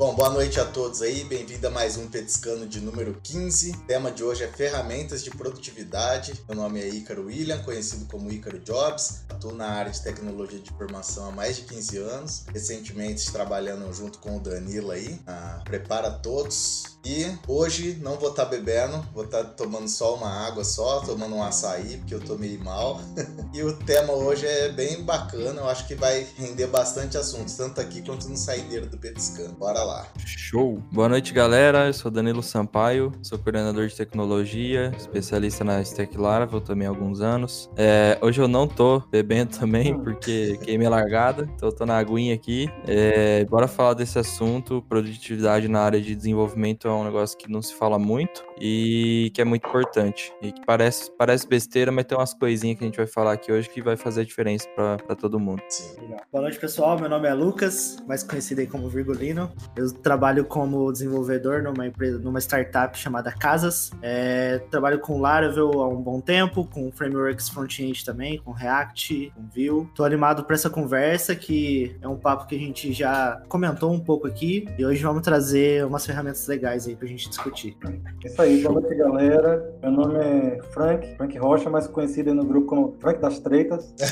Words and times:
Bom, 0.00 0.14
boa 0.14 0.30
noite 0.30 0.58
a 0.58 0.64
todos 0.64 1.02
aí, 1.02 1.24
bem-vindo 1.24 1.66
a 1.66 1.70
mais 1.70 1.98
um 1.98 2.08
Petiscano 2.08 2.66
de 2.66 2.80
número 2.80 3.20
15. 3.22 3.72
O 3.72 3.80
tema 3.80 4.10
de 4.10 4.24
hoje 4.24 4.42
é 4.42 4.48
ferramentas 4.48 5.22
de 5.22 5.28
produtividade. 5.28 6.42
Meu 6.48 6.56
nome 6.56 6.80
é 6.80 6.88
Ícaro 6.88 7.26
William, 7.26 7.62
conhecido 7.62 8.06
como 8.06 8.32
Ícaro 8.32 8.58
Jobs. 8.60 9.20
Atuo 9.28 9.52
na 9.52 9.68
área 9.68 9.92
de 9.92 10.00
tecnologia 10.00 10.58
de 10.58 10.72
informação 10.72 11.28
há 11.28 11.30
mais 11.30 11.56
de 11.56 11.64
15 11.64 11.98
anos. 11.98 12.44
Recentemente 12.50 13.30
trabalhando 13.30 13.92
junto 13.92 14.18
com 14.20 14.38
o 14.38 14.40
Danilo 14.40 14.90
aí, 14.90 15.20
a 15.26 15.60
Prepara 15.66 16.10
Todos. 16.10 16.98
E 17.04 17.26
hoje 17.46 17.98
não 18.02 18.18
vou 18.18 18.30
estar 18.30 18.44
tá 18.44 18.50
bebendo, 18.50 19.06
vou 19.12 19.24
estar 19.24 19.44
tá 19.44 19.50
tomando 19.50 19.88
só 19.88 20.14
uma 20.14 20.46
água 20.46 20.64
só, 20.64 21.00
tomando 21.00 21.34
um 21.34 21.42
açaí, 21.42 21.96
porque 21.98 22.14
eu 22.14 22.20
tô 22.20 22.36
meio 22.36 22.62
mal. 22.62 23.00
e 23.54 23.62
o 23.62 23.74
tema 23.76 24.12
hoje 24.12 24.46
é 24.46 24.70
bem 24.70 25.02
bacana, 25.02 25.60
eu 25.60 25.68
acho 25.68 25.86
que 25.86 25.94
vai 25.94 26.26
render 26.36 26.66
bastante 26.66 27.16
assuntos, 27.16 27.54
tanto 27.54 27.80
aqui 27.80 28.02
quanto 28.02 28.28
no 28.28 28.36
saideiro 28.36 28.86
do 28.86 28.98
Petiscano. 28.98 29.54
Bora 29.54 29.82
lá. 29.82 29.89
Show! 30.26 30.82
Boa 30.92 31.08
noite, 31.08 31.32
galera. 31.32 31.86
Eu 31.86 31.92
sou 31.92 32.10
Danilo 32.10 32.42
Sampaio, 32.42 33.12
sou 33.22 33.38
coordenador 33.38 33.86
de 33.86 33.94
tecnologia, 33.94 34.92
especialista 34.96 35.62
na 35.62 35.80
Stack 35.80 36.16
Laravel 36.18 36.60
também 36.60 36.86
há 36.86 36.90
alguns 36.90 37.20
anos. 37.20 37.70
É, 37.76 38.18
hoje 38.20 38.40
eu 38.40 38.48
não 38.48 38.66
tô 38.66 39.00
bebendo 39.10 39.56
também, 39.58 39.98
porque 39.98 40.58
queimei 40.62 40.86
a 40.86 40.90
largada, 40.90 41.48
então 41.54 41.68
eu 41.68 41.74
tô 41.74 41.86
na 41.86 41.96
aguinha 41.96 42.34
aqui. 42.34 42.68
É, 42.86 43.44
bora 43.44 43.68
falar 43.68 43.94
desse 43.94 44.18
assunto, 44.18 44.84
produtividade 44.88 45.68
na 45.68 45.80
área 45.80 46.00
de 46.00 46.14
desenvolvimento 46.14 46.88
é 46.88 46.92
um 46.92 47.04
negócio 47.04 47.38
que 47.38 47.50
não 47.50 47.62
se 47.62 47.74
fala 47.74 47.98
muito 47.98 48.49
e 48.60 49.30
que 49.34 49.40
é 49.40 49.44
muito 49.44 49.66
importante. 49.66 50.32
E 50.40 50.52
que 50.52 50.64
parece, 50.64 51.10
parece 51.12 51.46
besteira, 51.46 51.90
mas 51.90 52.04
tem 52.04 52.16
umas 52.16 52.34
coisinhas 52.34 52.78
que 52.78 52.84
a 52.84 52.86
gente 52.86 52.96
vai 52.96 53.06
falar 53.06 53.32
aqui 53.32 53.52
hoje 53.52 53.68
que 53.68 53.82
vai 53.82 53.96
fazer 53.96 54.22
a 54.22 54.24
diferença 54.24 54.68
para 54.74 55.16
todo 55.16 55.38
mundo. 55.38 55.62
Sim. 55.68 55.96
Boa 56.32 56.42
noite, 56.42 56.58
pessoal. 56.58 56.98
Meu 56.98 57.08
nome 57.08 57.28
é 57.28 57.34
Lucas, 57.34 57.98
mais 58.06 58.22
conhecido 58.22 58.60
aí 58.60 58.66
como 58.66 58.88
Virgulino. 58.88 59.52
Eu 59.76 59.92
trabalho 59.92 60.44
como 60.44 60.90
desenvolvedor 60.92 61.62
numa 61.62 61.86
empresa, 61.86 62.18
numa 62.18 62.38
startup 62.38 62.96
chamada 62.98 63.32
Casas. 63.32 63.90
É, 64.02 64.58
trabalho 64.70 65.00
com 65.00 65.20
Laravel 65.20 65.82
há 65.82 65.88
um 65.88 66.00
bom 66.00 66.20
tempo, 66.20 66.64
com 66.64 66.90
frameworks 66.92 67.48
front-end 67.48 68.04
também, 68.04 68.38
com 68.38 68.52
React, 68.52 69.32
com 69.34 69.48
Vue. 69.48 69.88
Tô 69.94 70.04
animado 70.04 70.44
para 70.44 70.54
essa 70.54 70.70
conversa, 70.70 71.34
que 71.34 71.96
é 72.00 72.08
um 72.08 72.16
papo 72.16 72.46
que 72.46 72.54
a 72.54 72.58
gente 72.58 72.92
já 72.92 73.42
comentou 73.48 73.92
um 73.92 74.00
pouco 74.00 74.26
aqui. 74.26 74.66
E 74.78 74.84
hoje 74.84 75.02
vamos 75.02 75.22
trazer 75.22 75.84
umas 75.84 76.06
ferramentas 76.06 76.46
legais 76.46 76.60
legais 76.60 76.86
aí 76.86 76.94
pra 76.94 77.08
gente 77.08 77.28
discutir. 77.28 77.76
Isso 78.24 78.40
aí, 78.40 78.49
boa 78.58 78.80
noite, 78.80 78.94
galera. 78.96 79.72
Meu 79.80 79.92
nome 79.92 80.18
é 80.18 80.58
Frank, 80.72 81.14
Frank 81.16 81.38
Rocha, 81.38 81.70
mais 81.70 81.86
conhecido 81.86 82.34
no 82.34 82.44
grupo 82.44 82.66
como 82.66 82.96
Frank 82.98 83.20
das 83.20 83.38
Treitas. 83.38 83.94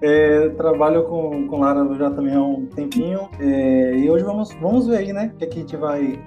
é, 0.00 0.48
trabalho 0.50 1.02
com, 1.04 1.48
com 1.48 1.60
Lara 1.60 1.84
já 1.96 2.10
também 2.10 2.34
há 2.34 2.42
um 2.42 2.66
tempinho. 2.66 3.28
É, 3.40 3.96
e 3.96 4.08
hoje 4.08 4.22
vamos, 4.24 4.52
vamos 4.60 4.86
ver 4.86 4.98
aí, 4.98 5.12
né? 5.12 5.32
O 5.34 5.38
que, 5.38 5.44
é 5.44 5.48
que 5.48 5.58
a 5.58 5.60
gente 5.60 5.76
vai 5.76 6.22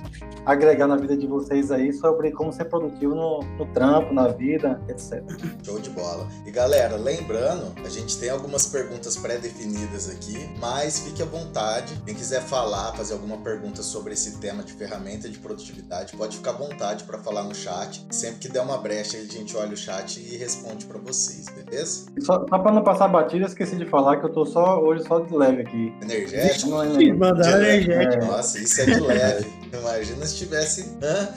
agregar 0.46 0.88
na 0.88 0.98
vida 0.98 1.16
de 1.16 1.28
vocês 1.28 1.72
aí 1.72 1.94
sobre 1.94 2.32
como 2.32 2.52
ser 2.52 2.66
produtivo 2.66 3.16
no, 3.16 3.40
no 3.58 3.66
trampo, 3.68 4.14
na 4.14 4.28
vida, 4.28 4.82
etc. 4.90 5.24
Show 5.64 5.80
de 5.80 5.92
bola. 5.92 6.28
E 6.46 6.52
galera, 6.52 6.98
lembrando, 6.98 7.72
a 7.86 7.90
gente 7.90 8.20
tem 8.20 8.30
algumas 8.30 8.66
perguntas 8.66 9.16
pré-definidas 9.16 10.10
aqui, 10.10 10.50
mas 10.60 11.00
fique 11.00 11.22
à 11.22 11.26
vontade. 11.26 11.94
Quem 12.06 12.16
quiser 12.16 12.42
falar, 12.42 12.92
fazer 12.94 13.14
alguma 13.14 13.38
pergunta 13.38 13.82
sobre 13.82 14.14
esse 14.14 14.40
tema 14.40 14.62
de 14.64 14.74
ferramenta 14.74 14.89
de 15.30 15.40
produtividade, 15.40 16.16
pode 16.16 16.38
ficar 16.38 16.52
à 16.52 16.54
vontade 16.54 17.04
para 17.04 17.18
falar 17.20 17.44
no 17.44 17.54
chat. 17.54 18.06
Sempre 18.10 18.40
que 18.40 18.50
der 18.50 18.62
uma 18.62 18.78
brecha, 18.78 19.18
a 19.18 19.24
gente 19.24 19.56
olha 19.56 19.74
o 19.74 19.78
chat 19.78 20.20
e 20.20 20.38
responde 20.38 20.86
para 20.86 21.00
vocês, 21.00 21.46
beleza? 21.50 22.06
Só, 22.20 22.46
só 22.48 22.60
para 22.60 22.72
não 22.72 22.84
passar 22.84 23.08
batida, 23.08 23.46
esqueci 23.46 23.76
de 23.76 23.86
falar 23.86 24.18
que 24.18 24.26
eu 24.26 24.30
tô 24.30 24.46
só 24.46 24.80
hoje 24.80 25.04
só 25.08 25.20
de 25.20 25.36
leve 25.36 25.62
aqui. 25.62 25.94
Energético? 26.02 26.70
Não 26.70 26.84
é 26.84 27.14
Mandar 27.14 27.64
energético. 27.64 28.26
Nossa, 28.26 28.60
isso 28.60 28.82
é 28.82 28.86
de 28.86 29.00
leve. 29.00 29.48
Imagina 29.72 30.26
se 30.26 30.36
tivesse. 30.38 30.98
Hã? 31.02 31.30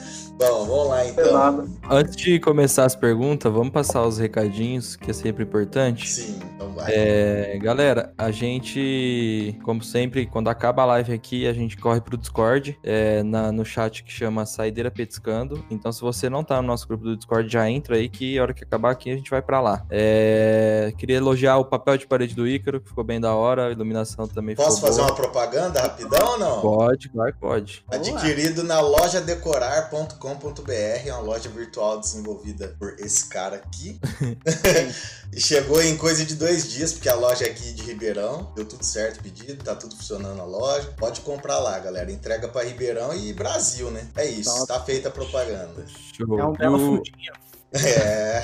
Bom, 0.49 0.65
vamos 0.65 0.87
lá 0.89 1.05
então. 1.05 1.67
Antes 1.89 2.15
de 2.15 2.39
começar 2.39 2.85
as 2.85 2.95
perguntas, 2.95 3.51
vamos 3.51 3.69
passar 3.69 4.05
os 4.05 4.17
recadinhos, 4.17 4.95
que 4.95 5.11
é 5.11 5.13
sempre 5.13 5.43
importante. 5.43 6.09
Sim, 6.09 6.39
então 6.55 6.71
vai. 6.73 6.91
É, 6.93 7.57
galera, 7.61 8.13
a 8.17 8.29
gente, 8.31 9.57
como 9.63 9.81
sempre, 9.83 10.25
quando 10.25 10.49
acaba 10.49 10.81
a 10.81 10.85
live 10.85 11.13
aqui, 11.13 11.47
a 11.47 11.53
gente 11.53 11.77
corre 11.77 12.01
pro 12.01 12.17
Discord, 12.17 12.77
é, 12.83 13.23
na, 13.23 13.51
no 13.51 13.63
chat 13.63 14.03
que 14.03 14.11
chama 14.11 14.45
Saideira 14.45 14.91
Petiscando. 14.91 15.63
Então, 15.69 15.91
se 15.91 16.01
você 16.01 16.29
não 16.29 16.43
tá 16.43 16.61
no 16.61 16.67
nosso 16.67 16.87
grupo 16.87 17.03
do 17.05 17.15
Discord, 17.15 17.49
já 17.51 17.69
entra 17.69 17.95
aí 17.95 18.09
que 18.09 18.37
a 18.37 18.41
hora 18.41 18.53
que 18.53 18.63
acabar 18.63 18.91
aqui 18.91 19.11
a 19.11 19.15
gente 19.15 19.29
vai 19.29 19.41
para 19.41 19.61
lá. 19.61 19.85
É, 19.89 20.93
queria 20.97 21.17
elogiar 21.17 21.57
o 21.57 21.65
papel 21.65 21.97
de 21.97 22.05
parede 22.05 22.35
do 22.35 22.47
Ícaro, 22.47 22.81
que 22.81 22.89
ficou 22.89 23.03
bem 23.03 23.19
da 23.19 23.33
hora, 23.33 23.67
a 23.67 23.71
iluminação 23.71 24.27
também 24.27 24.55
Posso 24.55 24.75
ficou 24.77 24.89
fazer 24.89 25.01
boa. 25.01 25.11
uma 25.11 25.15
propaganda 25.15 25.81
rapidão 25.81 26.31
ou 26.31 26.39
não? 26.39 26.61
Pode, 26.61 27.09
claro, 27.09 27.33
pode. 27.39 27.85
Adquirido 27.89 28.63
na 28.63 28.81
lojadecorar.com 28.81 30.32
com.br, 30.35 30.71
é 30.71 31.13
uma 31.13 31.21
loja 31.21 31.49
virtual 31.49 31.99
desenvolvida 31.99 32.75
por 32.79 32.95
esse 32.99 33.27
cara 33.27 33.57
aqui. 33.57 33.99
e 35.31 35.39
chegou 35.39 35.81
em 35.81 35.97
coisa 35.97 36.25
de 36.25 36.35
dois 36.35 36.69
dias, 36.71 36.93
porque 36.93 37.09
a 37.09 37.15
loja 37.15 37.45
é 37.45 37.49
aqui 37.49 37.73
de 37.73 37.83
Ribeirão. 37.83 38.51
Deu 38.55 38.65
tudo 38.65 38.83
certo 38.83 39.21
pedido, 39.21 39.63
tá 39.63 39.75
tudo 39.75 39.95
funcionando 39.95 40.37
na 40.37 40.45
loja. 40.45 40.93
Pode 40.97 41.21
comprar 41.21 41.59
lá, 41.59 41.77
galera. 41.79 42.11
Entrega 42.11 42.47
para 42.47 42.65
Ribeirão 42.65 43.13
e 43.13 43.33
Brasil, 43.33 43.89
né? 43.91 44.07
É 44.15 44.25
isso, 44.25 44.53
Top. 44.53 44.67
tá 44.67 44.79
feita 44.81 45.09
a 45.09 45.11
propaganda. 45.11 45.85
Show. 46.15 46.39
É 46.39 46.45
um 46.45 46.53
belo 46.53 46.79
fundinho. 46.79 47.33
É. 47.75 48.43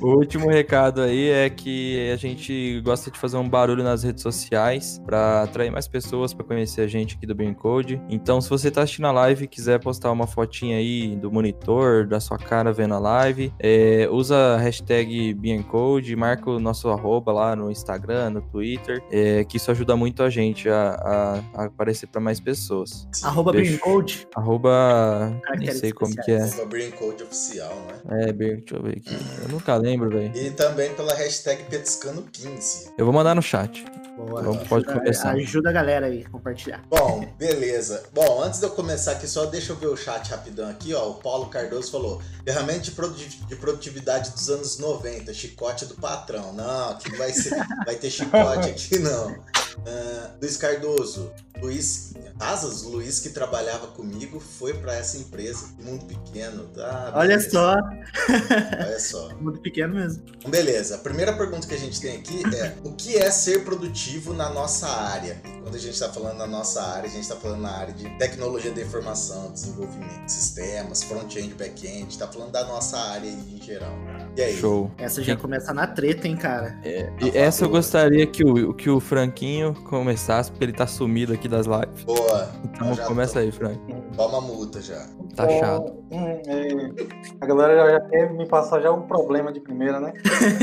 o, 0.00 0.06
o 0.06 0.16
último 0.16 0.48
recado 0.48 1.02
aí 1.02 1.28
é 1.28 1.48
que 1.48 2.10
a 2.10 2.16
gente 2.16 2.80
gosta 2.84 3.10
de 3.10 3.18
fazer 3.18 3.36
um 3.36 3.48
barulho 3.48 3.84
nas 3.84 4.02
redes 4.02 4.22
sociais 4.22 5.00
para 5.04 5.42
atrair 5.42 5.70
mais 5.70 5.86
pessoas 5.86 6.34
para 6.34 6.44
conhecer 6.44 6.82
a 6.82 6.86
gente 6.86 7.16
aqui 7.16 7.26
do 7.26 7.34
Bean 7.34 7.54
Code. 7.54 8.00
Então, 8.08 8.40
se 8.40 8.50
você 8.50 8.70
tá 8.70 8.82
assistindo 8.82 9.06
a 9.06 9.12
live 9.12 9.44
e 9.44 9.48
quiser 9.48 9.78
postar 9.80 10.10
uma 10.10 10.26
fotinha 10.26 10.78
aí 10.78 11.16
do 11.16 11.30
monitor, 11.30 12.06
da 12.06 12.18
sua 12.18 12.38
cara 12.38 12.72
vendo 12.72 12.94
a 12.94 12.98
live, 12.98 13.52
é, 13.58 14.08
usa 14.10 14.36
a 14.36 14.56
hashtag 14.58 15.36
Code, 15.68 16.14
marca 16.16 16.50
o 16.50 16.58
nosso 16.58 16.88
arroba 16.88 17.32
lá 17.32 17.54
no 17.54 17.70
Instagram, 17.70 18.30
no 18.30 18.42
Twitter, 18.42 19.02
é, 19.10 19.44
que 19.44 19.56
isso 19.56 19.70
ajuda 19.70 19.96
muito 19.96 20.22
a 20.22 20.30
gente 20.30 20.68
a, 20.68 21.42
a, 21.54 21.62
a 21.62 21.64
aparecer 21.66 22.06
para 22.06 22.20
mais 22.20 22.40
pessoas. 22.40 23.06
Arroba 23.22 23.52
Code. 23.80 24.26
Arroba. 24.34 25.40
Nem 25.58 25.72
sei 25.72 25.92
como 25.92 26.14
que 26.14 26.32
é. 26.32 26.48
Brain 26.80 26.90
Code 26.92 27.22
oficial, 27.22 27.74
né? 27.86 28.22
É, 28.22 28.32
deixa 28.32 28.76
eu 28.76 28.82
ver 28.82 28.96
aqui. 28.96 29.16
Eu 29.42 29.48
nunca 29.50 29.76
lembro, 29.76 30.08
velho. 30.08 30.34
E 30.34 30.50
também 30.50 30.94
pela 30.94 31.14
hashtag 31.14 31.64
Petiscano15. 31.64 32.92
Eu 32.96 33.04
vou 33.04 33.12
mandar 33.12 33.34
no 33.34 33.42
chat. 33.42 33.84
Boa, 34.16 34.42
Vamos, 34.42 34.68
pode 34.68 34.84
ajuda, 34.84 35.00
começar. 35.00 35.30
Ajuda 35.30 35.70
a 35.70 35.72
galera 35.72 36.06
aí 36.06 36.24
a 36.26 36.30
compartilhar. 36.30 36.82
Bom, 36.88 37.26
beleza. 37.38 38.02
Bom, 38.12 38.42
antes 38.42 38.60
de 38.60 38.66
eu 38.66 38.70
começar 38.70 39.12
aqui, 39.12 39.26
só 39.26 39.46
deixa 39.46 39.72
eu 39.72 39.76
ver 39.76 39.86
o 39.86 39.96
chat 39.96 40.28
rapidão 40.30 40.68
aqui, 40.68 40.92
ó. 40.94 41.10
O 41.10 41.14
Paulo 41.14 41.46
Cardoso 41.46 41.90
falou: 41.90 42.20
ferramenta 42.44 42.80
de 42.80 43.56
produtividade 43.56 44.30
dos 44.30 44.48
anos 44.50 44.78
90, 44.78 45.32
chicote 45.32 45.86
do 45.86 45.94
patrão. 45.94 46.52
Não, 46.52 46.90
aqui 46.90 47.14
vai, 47.16 47.30
ser, 47.30 47.54
vai 47.84 47.94
ter 47.94 48.10
chicote 48.10 48.68
aqui, 48.68 48.98
não. 48.98 49.34
Uh, 49.78 50.30
Luiz 50.40 50.56
Cardoso, 50.56 51.32
Luiz 51.60 52.14
Casas, 52.38 52.82
Luiz 52.82 53.20
que 53.20 53.28
trabalhava 53.28 53.88
comigo, 53.88 54.40
foi 54.40 54.74
para 54.74 54.94
essa 54.94 55.18
empresa, 55.18 55.66
Mundo 55.78 56.06
Pequeno, 56.06 56.64
tá? 56.68 57.12
Olha 57.14 57.38
só. 57.38 57.76
Olha 57.76 58.98
só. 58.98 59.34
Mundo 59.38 59.60
Pequeno 59.60 59.94
mesmo. 59.94 60.22
Beleza. 60.48 60.94
A 60.94 60.98
primeira 60.98 61.34
pergunta 61.34 61.66
que 61.66 61.74
a 61.74 61.78
gente 61.78 62.00
tem 62.00 62.16
aqui 62.16 62.42
é: 62.56 62.74
o 62.82 62.92
que 62.92 63.16
é 63.16 63.30
ser 63.30 63.64
produtivo 63.64 64.32
na 64.32 64.48
nossa 64.48 64.88
área? 64.88 65.40
Quando 65.62 65.74
a 65.74 65.78
gente 65.78 65.92
está 65.92 66.10
falando 66.10 66.38
na 66.38 66.46
nossa 66.46 66.82
área, 66.82 67.08
a 67.08 67.12
gente 67.12 67.22
está 67.22 67.36
falando 67.36 67.60
na 67.60 67.70
área 67.70 67.92
de 67.92 68.08
tecnologia 68.16 68.70
da 68.70 68.80
informação, 68.80 69.52
desenvolvimento 69.52 70.24
de 70.24 70.32
sistemas, 70.32 71.02
front-end, 71.02 71.54
back-end, 71.54 72.08
está 72.08 72.26
falando 72.26 72.52
da 72.52 72.64
nossa 72.64 72.96
área 72.98 73.28
em 73.28 73.60
geral. 73.62 73.92
E 74.36 74.42
aí? 74.42 74.56
Show. 74.56 74.90
Essa 74.96 75.22
já 75.22 75.36
começa 75.36 75.74
na 75.74 75.86
treta, 75.86 76.26
hein, 76.26 76.36
cara? 76.36 76.78
É, 76.82 77.12
e 77.20 77.36
essa 77.36 77.64
eu 77.64 77.68
gostaria 77.68 78.26
que 78.26 78.42
o, 78.44 78.72
que 78.72 78.88
o 78.88 78.98
Franquinho 78.98 79.59
começasse, 79.84 80.50
porque 80.50 80.64
ele 80.64 80.72
tá 80.72 80.86
sumido 80.86 81.32
aqui 81.32 81.48
das 81.48 81.66
lives. 81.66 82.04
Boa. 82.04 82.48
Então 82.64 82.96
começa 83.06 83.34
tô... 83.34 83.38
aí, 83.40 83.52
Frank. 83.52 83.78
Toma 84.16 84.40
multa 84.40 84.80
já. 84.80 85.06
Tá 85.34 85.46
Bom, 85.46 85.58
chato. 85.58 85.94
é, 86.10 86.90
a 87.40 87.46
galera 87.46 87.76
já, 87.76 87.90
já 87.92 88.00
quer 88.00 88.32
me 88.32 88.46
passar 88.46 88.80
já 88.80 88.90
um 88.90 89.02
problema 89.02 89.52
de 89.52 89.60
primeira, 89.60 90.00
né? 90.00 90.12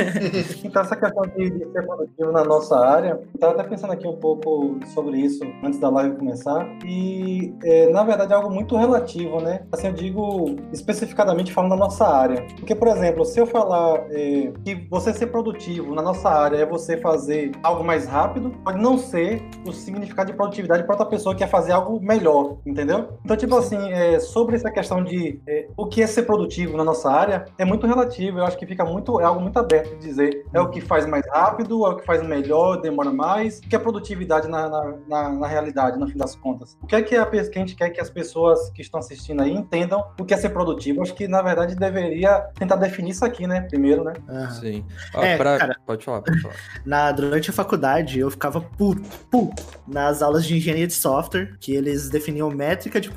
então, 0.64 0.82
essa 0.82 0.96
questão 0.96 1.24
de, 1.36 1.50
de 1.50 1.72
ser 1.72 1.86
produtivo 1.86 2.32
na 2.32 2.44
nossa 2.44 2.78
área, 2.78 3.20
eu 3.34 3.40
tava 3.40 3.54
até 3.54 3.64
pensando 3.64 3.94
aqui 3.94 4.08
um 4.08 4.18
pouco 4.18 4.78
sobre 4.94 5.18
isso 5.18 5.44
antes 5.64 5.80
da 5.80 5.90
live 5.90 6.18
começar. 6.18 6.68
E, 6.86 7.54
é, 7.64 7.90
na 7.90 8.04
verdade, 8.04 8.34
é 8.34 8.36
algo 8.36 8.52
muito 8.52 8.76
relativo, 8.76 9.40
né? 9.42 9.62
Assim, 9.72 9.88
eu 9.88 9.94
digo 9.94 10.56
especificadamente 10.74 11.54
falando 11.54 11.72
da 11.72 11.78
nossa 11.78 12.06
área. 12.06 12.46
Porque, 12.58 12.76
por 12.76 12.90
exemplo, 12.90 13.26
se 13.26 13.40
eu 13.40 13.48
falar 13.48 14.06
é, 14.12 14.52
que 14.64 14.88
você 14.90 15.14
ser 15.14 15.28
produtivo 15.28 15.96
na 15.96 16.02
nossa 16.02 16.30
área 16.30 16.58
é 16.58 16.66
você 16.66 16.98
fazer 16.98 17.52
algo 17.64 17.84
mais 17.84 18.06
rápido, 18.06 18.52
pode 18.64 18.80
não 18.80 18.87
ser 18.95 19.42
o 19.66 19.72
significado 19.72 20.31
de 20.31 20.38
produtividade 20.38 20.84
para 20.84 20.94
outra 20.94 21.07
pessoa 21.07 21.34
que 21.34 21.39
quer 21.39 21.50
fazer 21.50 21.72
algo 21.72 22.00
melhor, 22.00 22.57
entendeu? 22.63 23.18
Então, 23.25 23.36
tipo 23.36 23.57
assim, 23.57 23.92
é, 23.92 24.19
sobre 24.19 24.56
essa 24.56 24.69
questão 24.69 25.04
de 25.04 25.42
é, 25.48 25.68
o 25.75 25.88
que 25.88 26.04
é 26.04 26.07
ser 26.07 26.24
produtivo 26.24 26.78
na 26.78 26.84
nossa 26.84 27.10
área, 27.10 27.45
é 27.57 27.66
muito 27.66 27.88
relativo. 27.88 28.38
Eu 28.38 28.45
acho 28.45 28.57
que 28.57 28.68
fica 28.68 28.86
muito, 28.86 29.19
é 29.19 29.24
algo 29.24 29.42
muito 29.42 29.57
aberto 29.57 29.89
de 29.95 29.98
dizer. 29.98 30.45
É 30.54 30.62
o 30.62 30.69
que 30.69 30.80
faz 30.80 31.07
mais 31.07 31.25
rápido, 31.28 31.86
é 31.88 31.89
o 31.89 31.95
que 31.95 32.06
faz 32.06 32.22
melhor, 32.22 32.80
demora 32.81 33.12
mais. 33.12 33.57
O 33.60 33.62
que 33.62 33.75
é 33.75 33.80
produtividade 33.80 34.48
na, 34.48 34.69
na, 34.69 34.94
na, 35.07 35.30
na 35.30 35.48
realidade, 35.48 35.98
no 35.98 36.07
fim 36.07 36.18
das 36.18 36.36
contas? 36.36 36.78
O 36.81 36.86
que 36.86 36.95
é 36.95 37.01
que 37.01 37.16
a, 37.16 37.25
que 37.25 37.38
a 37.38 37.60
gente 37.60 37.75
quer 37.75 37.89
que 37.89 38.00
as 38.00 38.10
pessoas 38.10 38.69
que 38.69 38.81
estão 38.81 39.00
assistindo 39.00 39.42
aí 39.42 39.51
entendam 39.51 40.06
o 40.19 40.25
que 40.25 40.34
é 40.34 40.38
ser 40.38 40.50
produtivo? 40.50 41.01
Acho 41.01 41.13
que, 41.13 41.28
na 41.28 41.42
verdade, 41.42 41.75
deveria 41.75 42.42
tentar 42.56 42.75
definir 42.75 43.12
isso 43.12 43.25
aqui, 43.25 43.48
né? 43.48 43.62
Primeiro, 43.62 44.04
né? 44.04 44.13
Uhum. 44.28 44.51
Sim. 44.51 44.86
Ah, 45.16 45.25
é, 45.25 45.38
pra... 45.38 45.57
cara, 45.57 45.78
pode 45.86 46.04
falar, 46.04 46.22
pode 46.22 46.42
falar. 46.42 46.56
Na, 46.86 47.12
durante 47.12 47.50
a 47.50 47.54
faculdade, 47.54 48.19
eu 48.19 48.30
ficava 48.30 48.62
puto, 48.77 49.01
puto 49.29 49.63
nas 49.88 50.21
aulas 50.21 50.45
de 50.45 50.56
engenharia 50.56 50.85
de 50.85 50.94
software, 50.94 51.56
que 51.59 51.74
eles 51.74 52.09
definiam 52.09 52.50
métrica 52.50 53.00
de 53.00 53.09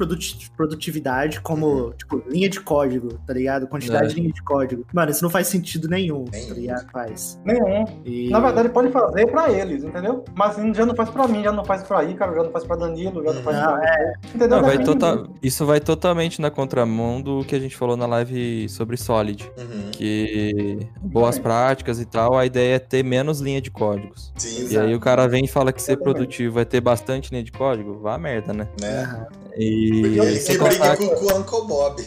produtividade 0.57 1.41
como, 1.41 1.67
uhum. 1.67 1.93
tipo, 1.93 2.23
linha 2.29 2.49
de 2.49 2.61
código, 2.61 3.19
tá 3.27 3.35
ligado? 3.35 3.67
Quantidade 3.67 4.07
é. 4.07 4.09
de 4.09 4.21
linha 4.21 4.33
de 4.33 4.43
código. 4.43 4.87
Mano, 4.93 5.11
isso 5.11 5.23
não 5.23 5.31
faz 5.31 5.49
sentido 5.49 5.89
nenhum, 5.89 6.25
nenhum. 6.31 6.49
tá 6.49 6.55
ligado? 6.55 6.91
Faz. 6.91 7.41
Nenhum. 7.45 7.85
E... 8.05 8.31
Na 8.31 8.41
verdade, 8.41 8.69
pode 8.69 8.91
fazer 8.91 9.27
pra 9.27 9.51
eles, 9.51 9.83
entendeu? 9.83 10.25
Mas 10.35 10.57
já 10.77 10.87
não 10.87 10.95
faz 10.95 11.11
pra 11.11 11.27
mim, 11.27 11.43
já 11.43 11.53
não 11.53 11.65
faz 11.65 11.83
pra 11.83 12.05
Ícaro, 12.05 12.35
já 12.35 12.43
não 12.45 12.53
faz 12.53 12.65
pra 12.65 12.77
Danilo, 12.77 13.23
já 13.25 13.33
não 13.33 13.43
faz 13.43 13.57
não, 13.57 13.73
pra... 13.73 13.85
É. 13.85 14.13
Entendeu? 14.35 14.49
Não, 14.49 14.63
vai 14.63 14.79
tota... 14.83 15.25
Isso 15.43 15.67
vai 15.67 15.81
totalmente 15.81 16.41
na 16.41 16.51
contramão 16.51 17.21
do 17.21 17.45
que 17.45 17.55
a 17.55 17.59
gente 17.59 17.77
falou 17.77 17.97
na 17.97 18.07
live 18.07 18.69
sobre 18.69 18.97
Solid. 18.97 19.51
Uhum. 19.59 19.91
Que 19.91 20.79
boas 21.03 21.39
práticas 21.39 22.01
e 22.01 22.05
tal, 22.05 22.39
a 22.39 22.47
ideia 22.47 22.77
é 22.77 22.79
ter 22.79 23.03
menos 23.03 23.41
linha 23.41 23.61
de 23.61 23.71
códigos. 23.71 24.33
Sim, 24.37 24.69
e 24.73 24.79
aí 24.79 24.95
o 24.95 25.01
cara 25.01 25.27
vem 25.27 25.47
fala 25.51 25.73
que 25.73 25.83
ser 25.83 25.97
produtivo 25.97 26.55
vai 26.55 26.65
ter 26.65 26.81
bastante 26.81 27.31
linha 27.31 27.43
de 27.43 27.53
código, 27.53 27.99
vá 28.01 28.15
a 28.15 28.19
merda, 28.19 28.53
né? 28.53 28.69
né? 28.81 29.27
E 29.57 29.91
ele 30.19 30.39
que 30.39 30.59
briga 30.59 30.97
com, 30.97 31.05
o 31.05 31.39
Uncle 31.39 31.67
Bob. 31.67 32.03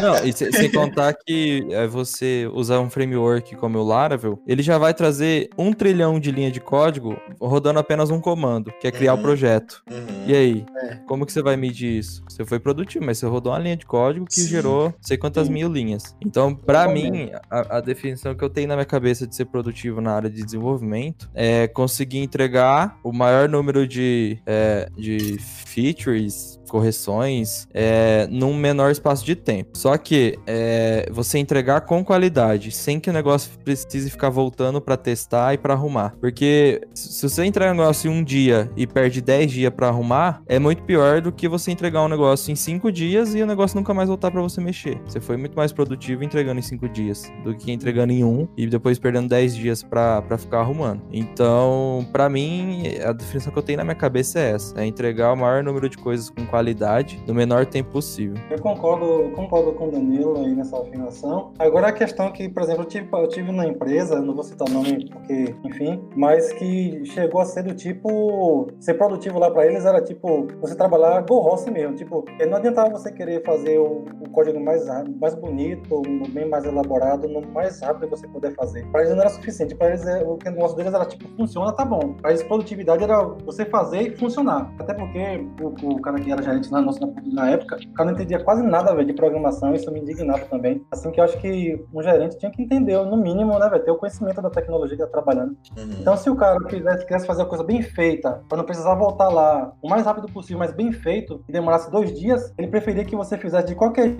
Não, 0.00 0.24
e 0.24 0.32
sem 0.32 0.70
contar 0.70 1.14
que 1.14 1.66
é, 1.70 1.86
você 1.86 2.48
usar 2.52 2.80
um 2.80 2.90
framework 2.90 3.54
como 3.56 3.78
o 3.78 3.84
Laravel, 3.84 4.40
ele 4.46 4.62
já 4.62 4.78
vai 4.78 4.92
trazer 4.92 5.48
um 5.56 5.72
trilhão 5.72 6.18
de 6.18 6.30
linha 6.30 6.50
de 6.50 6.60
código 6.60 7.16
rodando 7.40 7.78
apenas 7.78 8.10
um 8.10 8.20
comando, 8.20 8.72
que 8.80 8.86
é 8.86 8.90
criar 8.90 9.14
uhum. 9.14 9.20
o 9.20 9.22
projeto. 9.22 9.82
Uhum. 9.90 10.24
E 10.26 10.34
aí, 10.34 10.66
é. 10.76 10.96
como 11.06 11.24
que 11.24 11.32
você 11.32 11.42
vai 11.42 11.56
medir 11.56 11.98
isso? 11.98 12.24
Você 12.28 12.44
foi 12.44 12.58
produtivo, 12.58 13.04
mas 13.04 13.18
você 13.18 13.26
rodou 13.26 13.52
uma 13.52 13.58
linha 13.58 13.76
de 13.76 13.86
código 13.86 14.26
que 14.26 14.34
Sim. 14.34 14.48
gerou 14.48 14.94
sei 15.00 15.16
quantas 15.16 15.46
Sim. 15.46 15.52
mil 15.52 15.68
linhas. 15.68 16.16
Então, 16.20 16.54
para 16.54 16.88
mim, 16.88 17.30
a, 17.50 17.78
a, 17.78 17.80
definição 17.80 18.34
que 18.34 18.42
eu 18.42 18.50
tenho 18.50 18.68
na 18.68 18.74
minha 18.74 18.84
cabeça 18.84 19.26
de 19.26 19.34
ser 19.34 19.46
produtivo 19.46 20.00
na 20.00 20.12
área 20.12 20.30
de 20.30 20.42
desenvolvimento 20.42 21.30
é 21.34 21.68
conseguir 21.68 22.18
entregar 22.18 22.83
o 23.02 23.12
maior 23.12 23.48
número 23.48 23.86
de, 23.86 24.38
é, 24.46 24.88
de 24.96 25.38
features 25.38 26.58
correções 26.74 27.68
é, 27.72 28.26
num 28.30 28.52
menor 28.52 28.90
espaço 28.90 29.24
de 29.24 29.36
tempo. 29.36 29.78
Só 29.78 29.96
que 29.96 30.36
é, 30.44 31.08
você 31.12 31.38
entregar 31.38 31.82
com 31.82 32.04
qualidade, 32.04 32.72
sem 32.72 32.98
que 32.98 33.08
o 33.08 33.12
negócio 33.12 33.52
precise 33.64 34.10
ficar 34.10 34.28
voltando 34.28 34.80
para 34.80 34.96
testar 34.96 35.54
e 35.54 35.58
para 35.58 35.74
arrumar. 35.74 36.16
Porque 36.20 36.80
se 36.92 37.28
você 37.28 37.44
entregar 37.44 37.72
um 37.72 37.76
negócio 37.76 38.10
em 38.10 38.14
um 38.14 38.24
dia 38.24 38.68
e 38.76 38.88
perde 38.88 39.20
10 39.20 39.52
dias 39.52 39.72
para 39.72 39.86
arrumar, 39.86 40.42
é 40.48 40.58
muito 40.58 40.82
pior 40.82 41.20
do 41.20 41.30
que 41.30 41.46
você 41.46 41.70
entregar 41.70 42.02
um 42.02 42.08
negócio 42.08 42.50
em 42.50 42.56
5 42.56 42.90
dias 42.90 43.36
e 43.36 43.42
o 43.42 43.46
negócio 43.46 43.76
nunca 43.76 43.94
mais 43.94 44.08
voltar 44.08 44.32
para 44.32 44.42
você 44.42 44.60
mexer. 44.60 45.00
Você 45.06 45.20
foi 45.20 45.36
muito 45.36 45.54
mais 45.54 45.72
produtivo 45.72 46.24
entregando 46.24 46.58
em 46.58 46.62
5 46.62 46.88
dias 46.88 47.32
do 47.44 47.54
que 47.54 47.70
entregando 47.70 48.12
em 48.12 48.24
um 48.24 48.48
e 48.56 48.66
depois 48.66 48.98
perdendo 48.98 49.28
10 49.28 49.54
dias 49.54 49.82
para 49.82 50.36
ficar 50.36 50.58
arrumando. 50.58 51.02
Então, 51.12 52.04
para 52.10 52.28
mim, 52.28 52.73
a 53.04 53.12
definição 53.12 53.52
que 53.52 53.58
eu 53.58 53.62
tenho 53.62 53.78
na 53.78 53.84
minha 53.84 53.94
cabeça 53.94 54.38
é 54.38 54.52
essa: 54.52 54.80
é 54.80 54.86
entregar 54.86 55.32
o 55.32 55.36
maior 55.36 55.62
número 55.62 55.88
de 55.88 55.98
coisas 55.98 56.30
com 56.30 56.44
qualidade 56.46 57.22
no 57.26 57.34
menor 57.34 57.66
tempo 57.66 57.90
possível. 57.90 58.36
Eu 58.50 58.58
concordo, 58.60 59.30
concordo 59.34 59.72
com 59.72 59.88
o 59.88 59.90
Danilo 59.90 60.38
aí 60.38 60.54
nessa 60.54 60.78
afirmação. 60.78 61.52
Agora 61.58 61.88
a 61.88 61.92
questão 61.92 62.30
que, 62.32 62.48
por 62.48 62.62
exemplo, 62.62 62.82
eu 62.82 62.86
tive, 62.86 63.08
eu 63.12 63.28
tive 63.28 63.50
uma 63.50 63.66
empresa, 63.66 64.20
não 64.20 64.34
vou 64.34 64.44
citar 64.44 64.68
o 64.68 64.72
nome 64.72 65.08
porque, 65.10 65.54
enfim, 65.64 66.02
mas 66.16 66.52
que 66.52 67.04
chegou 67.06 67.40
a 67.40 67.44
ser 67.44 67.62
do 67.62 67.74
tipo 67.74 68.68
ser 68.80 68.94
produtivo 68.94 69.38
lá 69.38 69.50
para 69.50 69.66
eles 69.66 69.84
era 69.84 70.00
tipo 70.02 70.46
você 70.60 70.74
trabalhar 70.74 71.22
go 71.22 71.40
rosse 71.40 71.70
mesmo, 71.70 71.94
tipo, 71.94 72.24
não 72.48 72.56
adiantava 72.56 72.90
você 72.90 73.10
querer 73.12 73.42
fazer 73.44 73.78
o, 73.78 74.04
o 74.20 74.30
código 74.30 74.60
mais 74.60 74.84
mais 75.20 75.34
bonito, 75.34 76.02
bem 76.30 76.48
mais 76.48 76.64
elaborado, 76.64 77.28
no 77.28 77.40
mais 77.52 77.80
rápido 77.80 78.04
que 78.04 78.10
você 78.10 78.28
puder 78.28 78.52
fazer. 78.54 78.86
Para 78.86 79.02
eles 79.02 79.14
não 79.14 79.20
era 79.20 79.30
suficiente, 79.30 79.74
para 79.74 79.88
eles 79.88 80.06
é, 80.06 80.22
o 80.22 80.36
que 80.36 80.48
negócio 80.50 80.76
deles 80.76 80.92
era 80.92 81.04
tipo 81.04 81.28
funciona, 81.36 81.72
tá 81.72 81.84
bom. 81.84 82.14
Para 82.14 82.30
eles 82.30 82.42
produtividade 82.64 83.04
era 83.04 83.22
você 83.22 83.64
fazer 83.66 84.00
e 84.02 84.16
funcionar. 84.16 84.72
Até 84.78 84.94
porque 84.94 85.46
o, 85.60 85.94
o 85.94 86.00
cara 86.00 86.18
que 86.18 86.32
era 86.32 86.42
gerente 86.42 86.72
na 86.72 86.80
nossa 86.80 87.00
na 87.26 87.50
época, 87.50 87.76
o 87.76 87.92
cara 87.92 88.10
não 88.10 88.14
entendia 88.14 88.42
quase 88.42 88.62
nada, 88.62 88.94
velho, 88.94 89.06
de 89.06 89.12
programação, 89.12 89.74
isso 89.74 89.90
me 89.92 90.00
indignava 90.00 90.44
também. 90.46 90.84
Assim 90.90 91.10
que 91.10 91.20
eu 91.20 91.24
acho 91.24 91.38
que 91.38 91.84
um 91.92 92.02
gerente 92.02 92.38
tinha 92.38 92.50
que 92.50 92.62
entender, 92.62 92.96
no 93.04 93.16
mínimo, 93.16 93.58
né, 93.58 93.68
velho, 93.68 93.84
ter 93.84 93.90
o 93.90 93.96
conhecimento 93.96 94.40
da 94.40 94.50
tecnologia 94.50 94.96
que 94.96 95.02
tá 95.02 95.08
trabalhando. 95.08 95.56
Uhum. 95.76 95.96
Então, 96.00 96.16
se 96.16 96.30
o 96.30 96.36
cara 96.36 96.58
quisesse, 96.64 97.04
quisesse 97.04 97.26
fazer 97.26 97.42
a 97.42 97.46
coisa 97.46 97.62
bem 97.62 97.82
feita, 97.82 98.42
para 98.48 98.58
não 98.58 98.64
precisar 98.64 98.94
voltar 98.94 99.28
lá 99.28 99.72
o 99.82 99.88
mais 99.88 100.04
rápido 100.04 100.26
possível, 100.32 100.58
mas 100.58 100.72
bem 100.72 100.90
feito, 100.92 101.44
e 101.48 101.52
demorasse 101.52 101.90
dois 101.90 102.18
dias, 102.18 102.52
ele 102.56 102.68
preferia 102.68 103.04
que 103.04 103.14
você 103.14 103.36
fizesse 103.36 103.68
de 103.68 103.74
qualquer 103.74 104.16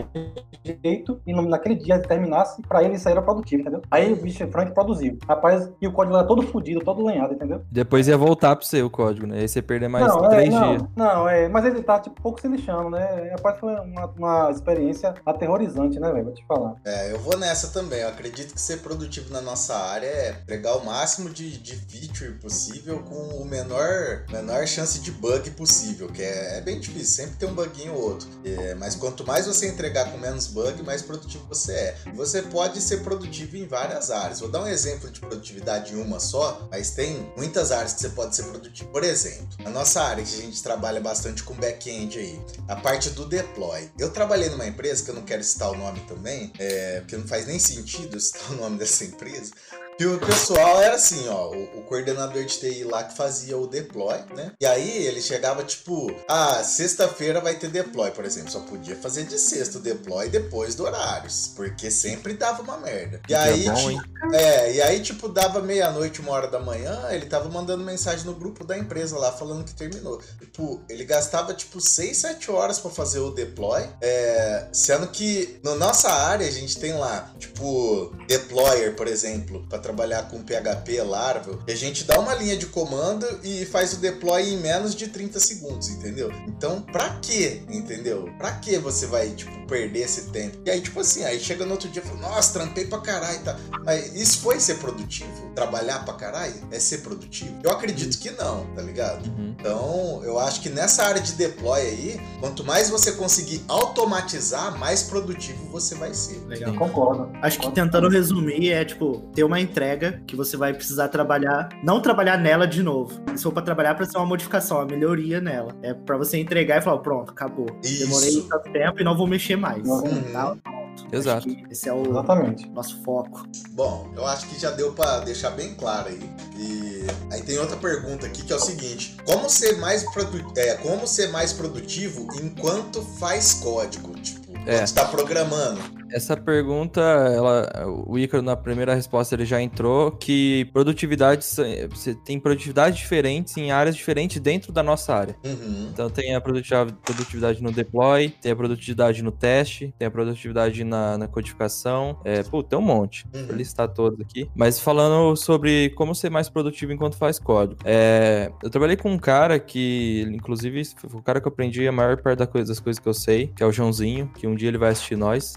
jeito 0.84 1.20
e 1.26 1.32
naquele 1.32 1.76
dia 1.76 1.98
terminasse, 1.98 2.60
para 2.62 2.82
ele 2.82 2.98
sair 2.98 3.14
produtivo, 3.22 3.62
entendeu? 3.62 3.82
Aí 3.90 4.12
o 4.12 4.16
bicho 4.16 4.46
Frank 4.48 4.74
produziu. 4.74 5.16
Rapaz, 5.26 5.72
e 5.80 5.86
o 5.86 5.92
código 5.92 6.16
era 6.16 6.26
todo 6.26 6.42
fodido, 6.42 6.80
todo 6.80 7.04
lenhado, 7.04 7.34
entendeu? 7.34 7.62
Depois 7.70 8.08
ia 8.08 8.16
voltar 8.16 8.33
pro 8.36 8.64
seu 8.64 8.88
código, 8.90 9.26
né? 9.26 9.40
Aí 9.40 9.48
você 9.48 9.62
perder 9.62 9.88
mais 9.88 10.06
não, 10.06 10.28
três 10.28 10.48
é, 10.48 10.50
não, 10.50 10.76
dias. 10.76 10.88
Não, 10.96 11.28
é, 11.28 11.48
mas 11.48 11.64
ele 11.64 11.82
tá, 11.82 11.98
tipo, 12.00 12.20
pouco 12.20 12.40
se 12.40 12.48
lixando, 12.48 12.90
né? 12.90 13.30
Rapaz, 13.32 13.58
foi 13.58 13.74
uma, 13.74 14.06
uma 14.06 14.50
experiência 14.50 15.14
aterrorizante, 15.24 15.98
né, 15.98 16.10
velho? 16.12 16.24
Vou 16.24 16.34
te 16.34 16.44
falar. 16.46 16.76
É, 16.84 17.12
eu 17.12 17.18
vou 17.18 17.36
nessa 17.38 17.68
também. 17.68 18.00
Eu 18.00 18.08
acredito 18.08 18.54
que 18.54 18.60
ser 18.60 18.78
produtivo 18.78 19.32
na 19.32 19.40
nossa 19.40 19.74
área 19.74 20.06
é 20.06 20.32
pegar 20.46 20.76
o 20.76 20.84
máximo 20.84 21.30
de, 21.30 21.58
de 21.58 21.76
feature 21.76 22.38
possível 22.38 23.00
com 23.00 23.42
o 23.42 23.44
menor, 23.44 24.24
menor 24.30 24.66
chance 24.66 25.00
de 25.00 25.10
bug 25.10 25.50
possível, 25.52 26.08
que 26.08 26.22
é, 26.22 26.58
é 26.58 26.60
bem 26.60 26.80
difícil, 26.80 27.24
sempre 27.24 27.36
tem 27.36 27.48
um 27.48 27.54
buguinho 27.54 27.94
ou 27.94 28.02
outro. 28.02 28.28
É, 28.44 28.74
mas 28.74 28.94
quanto 28.94 29.26
mais 29.26 29.46
você 29.46 29.68
entregar 29.68 30.10
com 30.10 30.18
menos 30.18 30.46
bug, 30.46 30.82
mais 30.82 31.02
produtivo 31.02 31.44
você 31.48 31.72
é. 31.72 31.96
Você 32.14 32.42
pode 32.42 32.80
ser 32.80 33.02
produtivo 33.02 33.56
em 33.56 33.66
várias 33.66 34.10
áreas. 34.10 34.40
Vou 34.40 34.48
dar 34.48 34.62
um 34.62 34.66
exemplo 34.66 35.10
de 35.10 35.20
produtividade 35.20 35.94
em 35.94 36.00
uma 36.00 36.20
só, 36.20 36.66
mas 36.70 36.90
tem 36.90 37.32
muitas 37.36 37.72
áreas 37.72 37.94
que 37.94 38.00
você 38.00 38.10
pode 38.14 38.34
ser 38.36 38.44
produtivo. 38.44 38.90
Por 38.90 39.04
exemplo, 39.04 39.46
na 39.58 39.70
nossa 39.70 40.02
área 40.02 40.24
que 40.24 40.34
a 40.34 40.40
gente 40.40 40.62
trabalha 40.62 41.00
bastante 41.00 41.42
com 41.42 41.54
back-end 41.54 42.18
aí, 42.18 42.40
a 42.68 42.76
parte 42.76 43.10
do 43.10 43.26
deploy. 43.26 43.90
Eu 43.98 44.10
trabalhei 44.10 44.48
numa 44.48 44.66
empresa, 44.66 45.04
que 45.04 45.10
eu 45.10 45.14
não 45.14 45.22
quero 45.22 45.42
citar 45.42 45.70
o 45.70 45.76
nome 45.76 46.00
também, 46.00 46.52
é, 46.58 47.00
porque 47.00 47.16
não 47.16 47.26
faz 47.26 47.46
nem 47.46 47.58
sentido 47.58 48.18
citar 48.20 48.52
o 48.52 48.56
nome 48.56 48.78
dessa 48.78 49.04
empresa, 49.04 49.52
e 49.98 50.06
o 50.06 50.18
pessoal 50.18 50.80
era 50.80 50.96
assim, 50.96 51.28
ó, 51.28 51.50
o, 51.50 51.78
o, 51.78 51.82
coordenador 51.84 52.44
de 52.44 52.58
TI 52.58 52.84
lá 52.84 53.04
que 53.04 53.16
fazia 53.16 53.56
o 53.56 53.66
deploy, 53.66 54.18
né? 54.34 54.52
E 54.60 54.66
aí 54.66 55.06
ele 55.06 55.22
chegava 55.22 55.62
tipo, 55.62 56.14
ah, 56.28 56.62
sexta-feira 56.64 57.40
vai 57.40 57.54
ter 57.54 57.68
deploy, 57.68 58.10
por 58.10 58.24
exemplo, 58.24 58.50
só 58.50 58.60
podia 58.60 58.96
fazer 58.96 59.24
de 59.24 59.38
sexta 59.38 59.78
o 59.78 59.80
deploy 59.80 60.28
depois 60.28 60.74
do 60.74 60.84
horários, 60.84 61.52
porque 61.54 61.90
sempre 61.90 62.34
dava 62.34 62.62
uma 62.62 62.78
merda. 62.78 63.20
E 63.28 63.34
aí, 63.34 63.66
bom, 63.66 63.74
tipo, 63.74 64.34
é, 64.34 64.74
e 64.74 64.82
aí 64.82 65.00
tipo 65.00 65.28
dava 65.28 65.60
meia-noite, 65.60 66.20
uma 66.20 66.32
hora 66.32 66.48
da 66.48 66.58
manhã, 66.58 67.08
ele 67.10 67.26
tava 67.26 67.48
mandando 67.48 67.84
mensagem 67.84 68.26
no 68.26 68.34
grupo 68.34 68.64
da 68.64 68.76
empresa 68.76 69.16
lá 69.16 69.30
falando 69.30 69.64
que 69.64 69.74
terminou. 69.74 70.20
Tipo, 70.40 70.82
ele 70.88 71.04
gastava 71.04 71.54
tipo 71.54 71.80
6, 71.80 72.16
7 72.16 72.50
horas 72.50 72.78
para 72.80 72.90
fazer 72.90 73.20
o 73.20 73.30
deploy, 73.30 73.88
é, 74.00 74.66
sendo 74.72 75.06
que 75.08 75.60
na 75.62 75.74
nossa 75.76 76.10
área 76.10 76.46
a 76.46 76.50
gente 76.50 76.78
tem 76.78 76.94
lá, 76.94 77.32
tipo, 77.38 78.12
deployer, 78.26 78.94
por 78.96 79.06
exemplo, 79.06 79.64
para 79.68 79.83
trabalhar 79.84 80.22
com 80.30 80.42
PHP, 80.42 81.02
Laravel, 81.02 81.58
e 81.68 81.72
a 81.72 81.76
gente 81.76 82.04
dá 82.04 82.18
uma 82.18 82.34
linha 82.34 82.56
de 82.56 82.66
comando 82.66 83.26
e 83.42 83.66
faz 83.66 83.92
o 83.92 83.96
deploy 83.96 84.54
em 84.54 84.56
menos 84.56 84.94
de 84.94 85.08
30 85.08 85.38
segundos, 85.38 85.90
entendeu? 85.90 86.32
Então, 86.48 86.80
pra 86.80 87.18
quê, 87.20 87.62
entendeu? 87.68 88.30
Pra 88.38 88.52
que 88.52 88.78
você 88.78 89.06
vai, 89.06 89.28
tipo, 89.30 89.52
perder 89.66 90.00
esse 90.00 90.30
tempo? 90.30 90.58
E 90.64 90.70
aí, 90.70 90.80
tipo 90.80 91.00
assim, 91.00 91.24
aí 91.24 91.38
chega 91.38 91.66
no 91.66 91.72
outro 91.72 91.88
dia 91.88 92.02
e 92.02 92.06
fala, 92.06 92.20
nossa, 92.20 92.52
trampei 92.54 92.86
pra 92.86 92.98
caralho, 92.98 93.38
tá? 93.40 93.58
Mas 93.84 94.14
isso 94.14 94.38
foi 94.38 94.58
ser 94.58 94.76
produtivo? 94.76 95.52
Trabalhar 95.54 96.04
pra 96.04 96.14
caralho 96.14 96.54
é 96.70 96.78
ser 96.78 96.98
produtivo? 96.98 97.54
Eu 97.62 97.70
acredito 97.70 98.18
que 98.18 98.30
não, 98.30 98.64
tá 98.74 98.80
ligado? 98.80 99.26
Uhum. 99.26 99.54
Então, 99.58 100.22
eu 100.24 100.38
acho 100.38 100.62
que 100.62 100.70
nessa 100.70 101.04
área 101.04 101.20
de 101.20 101.32
deploy 101.32 101.80
aí, 101.80 102.20
quanto 102.40 102.64
mais 102.64 102.88
você 102.88 103.12
conseguir 103.12 103.62
automatizar, 103.68 104.78
mais 104.78 105.02
produtivo 105.02 105.64
você 105.70 105.94
vai 105.94 106.14
ser. 106.14 106.42
Legal, 106.46 106.74
concordo. 106.74 107.30
Acho 107.42 107.58
que 107.58 107.70
tentando 107.70 108.08
resumir, 108.08 108.70
é, 108.70 108.84
tipo, 108.84 109.30
ter 109.34 109.44
uma 109.44 109.60
entrega 109.74 110.22
que 110.24 110.36
você 110.36 110.56
vai 110.56 110.72
precisar 110.72 111.08
trabalhar, 111.08 111.68
não 111.82 112.00
trabalhar 112.00 112.38
nela 112.38 112.64
de 112.66 112.80
novo. 112.80 113.20
Se 113.34 113.42
for 113.42 113.52
para 113.52 113.62
trabalhar 113.64 113.96
para 113.96 114.06
ser 114.06 114.16
uma 114.16 114.26
modificação, 114.26 114.76
uma 114.78 114.86
melhoria 114.86 115.40
nela. 115.40 115.74
É 115.82 115.92
para 115.92 116.16
você 116.16 116.38
entregar 116.38 116.78
e 116.78 116.82
falar, 116.82 116.98
pronto, 116.98 117.32
acabou. 117.32 117.66
Isso. 117.82 118.04
Demorei 118.04 118.42
tanto 118.48 118.72
tempo 118.72 119.00
e 119.00 119.04
não 119.04 119.16
vou 119.16 119.26
mexer 119.26 119.56
mais. 119.56 119.86
Uhum. 119.86 120.32
Tá? 120.32 120.56
impacto. 120.94 121.14
Exato. 121.14 121.48
Esse 121.70 121.88
é 121.88 121.92
o 121.92 122.08
Exatamente. 122.08 122.68
nosso 122.70 123.02
foco. 123.02 123.44
Bom, 123.70 124.10
eu 124.16 124.24
acho 124.26 124.46
que 124.48 124.60
já 124.60 124.70
deu 124.70 124.92
para 124.92 125.20
deixar 125.20 125.50
bem 125.50 125.74
claro 125.74 126.08
aí. 126.08 126.20
E 126.56 127.04
aí 127.32 127.42
tem 127.42 127.58
outra 127.58 127.76
pergunta 127.76 128.26
aqui 128.26 128.42
que 128.42 128.52
é 128.52 128.56
o 128.56 128.60
seguinte: 128.60 129.16
como 129.26 129.48
ser 129.50 129.76
mais, 129.78 130.04
produ 130.12 130.52
é, 130.56 130.74
como 130.74 131.06
ser 131.06 131.28
mais 131.28 131.52
produtivo 131.52 132.28
enquanto 132.40 133.02
faz 133.02 133.54
código? 133.54 134.12
Tipo, 134.20 134.52
É. 134.66 134.76
quando 134.76 134.84
está 134.84 135.04
programando. 135.06 136.03
Essa 136.14 136.36
pergunta, 136.36 137.00
ela, 137.00 137.86
o 138.06 138.16
Ícaro 138.16 138.42
na 138.42 138.56
primeira 138.56 138.94
resposta 138.94 139.34
ele 139.34 139.44
já 139.44 139.60
entrou 139.60 140.12
que 140.12 140.64
produtividade, 140.72 141.44
você 141.44 142.14
tem 142.14 142.38
produtividades 142.38 142.98
diferentes 142.98 143.56
em 143.56 143.72
áreas 143.72 143.96
diferentes 143.96 144.40
dentro 144.40 144.72
da 144.72 144.82
nossa 144.82 145.12
área. 145.12 145.36
Uhum. 145.44 145.88
Então 145.92 146.08
tem 146.08 146.34
a 146.34 146.40
produtividade 146.40 146.94
produtividade 147.04 147.62
no 147.62 147.72
deploy, 147.72 148.30
tem 148.40 148.52
a 148.52 148.56
produtividade 148.56 149.22
no 149.22 149.32
teste, 149.32 149.94
tem 149.98 150.06
a 150.06 150.10
produtividade 150.10 150.84
na, 150.84 151.18
na 151.18 151.28
codificação. 151.28 152.20
É, 152.24 152.42
pô, 152.42 152.62
tem 152.62 152.78
um 152.78 152.82
monte. 152.82 153.26
Uhum. 153.34 153.46
Vou 153.46 153.56
listar 153.56 153.88
todos 153.88 154.20
aqui. 154.20 154.48
Mas 154.54 154.78
falando 154.78 155.36
sobre 155.36 155.90
como 155.90 156.14
ser 156.14 156.30
mais 156.30 156.48
produtivo 156.48 156.92
enquanto 156.92 157.16
faz 157.16 157.38
código. 157.38 157.80
É, 157.84 158.50
eu 158.62 158.70
trabalhei 158.70 158.96
com 158.96 159.10
um 159.10 159.18
cara 159.18 159.58
que, 159.58 160.26
inclusive, 160.32 160.84
foi 160.96 161.20
o 161.20 161.22
cara 161.22 161.40
que 161.40 161.48
eu 161.48 161.52
aprendi 161.52 161.86
a 161.86 161.92
maior 161.92 162.20
parte 162.20 162.38
das 162.38 162.80
coisas 162.80 162.98
que 162.98 163.08
eu 163.08 163.14
sei, 163.14 163.48
que 163.48 163.62
é 163.62 163.66
o 163.66 163.72
Joãozinho, 163.72 164.30
que 164.34 164.46
um 164.46 164.54
dia 164.54 164.68
ele 164.68 164.78
vai 164.78 164.90
assistir 164.90 165.16
nós. 165.16 165.54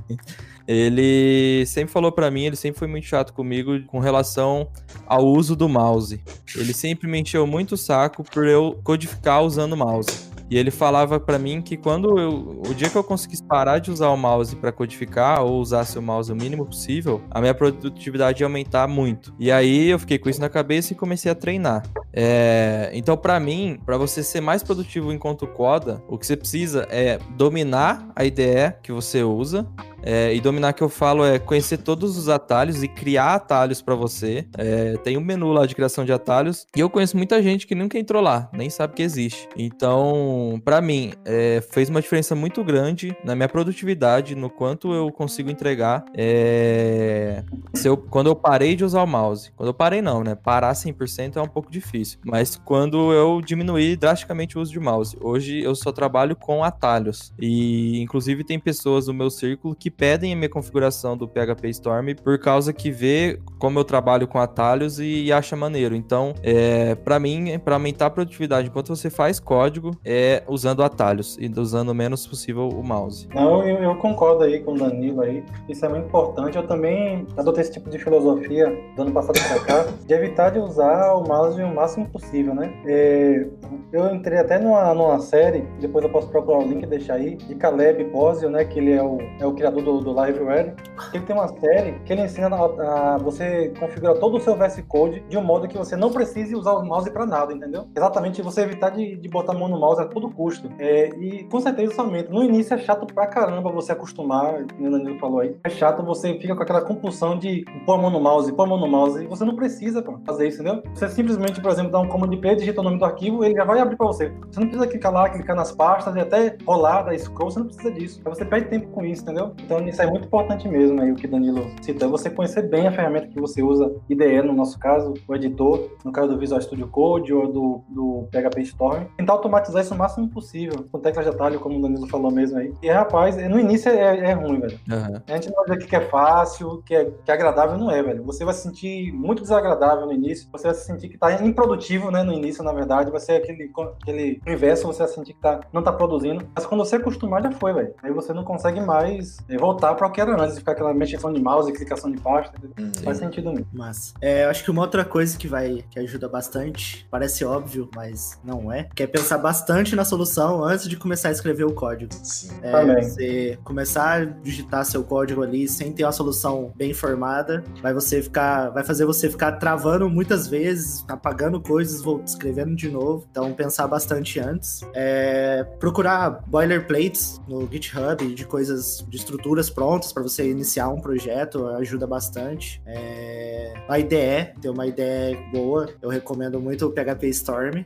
Ele 0.67 1.65
sempre 1.65 1.93
falou 1.93 2.11
pra 2.11 2.29
mim, 2.29 2.45
ele 2.45 2.55
sempre 2.55 2.79
foi 2.79 2.87
muito 2.87 3.05
chato 3.05 3.33
comigo 3.33 3.81
com 3.87 3.99
relação 3.99 4.69
ao 5.05 5.25
uso 5.25 5.55
do 5.55 5.69
mouse. 5.69 6.21
Ele 6.55 6.73
sempre 6.73 7.07
me 7.07 7.19
encheu 7.19 7.47
muito 7.47 7.73
o 7.73 7.77
saco 7.77 8.23
por 8.23 8.45
eu 8.45 8.77
codificar 8.83 9.43
usando 9.43 9.77
mouse. 9.77 10.27
E 10.49 10.57
ele 10.57 10.71
falava 10.71 11.19
pra 11.19 11.37
mim 11.37 11.61
que 11.61 11.75
quando 11.75 12.17
eu, 12.17 12.61
o 12.65 12.73
dia 12.73 12.89
que 12.89 12.95
eu 12.95 13.03
conseguisse 13.03 13.43
parar 13.43 13.79
de 13.79 13.91
usar 13.91 14.09
o 14.09 14.17
mouse 14.17 14.55
pra 14.55 14.71
codificar 14.71 15.43
ou 15.43 15.59
usasse 15.59 15.99
o 15.99 16.01
mouse 16.01 16.31
o 16.31 16.35
mínimo 16.35 16.65
possível, 16.65 17.21
a 17.29 17.41
minha 17.41 17.53
produtividade 17.53 18.41
ia 18.41 18.47
aumentar 18.47 18.87
muito. 18.87 19.33
E 19.37 19.51
aí 19.51 19.89
eu 19.89 19.99
fiquei 19.99 20.17
com 20.17 20.29
isso 20.29 20.39
na 20.39 20.49
cabeça 20.49 20.93
e 20.93 20.95
comecei 20.95 21.29
a 21.29 21.35
treinar. 21.35 21.83
É, 22.13 22.89
então, 22.93 23.17
pra 23.17 23.39
mim, 23.39 23.77
pra 23.85 23.97
você 23.97 24.23
ser 24.23 24.39
mais 24.39 24.63
produtivo 24.63 25.11
enquanto 25.11 25.45
coda, 25.45 26.01
o 26.07 26.17
que 26.17 26.25
você 26.25 26.37
precisa 26.37 26.87
é 26.89 27.19
dominar 27.35 28.09
a 28.15 28.23
IDE 28.23 28.73
que 28.81 28.91
você 28.91 29.23
usa, 29.23 29.67
é, 30.03 30.33
e 30.33 30.39
dominar 30.41 30.73
que 30.73 30.83
eu 30.83 30.89
falo 30.89 31.23
é 31.25 31.39
conhecer 31.39 31.77
todos 31.77 32.17
os 32.17 32.29
atalhos 32.29 32.83
e 32.83 32.87
criar 32.87 33.35
atalhos 33.35 33.81
pra 33.81 33.95
você. 33.95 34.45
É, 34.57 34.93
tem 34.97 35.17
um 35.17 35.21
menu 35.21 35.51
lá 35.51 35.65
de 35.65 35.75
criação 35.75 36.05
de 36.05 36.11
atalhos. 36.13 36.65
E 36.75 36.79
eu 36.79 36.89
conheço 36.89 37.17
muita 37.17 37.41
gente 37.41 37.65
que 37.67 37.75
nunca 37.75 37.97
entrou 37.97 38.21
lá, 38.21 38.49
nem 38.53 38.69
sabe 38.69 38.93
que 38.93 39.03
existe. 39.03 39.47
Então, 39.57 40.61
pra 40.63 40.81
mim, 40.81 41.13
é, 41.25 41.61
fez 41.71 41.89
uma 41.89 42.01
diferença 42.01 42.35
muito 42.35 42.63
grande 42.63 43.15
na 43.23 43.35
minha 43.35 43.49
produtividade, 43.49 44.35
no 44.35 44.49
quanto 44.49 44.93
eu 44.93 45.11
consigo 45.11 45.49
entregar. 45.49 46.05
é, 46.15 47.43
eu- 47.83 47.97
quando 47.97 48.27
eu 48.27 48.35
parei 48.35 48.75
de 48.75 48.83
usar 48.83 49.03
o 49.03 49.07
mouse. 49.07 49.51
Quando 49.55 49.67
eu 49.69 49.73
parei, 49.73 50.01
não, 50.01 50.23
né? 50.23 50.35
Parar 50.35 50.73
100% 50.73 51.37
é 51.37 51.41
um 51.41 51.47
pouco 51.47 51.71
difícil. 51.71 52.19
Mas 52.23 52.55
quando 52.55 53.11
eu 53.13 53.41
diminuí 53.41 53.95
drasticamente 53.95 54.57
o 54.57 54.61
uso 54.61 54.71
de 54.71 54.79
mouse. 54.79 55.17
Hoje 55.21 55.61
eu 55.61 55.75
só 55.75 55.91
trabalho 55.91 56.35
com 56.35 56.63
atalhos. 56.63 57.31
E, 57.39 57.99
inclusive, 58.01 58.43
tem 58.43 58.59
pessoas 58.59 59.07
no 59.07 59.13
meu 59.13 59.29
círculo 59.29 59.75
que 59.75 59.86
pedem 59.89 60.33
a 60.33 60.35
minha 60.35 60.49
configuração 60.49 61.17
do 61.17 61.27
PHP 61.27 61.69
Storm 61.69 62.15
por 62.23 62.39
causa 62.39 62.73
que 62.73 62.91
vê 62.91 63.39
como 63.59 63.79
eu 63.79 63.83
trabalho 63.83 64.27
com 64.27 64.39
atalhos 64.39 64.99
e, 64.99 65.25
e 65.25 65.31
acha 65.31 65.55
maneiro. 65.55 65.95
Então, 65.95 66.33
é, 66.43 66.95
para 66.95 67.19
mim, 67.19 67.59
para 67.63 67.75
aumentar 67.75 68.07
a 68.07 68.09
produtividade 68.09 68.67
enquanto 68.67 68.89
você 68.89 69.09
faz 69.09 69.39
código, 69.39 69.91
é 70.05 70.43
usando 70.47 70.83
atalhos 70.83 71.37
e 71.39 71.51
usando 71.59 71.89
o 71.89 71.95
menos 71.95 72.25
possível 72.27 72.69
o 72.69 72.83
mouse. 72.83 73.27
Não, 73.33 73.63
eu, 73.67 73.77
eu 73.77 73.95
concordo 73.95 74.43
aí 74.43 74.59
com 74.59 74.73
o 74.73 74.77
Danilo 74.77 75.21
aí. 75.21 75.43
Isso 75.67 75.85
é 75.85 75.89
muito 75.89 76.05
importante. 76.05 76.57
Eu 76.57 76.67
também 76.67 77.25
adotei 77.37 77.61
esse 77.61 77.71
tipo 77.71 77.89
de 77.89 77.97
filosofia 77.97 78.67
do 78.95 79.01
ano 79.01 79.11
passado 79.11 79.39
pra 79.47 79.59
cá, 79.59 79.87
de 80.05 80.13
evitar 80.13 80.51
de 80.51 80.59
usar 80.59 81.13
o 81.13 81.27
mouse 81.27 81.61
o 81.61 81.73
máximo 81.73 82.07
possível, 82.07 82.53
né? 82.53 82.73
É, 82.85 83.47
eu 83.91 84.13
entrei 84.13 84.39
até 84.39 84.59
numa, 84.59 84.93
numa 84.93 85.19
série, 85.19 85.65
depois 85.79 86.03
eu 86.03 86.11
posso 86.11 86.27
procurar 86.29 86.59
o 86.59 86.67
link 86.67 86.83
e 86.83 86.87
deixar 86.87 87.15
aí, 87.15 87.35
de 87.35 87.55
Caleb 87.55 88.03
Bosio, 88.05 88.49
né? 88.49 88.65
Que 88.65 88.79
ele 88.79 88.93
é 88.93 89.03
o, 89.03 89.17
é 89.39 89.45
o 89.45 89.53
criador 89.53 89.76
do, 89.81 89.99
do 89.99 90.09
Liveware. 90.09 90.73
Ele 91.13 91.23
tem 91.23 91.35
uma 91.35 91.47
série 91.47 91.99
que 92.05 92.13
ele 92.13 92.23
ensina 92.23 92.49
a, 92.55 93.15
a 93.15 93.17
você 93.17 93.73
configurar 93.79 94.17
todo 94.17 94.37
o 94.37 94.39
seu 94.39 94.55
VS 94.55 94.83
Code 94.87 95.23
de 95.27 95.37
um 95.37 95.43
modo 95.43 95.67
que 95.67 95.77
você 95.77 95.95
não 95.95 96.11
precise 96.11 96.55
usar 96.55 96.73
o 96.73 96.85
mouse 96.85 97.09
para 97.11 97.25
nada, 97.25 97.53
entendeu? 97.53 97.87
Exatamente 97.95 98.41
você 98.41 98.61
evitar 98.61 98.89
de, 98.91 99.15
de 99.17 99.29
botar 99.29 99.53
a 99.53 99.57
mão 99.57 99.67
no 99.67 99.79
mouse 99.79 100.01
a 100.01 100.05
todo 100.05 100.29
custo. 100.29 100.69
É, 100.79 101.09
e 101.09 101.43
com 101.45 101.59
certeza 101.59 101.91
isso 101.91 102.01
aumenta. 102.01 102.31
No 102.31 102.43
início 102.43 102.73
é 102.73 102.77
chato 102.77 103.05
pra 103.05 103.27
caramba 103.27 103.71
você 103.71 103.91
acostumar, 103.91 104.61
o 104.61 104.89
Danilo 104.89 105.19
falou 105.19 105.39
aí. 105.39 105.55
É 105.63 105.69
chato, 105.69 106.03
você 106.03 106.37
fica 106.39 106.55
com 106.55 106.63
aquela 106.63 106.81
compulsão 106.81 107.37
de 107.37 107.65
pôr 107.85 107.93
a 107.93 107.97
mão 107.97 108.09
no 108.09 108.19
mouse, 108.19 108.51
pôr 108.53 108.63
a 108.63 108.67
mão 108.67 108.79
no 108.79 108.87
mouse. 108.87 109.23
E 109.23 109.27
você 109.27 109.43
não 109.45 109.55
precisa 109.55 110.01
pô, 110.01 110.19
fazer 110.25 110.47
isso, 110.47 110.61
entendeu? 110.61 110.83
Você 110.93 111.07
simplesmente, 111.09 111.61
por 111.61 111.71
exemplo, 111.71 111.91
dá 111.91 111.99
um 111.99 112.07
comando 112.07 112.31
de 112.31 112.37
play, 112.37 112.55
digita 112.55 112.81
o 112.81 112.83
nome 112.83 112.97
do 112.97 113.05
arquivo, 113.05 113.43
ele 113.43 113.55
já 113.55 113.63
vai 113.63 113.79
abrir 113.79 113.95
pra 113.95 114.07
você. 114.07 114.31
Você 114.49 114.59
não 114.59 114.67
precisa 114.67 114.87
clicar 114.87 115.11
lá, 115.11 115.29
clicar 115.29 115.55
nas 115.55 115.71
pastas 115.71 116.15
e 116.15 116.19
até 116.19 116.57
rolar, 116.65 117.03
dar 117.03 117.17
scroll, 117.17 117.51
você 117.51 117.59
não 117.59 117.67
precisa 117.67 117.91
disso. 117.91 118.21
Aí 118.25 118.33
você 118.33 118.45
perde 118.45 118.69
tempo 118.69 118.87
com 118.89 119.05
isso, 119.05 119.23
entendeu? 119.23 119.53
Então 119.67 119.85
isso 119.85 120.01
é 120.01 120.07
muito 120.07 120.27
importante 120.27 120.65
mesmo 120.65 121.01
aí, 121.01 121.11
o 121.11 121.15
que 121.15 121.27
Danilo 121.27 121.69
citou. 121.81 122.07
É 122.07 122.11
você 122.11 122.29
conhecer 122.29 122.61
bem 122.69 122.87
a 122.87 122.91
ferramenta 122.91 123.27
que 123.27 123.39
você 123.39 123.61
usa, 123.61 123.93
IDE 124.09 124.41
no 124.41 124.53
nosso 124.53 124.79
caso, 124.79 125.13
o 125.27 125.35
editor, 125.35 125.89
no 126.05 126.11
caso 126.11 126.29
do 126.29 126.39
Visual 126.39 126.61
Studio 126.61 126.87
Code 126.87 127.33
ou 127.33 127.51
do, 127.51 127.81
do 127.89 128.29
PHP 128.31 128.61
Storm. 128.61 129.03
Tentar 129.17 129.33
automatizar 129.33 129.81
isso 129.81 129.93
o 129.93 129.97
máximo 129.97 130.29
possível, 130.29 130.85
com 130.89 130.99
teclas 130.99 131.25
de 131.25 131.31
atalho, 131.31 131.59
como 131.59 131.79
o 131.79 131.81
Danilo 131.81 132.07
falou 132.07 132.31
mesmo 132.31 132.57
aí. 132.57 132.73
E 132.81 132.89
rapaz, 132.89 133.35
no 133.35 133.59
início 133.59 133.91
é, 133.91 134.29
é 134.29 134.31
ruim, 134.31 134.61
velho. 134.61 134.79
Aham. 134.89 135.21
A 135.27 135.33
gente 135.33 135.49
não 135.49 135.65
vai 135.65 135.75
dizer 135.75 135.89
que 135.89 135.95
é 135.97 136.01
fácil, 136.01 136.81
que 136.85 136.95
é, 136.95 137.03
que 137.05 137.29
é 137.29 137.33
agradável, 137.33 137.77
não 137.77 137.91
é, 137.91 138.01
velho. 138.01 138.23
Você 138.23 138.45
vai 138.45 138.53
se 138.53 138.61
sentir 138.61 139.11
muito 139.11 139.41
desagradável 139.41 140.05
no 140.05 140.13
início, 140.13 140.47
você 140.49 140.67
vai 140.67 140.75
se 140.75 140.85
sentir 140.85 141.09
que 141.09 141.17
tá 141.17 141.43
improdutivo, 141.43 142.09
né, 142.09 142.23
no 142.23 142.31
início, 142.31 142.63
na 142.63 142.71
verdade. 142.71 143.11
Vai 143.11 143.19
ser 143.19 143.33
aquele, 143.33 143.69
aquele 144.01 144.41
inverso, 144.47 144.87
você 144.87 144.99
vai 144.99 145.09
sentir 145.09 145.33
que 145.33 145.41
tá, 145.41 145.59
não 145.73 145.83
tá 145.83 145.91
produzindo. 145.91 146.47
Mas 146.55 146.65
quando 146.65 146.85
você 146.85 146.95
acostumar, 146.95 147.43
já 147.43 147.51
foi, 147.51 147.73
velho. 147.73 147.93
Aí 148.01 148.13
você 148.13 148.33
não 148.33 148.45
consegue 148.45 148.79
mais 148.79 149.37
eh, 149.57 149.59
voltar 149.59 149.95
para 149.95 150.07
o 150.07 150.11
que 150.11 150.21
era 150.21 150.41
antes, 150.41 150.57
ficar 150.57 150.73
aquela 150.73 150.93
mexação 150.93 151.33
de 151.33 151.41
mouse, 151.41 151.71
clicação 151.73 152.11
de 152.11 152.19
pasta. 152.19 152.53
Uhum. 152.77 152.91
Faz 153.03 153.17
sentido 153.17 153.51
mesmo. 153.51 153.67
Mas 153.73 154.13
é, 154.21 154.45
eu 154.45 154.49
acho 154.49 154.63
que 154.63 154.71
uma 154.71 154.81
outra 154.81 155.03
coisa 155.03 155.37
que 155.37 155.47
vai 155.47 155.83
que 155.89 155.99
ajuda 155.99 156.27
bastante, 156.27 157.07
parece 157.09 157.43
óbvio, 157.43 157.89
mas 157.95 158.39
não 158.43 158.71
é, 158.71 158.87
que 158.95 159.03
é 159.03 159.07
pensar 159.07 159.37
bastante 159.37 159.95
na 159.95 160.05
solução 160.05 160.63
antes 160.63 160.87
de 160.87 160.95
começar 160.95 161.29
a 161.29 161.31
escrever 161.31 161.65
o 161.65 161.73
código. 161.73 162.13
Sim. 162.23 162.51
É, 162.61 162.71
Também. 162.71 163.03
você 163.03 163.59
começar 163.63 164.21
a 164.21 164.25
digitar 164.25 164.85
seu 164.85 165.03
código 165.03 165.43
ali 165.43 165.67
sem 165.67 165.91
ter 165.91 166.03
uma 166.03 166.11
solução 166.11 166.71
bem 166.75 166.93
formada, 166.93 167.63
vai 167.81 167.93
você 167.93 168.21
ficar, 168.21 168.69
vai 168.69 168.83
fazer 168.83 169.05
você 169.05 169.29
ficar 169.29 169.53
travando 169.53 170.09
muitas 170.09 170.47
vezes, 170.47 171.03
apagando 171.07 171.59
coisas, 171.59 172.01
vou 172.01 172.21
escrevendo 172.23 172.75
de 172.75 172.89
novo. 172.89 173.25
Então 173.29 173.53
pensar 173.53 173.87
bastante 173.87 174.39
antes. 174.39 174.81
É, 174.93 175.63
procurar 175.79 176.43
boilerplates 176.47 177.41
no 177.47 177.67
GitHub 177.71 178.33
de 178.33 178.45
coisas, 178.45 179.05
de 179.07 179.17
estruturas 179.47 179.69
prontas 179.69 180.11
para 180.11 180.23
você 180.23 180.49
iniciar 180.49 180.89
um 180.89 180.99
projeto 180.99 181.67
ajuda 181.67 182.05
bastante. 182.05 182.81
É, 182.85 183.73
a 183.87 183.97
IDE, 183.97 184.53
ter 184.61 184.69
uma 184.69 184.85
ideia 184.85 185.37
boa, 185.51 185.89
eu 186.01 186.09
recomendo 186.09 186.59
muito 186.59 186.85
o 186.85 186.91
PHP 186.91 187.27
Storm. 187.29 187.85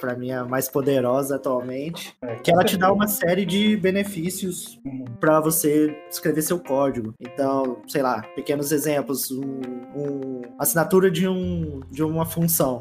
Para 0.00 0.14
mim 0.16 0.30
é 0.30 0.34
a 0.36 0.44
mais 0.44 0.68
poderosa 0.68 1.36
atualmente 1.36 2.14
É, 2.22 2.36
que 2.36 2.50
ela 2.50 2.64
te 2.64 2.76
dá 2.76 2.92
uma 2.92 3.06
série 3.06 3.44
de 3.46 3.76
benefícios 3.76 4.78
para 5.20 5.40
você 5.40 5.96
escrever 6.10 6.42
seu 6.42 6.58
código. 6.58 7.14
Então, 7.20 7.78
sei 7.88 8.02
lá, 8.02 8.22
pequenos 8.34 8.70
exemplos, 8.72 9.30
um, 9.30 9.60
um- 9.96 10.42
assinatura 10.58 11.10
de, 11.10 11.26
um, 11.26 11.80
de 11.90 12.02
uma 12.02 12.24
função. 12.26 12.80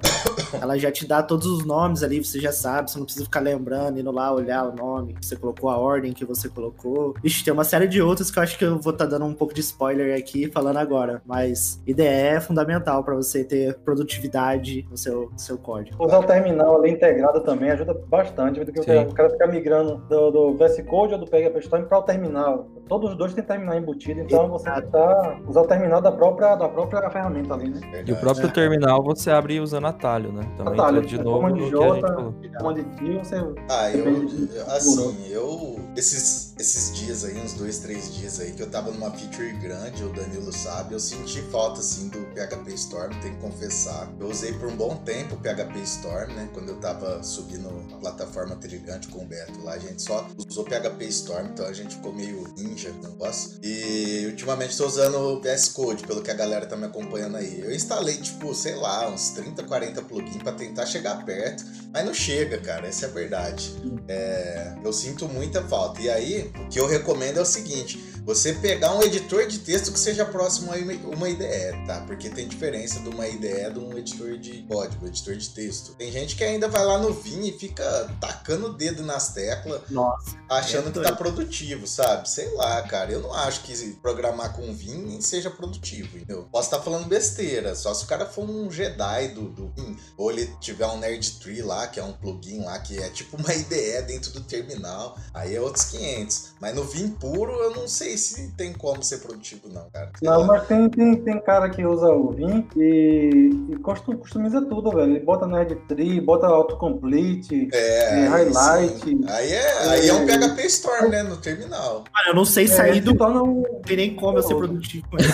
Ela 0.62 0.78
já 0.78 0.92
te 0.92 1.08
dá 1.08 1.24
todos 1.24 1.48
os 1.48 1.66
nomes 1.66 2.04
ali, 2.04 2.24
você 2.24 2.40
já 2.40 2.52
sabe, 2.52 2.90
você 2.92 2.98
não 2.98 3.06
precisa 3.06 3.26
ficar 3.26 3.40
lembrando, 3.40 4.00
indo 4.00 4.12
lá 4.12 4.32
olhar 4.34 4.64
o 4.68 4.76
nome 4.76 5.14
que 5.14 5.26
você 5.26 5.36
colocou, 5.36 5.70
a 5.70 5.78
ordem 5.78 6.14
que 6.14 6.26
você 6.26 6.50
colocou. 6.50 7.16
Ixi, 7.24 7.44
tem 7.44 7.54
uma 7.54 7.64
série 7.64 7.88
de 7.88 8.02
outros 8.02 8.30
que 8.30 8.38
eu 8.38 8.44
acho 8.44 8.58
que 8.58 8.66
eu 8.66 8.80
vou 8.80 8.94
estar 8.94 9.06
dando 9.06 9.26
um 9.26 9.34
pouco 9.34 9.54
de 9.54 9.62
spoiler 9.62 10.18
aqui 10.18 10.50
falando 10.52 10.78
agora, 10.78 11.22
mas 11.26 11.82
IDE 11.88 12.04
é 12.04 12.40
fundamental 12.40 13.04
para 13.04 13.16
você 13.16 13.44
ter 13.44 13.76
produtividade 13.80 14.86
no 14.90 14.98
seu, 14.98 15.30
no 15.32 15.40
seu 15.40 15.58
código. 15.58 16.04
Usar 16.04 16.20
o 16.20 16.24
terminal 16.24 16.78
ali 16.78 16.92
integrado 17.04 17.42
também 17.42 17.70
ajuda 17.72 17.94
bastante, 18.08 18.64
do 18.64 18.72
que 18.72 18.80
o 18.80 18.84
Sim. 18.84 18.88
cara- 18.94 19.10
o 19.10 19.14
cara 19.14 19.30
ficar 19.30 19.48
migrando 19.48 19.98
do, 20.10 20.32
do 20.32 20.54
VS 20.58 20.82
Code 20.88 21.14
ou 21.14 21.20
do 21.20 21.26
PHP 21.28 21.60
Storm 21.60 21.84
para 21.86 22.00
o 22.00 22.04
terminal. 22.04 22.68
Todos 22.88 23.12
os 23.12 23.18
dois 23.18 23.34
têm 23.34 23.44
terminal 23.44 23.76
embutido, 23.78 24.22
então 24.22 24.48
você 24.50 24.70
tentar 24.72 25.40
usar 25.48 25.62
o 25.62 25.68
terminal 25.68 26.02
da 26.02 26.12
própria, 26.12 26.56
da 26.56 26.68
própria 26.70 27.10
ferramenta 27.10 27.54
ali, 27.54 27.70
né? 27.70 27.80
E 28.06 28.12
o 28.12 28.16
próprio 28.18 28.52
terminal 28.52 29.04
você 29.04 29.32
abre 29.32 29.60
usando 29.60 29.88
atalho, 29.88 30.32
né? 30.32 30.42
Então 30.54 30.68
Atalho, 30.68 31.02
de 31.02 31.20
é 31.20 31.24
novo 31.24 31.38
comando 31.38 31.58
no 31.58 31.66
de 31.66 31.72
que 31.72 31.84
a 31.84 31.88
gente 31.88 32.02
J, 32.02 32.08
falou. 32.14 32.34
Comando 32.58 32.84
de 32.84 33.18
você 33.18 33.36
Ah, 33.70 33.92
eu, 33.92 34.04
Depende 34.04 34.48
de- 34.48 34.60
assim, 34.60 35.32
eu 35.32 35.80
esses 35.98 36.53
esses 36.64 36.96
dias 36.96 37.26
aí, 37.26 37.38
uns 37.38 37.54
dois, 37.54 37.80
três 37.80 38.14
dias 38.16 38.40
aí, 38.40 38.54
que 38.54 38.64
eu 38.64 38.70
tava 38.70 38.90
numa 38.90 39.12
feature 39.12 39.52
grande, 39.60 40.02
o 40.02 40.14
Danilo 40.14 40.52
sabe, 40.54 40.94
eu 40.94 41.00
senti 41.00 41.42
falta, 41.52 41.82
assim, 41.82 42.08
do 42.08 42.20
PHP 42.34 42.74
Storm, 42.76 43.14
tenho 43.22 43.36
que 43.36 43.42
confessar. 43.42 44.10
Eu 44.18 44.30
usei 44.30 44.54
por 44.54 44.70
um 44.70 44.76
bom 44.78 44.96
tempo 44.96 45.36
o 45.36 45.38
PHP 45.38 45.80
Storm, 45.84 46.32
né? 46.34 46.50
Quando 46.54 46.70
eu 46.70 46.78
tava 46.78 47.22
subindo 47.22 47.68
a 47.94 47.98
plataforma 47.98 48.56
Trilhante 48.56 49.10
com 49.10 49.24
o 49.24 49.26
Beto 49.26 49.62
lá, 49.62 49.74
a 49.74 49.78
gente 49.78 50.02
só 50.02 50.26
usou 50.38 50.64
PHP 50.64 51.06
Storm, 51.08 51.48
então 51.48 51.66
a 51.66 51.74
gente 51.74 51.96
ficou 51.96 52.14
meio 52.14 52.48
ninja 52.58 52.90
no 52.92 53.10
negócio. 53.10 53.60
E 53.62 54.26
ultimamente 54.28 54.72
estou 54.72 54.88
usando 54.88 55.18
o 55.18 55.42
VS 55.42 55.68
Code, 55.70 56.08
pelo 56.08 56.22
que 56.22 56.32
a 56.32 56.36
galera 56.36 56.66
tá 56.66 56.78
me 56.78 56.86
acompanhando 56.86 57.36
aí. 57.36 57.60
Eu 57.60 57.76
instalei, 57.76 58.16
tipo, 58.16 58.56
sei 58.56 58.76
lá, 58.76 59.10
uns 59.10 59.32
30, 59.32 59.64
40 59.64 60.02
plugins 60.04 60.42
para 60.42 60.54
tentar 60.54 60.86
chegar 60.86 61.26
perto, 61.26 61.66
mas 61.92 62.06
não 62.06 62.14
chega, 62.14 62.58
cara, 62.60 62.88
essa 62.88 63.06
é 63.06 63.10
a 63.10 63.12
verdade. 63.12 63.76
É, 64.08 64.76
eu 64.82 64.94
sinto 64.94 65.28
muita 65.28 65.62
falta. 65.64 66.02
E 66.02 66.10
aí, 66.10 66.53
o 66.60 66.70
que 66.70 66.80
eu 66.80 66.88
recomendo 66.88 67.38
é 67.38 67.42
o 67.42 67.46
seguinte: 67.46 68.14
você 68.26 68.54
pegar 68.54 68.96
um 68.96 69.04
editor 69.04 69.46
de 69.48 69.60
texto 69.60 69.92
que 69.92 70.00
seja 70.00 70.26
próximo 70.26 70.72
a 70.72 70.76
uma 71.08 71.30
IDE, 71.30 71.86
tá? 71.86 72.04
Porque 72.08 72.30
tem 72.30 72.48
diferença 72.48 73.00
de 73.02 73.10
uma 73.10 73.28
IDE 73.28 73.72
de 73.74 73.80
um 73.80 73.98
editor 73.98 74.38
de 74.38 74.64
código, 74.64 75.06
editor 75.06 75.36
de 75.36 75.50
texto. 75.50 75.94
Tem 75.96 76.12
gente 76.12 76.36
que 76.36 76.44
ainda 76.44 76.68
vai 76.70 76.86
lá 76.86 76.98
no 76.98 77.14
Vim 77.14 77.48
e 77.48 77.52
fica 77.52 77.84
tacando 78.22 78.68
o 78.68 78.74
dedo 78.74 79.04
nas 79.04 79.34
teclas, 79.34 79.82
Nossa, 79.90 80.38
achando 80.50 80.90
é 80.90 80.92
que 80.92 81.02
tá 81.02 81.16
produtivo, 81.16 81.86
sabe? 81.86 82.30
Sei 82.30 82.50
lá, 82.54 82.82
cara. 82.84 83.12
Eu 83.12 83.22
não 83.22 83.34
acho 83.34 83.62
que 83.64 83.74
programar 84.02 84.54
com 84.54 84.74
Vim 84.74 85.20
seja 85.20 85.50
produtivo, 85.50 86.18
entendeu? 86.18 86.48
Posso 86.52 86.68
estar 86.68 86.78
tá 86.78 86.84
falando 86.84 87.08
besteira, 87.08 87.76
só 87.76 87.94
se 87.94 88.06
o 88.06 88.08
cara 88.08 88.26
for 88.26 88.50
um 88.50 88.72
Jedi 88.72 89.30
do, 89.30 89.50
do 89.50 89.68
Vim, 89.76 89.98
ou 90.18 90.32
ele 90.32 90.48
tiver 90.62 90.88
um 90.88 90.98
Nerd 90.98 91.40
Tree 91.40 91.62
lá, 91.62 91.88
que 91.88 92.00
é 92.00 92.04
um 92.04 92.14
plugin 92.14 92.64
lá, 92.64 92.80
que 92.80 92.98
é 92.98 93.10
tipo 93.10 93.36
uma 93.36 93.52
IDE 93.54 94.02
dentro 94.08 94.32
do 94.32 94.42
terminal, 94.42 95.18
aí 95.34 95.56
é 95.56 95.60
outros 95.60 95.86
500. 95.86 96.33
Mas 96.62 96.76
no 96.76 96.84
Vim 96.84 97.10
puro, 97.10 97.52
eu 97.52 97.72
não 97.72 97.88
sei 97.88 98.18
se 98.18 98.52
tem 98.54 98.72
como 98.74 99.04
ser 99.04 99.18
produtivo, 99.20 99.68
não, 99.70 99.90
cara. 99.92 100.12
Sei 100.18 100.28
não, 100.30 100.40
lá. 100.42 100.48
mas 100.48 100.68
tem, 100.68 100.90
tem, 100.90 101.16
tem 101.16 101.40
cara 101.42 101.70
que 101.70 101.86
usa 101.86 102.08
o 102.08 102.32
Vim 102.32 102.68
e, 102.76 103.50
e 103.70 103.76
customiza 103.78 104.62
tudo, 104.62 104.92
velho. 104.92 105.12
Ele 105.16 105.20
bota 105.20 105.46
Nerd 105.48 105.76
Tree, 105.88 106.22
bota 106.22 106.48
autocomplete, 106.48 107.70
é, 107.74 108.22
é, 108.24 108.28
highlight. 108.28 109.18
Aí 109.30 109.52
é, 109.52 109.78
aí 109.90 110.08
é 110.10 110.14
um 110.14 110.26
PHP 110.26 110.62
Storm, 110.68 111.10
né, 111.10 111.24
no 111.24 111.38
terminal. 111.38 112.04
Mano, 112.14 112.28
eu 112.30 112.36
não 112.36 112.46
sei 112.46 112.68
sair 112.68 112.98
É, 113.00 113.02
do. 113.02 113.16
torna 113.16 113.44
um- 113.44 113.62
Não 113.62 113.82
tem 113.82 113.98
nem 113.98 114.16
como 114.16 114.38
eu 114.38 114.44
ser 114.44 114.56
produtivo 114.56 115.06
ele. 115.20 115.28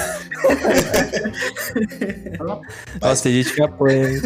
Nossa, 3.01 3.23
tem 3.23 3.33
gente 3.33 3.53
que 3.53 3.61
apoia, 3.61 4.09
hein? 4.09 4.21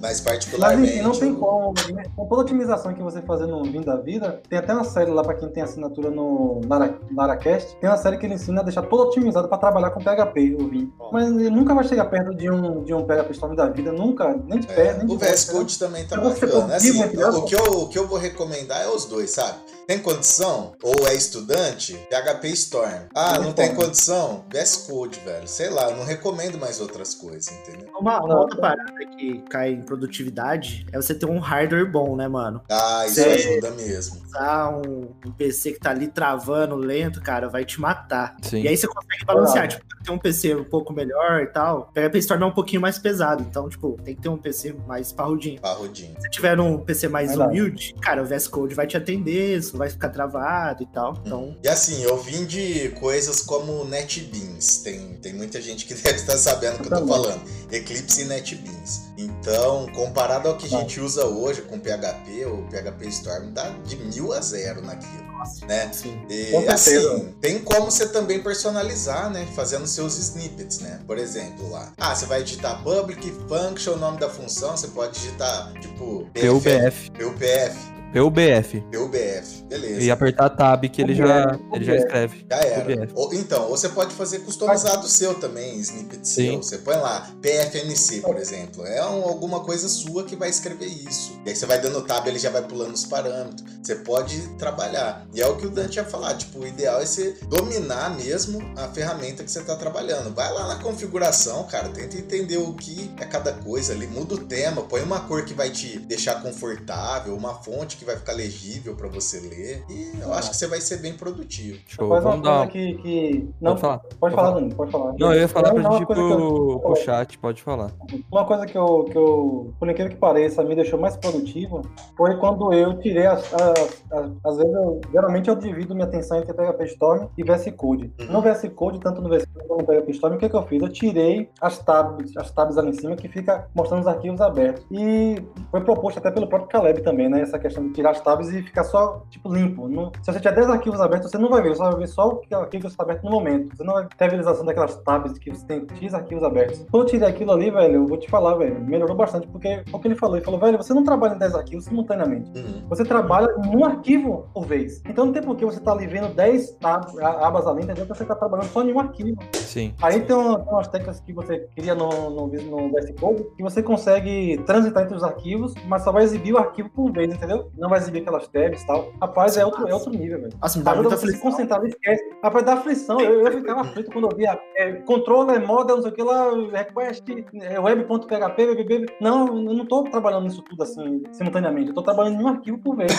Mas 0.00 0.20
particularmente. 0.20 0.94
enfim, 0.94 1.02
não 1.02 1.12
tem 1.12 1.34
como. 1.34 1.74
né? 1.94 2.04
Com 2.16 2.26
toda 2.26 2.40
a 2.42 2.44
otimização 2.44 2.94
que 2.94 3.02
você 3.02 3.20
fazer 3.22 3.46
no 3.46 3.62
Vim 3.64 3.82
da 3.82 3.96
vida, 3.96 4.40
tem 4.48 4.58
até 4.58 4.72
uma 4.72 4.84
série 4.84 5.10
lá 5.10 5.22
pra 5.22 5.34
quem 5.34 5.48
tem 5.50 5.62
assinatura 5.70 6.10
no 6.10 6.60
Lara- 6.68 6.98
LaraCast, 7.16 7.76
tem 7.80 7.88
uma 7.88 7.96
série 7.96 8.16
que 8.18 8.26
ele 8.26 8.34
ensina 8.34 8.60
a 8.60 8.64
deixar 8.64 8.82
todo 8.82 9.04
otimizado 9.08 9.48
pra 9.48 9.56
trabalhar 9.58 9.90
com 9.90 10.00
PHP, 10.00 10.56
o 10.60 10.68
Vim. 10.68 10.92
Mas 11.12 11.26
ele 11.28 11.50
nunca 11.50 11.74
vai 11.74 11.84
chegar 11.84 12.04
perto 12.06 12.34
de 12.34 12.50
um, 12.50 12.82
de 12.84 12.92
um 12.94 13.04
PHP 13.04 13.32
Storm 13.32 13.54
da 13.54 13.68
vida, 13.68 13.90
nunca, 13.92 14.38
nem 14.46 14.60
de 14.60 14.70
É, 14.70 14.74
perto, 14.74 14.98
nem 14.98 15.06
de 15.06 15.14
o 15.14 15.18
VS 15.18 15.44
Code 15.50 15.78
também 15.78 16.04
tá 16.06 16.16
Eu 16.16 16.22
bacana. 16.24 16.74
Assim, 16.76 16.92
produtivo, 16.92 17.04
entendeu? 17.04 17.28
o, 17.30 17.42
que 17.44 17.54
eu, 17.54 17.62
o 17.82 17.88
que 17.88 17.98
eu 17.98 18.06
vou 18.06 18.18
recomendar 18.18 18.82
é 18.82 18.88
os 18.88 19.04
dois, 19.06 19.30
sabe? 19.30 19.58
Tem 19.90 19.98
condição? 19.98 20.76
Ou 20.84 21.08
é 21.08 21.16
estudante? 21.16 21.98
PHP 22.08 22.46
Storm. 22.50 23.08
Ah, 23.12 23.40
não 23.40 23.52
tem 23.52 23.74
condição? 23.74 24.44
VS 24.48 24.86
Code, 24.88 25.18
velho. 25.24 25.48
Sei 25.48 25.68
lá, 25.68 25.90
eu 25.90 25.96
não 25.96 26.04
recomendo 26.04 26.56
mais 26.58 26.80
outras 26.80 27.12
coisas, 27.12 27.52
entendeu? 27.52 27.88
Uma, 27.98 28.22
uma 28.22 28.38
outra 28.38 28.56
parada 28.60 29.04
que 29.18 29.42
cai 29.50 29.70
em 29.72 29.82
produtividade 29.82 30.86
é 30.92 30.96
você 30.96 31.12
ter 31.12 31.26
um 31.26 31.40
hardware 31.40 31.90
bom, 31.90 32.14
né, 32.14 32.28
mano? 32.28 32.62
Ah, 32.70 33.04
isso 33.04 33.16
Sei. 33.16 33.34
ajuda 33.34 33.72
mesmo. 33.72 34.22
Usar 34.24 34.70
um, 34.76 35.12
um 35.26 35.32
PC 35.32 35.72
que 35.72 35.80
tá 35.80 35.90
ali 35.90 36.06
travando, 36.06 36.76
lento, 36.76 37.20
cara, 37.20 37.48
vai 37.48 37.64
te 37.64 37.80
matar. 37.80 38.36
Sim. 38.42 38.62
E 38.62 38.68
aí 38.68 38.76
você 38.76 38.86
consegue 38.86 39.24
balancear, 39.24 39.62
Verdade. 39.66 39.84
tipo, 39.88 40.04
ter 40.04 40.12
um 40.12 40.18
PC 40.18 40.54
um 40.54 40.64
pouco 40.64 40.92
melhor 40.92 41.42
e 41.42 41.46
tal. 41.46 41.90
PHP 41.92 42.18
Storm 42.18 42.42
é 42.42 42.46
um 42.46 42.52
pouquinho 42.52 42.80
mais 42.80 42.96
pesado, 42.96 43.42
então, 43.42 43.68
tipo, 43.68 43.98
tem 44.04 44.14
que 44.14 44.22
ter 44.22 44.28
um 44.28 44.38
PC 44.38 44.74
mais 44.86 45.10
parrudinho. 45.12 45.60
Parrudinho. 45.60 46.14
Se 46.20 46.30
tiver 46.30 46.58
um 46.60 46.78
PC 46.78 47.08
mais 47.08 47.30
Verdade. 47.30 47.50
humilde, 47.50 47.94
cara, 48.00 48.22
o 48.22 48.24
VS 48.24 48.46
Code 48.46 48.74
vai 48.74 48.86
te 48.86 48.96
atender, 48.96 49.60
você 49.60 49.72
não 49.72 49.79
vai 49.80 49.90
ficar 49.90 50.10
travado 50.10 50.82
e 50.82 50.86
tal. 50.86 51.20
Então, 51.24 51.56
E 51.64 51.68
assim, 51.68 52.02
eu 52.02 52.16
vim 52.22 52.44
de 52.44 52.90
coisas 53.00 53.40
como 53.40 53.84
NetBeans. 53.84 54.78
Tem, 54.78 55.14
tem 55.22 55.32
muita 55.32 55.60
gente 55.60 55.86
que 55.86 55.94
deve 56.00 56.16
estar 56.18 56.36
sabendo 56.38 56.76
o 56.76 56.78
que 56.78 56.86
eu 56.86 56.90
tô 56.90 56.96
Também. 56.96 57.14
falando. 57.14 57.40
Eclipse 57.72 58.22
e 58.22 58.24
NetBeans. 58.26 59.00
Então, 59.16 59.86
comparado 59.94 60.48
ao 60.48 60.56
que 60.56 60.66
a 60.66 60.70
Tá. 60.70 60.78
gente 60.80 61.00
usa 61.00 61.24
hoje 61.26 61.62
com 61.62 61.78
PHP, 61.78 62.44
o 62.46 62.66
PHP 62.70 63.06
Storm 63.08 63.52
dá 63.52 63.68
de 63.84 63.96
mil 63.96 64.32
a 64.32 64.40
zero 64.40 64.80
naquilo, 64.82 65.24
nossa, 65.32 65.64
né? 65.66 65.84
assim, 65.84 66.20
E 66.28 66.50
Com 66.52 66.70
assim, 66.70 67.34
tem 67.40 67.58
como 67.58 67.90
você 67.90 68.08
também 68.08 68.42
personalizar, 68.42 69.30
né? 69.30 69.46
Fazendo 69.54 69.86
seus 69.86 70.16
snippets, 70.18 70.80
né? 70.80 71.00
Por 71.06 71.18
exemplo, 71.18 71.70
lá. 71.70 71.92
Ah, 71.98 72.14
você 72.14 72.26
vai 72.26 72.42
digitar 72.42 72.82
public 72.82 73.30
function, 73.48 73.94
o 73.94 73.98
nome 73.98 74.18
da 74.18 74.28
função, 74.28 74.76
você 74.76 74.88
pode 74.88 75.14
digitar, 75.18 75.72
tipo, 75.80 76.26
PUBF. 76.34 77.10
PUPF, 77.12 77.76
PUBF. 78.12 78.80
PUBF, 78.92 79.62
beleza. 79.68 80.00
E 80.00 80.10
apertar 80.10 80.50
tab 80.50 80.84
que 80.88 81.00
ele 81.00 81.14
já, 81.14 81.48
PUBF. 81.56 81.76
ele 81.76 81.84
já 81.84 81.94
escreve. 81.96 82.46
Já 82.50 82.56
era. 82.56 82.84
PUBF. 82.84 83.12
Ou, 83.14 83.34
então, 83.34 83.62
ou 83.68 83.76
você 83.76 83.88
pode 83.88 84.12
fazer 84.14 84.40
customizado 84.40 85.06
seu 85.06 85.34
também, 85.34 85.78
snippet 85.78 86.26
Sim. 86.26 86.50
seu. 86.50 86.56
Você 86.62 86.78
põe 86.78 86.96
lá, 86.96 87.30
PFNC, 87.40 88.20
por 88.20 88.36
exemplo. 88.36 88.84
É 88.84 89.04
um- 89.06 89.22
alguma 89.28 89.60
coisa 89.60 89.88
sua 89.88 90.24
que 90.24 90.34
vai 90.34 90.48
escrever 90.50 90.86
isso. 90.86 91.40
E 91.46 91.50
aí 91.50 91.54
você 91.56 91.66
vai 91.66 91.80
dando 91.80 92.02
tab, 92.02 92.26
ele 92.26 92.38
já 92.38 92.50
vai 92.50 92.62
pulando 92.62 92.94
os 92.94 93.04
parâmetros. 93.04 93.64
Você 93.82 93.94
pode 93.96 94.40
trabalhar. 94.58 95.26
E 95.32 95.40
é 95.40 95.46
o 95.46 95.56
que 95.56 95.66
o 95.66 95.70
Dante 95.70 95.96
ia 95.96 96.04
falar. 96.04 96.34
Tipo, 96.34 96.60
o 96.60 96.66
ideal 96.66 97.00
é 97.00 97.06
você 97.06 97.36
dominar 97.48 98.16
mesmo 98.16 98.60
a 98.76 98.88
ferramenta 98.88 99.44
que 99.44 99.50
você 99.50 99.60
está 99.60 99.76
trabalhando. 99.76 100.34
Vai 100.34 100.52
lá 100.52 100.66
na 100.66 100.82
configuração, 100.82 101.64
cara. 101.64 101.88
Tenta 101.90 102.16
entender 102.16 102.58
o 102.58 102.72
que 102.74 103.10
é 103.18 103.24
cada 103.24 103.52
coisa 103.52 103.92
ali. 103.92 104.06
Muda 104.08 104.34
o 104.34 104.38
tema, 104.38 104.82
põe 104.82 105.00
uma 105.02 105.20
cor 105.20 105.44
que 105.44 105.54
vai 105.54 105.70
te 105.70 105.98
deixar 106.00 106.42
confortável, 106.42 107.34
uma 107.36 107.54
fonte 107.62 107.99
que 108.00 108.04
vai 108.04 108.16
ficar 108.16 108.32
legível 108.32 108.94
para 108.96 109.08
você 109.08 109.38
ler. 109.40 109.84
E 109.88 110.20
eu 110.20 110.32
acho 110.34 110.50
que 110.50 110.56
você 110.56 110.66
vai 110.66 110.80
ser 110.80 110.96
bem 110.98 111.14
produtivo. 111.14 111.78
Show. 111.86 112.08
Faz 112.08 112.24
uma 112.24 112.30
Vamos 112.32 112.48
coisa 112.48 112.66
que, 112.68 112.94
que... 113.02 113.48
Não, 113.60 113.70
Pode 113.72 113.80
falar. 113.80 113.98
pode 113.98 114.16
Pode 114.18 114.34
falar, 114.34 114.48
falar. 114.48 114.60
Dani, 114.60 114.74
pode 114.74 114.90
falar. 114.90 115.14
Não, 115.18 115.34
eu 115.34 115.40
ia 115.40 115.48
falar 115.48 115.72
pra 115.74 115.82
gente 115.82 116.02
ir 116.02 116.06
pro, 116.06 116.80
pro 116.80 116.96
chat, 116.96 117.38
pode 117.38 117.62
falar. 117.62 117.90
Uma 118.32 118.44
coisa 118.44 118.66
que 118.66 118.76
eu, 118.76 119.04
que 119.04 119.16
eu, 119.16 119.72
por 119.78 119.88
incrível 119.88 120.10
que 120.12 120.18
pareça, 120.18 120.62
me 120.64 120.74
deixou 120.74 120.98
mais 120.98 121.16
produtivo 121.16 121.82
foi 122.16 122.36
quando 122.38 122.72
eu 122.72 122.98
tirei 122.98 123.26
as. 123.26 123.52
as, 123.54 124.02
as- 124.12 124.30
às 124.44 124.56
vezes, 124.56 124.72
eu, 124.72 125.00
geralmente 125.12 125.48
eu 125.48 125.54
divido 125.56 125.94
minha 125.94 126.06
atenção 126.06 126.38
entre 126.38 126.52
PHP 126.52 126.84
Storm 126.86 127.28
e 127.36 127.44
VS 127.44 127.72
Code. 127.76 128.12
Uhum. 128.20 128.32
No 128.32 128.40
VS 128.42 128.68
Code, 128.74 129.00
tanto 129.00 129.20
no 129.20 129.28
VS 129.28 129.46
Code 129.52 129.68
como 129.68 129.80
no 129.82 129.86
PHP 129.86 130.10
Storm, 130.12 130.34
o 130.34 130.38
que, 130.38 130.48
que 130.48 130.56
eu 130.56 130.62
fiz? 130.64 130.82
Eu 130.82 130.88
tirei 130.88 131.50
as 131.60 131.78
tabs, 131.78 132.36
as 132.36 132.50
tabs 132.50 132.78
ali 132.78 132.90
em 132.90 132.92
cima 132.94 133.16
que 133.16 133.28
fica 133.28 133.68
mostrando 133.74 134.00
os 134.00 134.06
arquivos 134.06 134.40
abertos. 134.40 134.84
E 134.90 135.36
foi 135.70 135.80
proposto 135.82 136.18
até 136.18 136.30
pelo 136.30 136.48
próprio 136.48 136.68
Caleb 136.70 137.02
também, 137.02 137.28
né? 137.28 137.40
Essa 137.40 137.58
questão 137.58 137.86
de 137.86 137.89
tirar 137.92 138.10
as 138.10 138.20
tabs 138.20 138.48
e 138.52 138.62
ficar 138.62 138.84
só, 138.84 139.22
tipo, 139.30 139.52
limpo. 139.52 139.88
Não- 139.88 140.10
se 140.22 140.32
você 140.32 140.38
tiver 140.38 140.54
10 140.54 140.68
arquivos 140.70 141.00
abertos, 141.00 141.30
você 141.30 141.38
não 141.38 141.48
vai 141.48 141.62
ver, 141.62 141.70
você 141.76 141.82
vai 141.82 141.94
ver 141.96 142.06
só 142.08 142.28
o 142.28 142.36
que- 142.36 142.54
arquivo 142.54 142.82
que 142.84 142.88
está 142.90 143.02
aberto 143.02 143.24
no 143.24 143.30
momento. 143.30 143.76
Você 143.76 143.84
não 143.84 143.94
vai 143.94 144.06
ter 144.16 144.24
a 144.24 144.28
visualização 144.28 144.64
daquelas 144.64 144.96
tabs 144.96 145.38
que 145.38 145.50
você 145.50 145.64
tem 145.66 145.86
X 145.94 146.14
arquivos 146.14 146.42
abertos. 146.44 146.84
Quando 146.90 147.04
eu 147.04 147.08
tirei 147.10 147.28
aquilo 147.28 147.52
ali, 147.52 147.70
velho, 147.70 147.94
eu 147.96 148.06
vou 148.06 148.18
te 148.18 148.28
falar, 148.30 148.54
velho, 148.56 148.80
melhorou 148.80 149.16
bastante, 149.16 149.46
porque 149.48 149.68
é 149.68 149.84
o 149.92 149.98
que 149.98 150.08
ele 150.08 150.14
falou. 150.16 150.36
Ele 150.36 150.44
falou, 150.44 150.60
velho, 150.60 150.76
você 150.76 150.92
não 150.94 151.04
trabalha 151.04 151.34
em 151.34 151.38
10 151.38 151.54
arquivos 151.54 151.84
simultaneamente. 151.84 152.50
Uhum. 152.58 152.82
Você 152.88 153.04
trabalha 153.04 153.48
em 153.64 153.76
um 153.76 153.84
arquivo 153.84 154.46
por 154.54 154.66
vez. 154.66 155.02
Então 155.08 155.26
não 155.26 155.32
tem 155.32 155.42
por 155.42 155.56
que 155.56 155.64
você 155.64 155.80
tá 155.80 155.92
ali 155.92 156.06
vendo 156.06 156.34
10 156.34 156.72
tab- 156.80 157.18
a- 157.20 157.46
abas 157.46 157.66
ali, 157.66 157.82
entendeu? 157.82 158.06
Porque 158.06 158.18
você 158.18 158.24
tá 158.24 158.34
trabalhando 158.34 158.68
só 158.68 158.82
em 158.82 158.92
um 158.92 159.00
arquivo. 159.00 159.36
Sim. 159.52 159.94
Aí 160.02 160.20
tem, 160.20 160.34
uma- 160.36 160.58
tem 160.58 160.72
umas 160.72 160.88
teclas 160.88 161.20
que 161.20 161.32
você 161.32 161.60
cria 161.76 161.94
no, 161.94 162.08
no, 162.30 162.46
no 162.46 162.90
VS 162.92 163.12
Code 163.20 163.44
que 163.56 163.62
você 163.62 163.82
consegue 163.82 164.58
transitar 164.66 165.02
entre 165.04 165.16
os 165.16 165.22
arquivos, 165.22 165.74
mas 165.86 166.02
só 166.02 166.12
vai 166.12 166.22
exibir 166.24 166.52
o 166.52 166.58
arquivo 166.58 166.88
por 166.90 167.12
vez, 167.12 167.32
entendeu? 167.32 167.70
Não 167.80 167.88
vai 167.88 167.98
exibir 167.98 168.20
aquelas 168.20 168.46
tabs 168.48 168.82
e 168.82 168.86
tal. 168.86 169.12
Rapaz, 169.20 169.56
é 169.56 169.64
outro, 169.64 169.88
é 169.88 169.94
outro 169.94 170.10
nível, 170.10 170.40
velho. 170.42 170.52
me 170.52 170.82
dá 170.82 170.92
Ajuda 170.92 170.94
muita 170.94 171.08
você 171.10 171.14
a 171.14 171.18
se 171.18 171.24
aflição. 171.26 171.50
concentrar, 171.50 171.84
esquece. 171.86 172.30
Rapaz, 172.42 172.64
dá 172.66 172.72
aflição. 172.74 173.20
Eu, 173.20 173.46
eu 173.46 173.52
ficava 173.52 173.80
aflito 173.80 174.10
quando 174.12 174.28
eu 174.30 174.36
via 174.36 174.60
é, 174.76 174.92
controller, 174.92 175.66
model, 175.66 175.96
não 175.96 176.02
sei 176.02 176.12
o 176.12 176.14
que 176.14 176.22
lá, 176.22 176.50
request, 176.72 177.24
é, 177.54 177.80
web.php, 177.80 178.66
web, 178.66 179.06
Não, 179.20 179.46
eu 179.46 179.54
não 179.74 179.86
tô 179.86 180.04
trabalhando 180.04 180.44
nisso 180.44 180.62
tudo 180.62 180.82
assim, 180.82 181.22
simultaneamente. 181.32 181.88
Eu 181.88 181.94
tô 181.94 182.02
trabalhando 182.02 182.40
em 182.40 182.44
um 182.44 182.48
arquivo 182.48 182.78
por 182.78 182.96
vez. 182.96 183.12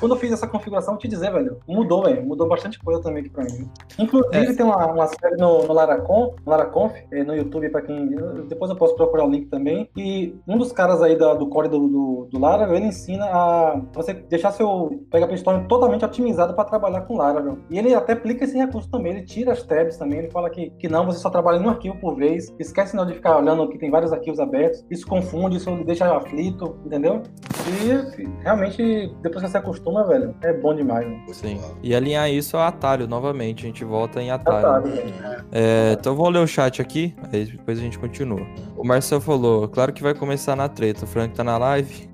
quando 0.00 0.12
eu 0.14 0.18
fiz 0.18 0.32
essa 0.32 0.46
configuração, 0.46 0.94
vou 0.94 1.00
te 1.00 1.08
dizer, 1.08 1.32
velho, 1.32 1.58
mudou, 1.66 2.02
velho. 2.04 2.24
Mudou 2.26 2.48
bastante 2.48 2.78
coisa 2.78 3.00
também 3.02 3.20
aqui 3.20 3.30
pra 3.30 3.44
mim. 3.44 3.68
Inclusive, 3.98 4.36
É. 4.36 4.52
tem 4.54 4.64
uma, 4.66 4.86
uma 4.86 5.06
série 5.06 5.36
no, 5.36 5.62
no 5.66 5.72
Laracon, 5.72 6.34
no 6.44 6.50
Laraconf, 6.50 6.92
é, 7.12 7.22
no 7.24 7.34
YouTube, 7.36 7.68
pra 7.70 7.82
quem. 7.82 8.08
Depois 8.48 8.70
eu 8.70 8.76
posso 8.76 8.94
procurar 8.96 9.24
o 9.24 9.30
link 9.30 9.46
também. 9.46 9.88
E 9.96 10.34
um 10.46 10.58
dos 10.58 10.72
caras 10.72 11.02
aí 11.02 11.16
da- 11.16 11.34
do 11.34 11.48
core 11.48 11.68
do, 11.68 11.78
do, 11.88 12.28
do 12.30 12.38
Laravel, 12.40 12.76
ele 12.76 12.86
ensina 12.86 13.24
a 13.26 13.80
você 14.08 14.14
deixar 14.14 14.52
seu 14.52 15.04
PHP 15.10 15.34
Storm 15.34 15.66
totalmente 15.66 16.04
otimizado 16.04 16.54
para 16.54 16.64
trabalhar 16.64 17.02
com 17.02 17.16
Laravel. 17.16 17.58
E 17.70 17.78
ele 17.78 17.94
até 17.94 18.12
aplica 18.12 18.44
esse 18.44 18.56
recurso 18.56 18.88
também. 18.90 19.12
Ele 19.12 19.22
tira 19.22 19.52
as 19.52 19.62
tabs 19.62 19.96
também. 19.96 20.20
Ele 20.20 20.30
fala 20.30 20.48
que, 20.50 20.70
que 20.70 20.88
não, 20.88 21.04
você 21.04 21.18
só 21.18 21.30
trabalha 21.30 21.58
em 21.58 21.64
um 21.64 21.68
arquivo 21.68 21.96
por 21.96 22.16
vez. 22.16 22.52
Esquece 22.58 22.96
não 22.96 23.06
de 23.06 23.14
ficar 23.14 23.36
olhando 23.36 23.68
que 23.68 23.78
tem 23.78 23.90
vários 23.90 24.12
arquivos 24.12 24.40
abertos. 24.40 24.84
Isso 24.90 25.06
confunde, 25.06 25.56
isso 25.56 25.70
deixa 25.84 26.08
aflito, 26.16 26.76
entendeu? 26.84 27.22
E 27.68 28.42
realmente, 28.42 29.12
depois 29.22 29.44
que 29.44 29.50
você 29.50 29.58
acostuma, 29.58 30.04
velho, 30.04 30.34
é 30.42 30.52
bom 30.52 30.74
demais. 30.74 31.06
Né? 31.06 31.24
Sim. 31.32 31.60
E 31.82 31.94
alinhar 31.94 32.30
isso 32.30 32.56
ao 32.56 32.62
atalho 32.62 33.06
novamente. 33.06 33.64
A 33.64 33.66
gente 33.66 33.84
volta 33.84 34.22
em 34.22 34.30
atalho. 34.30 34.66
Atalho, 34.66 34.86
né? 34.88 35.44
é, 35.52 35.96
então 35.98 36.14
vou 36.14 36.28
ler 36.28 36.38
o 36.38 36.46
chat 36.46 36.80
aqui, 36.80 37.14
aí 37.32 37.44
depois 37.44 37.78
a 37.78 37.82
gente 37.82 37.98
continua. 37.98 38.46
O 38.76 38.86
Marcel 38.86 39.20
falou, 39.20 39.68
claro 39.68 39.92
que 39.92 40.02
vai 40.02 40.14
começar 40.14 40.54
na 40.56 40.68
treta. 40.68 41.04
O 41.04 41.08
Frank 41.08 41.34
tá 41.34 41.44
na 41.44 41.58
live. 41.58 42.08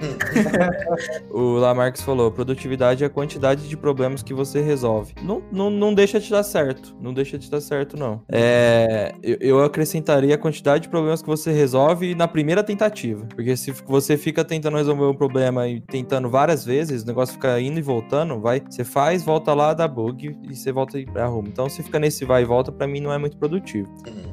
o 1.30 1.59
Lamarcus 1.85 2.03
falou, 2.03 2.31
produtividade 2.31 3.05
é 3.05 3.07
a 3.07 3.11
quantidade 3.11 3.68
de 3.68 3.77
problemas 3.77 4.23
que 4.23 4.33
você 4.33 4.61
resolve. 4.61 5.14
Não, 5.23 5.42
não, 5.53 5.70
não 5.70 5.94
deixa 5.94 6.18
de 6.18 6.31
dar 6.31 6.42
certo. 6.42 6.97
Não 7.01 7.12
deixa 7.12 7.38
de 7.38 7.51
dar 7.51 7.61
certo, 7.61 7.97
não. 7.97 8.23
É, 8.31 9.14
eu, 9.23 9.37
eu 9.40 9.64
acrescentaria 9.64 10.35
a 10.35 10.38
quantidade 10.38 10.85
de 10.85 10.88
problemas 10.88 11.20
que 11.23 11.29
você 11.29 11.53
resolve 11.53 12.14
na 12.14 12.27
primeira 12.27 12.62
tentativa. 12.62 13.27
Porque 13.35 13.57
se 13.57 13.70
você 13.87 14.16
fica 14.16 14.44
tentando 14.44 14.77
resolver 14.77 15.05
um 15.05 15.14
problema 15.14 15.68
e 15.68 15.81
tentando 15.81 16.29
várias 16.29 16.64
vezes, 16.64 17.03
o 17.03 17.07
negócio 17.07 17.35
fica 17.35 17.61
indo 17.61 17.79
e 17.79 17.83
voltando, 17.83 18.40
vai. 18.40 18.62
Você 18.68 18.85
faz, 18.85 19.23
volta 19.25 19.53
lá, 19.55 19.75
dá 19.75 19.87
bug 19.87 20.37
e 20.42 20.57
você 20.57 20.73
volta 20.73 20.99
e 20.99 21.07
arruma. 21.16 21.49
Então, 21.49 21.68
se 21.68 21.83
fica 21.83 21.99
nesse 21.99 22.25
vai 22.25 22.42
e 22.42 22.44
volta, 22.44 22.73
para 22.73 22.87
mim 22.87 23.01
não 23.01 23.12
é 23.12 23.18
muito 23.18 23.37
produtivo. 23.37 23.88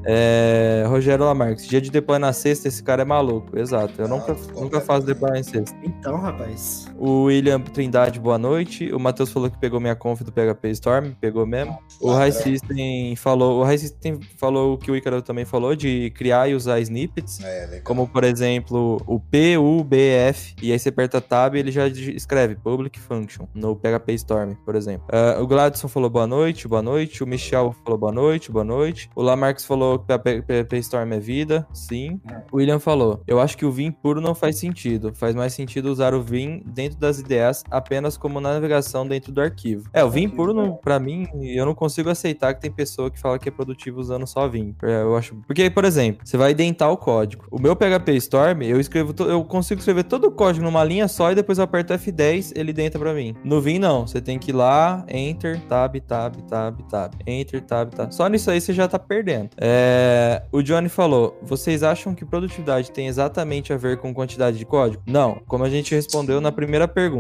É, 0.06 0.84
Rogério 0.88 1.26
Lamarques, 1.26 1.68
dia 1.68 1.82
de 1.82 1.92
deploy 1.92 2.20
na 2.20 2.34
sexta, 2.34 2.68
esse 2.68 2.82
cara 2.84 3.02
é 3.02 3.06
maluco. 3.06 3.58
Exato. 3.58 3.94
Eu 3.98 4.06
Ah, 4.06 4.10
nunca, 4.10 4.36
nunca 4.56 4.82
faço 4.82 5.06
deploy 5.06 5.32
na 5.32 5.44
sexta. 5.44 5.78
Então, 5.84 6.18
rapaz. 6.18 6.88
O 6.98 7.30
William 7.32 7.62
Trindade, 7.62 8.20
boa 8.20 8.38
noite. 8.38 8.91
O 8.94 9.00
Matheus 9.00 9.32
falou 9.32 9.50
que 9.50 9.58
pegou 9.58 9.80
minha 9.80 9.96
conf 9.96 10.22
do 10.22 10.32
PHP 10.32 10.70
Storm, 10.72 11.12
pegou 11.20 11.46
mesmo. 11.46 11.78
O. 12.00 12.12
High 12.12 12.32
System 12.32 13.15
falou, 13.15 13.62
o 13.62 13.63
High 13.63 13.78
System 13.78 14.20
falou 14.38 14.74
o 14.74 14.78
que 14.78 14.91
o 14.91 14.96
Icaro 14.96 15.22
também 15.22 15.46
falou 15.46 15.76
de 15.76 16.12
criar 16.12 16.50
e 16.50 16.54
usar 16.54 16.80
snippets. 16.82 17.39
É, 17.41 17.65
legal. 17.65 17.82
Como, 17.84 18.08
por 18.08 18.24
exemplo, 18.24 19.02
o 19.08 19.20
PUBF, 19.20 20.56
e 20.62 20.72
aí 20.72 20.78
você 20.78 20.89
aperta 20.89 21.22
Tab 21.22 21.56
e 21.56 21.60
ele 21.60 21.72
já 21.72 21.88
escreve 21.88 22.56
Public 22.56 23.00
Function 23.00 23.48
no 23.54 23.76
PHP 23.76 24.13
Storm, 24.13 24.54
por 24.65 24.76
exemplo. 24.76 25.08
Ah, 25.12 25.39
o 25.41 25.48
Gladson 25.48 25.88
falou 25.88 26.10
boa 26.10 26.28
noite, 26.28 26.67
boa 26.67 26.82
noite. 26.82 27.24
O 27.24 27.28
Michel 27.28 27.74
falou 27.86 27.98
boa 27.98 28.12
noite, 28.12 28.52
boa 28.52 28.65
noite. 28.65 29.10
O 29.15 29.22
Lamarcus 29.22 29.65
falou 29.65 30.00
que 30.00 30.06
PHP 30.06 30.41
PHP 30.41 30.78
Storm 30.80 31.13
é 31.13 31.20
vida, 31.20 31.67
sim. 31.74 32.20
O 32.52 32.58
William 32.58 32.80
falou, 32.80 33.22
eu 33.26 33.39
acho 33.39 33.58
que 33.58 33.65
o 33.65 33.72
Vim 33.72 33.91
puro 33.91 34.20
não 34.20 34.36
faz 34.36 34.58
sentido. 34.58 35.13
Faz 35.13 35.36
mais 35.36 35.54
sentido 35.54 35.86
usar 35.86 36.13
o 36.13 36.22
Vim 36.22 36.62
dentro 36.65 37.00
das 37.00 37.21
Apenas 37.70 38.18
como 38.18 38.40
navegação 38.42 39.08
dentro 39.08 39.32
do 39.32 39.42
arquivo. 39.42 39.90
É, 39.94 40.04
o 40.04 40.10
Vim 40.10 40.28
puro, 40.30 40.54
não, 40.54 40.76
pra 40.76 41.00
mim, 41.00 41.28
eu 41.44 41.66
não 41.66 41.74
consigo 41.76 42.10
aceitar 42.10 42.54
que 42.54 42.62
tem 42.62 42.72
pessoa 42.72 43.10
que 43.10 43.20
fala 43.20 43.38
que 43.40 43.50
é 43.50 43.52
produtivo 43.52 44.00
usando 44.00 44.26
só 44.28 44.48
Vim. 44.48 44.76
É, 44.84 45.02
Eu 45.02 45.16
acho. 45.16 45.36
Porque, 45.48 45.70
por 45.70 45.86
exemplo, 45.86 46.22
você 46.26 46.38
vai 46.38 46.54
dentar 46.54 46.90
o 46.90 46.98
código. 46.98 47.46
O 47.52 47.60
meu 47.60 47.76
PHP 47.76 48.14
Storm, 48.18 48.62
eu 48.64 48.80
escrevo, 48.80 49.14
to- 49.14 49.30
eu 49.30 49.44
consigo 49.44 49.80
escrever 49.80 50.04
todo 50.04 50.26
o 50.28 50.32
código 50.32 50.64
numa 50.66 50.84
linha 50.84 51.08
só 51.08 51.32
e 51.32 51.36
depois 51.36 51.58
eu 51.58 51.64
aperto 51.64 51.94
F10, 51.94 52.52
ele 52.56 52.74
denta 52.74 52.98
pra 53.00 53.14
mim. 53.14 53.36
No 53.44 53.62
Vim, 53.62 53.80
não. 53.80 54.06
Você 54.08 54.22
tem 54.22 54.38
que 54.40 54.52
ir 54.52 54.54
lá, 54.54 55.06
Enter, 55.10 55.60
Tab, 55.68 55.96
Tab, 56.02 56.36
Tab, 56.50 56.80
Tab. 56.90 57.14
Enter, 57.26 57.62
Tab, 57.62 57.90
Tab. 57.94 58.12
Só 58.12 58.28
nisso 58.28 58.50
aí 58.52 58.60
você 58.62 58.74
já 58.74 58.88
tá 58.88 59.00
perdendo. 59.00 59.50
É, 59.58 60.44
O 60.52 60.62
Johnny 60.62 60.90
falou: 60.90 61.38
vocês 61.42 61.84
acham 61.84 62.14
que 62.14 62.26
produtividade 62.26 62.92
tem 62.92 63.08
exatamente 63.08 63.72
a 63.74 63.78
ver 63.78 63.98
com 63.98 64.14
quantidade 64.14 64.58
de 64.58 64.66
código? 64.66 65.02
Não. 65.06 65.42
Como 65.48 65.64
a 65.64 65.70
gente 65.70 65.94
respondeu 65.96 66.40
na 66.42 66.52
primeira 66.52 66.88
pergunta, 66.88 67.11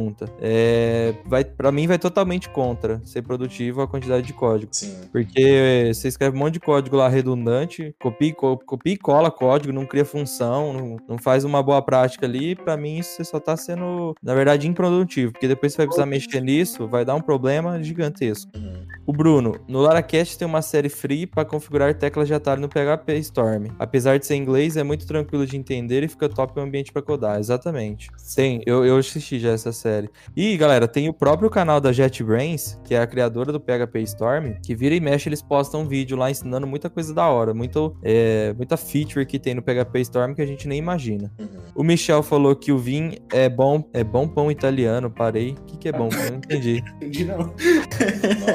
é, 0.41 1.13
vai, 1.25 1.43
para 1.43 1.71
mim 1.71 1.87
vai 1.87 1.97
totalmente 1.99 2.49
contra 2.49 3.01
ser 3.05 3.21
produtivo 3.21 3.81
a 3.81 3.87
quantidade 3.87 4.25
de 4.25 4.33
código. 4.33 4.69
Sim. 4.73 4.95
Porque 5.11 5.91
você 5.93 6.07
escreve 6.07 6.35
um 6.35 6.39
monte 6.39 6.53
de 6.53 6.59
código 6.59 6.95
lá 6.95 7.07
redundante, 7.07 7.93
copia, 7.99 8.29
e 8.29 8.33
co- 8.33 8.57
copia 8.57 8.93
e 8.93 8.97
cola 8.97 9.31
código, 9.31 9.73
não 9.73 9.85
cria 9.85 10.05
função, 10.05 10.73
não, 10.73 10.97
não 11.07 11.17
faz 11.17 11.43
uma 11.43 11.61
boa 11.61 11.81
prática 11.81 12.25
ali. 12.25 12.55
Pra 12.55 12.77
mim, 12.77 12.97
isso 12.97 13.15
você 13.17 13.23
só 13.23 13.39
tá 13.39 13.55
sendo, 13.57 14.15
na 14.21 14.33
verdade, 14.33 14.67
improdutivo. 14.67 15.31
Porque 15.33 15.47
depois 15.47 15.73
você 15.73 15.77
vai 15.77 15.87
precisar 15.87 16.05
mexer 16.05 16.41
nisso, 16.41 16.87
vai 16.87 17.03
dar 17.05 17.15
um 17.15 17.21
problema 17.21 17.81
gigantesco. 17.83 18.51
Uhum. 18.55 18.85
O 19.05 19.13
Bruno, 19.13 19.59
no 19.67 19.81
LaraCast 19.81 20.37
tem 20.37 20.47
uma 20.47 20.61
série 20.61 20.87
free 20.89 21.25
para 21.25 21.43
configurar 21.43 21.93
teclas 21.95 22.27
de 22.27 22.33
atalho 22.33 22.61
no 22.61 22.69
PHP 22.69 23.17
Storm. 23.17 23.67
Apesar 23.79 24.19
de 24.19 24.25
ser 24.25 24.35
em 24.35 24.41
inglês, 24.41 24.77
é 24.77 24.83
muito 24.83 25.05
tranquilo 25.07 25.45
de 25.45 25.57
entender 25.57 26.03
e 26.03 26.07
fica 26.07 26.29
top 26.29 26.57
o 26.59 26.61
ambiente 26.63 26.91
para 26.91 27.01
codar. 27.01 27.39
Exatamente. 27.39 28.09
Tem, 28.35 28.61
eu, 28.65 28.85
eu 28.85 28.97
assisti 28.97 29.39
já 29.39 29.51
essa 29.51 29.71
série. 29.81 30.09
E, 30.35 30.55
galera, 30.57 30.87
tem 30.87 31.09
o 31.09 31.13
próprio 31.13 31.49
canal 31.49 31.81
da 31.81 31.91
JetBrains, 31.91 32.77
que 32.83 32.93
é 32.95 33.01
a 33.01 33.07
criadora 33.07 33.51
do 33.51 33.59
PHP 33.59 34.01
Storm, 34.03 34.53
que 34.63 34.75
vira 34.75 34.93
e 34.95 34.99
mexe, 34.99 35.27
eles 35.27 35.41
postam 35.41 35.81
um 35.81 35.87
vídeo 35.87 36.15
lá 36.15 36.29
ensinando 36.29 36.67
muita 36.67 36.89
coisa 36.89 37.13
da 37.13 37.27
hora, 37.27 37.53
muito, 37.53 37.95
é, 38.03 38.53
muita 38.53 38.77
feature 38.77 39.25
que 39.25 39.39
tem 39.39 39.53
no 39.55 39.61
PHP 39.61 39.99
Storm 40.01 40.33
que 40.33 40.41
a 40.41 40.45
gente 40.45 40.67
nem 40.67 40.77
imagina. 40.79 41.31
Uhum. 41.39 41.47
O 41.75 41.83
Michel 41.83 42.21
falou 42.23 42.55
que 42.55 42.71
o 42.71 42.77
Vim 42.77 43.17
é 43.31 43.49
bom, 43.49 43.83
é 43.93 44.03
bom 44.03 44.27
pão 44.27 44.51
italiano. 44.51 45.09
Parei. 45.09 45.51
O 45.51 45.65
que, 45.65 45.77
que 45.77 45.89
é 45.89 45.91
bom? 45.91 46.09
Eu 46.13 46.31
não 46.31 46.37
entendi. 46.37 46.83
Entendi 46.97 47.25
não. 47.25 47.53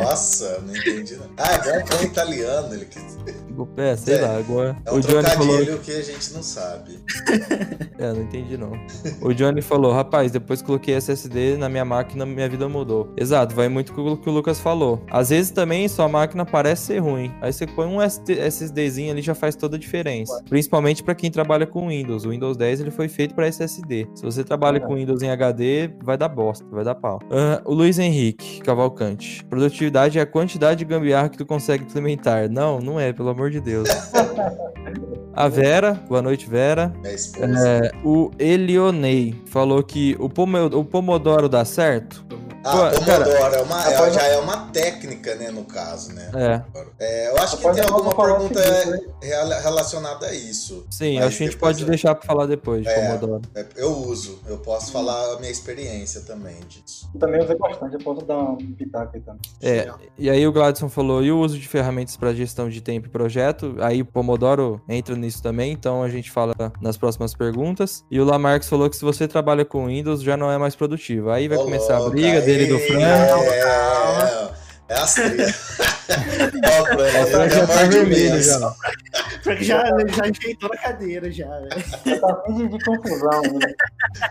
Nossa, 0.02 0.60
não 0.60 0.74
entendi 0.76 1.16
não. 1.16 1.26
Ah, 1.36 1.52
é 1.54 1.58
bom 1.80 1.86
pão 1.86 2.02
italiano. 2.02 2.74
Ele 2.74 2.84
quis... 2.86 3.18
É, 3.76 3.96
sei 3.96 4.16
É, 4.16 4.20
lá, 4.20 4.36
agora. 4.36 4.76
É 4.84 4.92
um 4.92 4.96
o 4.96 5.00
Johnny 5.00 5.28
falou. 5.30 5.78
que 5.78 5.90
a 5.90 6.02
gente 6.02 6.32
não 6.34 6.42
sabe. 6.42 6.98
É, 7.98 8.12
não 8.12 8.22
entendi 8.22 8.56
não. 8.56 8.72
O 9.22 9.32
Johnny 9.32 9.62
falou, 9.62 9.92
rapaz, 9.92 10.30
depois 10.30 10.60
que 10.60 10.66
coloquei 10.66 10.94
SSD 11.16 11.56
na 11.56 11.68
minha 11.68 11.84
máquina, 11.84 12.26
minha 12.26 12.48
vida 12.48 12.68
mudou. 12.68 13.12
Exato, 13.16 13.54
vai 13.54 13.68
muito 13.68 13.92
com 13.92 14.02
o 14.12 14.16
que 14.16 14.28
o 14.28 14.32
Lucas 14.32 14.60
falou. 14.60 15.02
Às 15.10 15.30
vezes 15.30 15.50
também 15.50 15.88
sua 15.88 16.08
máquina 16.08 16.44
parece 16.44 16.86
ser 16.86 16.98
ruim. 16.98 17.32
Aí 17.40 17.52
você 17.52 17.66
põe 17.66 17.86
um 17.86 18.00
SSDzinho 18.02 19.12
ali 19.12 19.22
já 19.22 19.34
faz 19.34 19.56
toda 19.56 19.76
a 19.76 19.78
diferença. 19.78 20.42
Principalmente 20.48 21.02
para 21.02 21.14
quem 21.14 21.30
trabalha 21.30 21.66
com 21.66 21.88
Windows. 21.88 22.24
O 22.24 22.30
Windows 22.30 22.56
10 22.56 22.80
ele 22.80 22.90
foi 22.90 23.08
feito 23.08 23.34
para 23.34 23.46
SSD. 23.46 24.08
Se 24.14 24.22
você 24.22 24.44
trabalha 24.44 24.78
com 24.80 24.94
Windows 24.94 25.22
em 25.22 25.30
HD, 25.30 25.90
vai 26.02 26.16
dar 26.18 26.28
bosta, 26.28 26.64
vai 26.70 26.84
dar 26.84 26.94
pau. 26.94 27.18
Ah, 27.30 27.62
o 27.64 27.72
Luiz 27.74 27.98
Henrique 27.98 28.60
Cavalcante. 28.60 29.44
Produtividade 29.46 30.18
é 30.18 30.22
a 30.22 30.26
quantidade 30.26 30.78
de 30.80 30.84
gambiarra 30.84 31.28
que 31.28 31.38
tu 31.38 31.46
consegue 31.46 31.84
implementar. 31.84 32.50
Não, 32.50 32.78
não 32.80 33.00
é, 33.00 33.12
pelo 33.12 33.28
amor 33.30 33.50
de 33.50 33.60
Deus. 33.60 33.88
A 35.38 35.48
Vera, 35.48 35.92
boa 36.08 36.22
noite, 36.22 36.48
Vera. 36.48 36.94
Esposa. 37.04 37.68
É, 37.68 37.90
o 38.02 38.30
Elionei 38.38 39.34
falou 39.44 39.82
que 39.82 40.16
o, 40.18 40.30
pomo- 40.30 40.64
o 40.74 40.82
Pomodoro 41.06 41.48
dá 41.48 41.64
certo? 41.64 42.24
Ah, 42.66 42.90
Pô, 42.92 43.04
cara, 43.04 43.24
Pomodoro 43.24 43.54
é 43.54 43.62
uma, 43.62 43.80
é- 43.88 43.94
rapaz, 43.94 44.14
já 44.14 44.22
é 44.24 44.36
uma 44.38 44.56
técnica, 44.72 45.34
né, 45.36 45.50
no 45.50 45.64
caso, 45.64 46.12
né? 46.12 46.30
É, 46.34 46.62
É, 46.98 47.30
eu 47.30 47.36
acho 47.38 47.56
que 47.58 47.62
tem 47.72 47.84
alguma 47.84 48.14
pergunta 48.14 48.60
seguinte, 48.62 49.06
né? 49.06 49.12
rela- 49.22 49.60
relacionada 49.60 50.26
a 50.26 50.34
isso. 50.34 50.84
sim, 50.90 51.18
acho 51.18 51.36
que 51.38 51.44
a 51.44 51.46
gente 51.46 51.58
pode 51.58 51.82
eu- 51.82 51.88
deixar 51.88 52.14
pra 52.14 52.26
falar 52.26 52.46
depois 52.46 52.82
de 52.82 52.88
É. 52.88 52.94
Pomodoro. 52.94 53.42
É, 53.54 53.64
Eu 53.76 53.92
uso, 53.92 54.40
eu 54.46 54.58
posso 54.58 54.90
falar 54.90 55.34
a 55.34 55.38
minha 55.38 55.50
experiência 55.50 56.22
também 56.22 56.56
disso. 56.68 57.08
Eu 57.14 57.20
também 57.20 57.40
usei 57.42 57.56
bastante, 57.56 57.94
eu 57.94 58.00
posso 58.00 58.24
dar 58.24 58.38
um 58.38 58.56
pitaco 58.56 59.12
aí 59.14 59.20
também. 59.20 59.40
É, 59.62 59.88
e 60.18 60.28
aí 60.30 60.46
o 60.46 60.52
Gladson 60.52 60.88
falou, 60.88 61.22
e 61.22 61.30
o 61.30 61.38
uso 61.38 61.58
de 61.58 61.68
ferramentas 61.68 62.16
para 62.16 62.32
gestão 62.34 62.68
de 62.68 62.80
tempo 62.80 63.06
e 63.06 63.10
projeto? 63.10 63.76
Aí 63.80 64.02
o 64.02 64.04
Pomodoro 64.06 64.80
entra 64.88 65.14
nisso 65.14 65.42
também, 65.42 65.72
então 65.72 66.02
a 66.02 66.08
gente 66.08 66.30
fala 66.30 66.52
nas 66.80 66.96
próximas 66.96 67.34
perguntas. 67.34 68.04
E 68.10 68.18
o 68.20 68.24
Lamarcos 68.24 68.68
falou 68.68 68.88
que 68.90 68.96
se 68.96 69.04
você 69.04 69.28
trabalha 69.28 69.64
com 69.64 69.86
Windows, 69.86 70.22
já 70.22 70.36
não 70.36 70.50
é 70.50 70.58
mais 70.58 70.74
produtivo. 70.74 71.30
Aí 71.30 71.48
vai 71.48 71.58
Ô, 71.58 71.64
começar 71.64 71.98
a 71.98 72.08
briga 72.08 72.40
dele 72.40 72.55
e 72.62 72.66
do 72.66 72.78
Fran. 72.78 73.00
É, 73.00 74.48
é 74.88 74.94
as 74.94 75.14
três. 75.14 75.76
Ó, 76.08 76.84
Fran, 76.86 77.22
O 77.22 77.26
Fran 77.26 77.44
ele 77.44 77.54
já 77.54 77.66
tá 77.66 77.82
vermelho 77.84 78.42
já. 78.42 78.74
Porque 79.42 79.64
já, 79.64 79.84
já 79.84 80.68
na 80.68 80.76
cadeira, 80.76 81.30
já, 81.30 81.46
velho. 81.46 81.84
Você 82.04 82.18
tá 82.18 82.32
afim 82.32 82.68
de, 82.68 82.84
confusão, 82.84 83.42
né? 83.42 83.74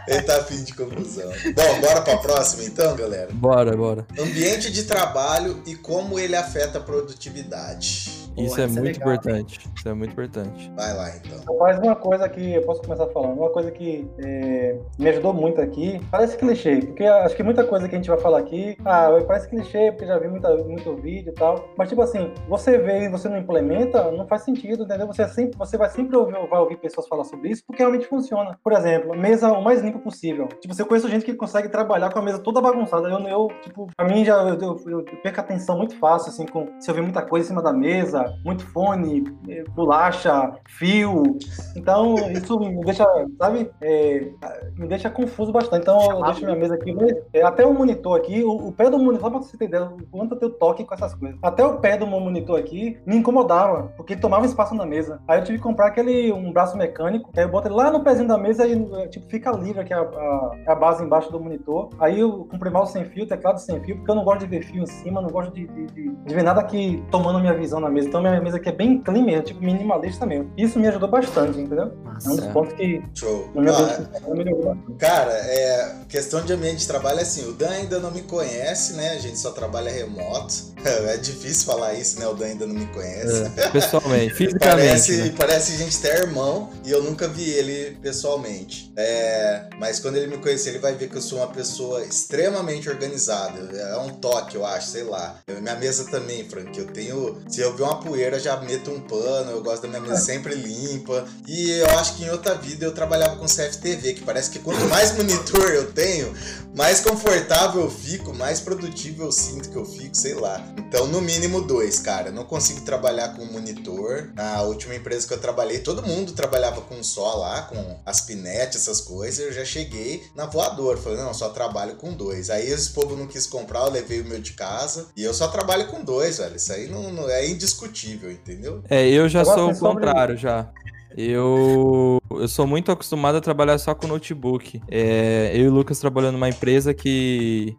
Ele 0.07 0.21
tá 0.21 0.37
afim 0.37 0.63
de 0.63 0.73
confusão. 0.73 1.31
Bom, 1.53 1.81
bora 1.81 2.01
pra 2.01 2.17
próxima 2.17 2.63
então, 2.63 2.95
galera. 2.95 3.29
Bora, 3.31 3.75
bora. 3.75 4.05
Ambiente 4.19 4.71
de 4.71 4.83
trabalho 4.83 5.61
e 5.65 5.75
como 5.75 6.19
ele 6.19 6.35
afeta 6.35 6.79
a 6.79 6.81
produtividade. 6.81 8.24
Isso 8.37 8.59
é 8.59 8.65
é 8.65 8.67
muito 8.67 8.83
legal, 8.83 9.13
importante. 9.13 9.69
Isso 9.75 9.89
é 9.89 9.93
muito 9.93 10.11
importante. 10.11 10.71
Vai 10.75 10.93
lá 10.93 11.09
então. 11.15 11.57
Mas 11.59 11.79
uma 11.79 11.95
coisa 11.95 12.27
que 12.27 12.55
eu 12.55 12.61
posso 12.63 12.81
começar 12.81 13.07
falando, 13.07 13.39
uma 13.39 13.49
coisa 13.49 13.71
que 13.71 14.07
é, 14.19 14.77
me 14.99 15.09
ajudou 15.09 15.33
muito 15.33 15.61
aqui, 15.61 16.01
parece 16.11 16.37
clichê, 16.37 16.77
porque 16.77 17.03
acho 17.03 17.35
que 17.35 17.43
muita 17.43 17.63
coisa 17.63 17.87
que 17.87 17.95
a 17.95 17.97
gente 17.97 18.09
vai 18.09 18.19
falar 18.19 18.39
aqui, 18.39 18.77
ah, 18.85 19.09
parece 19.25 19.47
clichê, 19.47 19.91
porque 19.91 20.05
já 20.05 20.17
vi 20.17 20.27
muita, 20.27 20.55
muito 20.57 20.95
vídeo 20.95 21.29
e 21.29 21.33
tal, 21.33 21.69
mas 21.77 21.89
tipo 21.89 22.01
assim, 22.01 22.31
você 22.49 22.77
vê 22.77 23.05
e 23.05 23.09
você 23.09 23.29
não 23.29 23.37
implementa, 23.37 24.11
não 24.11 24.27
faz 24.27 24.43
sentido, 24.43 24.83
entendeu? 24.83 25.07
Você, 25.07 25.27
sempre, 25.27 25.57
você 25.57 25.77
vai 25.77 25.89
sempre 25.89 26.15
ouvir, 26.17 26.35
vai 26.49 26.59
ouvir 26.59 26.77
pessoas 26.77 27.07
falar 27.07 27.23
sobre 27.23 27.49
isso, 27.49 27.63
porque 27.65 27.81
realmente 27.81 28.07
funciona. 28.07 28.57
Por 28.63 28.73
exemplo, 28.73 29.15
mesa 29.15 29.51
o 29.51 29.63
mais 29.63 29.81
limpa 29.81 29.99
possível. 29.99 30.47
Tipo, 30.59 30.73
você 30.73 30.83
conhece 30.83 31.07
gente 31.09 31.25
que 31.25 31.33
consegue 31.33 31.69
trabalhar 31.69 32.11
com 32.11 32.19
a 32.19 32.21
mesa 32.21 32.39
toda 32.39 32.61
bagunçada, 32.61 33.07
eu, 33.09 33.19
eu 33.27 33.47
tipo, 33.61 33.87
pra 33.95 34.07
mim 34.07 34.25
já, 34.25 34.41
eu, 34.43 34.59
eu, 34.59 34.83
eu 34.87 35.03
perco 35.21 35.39
a 35.39 35.43
atenção 35.43 35.77
muito 35.77 35.97
fácil, 35.97 36.29
assim, 36.29 36.45
com, 36.45 36.67
se 36.79 36.89
eu 36.89 36.95
ver 36.95 37.01
muita 37.01 37.21
coisa 37.21 37.45
em 37.45 37.47
cima 37.49 37.61
da 37.61 37.71
mesa, 37.71 38.24
muito 38.43 38.65
fone, 38.67 39.23
eh, 39.47 39.63
bolacha, 39.75 40.53
fio. 40.67 41.37
Então, 41.75 42.15
isso 42.31 42.59
me 42.59 42.83
deixa, 42.83 43.05
sabe, 43.37 43.69
é, 43.81 44.31
me 44.77 44.87
deixa 44.87 45.09
confuso 45.09 45.51
bastante. 45.51 45.81
Então, 45.81 46.11
eu 46.11 46.23
deixo 46.23 46.43
minha 46.43 46.55
mesa 46.55 46.75
aqui. 46.75 46.95
É, 47.33 47.43
até 47.43 47.65
o 47.65 47.73
monitor 47.73 48.17
aqui, 48.17 48.43
o, 48.43 48.67
o 48.67 48.71
pé 48.71 48.89
do 48.89 48.97
monitor, 48.97 49.21
só 49.21 49.29
pra 49.29 49.39
você 49.39 49.63
ideia, 49.63 49.85
o 49.85 50.05
quanto 50.07 50.35
eu 50.35 50.39
tenho 50.39 50.51
toque 50.51 50.83
com 50.83 50.93
essas 50.93 51.13
coisas. 51.13 51.37
Até 51.41 51.65
o 51.65 51.79
pé 51.79 51.97
do 51.97 52.07
meu 52.07 52.19
monitor 52.19 52.59
aqui 52.59 52.97
me 53.05 53.17
incomodava, 53.17 53.93
porque 53.97 54.15
tomava 54.15 54.45
espaço 54.45 54.75
na 54.75 54.85
mesa. 54.85 55.19
Aí 55.27 55.39
eu 55.39 55.43
tive 55.43 55.57
que 55.57 55.63
comprar 55.63 55.87
aquele, 55.87 56.31
um 56.31 56.51
braço 56.51 56.77
mecânico, 56.77 57.31
aí 57.35 57.43
eu 57.43 57.49
boto 57.49 57.67
ele 57.67 57.75
lá 57.75 57.91
no 57.91 58.03
pezinho 58.03 58.27
da 58.27 58.37
mesa 58.37 58.67
e, 58.67 59.07
tipo, 59.09 59.27
fica 59.29 59.51
livre 59.51 59.81
aqui 59.81 59.93
a, 59.93 60.01
a, 60.01 60.51
a 60.67 60.75
base 60.75 61.03
embaixo 61.03 61.31
do 61.31 61.39
monitor. 61.39 61.89
Aí 61.99 62.19
eu 62.19 62.45
comprei 62.45 62.71
mal 62.71 62.85
sem 62.85 63.05
fio, 63.05 63.27
teclado 63.27 63.59
sem 63.59 63.79
fio, 63.81 63.97
porque 63.97 64.11
eu 64.11 64.15
não 64.15 64.23
gosto 64.23 64.41
de 64.41 64.47
ver 64.47 64.63
fio 64.63 64.83
em 64.83 64.87
cima, 64.87 65.21
não 65.21 65.29
gosto 65.29 65.53
de, 65.53 65.67
de, 65.67 65.85
de, 65.87 66.09
de 66.09 66.33
ver 66.33 66.43
nada 66.43 66.61
aqui 66.61 67.03
tomando 67.11 67.39
minha 67.39 67.53
visão 67.53 67.79
na 67.79 67.89
mesa. 67.89 68.09
Então 68.15 68.21
minha 68.21 68.39
mesa 68.39 68.55
aqui 68.55 68.69
é 68.69 68.71
bem 68.71 69.01
clean 69.01 69.23
mesmo, 69.25 69.43
tipo 69.43 69.61
minimalista 69.61 70.25
mesmo. 70.25 70.49
Isso 70.55 70.79
me 70.79 70.87
ajudou 70.87 71.09
bastante, 71.09 71.59
entendeu? 71.59 71.91
Nossa. 72.01 72.29
É 72.29 72.31
um 72.31 72.35
dos 72.37 72.45
pontos 72.47 72.73
que 72.75 73.03
Show. 73.13 73.49
na 73.53 73.61
minha 73.61 73.73
Ah, 73.75 74.33
melhorou. 74.33 74.77
Cara, 74.97 75.33
é, 75.33 75.95
questão 76.07 76.41
de 76.41 76.53
ambiente 76.53 76.77
de 76.77 76.87
trabalho 76.87 77.19
é 77.19 77.23
assim, 77.23 77.45
o 77.49 77.51
Dan 77.51 77.69
ainda 77.69 77.99
não 77.99 78.11
me 78.11 78.21
conhece, 78.21 78.93
né? 78.93 79.11
A 79.11 79.19
gente 79.19 79.37
só 79.37 79.51
trabalha 79.51 79.91
remoto. 79.91 80.73
É 80.85 81.17
difícil 81.17 81.65
falar 81.65 81.95
isso, 81.95 82.19
né? 82.19 82.27
O 82.27 82.35
Dan 82.35 82.45
ainda 82.45 82.67
não 82.67 82.75
me 82.75 82.85
conhece. 82.85 83.51
É, 83.57 83.69
pessoalmente, 83.69 84.35
fisicamente. 84.35 84.85
Parece, 84.87 85.17
né? 85.17 85.33
parece 85.35 85.73
a 85.73 85.77
gente 85.77 85.99
ter 85.99 86.15
irmão 86.21 86.69
e 86.83 86.91
eu 86.91 87.01
nunca 87.01 87.27
vi 87.27 87.49
ele 87.49 87.97
pessoalmente. 88.03 88.93
É, 88.95 89.63
mas 89.79 89.99
quando 89.99 90.17
ele 90.17 90.27
me 90.27 90.37
conhecer, 90.37 90.69
ele 90.69 90.77
vai 90.79 90.93
ver 90.93 91.09
que 91.09 91.15
eu 91.17 91.21
sou 91.23 91.39
uma 91.39 91.47
pessoa 91.47 92.03
extremamente 92.05 92.87
organizada. 92.87 93.59
É 93.75 93.97
um 93.97 94.09
toque, 94.09 94.55
eu 94.57 94.63
acho, 94.63 94.89
sei 94.89 95.03
lá. 95.03 95.37
Eu- 95.47 95.59
minha 95.59 95.75
mesa 95.75 96.05
também, 96.11 96.47
Frank. 96.47 96.77
Eu 96.77 96.85
tenho. 96.85 97.41
Se 97.49 97.61
eu 97.61 97.75
ver 97.75 97.81
uma 97.81 97.99
poeira, 98.05 98.39
já 98.39 98.55
meto 98.57 98.91
um 98.91 98.99
pano. 99.01 99.51
Eu 99.51 99.61
gosto 99.63 99.81
da 99.83 99.87
minha 99.87 100.01
mesa 100.01 100.17
sempre 100.21 100.53
limpa. 100.55 101.25
E 101.47 101.71
eu 101.71 101.89
acho 101.99 102.15
que 102.15 102.23
em 102.23 102.29
outra 102.29 102.55
vida 102.55 102.85
eu 102.85 102.93
trabalhava 102.93 103.35
com 103.37 103.45
CFTV, 103.45 104.13
que 104.13 104.21
parece 104.21 104.49
que 104.51 104.59
quanto 104.59 104.85
mais 104.87 105.15
monitor 105.15 105.69
eu 105.71 105.91
tenho, 105.91 106.33
mais 106.75 106.99
confortável 107.01 107.81
eu 107.83 107.89
fico, 107.89 108.33
mais 108.33 108.59
produtivo 108.59 109.23
eu 109.23 109.31
sinto 109.31 109.69
que 109.69 109.75
eu 109.75 109.85
fico, 109.85 110.15
sei 110.15 110.33
lá. 110.35 110.61
Então, 110.77 111.07
no 111.07 111.21
mínimo 111.21 111.61
dois, 111.61 111.99
cara. 111.99 112.29
Eu 112.29 112.33
não 112.33 112.45
consigo 112.45 112.81
trabalhar 112.81 113.29
com 113.35 113.43
monitor. 113.45 114.29
Na 114.35 114.61
última 114.61 114.95
empresa 114.95 115.27
que 115.27 115.33
eu 115.33 115.39
trabalhei, 115.39 115.79
todo 115.79 116.03
mundo 116.03 116.33
trabalhava 116.33 116.81
com 116.81 117.01
só 117.03 117.35
lá, 117.35 117.63
com 117.63 117.99
as 118.05 118.21
pinetes, 118.21 118.81
essas 118.81 119.01
coisas. 119.01 119.39
Eu 119.45 119.53
já 119.53 119.65
cheguei 119.65 120.23
na 120.35 120.45
voadora. 120.45 120.97
Falei, 120.97 121.17
não, 121.19 121.33
só 121.33 121.49
trabalho 121.49 121.95
com 121.95 122.13
dois. 122.13 122.49
Aí 122.49 122.69
esse 122.69 122.89
povo 122.91 123.15
não 123.15 123.27
quis 123.27 123.45
comprar, 123.47 123.81
eu 123.81 123.91
levei 123.91 124.21
o 124.21 124.25
meu 124.25 124.39
de 124.39 124.53
casa. 124.53 125.07
E 125.15 125.23
eu 125.23 125.33
só 125.33 125.47
trabalho 125.47 125.87
com 125.87 126.03
dois, 126.03 126.37
velho. 126.37 126.55
Isso 126.55 126.71
aí 126.71 126.87
não, 126.87 127.11
não- 127.11 127.29
é 127.29 127.47
indiscutível, 127.47 127.84
entendeu? 128.31 128.83
É, 128.89 129.07
eu 129.07 129.27
já 129.27 129.41
Agora, 129.41 129.57
sou 129.57 129.71
o 129.71 129.93
contrário 129.93 130.37
já. 130.37 130.69
Eu, 131.17 132.19
eu 132.31 132.47
sou 132.47 132.67
muito 132.67 132.91
acostumado 132.91 133.37
a 133.37 133.41
trabalhar 133.41 133.77
só 133.77 133.95
com 133.95 134.05
notebook. 134.05 134.81
É, 134.89 135.51
eu 135.53 135.65
e 135.65 135.67
o 135.69 135.73
Lucas 135.73 135.99
trabalhando 135.99 136.33
numa 136.33 136.49
empresa 136.49 136.93
que 136.93 137.75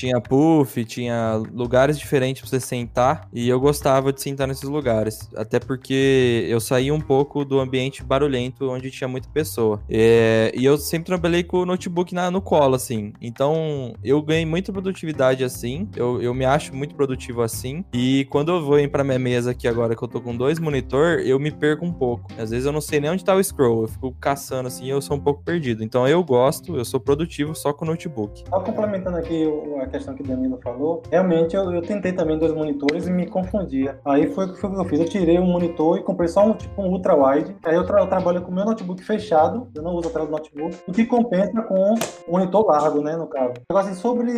tinha 0.00 0.20
puff, 0.20 0.84
tinha 0.84 1.40
lugares 1.52 1.98
diferentes 1.98 2.40
pra 2.42 2.48
você 2.50 2.60
sentar 2.60 3.28
e 3.32 3.48
eu 3.48 3.60
gostava 3.60 4.12
de 4.12 4.20
sentar 4.22 4.48
nesses 4.48 4.62
lugares, 4.68 5.28
até 5.36 5.58
porque 5.60 6.46
eu 6.48 6.60
saí 6.60 6.90
um 6.90 7.00
pouco 7.00 7.44
do 7.44 7.60
ambiente 7.60 8.02
barulhento 8.02 8.70
onde 8.70 8.90
tinha 8.90 9.06
muita 9.08 9.28
pessoa. 9.28 9.80
É, 9.88 10.52
e 10.56 10.64
eu 10.64 10.78
sempre 10.78 11.06
trabalhei 11.06 11.42
com 11.42 11.58
o 11.58 11.66
notebook 11.66 12.14
na- 12.14 12.30
no 12.30 12.40
colo, 12.40 12.74
assim. 12.74 13.12
Então 13.20 13.92
eu 14.02 14.22
ganhei 14.22 14.46
muita 14.46 14.72
produtividade 14.72 15.44
assim. 15.44 15.88
Eu, 15.96 16.20
eu 16.22 16.32
me 16.34 16.44
acho 16.44 16.74
muito 16.74 16.94
produtivo 16.94 17.42
assim. 17.42 17.84
E 17.92 18.26
quando 18.30 18.50
eu 18.52 18.64
vou 18.64 18.78
ir 18.78 18.88
pra 18.88 19.04
minha 19.04 19.18
mesa 19.18 19.50
aqui 19.50 19.68
agora, 19.68 19.94
que 19.94 20.02
eu 20.02 20.08
tô 20.08 20.20
com 20.20 20.34
dois 20.36 20.58
monitor, 20.58 21.20
eu 21.20 21.38
me 21.38 21.50
perco 21.50 21.84
um 21.84 21.92
pouco. 21.92 22.30
Às 22.38 22.50
vezes 22.50 22.66
eu 22.66 22.72
não 22.72 22.80
sei 22.80 23.00
nem 23.00 23.10
onde 23.10 23.24
tá 23.24 23.34
o 23.34 23.42
scroll. 23.42 23.82
Eu 23.82 23.88
fico 23.88 24.14
caçando 24.20 24.68
assim 24.68 24.86
eu 24.90 25.00
sou 25.00 25.16
um 25.16 25.20
pouco 25.20 25.42
perdido. 25.42 25.82
Então 25.84 26.06
eu 26.08 26.22
gosto, 26.24 26.76
eu 26.76 26.84
sou 26.84 27.00
produtivo 27.00 27.54
só 27.54 27.72
com 27.72 27.84
o 27.84 27.88
notebook. 27.88 28.44
Só 28.48 28.60
complementando 28.60 29.16
aqui 29.16 29.44
o- 29.46 29.80
questão 29.90 30.14
que 30.14 30.22
o 30.22 30.26
Danilo 30.26 30.58
falou, 30.62 31.02
realmente 31.10 31.54
eu, 31.56 31.70
eu 31.72 31.82
tentei 31.82 32.12
também 32.12 32.38
dois 32.38 32.52
monitores 32.52 33.06
e 33.06 33.10
me 33.10 33.26
confundia. 33.26 33.98
Aí 34.04 34.26
foi, 34.32 34.46
o 34.46 34.52
que 34.54 34.64
eu 34.64 34.84
fiz. 34.84 35.00
Eu 35.00 35.08
tirei 35.08 35.38
um 35.38 35.46
monitor 35.46 35.98
e 35.98 36.02
comprei 36.02 36.28
só 36.28 36.44
um 36.46 36.54
tipo 36.54 36.80
um 36.82 36.88
ultra 36.90 37.14
wide. 37.14 37.54
Aí 37.64 37.74
eu, 37.74 37.84
tra- 37.84 38.00
eu 38.00 38.06
trabalho 38.08 38.42
com 38.42 38.50
o 38.50 38.54
meu 38.54 38.64
notebook 38.64 39.02
fechado, 39.02 39.68
eu 39.74 39.82
não 39.82 39.94
uso 39.94 40.08
a 40.08 40.12
tela 40.12 40.26
do 40.26 40.32
notebook, 40.32 40.76
o 40.88 40.92
que 40.92 41.04
compensa 41.06 41.60
com 41.62 41.94
o 42.28 42.32
monitor 42.32 42.66
largo, 42.66 43.00
né, 43.02 43.16
no 43.16 43.26
caso. 43.26 43.54
Agora, 43.68 43.86
assim, 43.86 43.94
sobre 43.94 44.30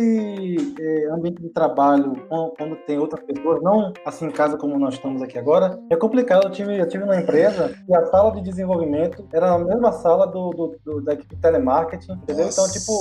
eh, 0.79 1.07
ambiente 1.11 1.41
de 1.41 1.49
trabalho, 1.49 2.13
quando, 2.57 2.75
tem 2.87 2.97
outras 2.97 3.23
pessoas, 3.23 3.61
não 3.61 3.93
assim 4.05 4.25
em 4.25 4.31
casa 4.31 4.57
como 4.57 4.77
nós 4.79 4.95
estamos 4.95 5.21
aqui 5.21 5.37
agora, 5.37 5.79
é 5.89 5.95
complicado. 5.95 6.45
Eu 6.45 6.51
tive, 6.51 6.77
eu 6.79 6.87
tive 6.87 7.03
uma 7.03 7.15
empresa 7.15 7.73
e 7.87 7.95
a 7.95 8.05
sala 8.07 8.31
de 8.33 8.41
desenvolvimento 8.41 9.25
era 9.33 9.51
a 9.53 9.59
mesma 9.59 9.91
sala 9.91 10.25
do, 10.27 10.49
do- 10.51 10.75
do- 10.83 11.01
da 11.01 11.13
equipe 11.13 11.35
de 11.35 11.41
telemarketing, 11.41 12.13
entendeu? 12.13 12.47
Então, 12.47 12.65
tipo, 12.71 12.91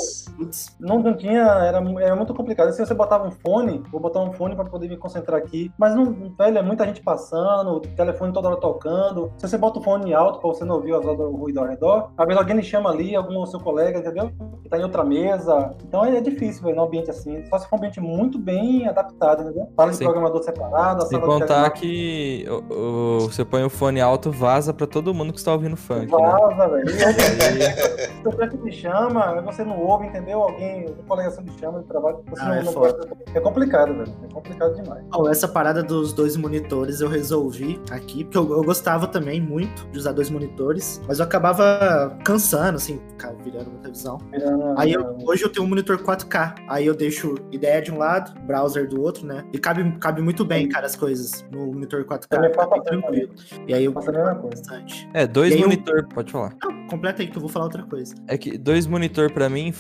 não, 0.81 0.99
não 1.01 1.17
tinha, 1.17 1.43
era, 1.43 1.79
era 2.01 2.17
muito 2.17 2.35
complicado. 2.35 2.42
Se 2.73 2.85
você 2.87 2.95
botava 2.95 3.27
um 3.27 3.31
fone, 3.31 3.83
vou 3.91 4.01
botar 4.01 4.21
um 4.21 4.33
fone 4.33 4.55
para 4.55 4.65
poder 4.67 4.89
me 4.89 4.97
concentrar 4.97 5.39
aqui. 5.39 5.71
Mas 5.79 5.95
não, 5.95 6.13
velho, 6.37 6.59
é 6.59 6.63
muita 6.63 6.85
gente 6.87 7.03
passando, 7.03 7.73
o 7.77 7.81
telefone 7.81 8.33
toda 8.33 8.49
hora 8.49 8.57
tocando. 8.57 9.33
Se 9.39 9.49
você 9.49 9.57
bota 9.59 9.79
o 9.79 9.83
fone 9.83 10.13
alto 10.15 10.39
para 10.41 10.49
você 10.49 10.65
não 10.65 10.77
ouvir 10.77 10.95
as- 10.95 11.05
o 11.05 11.31
ruído 11.37 11.61
ao 11.61 11.67
redor, 11.67 12.11
às 12.17 12.27
vezes 12.27 12.41
alguém 12.41 12.57
lhe 12.57 12.63
chama 12.63 12.91
ali, 12.91 13.15
algum 13.15 13.45
seu 13.47 13.61
colega, 13.61 13.99
entendeu? 13.99 14.31
Que 14.63 14.69
tá 14.69 14.79
em 14.79 14.83
outra 14.83 15.05
mesa. 15.05 15.71
Então 15.87 16.05
é, 16.05 16.17
é 16.17 16.21
difícil, 16.21 16.63
velho, 16.65 16.77
num 16.77 16.83
ambiente 16.85 17.11
assim. 17.11 17.45
Só 17.47 17.59
se 17.59 17.69
for 17.69 17.77
um 17.77 17.79
ambiente 17.79 18.01
muito 18.01 18.39
bem 18.39 18.87
adaptado, 18.89 19.43
entendeu? 19.43 19.69
Sala 19.77 19.91
de 19.91 19.97
Sim. 19.97 20.05
programador 20.05 20.43
separada, 20.43 21.01
Sem 21.07 21.19
sala 21.21 21.33
de 21.35 21.41
contar 21.41 21.71
que 21.71 22.47
o- 22.49 22.75
o- 22.75 23.21
você 23.21 23.45
põe 23.45 23.65
o 23.65 23.71
fone 23.71 24.01
alto, 24.01 24.31
vaza 24.31 24.73
pra 24.73 24.87
todo 24.87 25.13
mundo 25.15 25.33
que 25.33 25.39
está 25.39 25.53
ouvindo 25.53 25.77
funk, 25.77 26.07
né? 26.11 26.19
vaza, 26.19 26.69
velho. 26.69 26.89
Aí, 26.89 27.63
Aí- 27.63 28.23
seu 28.23 28.33
chefe 28.33 28.57
te 28.59 28.73
chama, 28.73 29.41
você 29.43 29.65
não 29.65 29.81
ouve, 29.85 30.07
entendeu? 30.07 30.43
Alguém, 30.43 30.87
um 30.89 31.03
colega 31.07 31.31
seu 31.31 31.43
te 31.45 31.59
chama 31.59 31.81
de 31.81 31.87
trabalho, 31.87 32.19
você 32.37 32.43
Ah, 32.43 32.49
não, 32.49 32.55
é 32.55 32.63
não 32.63 32.73
foda. 32.73 33.07
pode. 33.07 33.23
É 33.37 33.41
complicado, 33.41 33.95
velho. 33.95 34.13
É 34.29 34.33
complicado 34.33 34.75
demais. 34.75 35.05
Bom, 35.11 35.29
essa 35.29 35.49
parada 35.49 35.83
dos 35.83 36.13
dois 36.13 36.37
monitores 36.37 37.01
eu 37.01 37.09
resolvi 37.09 37.81
aqui, 37.91 38.25
porque 38.25 38.37
eu, 38.39 38.51
eu 38.51 38.63
gostava 38.63 39.07
também 39.07 39.41
muito 39.41 39.87
de 39.89 39.99
usar 39.99 40.13
dois 40.13 40.29
monitores, 40.31 41.01
mas 41.07 41.19
eu 41.19 41.25
acabava 41.25 42.17
cansando, 42.25 42.77
assim, 42.77 43.01
ficava 43.11 43.35
virando 43.43 43.71
muita 43.71 43.89
visão. 43.91 44.19
Virando- 44.31 44.75
Aí 44.79 44.93
eu- 44.93 45.17
hoje 45.27 45.45
eu 45.45 45.51
tenho 45.51 45.65
um 45.67 45.69
monitor 45.69 45.99
4K, 46.03 46.55
aí 46.69 46.87
eu 46.87 46.95
deixo 46.95 47.35
ideia 47.51 47.81
de 47.81 47.91
um 47.93 47.99
lado, 47.99 48.39
browser 48.43 48.89
do 48.89 49.01
outro, 49.01 49.27
né? 49.27 49.45
E 49.53 49.59
cabe, 49.59 49.91
cabe 49.99 50.21
muito 50.23 50.45
bem, 50.45 50.69
cara, 50.69 50.87
as 50.87 50.97
coisas 50.97 51.45
no 51.51 51.67
monitor 51.67 52.05
4K, 52.05 52.29
Também 52.37 52.51
fica 52.51 52.63
bem 52.67 52.71
faço 52.81 52.83
assim 52.91 53.01
tranquilo. 53.01 53.33
E 53.69 53.75
aí 53.75 53.85
eu 53.85 53.93
bastante. 53.93 55.09
É, 55.15 55.27
dois 55.27 55.53
aí 55.53 55.61
eu- 55.61 55.69
monitor, 55.69 56.07
pode 56.09 56.31
falar. 56.31 56.55
Não, 56.63 56.87
completa 56.87 57.23
aí 57.23 57.29
que 57.29 57.37
eu 57.37 57.41
vou 57.41 57.49
falar 57.51 57.65
outra 57.67 57.83
coisa. 57.83 58.15
É 58.29 58.37
que 58.37 58.57
dois 58.59 58.87
monitor 58.87 59.33
pra 59.33 59.49
mim, 59.49 59.73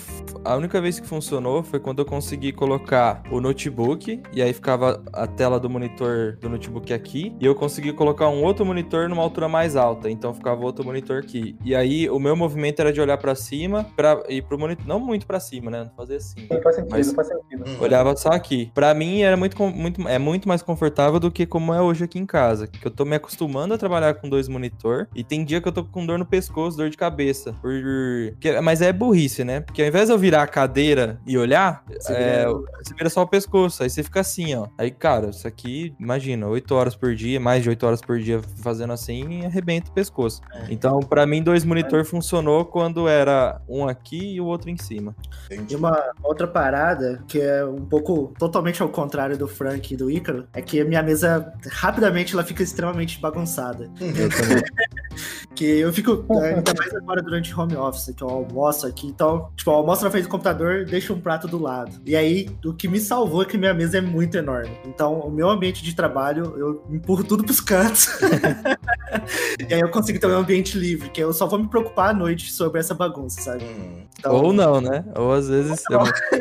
a 0.44 0.56
única 0.56 0.80
vez 0.80 0.98
que 0.98 1.06
funcionou 1.06 1.62
foi 1.62 1.78
quando 1.78 2.00
eu 2.00 2.04
consegui 2.06 2.41
colocar 2.50 3.22
o 3.30 3.40
notebook 3.40 4.20
e 4.32 4.42
aí 4.42 4.52
ficava 4.52 5.02
a 5.12 5.26
tela 5.26 5.60
do 5.60 5.68
monitor 5.70 6.38
do 6.40 6.48
notebook 6.48 6.92
aqui 6.92 7.36
e 7.38 7.46
eu 7.46 7.54
consegui 7.54 7.92
colocar 7.92 8.28
um 8.28 8.42
outro 8.42 8.64
monitor 8.64 9.08
numa 9.08 9.22
altura 9.22 9.48
mais 9.48 9.76
alta, 9.76 10.10
então 10.10 10.32
ficava 10.34 10.62
outro 10.64 10.84
monitor 10.84 11.18
aqui. 11.18 11.54
E 11.64 11.74
aí 11.74 12.08
o 12.08 12.18
meu 12.18 12.34
movimento 12.34 12.80
era 12.80 12.92
de 12.92 13.00
olhar 13.00 13.18
pra 13.18 13.34
cima 13.34 13.84
para 13.94 14.22
ir 14.28 14.42
pro 14.42 14.58
monitor, 14.58 14.86
não 14.86 14.98
muito 14.98 15.26
pra 15.26 15.38
cima, 15.38 15.70
né? 15.70 15.84
Não 15.84 15.90
fazer 15.94 16.16
assim. 16.16 16.40
Sim, 16.40 16.62
faz 16.62 16.74
sentido, 16.76 16.90
Mas- 16.90 17.12
faz 17.12 17.28
sentido. 17.28 17.64
Hum. 17.68 17.76
Olhava 17.80 18.16
só 18.16 18.30
aqui. 18.30 18.70
Pra 18.74 18.94
mim 18.94 19.20
era 19.20 19.36
muito, 19.36 19.62
muito, 19.62 20.08
é 20.08 20.18
muito 20.18 20.48
mais 20.48 20.62
confortável 20.62 21.20
do 21.20 21.30
que 21.30 21.44
como 21.44 21.72
é 21.74 21.80
hoje 21.82 22.04
aqui 22.04 22.18
em 22.18 22.24
casa. 22.26 22.66
Que 22.66 22.86
eu 22.86 22.90
tô 22.90 23.04
me 23.04 23.14
acostumando 23.14 23.74
a 23.74 23.78
trabalhar 23.78 24.14
com 24.14 24.28
dois 24.28 24.48
monitor 24.48 25.06
e 25.14 25.22
tem 25.22 25.44
dia 25.44 25.60
que 25.60 25.68
eu 25.68 25.72
tô 25.72 25.84
com 25.84 26.06
dor 26.06 26.18
no 26.18 26.24
pescoço, 26.24 26.76
dor 26.78 26.88
de 26.88 26.96
cabeça. 26.96 27.52
Por... 27.60 27.72
Mas 28.62 28.80
é 28.80 28.92
burrice, 28.92 29.44
né? 29.44 29.60
Porque 29.60 29.82
ao 29.82 29.88
invés 29.88 30.06
de 30.06 30.12
eu 30.14 30.18
virar 30.18 30.42
a 30.42 30.46
cadeira 30.46 31.20
e 31.26 31.36
olhar, 31.36 31.84
Você 31.88 32.12
é, 32.32 32.46
você 32.46 32.94
vira 32.94 33.10
só 33.10 33.22
o 33.22 33.26
pescoço. 33.26 33.82
Aí 33.82 33.90
você 33.90 34.02
fica 34.02 34.20
assim, 34.20 34.54
ó. 34.54 34.68
Aí, 34.76 34.90
cara, 34.90 35.30
isso 35.30 35.46
aqui, 35.46 35.94
imagina, 35.98 36.46
8 36.46 36.74
horas 36.74 36.94
por 36.94 37.14
dia, 37.14 37.38
mais 37.38 37.62
de 37.62 37.68
8 37.68 37.86
horas 37.86 38.00
por 38.00 38.18
dia 38.18 38.40
fazendo 38.62 38.92
assim, 38.92 39.44
arrebenta 39.44 39.90
o 39.90 39.94
pescoço. 39.94 40.40
É. 40.52 40.66
Então, 40.70 41.00
pra 41.00 41.26
mim, 41.26 41.42
dois 41.42 41.64
monitor 41.64 42.04
funcionou 42.04 42.64
quando 42.64 43.08
era 43.08 43.60
um 43.68 43.86
aqui 43.86 44.34
e 44.34 44.40
o 44.40 44.46
outro 44.46 44.70
em 44.70 44.76
cima. 44.76 45.14
E 45.50 45.54
Entendi. 45.54 45.76
uma 45.76 46.12
outra 46.22 46.46
parada, 46.46 47.22
que 47.26 47.40
é 47.40 47.64
um 47.64 47.84
pouco 47.84 48.32
totalmente 48.38 48.82
ao 48.82 48.88
contrário 48.88 49.36
do 49.36 49.48
Frank 49.48 49.92
e 49.92 49.96
do 49.96 50.10
Ícaro, 50.10 50.46
é 50.52 50.62
que 50.62 50.80
a 50.80 50.84
minha 50.84 51.02
mesa, 51.02 51.52
rapidamente, 51.70 52.34
ela 52.34 52.44
fica 52.44 52.62
extremamente 52.62 53.20
bagunçada. 53.20 53.90
Eu 54.00 54.28
também. 54.28 54.62
Que 55.54 55.80
eu 55.80 55.92
fico, 55.92 56.24
ainda 56.40 56.72
mais 56.74 56.94
agora 56.94 57.20
durante 57.20 57.54
home 57.54 57.76
office, 57.76 58.14
que 58.16 58.22
eu 58.22 58.28
almoço 58.28 58.86
aqui. 58.86 59.06
Então, 59.06 59.50
tipo, 59.54 59.70
eu 59.70 59.74
almoço 59.74 60.02
na 60.02 60.10
frente 60.10 60.24
do 60.24 60.30
computador, 60.30 60.86
deixo 60.86 61.12
um 61.12 61.20
prato 61.20 61.46
do 61.46 61.60
lado. 61.60 62.00
E 62.06 62.11
aí, 62.16 62.48
o 62.64 62.72
que 62.72 62.88
me 62.88 63.00
salvou 63.00 63.42
é 63.42 63.44
que 63.44 63.56
minha 63.56 63.72
mesa 63.72 63.98
é 63.98 64.00
muito 64.00 64.36
enorme. 64.36 64.76
Então, 64.84 65.20
o 65.20 65.30
meu 65.30 65.48
ambiente 65.48 65.82
de 65.82 65.94
trabalho, 65.94 66.54
eu 66.56 66.84
empurro 66.90 67.24
tudo 67.24 67.44
pros 67.44 67.60
cantos. 67.60 68.08
e 69.68 69.72
aí 69.72 69.80
eu 69.80 69.90
consigo 69.90 70.18
ter 70.18 70.26
um 70.26 70.36
ambiente 70.36 70.76
livre, 70.76 71.10
que 71.10 71.20
eu 71.20 71.32
só 71.32 71.46
vou 71.46 71.58
me 71.58 71.68
preocupar 71.68 72.10
à 72.10 72.12
noite 72.12 72.52
sobre 72.52 72.80
essa 72.80 72.94
bagunça, 72.94 73.40
sabe? 73.40 73.64
Hum. 73.64 74.04
Então... 74.18 74.34
Ou 74.34 74.52
não, 74.52 74.80
né? 74.80 75.04
Ou 75.16 75.32
às 75.32 75.48
vezes 75.48 75.80
eu 75.90 76.00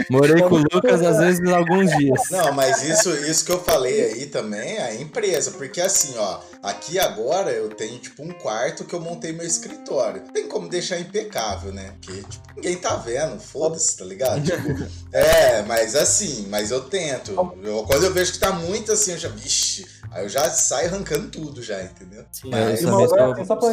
morei 0.09 0.41
com 0.43 0.55
o 0.55 0.63
Lucas, 0.71 1.01
às 1.01 1.17
vezes 1.17 1.39
em 1.39 1.51
alguns 1.51 1.89
dias. 1.97 2.21
Não, 2.29 2.53
mas 2.53 2.83
isso, 2.83 3.09
isso 3.25 3.45
que 3.45 3.51
eu 3.51 3.59
falei 3.59 4.03
aí 4.05 4.25
também 4.27 4.77
é 4.77 4.83
a 4.83 4.95
empresa, 4.95 5.51
porque 5.51 5.81
assim, 5.81 6.13
ó, 6.17 6.39
aqui 6.61 6.99
agora 6.99 7.51
eu 7.51 7.69
tenho 7.69 7.97
tipo 7.99 8.23
um 8.23 8.29
quarto 8.29 8.85
que 8.85 8.93
eu 8.93 8.99
montei 8.99 9.31
meu 9.31 9.45
escritório. 9.45 10.21
Tem 10.33 10.47
como 10.47 10.69
deixar 10.69 10.99
impecável, 10.99 11.73
né? 11.73 11.93
Porque 11.99 12.21
tipo, 12.21 12.43
ninguém 12.55 12.77
tá 12.77 12.95
vendo, 12.97 13.39
foda-se, 13.39 13.97
tá 13.97 14.05
ligado? 14.05 14.41
Tipo, 14.51 14.85
é, 15.13 15.61
mas 15.63 15.95
assim, 15.95 16.47
mas 16.49 16.71
eu 16.71 16.81
tento. 16.81 17.31
Eu, 17.63 17.83
quando 17.83 18.03
eu 18.03 18.13
vejo 18.13 18.33
que 18.33 18.39
tá 18.39 18.51
muito 18.51 18.91
assim, 18.91 19.11
eu 19.11 19.17
já, 19.17 19.29
vixe, 19.29 19.85
aí 20.11 20.23
eu 20.23 20.29
já 20.29 20.49
saio 20.49 20.89
arrancando 20.89 21.29
tudo 21.29 21.61
já, 21.61 21.81
entendeu? 21.81 22.25
Sim, 22.31 22.49
mas, 22.49 22.83
é, 22.83 22.87
uma, 22.87 23.05
assim, 23.33 23.45
só, 23.45 23.55
pra, 23.55 23.69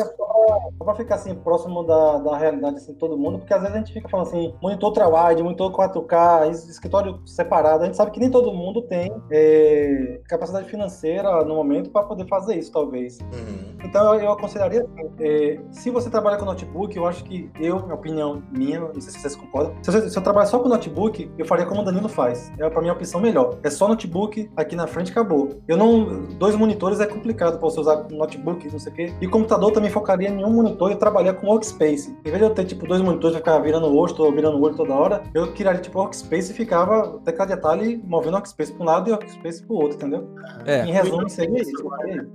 só 0.77 0.85
pra 0.85 0.95
ficar 0.95 1.15
assim, 1.17 1.35
próximo 1.35 1.85
da, 1.85 2.19
da 2.19 2.37
realidade 2.37 2.77
assim, 2.77 2.93
de 2.93 2.99
todo 2.99 3.17
mundo, 3.17 3.39
porque 3.39 3.55
às 3.55 3.61
vezes 3.61 3.75
a 3.75 3.79
gente 3.79 3.93
fica 3.93 4.09
falando 4.09 4.29
assim, 4.29 4.55
monitor 4.63 4.89
ultrawide, 4.91 5.43
monitor 5.43 5.73
4K, 5.73 6.51
escritório 6.51 7.21
separado, 7.27 7.83
a 7.83 7.87
gente 7.87 7.97
sabe 7.97 8.11
que 8.11 8.21
nem 8.21 8.31
todo 8.31 8.53
mundo 8.53 8.83
tem 8.83 9.13
é, 9.31 10.21
capacidade 10.29 10.69
financeira 10.69 11.45
no 11.45 11.55
momento 11.55 11.91
para 11.91 12.05
poder 12.05 12.27
fazer 12.27 12.57
isso, 12.57 12.73
talvez. 12.73 13.19
Uhum. 13.21 13.77
Então 13.85 14.15
eu, 14.15 14.21
eu 14.21 14.33
aconselharia 14.33 14.87
é, 15.21 15.59
se 15.71 15.91
você 15.91 16.11
trabalha 16.11 16.37
com 16.37 16.45
notebook, 16.45 16.97
eu 16.97 17.07
acho 17.07 17.25
que 17.25 17.51
eu, 17.61 17.81
minha 17.83 17.95
opinião 17.95 18.43
minha, 18.51 18.81
não 18.81 19.01
sei 19.01 19.13
se 19.13 19.21
vocês 19.21 19.37
concordam, 19.37 19.75
se, 19.83 19.91
você, 19.91 20.11
se 20.11 20.19
eu 20.19 20.23
trabalhar 20.23 20.47
só 20.47 20.59
com 20.59 20.69
notebook, 20.69 21.31
eu 21.39 21.45
faria 21.45 21.67
como 21.67 21.83
o 21.83 21.85
Danilo 21.85 22.09
faz. 22.09 22.53
É 22.59 22.69
pra 22.69 22.83
mim 22.83 22.89
a 22.89 22.93
opção 22.93 23.21
melhor. 23.21 23.59
É 23.63 23.71
só 23.71 23.89
notebook, 23.89 24.51
aqui 24.57 24.77
na 24.77 24.87
frente 24.87 25.11
acabou. 25.11 25.61
Eu 25.67 25.77
não. 25.77 26.25
Dois 26.39 26.55
monitores 26.55 27.01
é 27.01 27.07
complicado 27.07 27.59
pra 27.59 27.69
você 27.69 27.81
usar 27.81 28.07
notebook, 28.11 28.71
não 28.71 28.79
sei 28.79 28.93
o 28.93 28.95
quê. 28.95 29.13
E 29.21 29.27
computador 29.27 29.73
também 29.73 29.91
focaria 29.91 30.31
em 30.39 30.45
um 30.45 30.51
monitor 30.51 30.91
e 30.93 30.97
trabalhar 30.97 31.35
com 31.35 31.47
workspace. 31.47 32.17
Em 32.25 32.31
vez 32.31 32.39
de 32.39 32.43
eu 32.43 32.51
ter, 32.51 32.65
tipo, 32.65 32.87
dois 32.87 33.01
monitores 33.01 33.37
e 33.37 33.39
ficar 33.39 33.59
virando 33.59 33.87
o 33.87 33.93
rosto 33.93 34.23
ou 34.23 34.33
virando 34.33 34.57
o 34.59 34.63
olho 34.63 34.77
toda 34.77 34.95
hora, 34.95 35.23
eu 35.35 35.53
criaria, 35.53 35.81
tipo, 35.81 35.99
workspace 35.99 36.53
e 36.53 36.55
ficava 36.55 37.19
teclado 37.25 37.49
de 37.49 37.55
atalho 37.55 38.01
movendo 38.05 38.35
workspace 38.35 38.73
pra 38.73 38.83
um 38.83 38.87
lado 38.87 39.09
e 39.09 39.13
workspace 39.13 39.65
pro 39.65 39.77
outro, 39.77 39.97
entendeu? 39.97 40.29
É. 40.65 40.85
Em 40.85 40.93
resumo, 40.93 41.29
seria 41.29 41.61
isso. 41.61 41.89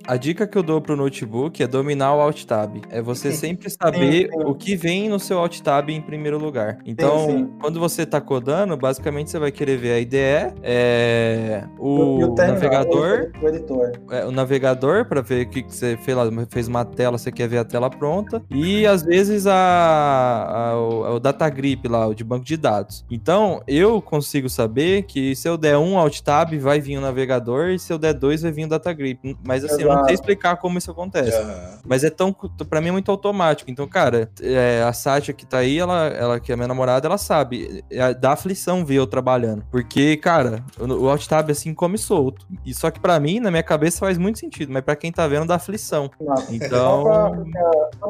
A 0.07 0.17
dica 0.17 0.47
que 0.47 0.57
eu 0.57 0.63
dou 0.63 0.81
pro 0.81 0.95
notebook 0.95 1.61
é 1.61 1.67
dominar 1.67 2.15
o 2.15 2.21
Alt 2.21 2.45
Tab. 2.45 2.81
É 2.89 3.01
você 3.01 3.31
sempre 3.31 3.69
saber 3.69 4.29
sim, 4.29 4.39
sim. 4.39 4.45
o 4.45 4.55
que 4.55 4.75
vem 4.75 5.09
no 5.09 5.19
seu 5.19 5.39
Alt 5.39 5.59
Tab 5.61 5.89
em 5.89 6.01
primeiro 6.01 6.37
lugar. 6.37 6.79
Então, 6.85 7.27
sim, 7.27 7.53
quando 7.59 7.79
você 7.79 8.05
tá 8.05 8.19
codando, 8.19 8.75
basicamente 8.77 9.29
você 9.29 9.39
vai 9.39 9.51
querer 9.51 9.77
ver 9.77 9.93
a 9.93 9.99
IDE, 9.99 10.53
é, 10.61 11.63
o, 11.77 12.19
o 12.19 12.35
navegador, 12.35 13.31
o, 13.41 13.47
editor. 13.47 13.91
É, 14.11 14.25
o 14.25 14.31
navegador 14.31 15.05
para 15.05 15.21
ver 15.21 15.45
o 15.45 15.49
que, 15.49 15.63
que 15.63 15.73
você 15.73 15.97
fez 15.97 16.17
lá, 16.17 16.25
fez 16.49 16.67
uma 16.67 16.85
tela, 16.85 17.17
você 17.17 17.31
quer 17.31 17.47
ver 17.47 17.59
a 17.59 17.65
tela 17.65 17.83
pronta, 17.89 18.41
e 18.50 18.86
às 18.86 19.04
vezes 19.04 19.48
a, 19.48 19.54
a, 19.54 20.78
o, 20.78 21.15
o 21.15 21.19
data 21.19 21.48
grip 21.50 21.88
lá, 21.88 22.08
o 22.08 22.13
de 22.13 22.24
banco 22.24 22.46
de 22.46 22.58
dados. 22.58 23.06
Então, 23.10 23.62
eu 23.67 24.02
consigo 24.02 24.50
saber 24.50 25.04
que 25.04 25.36
se 25.36 25.48
eu 25.48 25.58
der 25.58 25.78
um 25.78 25.98
Alt 25.98 26.22
Tab, 26.22 26.54
vai 26.60 26.80
vir 26.80 26.98
o 26.98 27.02
navegador, 27.02 27.69
e 27.69 27.80
se 27.80 27.91
eu 27.91 27.98
der 27.98 28.13
dois, 28.13 28.41
vai 28.41 28.52
vir 28.52 28.65
o 28.65 28.69
data 28.69 28.91
grip. 28.93 29.38
Mas 29.46 29.63
assim, 29.63 29.82
Exato. 29.82 29.89
eu 29.89 29.96
não 29.96 30.06
sei 30.06 30.13
explicar 30.13 30.58
como 30.58 30.78
isso 30.78 30.91
acontece. 30.91 31.38
Uhum. 31.38 31.80
Mas 31.86 32.04
é 32.04 32.10
tão, 32.10 32.34
para 32.69 32.82
mim 32.82 32.89
é 32.89 32.91
muito 32.91 33.12
automático. 33.12 33.69
Então, 33.69 33.88
cara, 33.88 34.30
é, 34.41 34.84
a 34.84 34.93
Sátia 34.93 35.34
que 35.34 35.46
tá 35.46 35.60
aí, 35.60 35.78
ela, 35.78 36.08
ela 36.08 36.39
que 36.39 36.52
é 36.52 36.56
minha 36.56 36.67
namorada, 36.67 37.08
ela 37.08 37.17
sabe. 37.17 37.84
É, 37.89 38.13
dá 38.13 38.34
aflição 38.34 38.86
ver 38.86 38.96
eu 38.96 39.08
trabalhando. 39.08 39.63
Porque, 39.72 40.17
cara, 40.17 40.63
o 40.80 41.10
Alt 41.10 41.28
Tab 41.28 41.50
assim 41.50 41.74
come 41.74 41.98
solto. 41.98 42.46
E 42.65 42.74
só 42.74 42.91
que 42.91 43.00
para 43.00 43.19
mim, 43.19 43.39
na 43.39 43.52
minha 43.52 43.63
cabeça, 43.63 44.00
faz 44.00 44.17
muito 44.17 44.39
sentido. 44.39 44.72
Mas 44.72 44.84
para 44.84 44.96
quem 44.96 45.12
tá 45.12 45.28
vendo, 45.28 45.48
dá 45.48 45.56
aflição. 45.56 46.10
Nossa. 46.19 46.54
Então. 46.54 47.04
Só 47.04 47.30
pra 47.30 47.43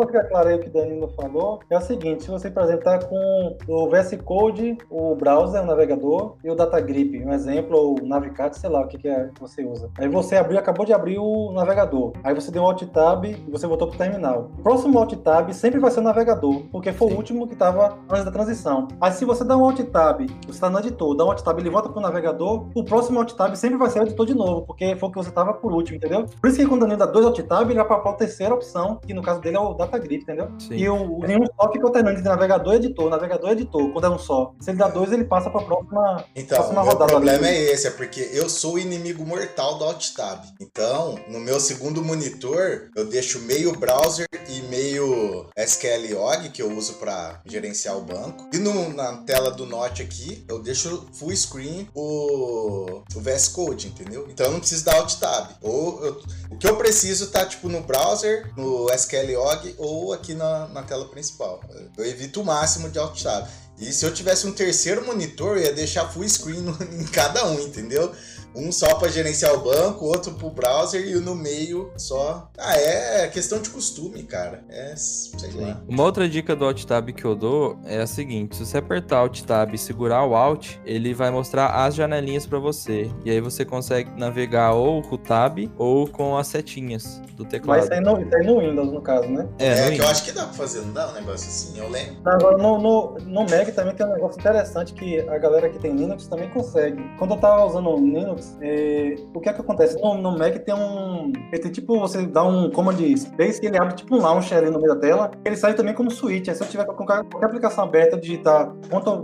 ficar 0.05 0.23
claro 0.25 0.49
aí 0.49 0.55
o 0.55 0.59
que 0.59 0.67
o 0.67 0.71
Danilo 0.71 1.07
falou, 1.09 1.59
é 1.69 1.77
o 1.77 1.81
seguinte: 1.81 2.23
se 2.23 2.29
você, 2.29 2.49
por 2.49 2.63
exemplo, 2.63 2.83
tá 2.83 2.99
com 2.99 3.57
o 3.67 3.89
VS 3.89 4.17
Code, 4.23 4.77
o 4.89 5.15
browser, 5.15 5.61
o 5.61 5.65
navegador 5.65 6.35
e 6.43 6.49
o 6.49 6.55
Data 6.55 6.79
Grip, 6.79 7.23
um 7.23 7.33
exemplo, 7.33 7.77
ou 7.77 8.01
o 8.01 8.05
Navicat, 8.05 8.57
sei 8.57 8.69
lá 8.69 8.81
o 8.81 8.87
que, 8.87 8.97
que, 8.97 9.07
é 9.07 9.29
que 9.33 9.41
você 9.41 9.63
usa. 9.63 9.89
Aí 9.97 10.07
você 10.07 10.35
abriu, 10.35 10.59
acabou 10.59 10.85
de 10.85 10.93
abrir 10.93 11.17
o 11.19 11.51
navegador. 11.51 12.13
Aí 12.23 12.33
você 12.33 12.51
deu 12.51 12.63
um 12.63 12.65
Alt 12.65 12.83
Tab 12.83 13.25
e 13.25 13.51
você 13.51 13.67
voltou 13.67 13.87
pro 13.87 13.97
terminal. 13.97 14.51
O 14.57 14.63
próximo 14.63 14.97
Alt 14.99 15.13
Tab 15.15 15.51
sempre 15.53 15.79
vai 15.79 15.91
ser 15.91 15.99
o 15.99 16.03
navegador, 16.03 16.63
porque 16.71 16.91
foi 16.91 17.09
Sim. 17.09 17.13
o 17.13 17.17
último 17.17 17.47
que 17.47 17.55
tava 17.55 17.97
antes 18.09 18.25
da 18.25 18.31
transição. 18.31 18.87
Aí 18.99 19.11
se 19.11 19.25
você 19.25 19.43
dá 19.43 19.57
um 19.57 19.63
Alt 19.65 19.79
Tab, 19.91 20.19
você 20.19 20.51
está 20.51 20.69
no 20.69 20.79
editor, 20.79 21.15
dá 21.15 21.25
um 21.25 21.29
Alt 21.29 21.41
Tab 21.41 21.59
ele 21.59 21.69
volta 21.69 21.89
pro 21.89 22.01
navegador, 22.01 22.67
o 22.75 22.83
próximo 22.83 23.19
Alt 23.19 23.33
Tab 23.33 23.55
sempre 23.55 23.77
vai 23.77 23.89
ser 23.89 23.99
o 23.99 24.03
editor 24.03 24.25
de 24.25 24.33
novo, 24.33 24.65
porque 24.65 24.95
foi 24.95 25.09
o 25.09 25.11
que 25.11 25.17
você 25.17 25.31
tava 25.31 25.53
por 25.53 25.71
último, 25.71 25.97
entendeu? 25.97 26.25
Por 26.41 26.49
isso 26.49 26.57
que 26.57 26.65
quando 26.65 26.81
o 26.81 26.85
Danilo 26.85 26.99
dá 26.99 27.05
dois 27.05 27.25
Alt 27.25 27.39
Tab, 27.41 27.69
ele 27.69 27.81
vai 27.81 27.85
para 27.85 28.11
a 28.11 28.13
terceira 28.13 28.53
opção, 28.53 28.99
que 29.05 29.13
no 29.13 29.21
caso 29.21 29.41
dele 29.41 29.52
é 29.55 29.59
o 29.59 29.73
Data 29.73 29.97
Grip, 29.97 30.23
entendeu? 30.23 30.49
Sim. 30.59 30.75
E 30.75 30.89
o, 30.89 31.19
o 31.19 31.19
nenhum 31.25 31.45
só 31.59 31.71
fica 31.71 31.85
alternando 31.85 32.17
entre 32.17 32.29
navegador 32.29 32.73
e 32.73 32.77
editor, 32.77 33.09
navegador 33.09 33.49
e 33.49 33.53
editor, 33.53 33.91
quando 33.91 34.05
é 34.05 34.09
um 34.09 34.17
só. 34.17 34.53
Se 34.59 34.71
ele 34.71 34.77
dá 34.77 34.87
dois, 34.87 35.11
ele 35.11 35.25
passa 35.25 35.49
para 35.49 35.61
a 35.61 35.65
próxima, 35.65 36.25
então, 36.35 36.57
próxima 36.57 36.81
rodada. 36.81 37.05
O 37.05 37.07
problema 37.07 37.47
ali. 37.47 37.55
é 37.55 37.71
esse, 37.71 37.87
é 37.87 37.91
porque 37.91 38.29
eu 38.33 38.49
sou 38.49 38.75
o 38.75 38.79
inimigo 38.79 39.25
mortal 39.25 39.77
do 39.77 39.85
Alt 39.85 40.11
Tab. 40.15 40.43
Então, 40.59 41.19
no 41.27 41.39
meu 41.39 41.59
segundo 41.59 42.03
monitor, 42.03 42.89
eu 42.95 43.05
deixo 43.05 43.39
meio 43.39 43.73
browser 43.77 44.27
e 44.49 44.61
meio 44.63 45.47
SQLog, 45.55 46.49
que 46.49 46.61
eu 46.61 46.71
uso 46.75 46.93
para 46.93 47.41
gerenciar 47.45 47.97
o 47.97 48.01
banco. 48.01 48.49
E 48.53 48.57
no, 48.57 48.93
na 48.93 49.17
tela 49.17 49.51
do 49.51 49.65
Note 49.65 50.01
aqui, 50.01 50.45
eu 50.47 50.59
deixo 50.59 51.07
full 51.13 51.35
screen 51.35 51.87
o, 51.93 53.01
o 53.15 53.19
VS 53.19 53.49
Code, 53.49 53.87
entendeu? 53.87 54.27
Então 54.29 54.47
eu 54.47 54.51
não 54.53 54.59
preciso 54.59 54.85
dar 54.85 54.95
Alt 54.95 55.15
Tab. 55.15 55.49
Ou 55.61 56.03
eu, 56.03 56.21
o 56.51 56.57
que 56.57 56.67
eu 56.67 56.75
preciso 56.77 57.27
tá 57.31 57.45
tipo 57.45 57.67
no 57.69 57.81
browser, 57.81 58.51
no 58.55 58.89
SQLog 58.91 59.42
ou 59.77 60.13
aqui 60.13 60.33
na, 60.33 60.67
na 60.67 60.83
tela 60.83 61.05
principal. 61.05 61.61
Eu 61.97 62.05
evito 62.05 62.41
o 62.41 62.45
máximo 62.45 62.89
de 62.89 62.99
Alt 62.99 63.21
Tab. 63.21 63.47
E 63.79 63.91
se 63.91 64.05
eu 64.05 64.13
tivesse 64.13 64.45
um 64.45 64.53
terceiro 64.53 65.05
monitor, 65.05 65.57
eu 65.57 65.63
ia 65.63 65.73
deixar 65.73 66.07
full 66.09 66.27
screen 66.29 66.63
em 66.99 67.05
cada 67.05 67.45
um, 67.47 67.59
entendeu? 67.59 68.13
Um 68.55 68.71
só 68.71 68.95
para 68.95 69.09
gerenciar 69.09 69.53
o 69.53 69.63
banco, 69.63 70.05
outro 70.05 70.33
pro 70.33 70.49
browser 70.49 71.05
e 71.07 71.15
o 71.15 71.21
no 71.21 71.35
meio 71.35 71.91
só. 71.97 72.49
Ah, 72.57 72.77
é 72.77 73.27
questão 73.27 73.61
de 73.61 73.69
costume, 73.69 74.23
cara. 74.23 74.63
É, 74.69 74.93
sei 74.95 75.51
lá. 75.53 75.81
Uma 75.87 76.03
outra 76.03 76.27
dica 76.27 76.55
do 76.55 76.65
Alt 76.65 76.83
Tab 76.85 77.09
que 77.09 77.25
eu 77.25 77.35
dou 77.35 77.79
é 77.85 78.01
a 78.01 78.07
seguinte: 78.07 78.55
se 78.55 78.65
você 78.65 78.77
apertar 78.77 79.17
Alt 79.17 79.41
Tab 79.41 79.73
e 79.73 79.77
segurar 79.77 80.25
o 80.25 80.35
Alt, 80.35 80.75
ele 80.85 81.13
vai 81.13 81.31
mostrar 81.31 81.85
as 81.85 81.95
janelinhas 81.95 82.45
para 82.45 82.59
você. 82.59 83.09
E 83.25 83.31
aí 83.31 83.41
você 83.41 83.65
consegue 83.65 84.11
navegar 84.17 84.73
ou 84.73 85.01
com 85.01 85.15
o 85.15 85.17
Tab 85.17 85.57
ou 85.77 86.07
com 86.07 86.37
as 86.37 86.47
setinhas 86.47 87.21
do 87.35 87.45
teclado. 87.45 87.77
Mas 87.77 87.85
isso 87.85 87.93
aí 87.93 88.01
no, 88.01 88.21
isso 88.21 88.35
aí 88.35 88.45
no 88.45 88.59
Windows, 88.59 88.91
no 88.91 89.01
caso, 89.01 89.27
né? 89.27 89.47
É, 89.59 89.67
é 89.67 89.75
que 89.75 89.81
Windows. 89.81 89.99
eu 89.99 90.11
acho 90.11 90.23
que 90.25 90.31
dá 90.31 90.43
pra 90.43 90.53
fazer, 90.53 90.81
não 90.81 90.93
dá 90.93 91.09
um 91.09 91.13
negócio 91.13 91.47
assim, 91.47 91.79
eu 91.79 91.89
lembro. 91.89 92.15
Agora, 92.25 92.57
no, 92.57 92.77
no, 92.77 93.17
no 93.19 93.41
Mac 93.41 93.73
também 93.73 93.95
tem 93.95 94.05
um 94.05 94.13
negócio 94.13 94.39
interessante 94.39 94.93
que 94.93 95.19
a 95.21 95.37
galera 95.37 95.69
que 95.69 95.79
tem 95.79 95.95
Linux 95.95 96.27
também 96.27 96.49
consegue. 96.49 97.03
Quando 97.17 97.33
eu 97.33 97.37
tava 97.39 97.65
usando 97.65 97.89
o 97.89 97.97
Linux, 97.97 98.42
é, 98.61 99.15
o 99.33 99.39
que 99.39 99.49
é 99.49 99.53
que 99.53 99.61
acontece? 99.61 99.99
No, 100.01 100.15
no, 100.15 100.37
Mac 100.37 100.55
tem 100.59 100.73
um. 100.73 101.31
Ele 101.51 101.61
tem 101.61 101.71
tipo, 101.71 101.99
você 101.99 102.25
dá 102.25 102.43
um 102.43 102.69
command 102.69 102.97
space 103.17 103.59
e 103.61 103.67
ele 103.67 103.77
abre 103.77 103.95
tipo 103.95 104.15
um 104.15 104.21
launcher 104.21 104.57
ali 104.57 104.69
no 104.69 104.79
meio 104.79 104.93
da 104.93 104.99
tela. 104.99 105.31
Ele 105.45 105.55
sai 105.55 105.73
também 105.73 105.93
como 105.93 106.11
switch. 106.11 106.47
Aí 106.47 106.55
se 106.55 106.63
eu 106.63 106.67
tiver 106.67 106.85
com 106.85 106.93
qualquer, 106.93 107.23
qualquer 107.25 107.47
aplicação 107.47 107.83
aberta, 107.83 108.17
digitar 108.17 108.73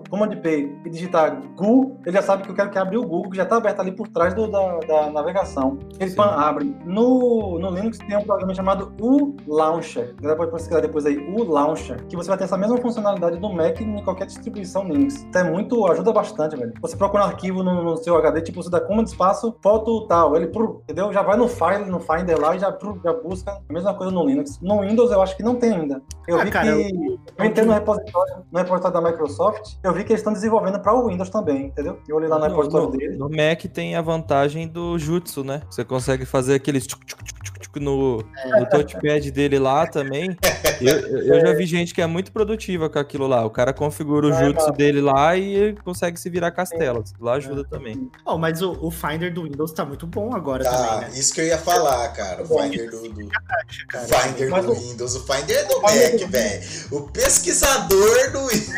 command 0.10 0.36
P 0.42 0.70
e 0.86 0.90
digitar 0.90 1.42
Google, 1.56 1.98
ele 2.06 2.16
já 2.16 2.22
sabe 2.22 2.44
que 2.44 2.50
eu 2.50 2.56
quero 2.56 2.70
que 2.70 2.78
abra 2.78 3.00
o 3.00 3.04
Google, 3.04 3.30
que 3.32 3.38
já 3.38 3.44
está 3.44 3.58
aberto 3.58 3.80
ali 3.80 3.92
por 3.92 4.08
trás 4.08 4.34
do, 4.34 4.48
da, 4.48 4.80
da, 4.80 5.12
navegação. 5.12 5.78
Ele 6.00 6.12
pan, 6.12 6.26
abre. 6.26 6.76
No, 6.86 7.60
no 7.60 7.70
Linux 7.70 7.98
tem 8.00 8.18
um 8.18 8.24
programa 8.24 8.54
chamado 8.54 8.94
U 9.02 9.36
Launcher. 9.48 10.16
Você 10.22 10.36
pode 10.36 10.52
pesquisar 10.52 10.82
depois 10.82 11.06
aí, 11.06 11.18
U 11.18 11.44
Launcher, 11.44 12.04
que 12.08 12.16
você 12.16 12.30
vai 12.30 12.38
ter 12.38 12.46
essa 12.46 12.58
mesma 12.58 12.78
funcionalidade 12.78 13.38
do 13.38 13.50
Mac 13.50 13.80
em 13.82 14.04
qualquer 14.04 14.26
distribuição 14.26 14.84
Linux. 14.88 15.16
Isso 15.16 15.38
é 15.38 15.44
muito, 15.44 15.86
ajuda 15.88 16.12
bastante, 16.12 16.56
velho. 16.56 16.74
Você 16.82 16.96
procura 16.96 17.24
um 17.24 17.28
arquivo 17.28 17.64
no, 17.64 17.84
no 17.84 17.98
seu 17.98 18.16
HD, 18.18 18.42
tipo, 18.42 18.62
você 18.62 18.70
dá 18.70 18.80
command 18.80 19.08
espaço 19.10 19.56
foto 19.62 20.08
tal, 20.08 20.36
ele, 20.36 20.52
entendeu? 20.84 21.12
Já 21.12 21.22
vai 21.22 21.38
no 21.38 21.48
file, 21.48 21.86
no 21.86 22.00
Finder 22.00 22.40
lá 22.40 22.56
e 22.56 22.60
já, 22.60 22.76
já 23.04 23.14
busca 23.14 23.62
a 23.70 23.74
mesma 23.74 23.94
coisa 23.94 24.12
no 24.12 24.26
Linux. 24.26 24.60
No 24.62 24.82
Windows 24.82 25.12
eu 25.12 25.22
acho 25.22 25.36
que 25.36 25.44
não 25.44 25.56
tem 25.56 25.74
ainda. 25.74 26.02
Eu 26.28 26.40
ah, 26.40 26.44
vi 26.44 26.52
cara, 26.52 26.66
que, 26.66 26.72
eu, 26.72 27.20
eu 27.38 27.46
entrei 27.46 27.66
no 27.66 27.74
repositório, 27.74 28.46
no 28.52 28.60
repositório 28.60 29.02
da 29.02 29.10
Microsoft, 29.10 29.76
eu 29.84 29.94
vi 29.94 30.04
que 30.04 30.12
eles 30.12 30.22
estão 30.22 30.34
desenvolvendo 30.34 30.80
para 30.80 30.94
o 30.94 31.08
Windows 31.08 31.30
também, 31.30 31.68
entendeu? 31.68 32.00
Eu 32.08 32.18
olhei 32.18 32.30
lá 32.30 32.38
no, 32.38 32.46
no 32.46 32.50
repositório 32.50 32.88
no, 32.88 32.98
dele. 32.98 33.18
No 33.18 33.30
Mac 33.30 33.64
tem 33.74 33.96
a 33.96 34.02
vantagem 34.02 34.68
do 34.68 34.98
Jutsu, 34.98 35.44
né? 35.44 35.62
Você 35.70 35.84
consegue 35.84 36.26
fazer 36.26 36.56
aqueles 36.56 36.86
tchuc, 36.86 37.06
tchuc, 37.06 37.24
tchuc, 37.24 37.59
no, 37.80 38.18
no 38.18 38.66
touchpad 38.70 39.32
dele 39.32 39.58
lá 39.60 39.88
também. 39.88 40.38
Eu, 40.82 40.96
eu 41.26 41.42
já 41.42 41.54
vi 41.54 41.66
gente 41.66 41.94
que 41.94 42.02
é 42.02 42.06
muito 42.08 42.32
produtiva 42.32 42.90
com 42.90 43.00
aquilo 43.00 43.28
lá. 43.28 43.46
O 43.46 43.50
cara 43.50 43.74
configura 43.74 44.28
o 44.28 44.32
É, 44.34 44.46
jutsu 44.46 44.72
dele 44.72 45.02
lá 45.02 45.36
e 45.36 45.76
consegue 45.84 46.20
se 46.20 46.30
virar 46.30 46.52
castelas. 46.52 47.14
Lá 47.20 47.34
ajuda 47.34 47.64
também. 47.64 48.10
Oh, 48.26 48.38
mas 48.38 48.62
o, 48.62 48.78
o 48.82 48.92
Finder 48.92 49.34
do 49.34 49.44
Windows 49.44 49.72
tá 49.72 49.84
muito 49.86 50.06
bom 50.08 50.34
agora 50.36 50.64
Tá, 50.64 50.72
também, 50.72 51.10
né? 51.10 51.20
isso 51.20 51.34
que 51.34 51.42
eu 51.42 51.46
ia 51.46 51.58
falar, 51.58 52.08
cara. 52.10 52.44
O 52.44 52.48
Finder 52.48 52.90
do, 52.90 53.02
do- 53.02 53.10
Finder 53.10 54.62
do 54.62 54.72
o- 54.72 54.76
Windows, 54.76 55.16
o 55.16 55.20
Finder 55.26 55.58
é 55.58 55.64
do 55.66 55.82
Mac, 55.82 56.30
velho. 56.30 56.64
O 56.92 57.02
pesquisador 57.12 58.32
do 58.32 58.48
Windows. 58.48 58.70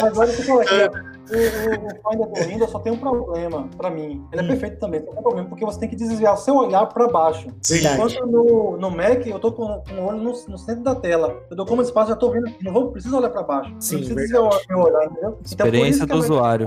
Mas 0.00 0.18
olha 0.18 0.32
o 0.32 0.36
que 0.36 0.42
eu 0.42 0.46
falei 0.46 0.90
O, 1.30 1.34
o, 1.34 1.86
o 1.86 2.10
Finder 2.10 2.28
do 2.28 2.48
Windows 2.52 2.70
só 2.70 2.78
tem 2.78 2.92
um 2.92 2.98
problema 2.98 3.68
pra 3.76 3.90
mim. 3.90 4.24
Ele 4.32 4.40
é 4.42 4.44
Hum. 4.44 4.48
perfeito 4.48 4.78
também, 4.78 5.00
só 5.00 5.10
tem 5.10 5.18
um 5.18 5.22
problema, 5.22 5.48
porque 5.48 5.64
você 5.64 5.78
tem 5.80 5.88
que 5.88 5.96
desviar 5.96 6.34
o 6.34 6.36
seu 6.36 6.56
olhar 6.56 6.86
pra 6.86 7.08
baixo. 7.08 7.48
Sim. 7.62 7.86
Enquanto 7.86 8.26
no, 8.26 8.76
no 8.76 8.90
Mac, 8.90 9.26
eu 9.26 9.38
tô 9.38 9.52
com, 9.52 9.82
com 9.88 9.94
o 9.94 10.06
olho 10.06 10.18
no, 10.18 10.32
no 10.48 10.58
centro 10.58 10.82
da 10.82 10.94
tela. 10.94 11.42
Eu 11.50 11.56
dou 11.56 11.66
como 11.66 11.82
espaço, 11.82 12.10
já 12.10 12.16
tô 12.16 12.30
vendo. 12.30 12.50
Não 12.62 12.72
vou, 12.72 12.90
preciso 12.90 13.16
olhar 13.16 13.30
pra 13.30 13.42
baixo. 13.42 13.74
Sim, 13.78 13.96
não 13.96 14.00
preciso 14.04 14.14
verdade. 14.14 14.56
desviar 14.56 14.76
o 14.78 14.78
meu 14.78 14.86
olhar, 14.86 15.04
entendeu? 15.06 15.28
Então, 15.30 15.66
Experiência 15.66 16.06
que 16.06 16.12
do 16.12 16.14
a 16.14 16.18
usuário. 16.18 16.66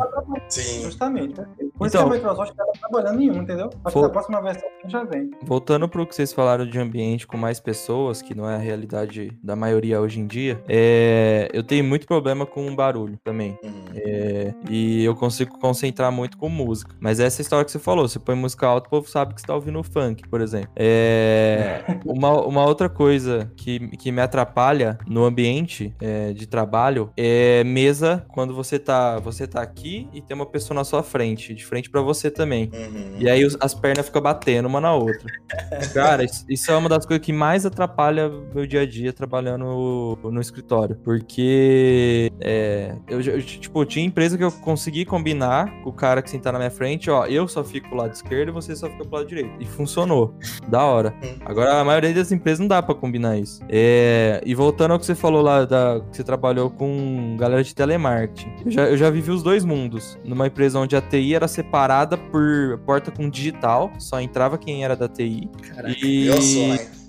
Sim. 0.49 0.81
Justamente. 0.83 1.33
perfeito. 1.35 1.70
Por 1.81 1.87
isso 1.87 1.97
Então- 1.97 2.09
que 2.09 2.13
a 2.13 2.17
Microsoft 2.19 2.53
tá 2.55 2.63
trabalhando 2.79 3.21
em 3.23 3.31
um, 3.31 3.41
entendeu? 3.41 3.71
Acho 3.83 3.93
Foi- 3.93 4.01
que 4.03 4.07
na 4.07 4.09
próxima 4.09 4.39
versão 4.39 4.69
já 4.87 5.03
vem. 5.03 5.31
Voltando 5.43 5.89
para 5.89 5.99
o 5.99 6.05
que 6.05 6.13
vocês 6.15 6.31
falaram 6.31 6.63
de 6.63 6.77
ambiente 6.77 7.25
com 7.25 7.37
mais 7.37 7.59
pessoas, 7.59 8.21
que 8.21 8.35
não 8.35 8.47
é 8.47 8.53
a 8.53 8.59
realidade 8.59 9.35
da 9.43 9.55
maioria 9.55 9.99
hoje 9.99 10.19
em 10.19 10.27
dia, 10.27 10.61
é, 10.69 11.49
eu 11.51 11.63
tenho 11.63 11.83
muito 11.83 12.05
problema 12.05 12.45
com 12.45 12.75
barulho 12.75 13.17
também. 13.23 13.57
Uhum. 13.63 13.71
É, 13.95 14.53
e 14.69 15.03
eu 15.03 15.15
consigo 15.15 15.57
concentrar 15.57 16.11
muito 16.11 16.37
com 16.37 16.49
música. 16.49 16.95
Mas 16.99 17.19
essa 17.19 17.41
história 17.41 17.65
que 17.65 17.71
você 17.71 17.79
falou, 17.79 18.07
você 18.07 18.19
põe 18.19 18.35
música 18.35 18.67
alta, 18.67 18.85
o 18.85 18.89
povo 18.91 19.09
sabe 19.09 19.33
que 19.33 19.41
você 19.41 19.47
tá 19.47 19.55
ouvindo 19.55 19.81
funk, 19.81 20.27
por 20.29 20.39
exemplo. 20.39 20.69
É, 20.75 21.81
uma, 22.05 22.45
uma 22.45 22.63
outra 22.63 22.89
coisa 22.89 23.51
que, 23.57 23.79
que 23.97 24.11
me 24.11 24.21
atrapalha 24.21 24.99
no 25.07 25.23
ambiente 25.25 25.95
é, 25.99 26.31
de 26.31 26.45
trabalho 26.45 27.09
é 27.17 27.63
mesa 27.63 28.23
quando 28.29 28.53
você 28.53 28.77
tá, 28.77 29.17
você 29.17 29.47
tá 29.47 29.61
aqui 29.63 30.07
e 30.13 30.21
tem 30.21 30.35
uma 30.35 30.45
pessoa 30.45 30.75
na 30.75 30.83
sua 30.83 31.01
frente, 31.01 31.53
de 31.53 31.65
frente 31.71 31.89
pra 31.89 32.01
você 32.01 32.29
também. 32.29 32.69
Uhum. 32.73 33.15
E 33.17 33.29
aí 33.29 33.47
as 33.61 33.73
pernas 33.73 34.05
ficam 34.05 34.21
batendo 34.21 34.67
uma 34.67 34.81
na 34.81 34.93
outra. 34.93 35.25
Cara, 35.93 36.25
isso, 36.49 36.69
é 36.69 36.75
uma 36.75 36.89
das 36.89 37.05
coisas 37.05 37.25
que 37.25 37.31
mais 37.31 37.65
atrapalha 37.65 38.29
meu 38.53 38.67
dia 38.67 38.81
a 38.81 38.85
dia 38.85 39.13
trabalhando 39.13 40.17
no, 40.21 40.41
escritório. 40.41 40.97
Porque 41.01 42.29
é, 42.41 42.93
eu, 43.07 43.21
eu, 43.21 43.41
tipo, 43.41 43.85
tinha 43.85 44.05
empresa 44.05 44.37
que 44.37 44.43
eu 44.43 44.51
consegui 44.51 45.05
combinar 45.05 45.71
com 45.81 45.91
o 45.91 45.93
cara 45.93 46.21
que 46.21 46.29
sentar 46.29 46.51
na 46.51 46.59
minha 46.59 46.71
frente, 46.71 47.09
ó, 47.09 47.25
eu 47.25 47.47
só 47.47 47.63
fico 47.63 47.87
pro 47.87 47.97
lado 47.97 48.11
esquerdo 48.11 48.49
e 48.49 48.51
você 48.51 48.75
só 48.75 48.89
fica 48.89 49.05
pro 49.05 49.19
lado 49.19 49.27
direito. 49.27 49.51
E 49.57 49.65
funcionou. 49.65 50.35
Da 50.67 50.83
hora. 50.83 51.13
Agora, 51.45 51.79
a 51.79 51.85
maioria 51.85 52.13
das 52.13 52.33
empresas 52.33 52.59
não 52.59 52.67
dá 52.67 52.81
pra 52.81 52.93
combinar 52.93 53.37
isso. 53.37 53.63
É, 53.69 54.41
e 54.45 54.53
voltando 54.53 54.91
ao 54.91 54.99
que 54.99 55.05
você 55.05 55.15
falou 55.15 55.41
lá, 55.41 55.63
da, 55.63 56.01
que 56.11 56.17
você 56.17 56.23
trabalhou 56.23 56.69
com 56.69 57.37
galera 57.39 57.63
de 57.63 57.73
telemarketing. 57.73 58.51
Eu 58.65 58.71
já, 58.71 58.89
eu 58.89 58.97
já 58.97 59.09
vivi 59.09 59.31
os 59.31 59.41
dois 59.41 59.63
mundos. 59.63 60.19
Numa 60.25 60.47
empresa 60.47 60.77
onde 60.77 60.97
a 60.97 61.01
TI 61.01 61.35
era 61.35 61.47
separada 61.61 62.17
por 62.17 62.79
porta 62.85 63.11
com 63.11 63.29
digital, 63.29 63.91
só 63.99 64.19
entrava 64.19 64.57
quem 64.57 64.83
era 64.83 64.95
da 64.95 65.07
TI. 65.07 65.49
Caraca. 65.61 65.95
E, 66.03 66.25
Meu 66.25 66.41
sonho. 66.41 67.00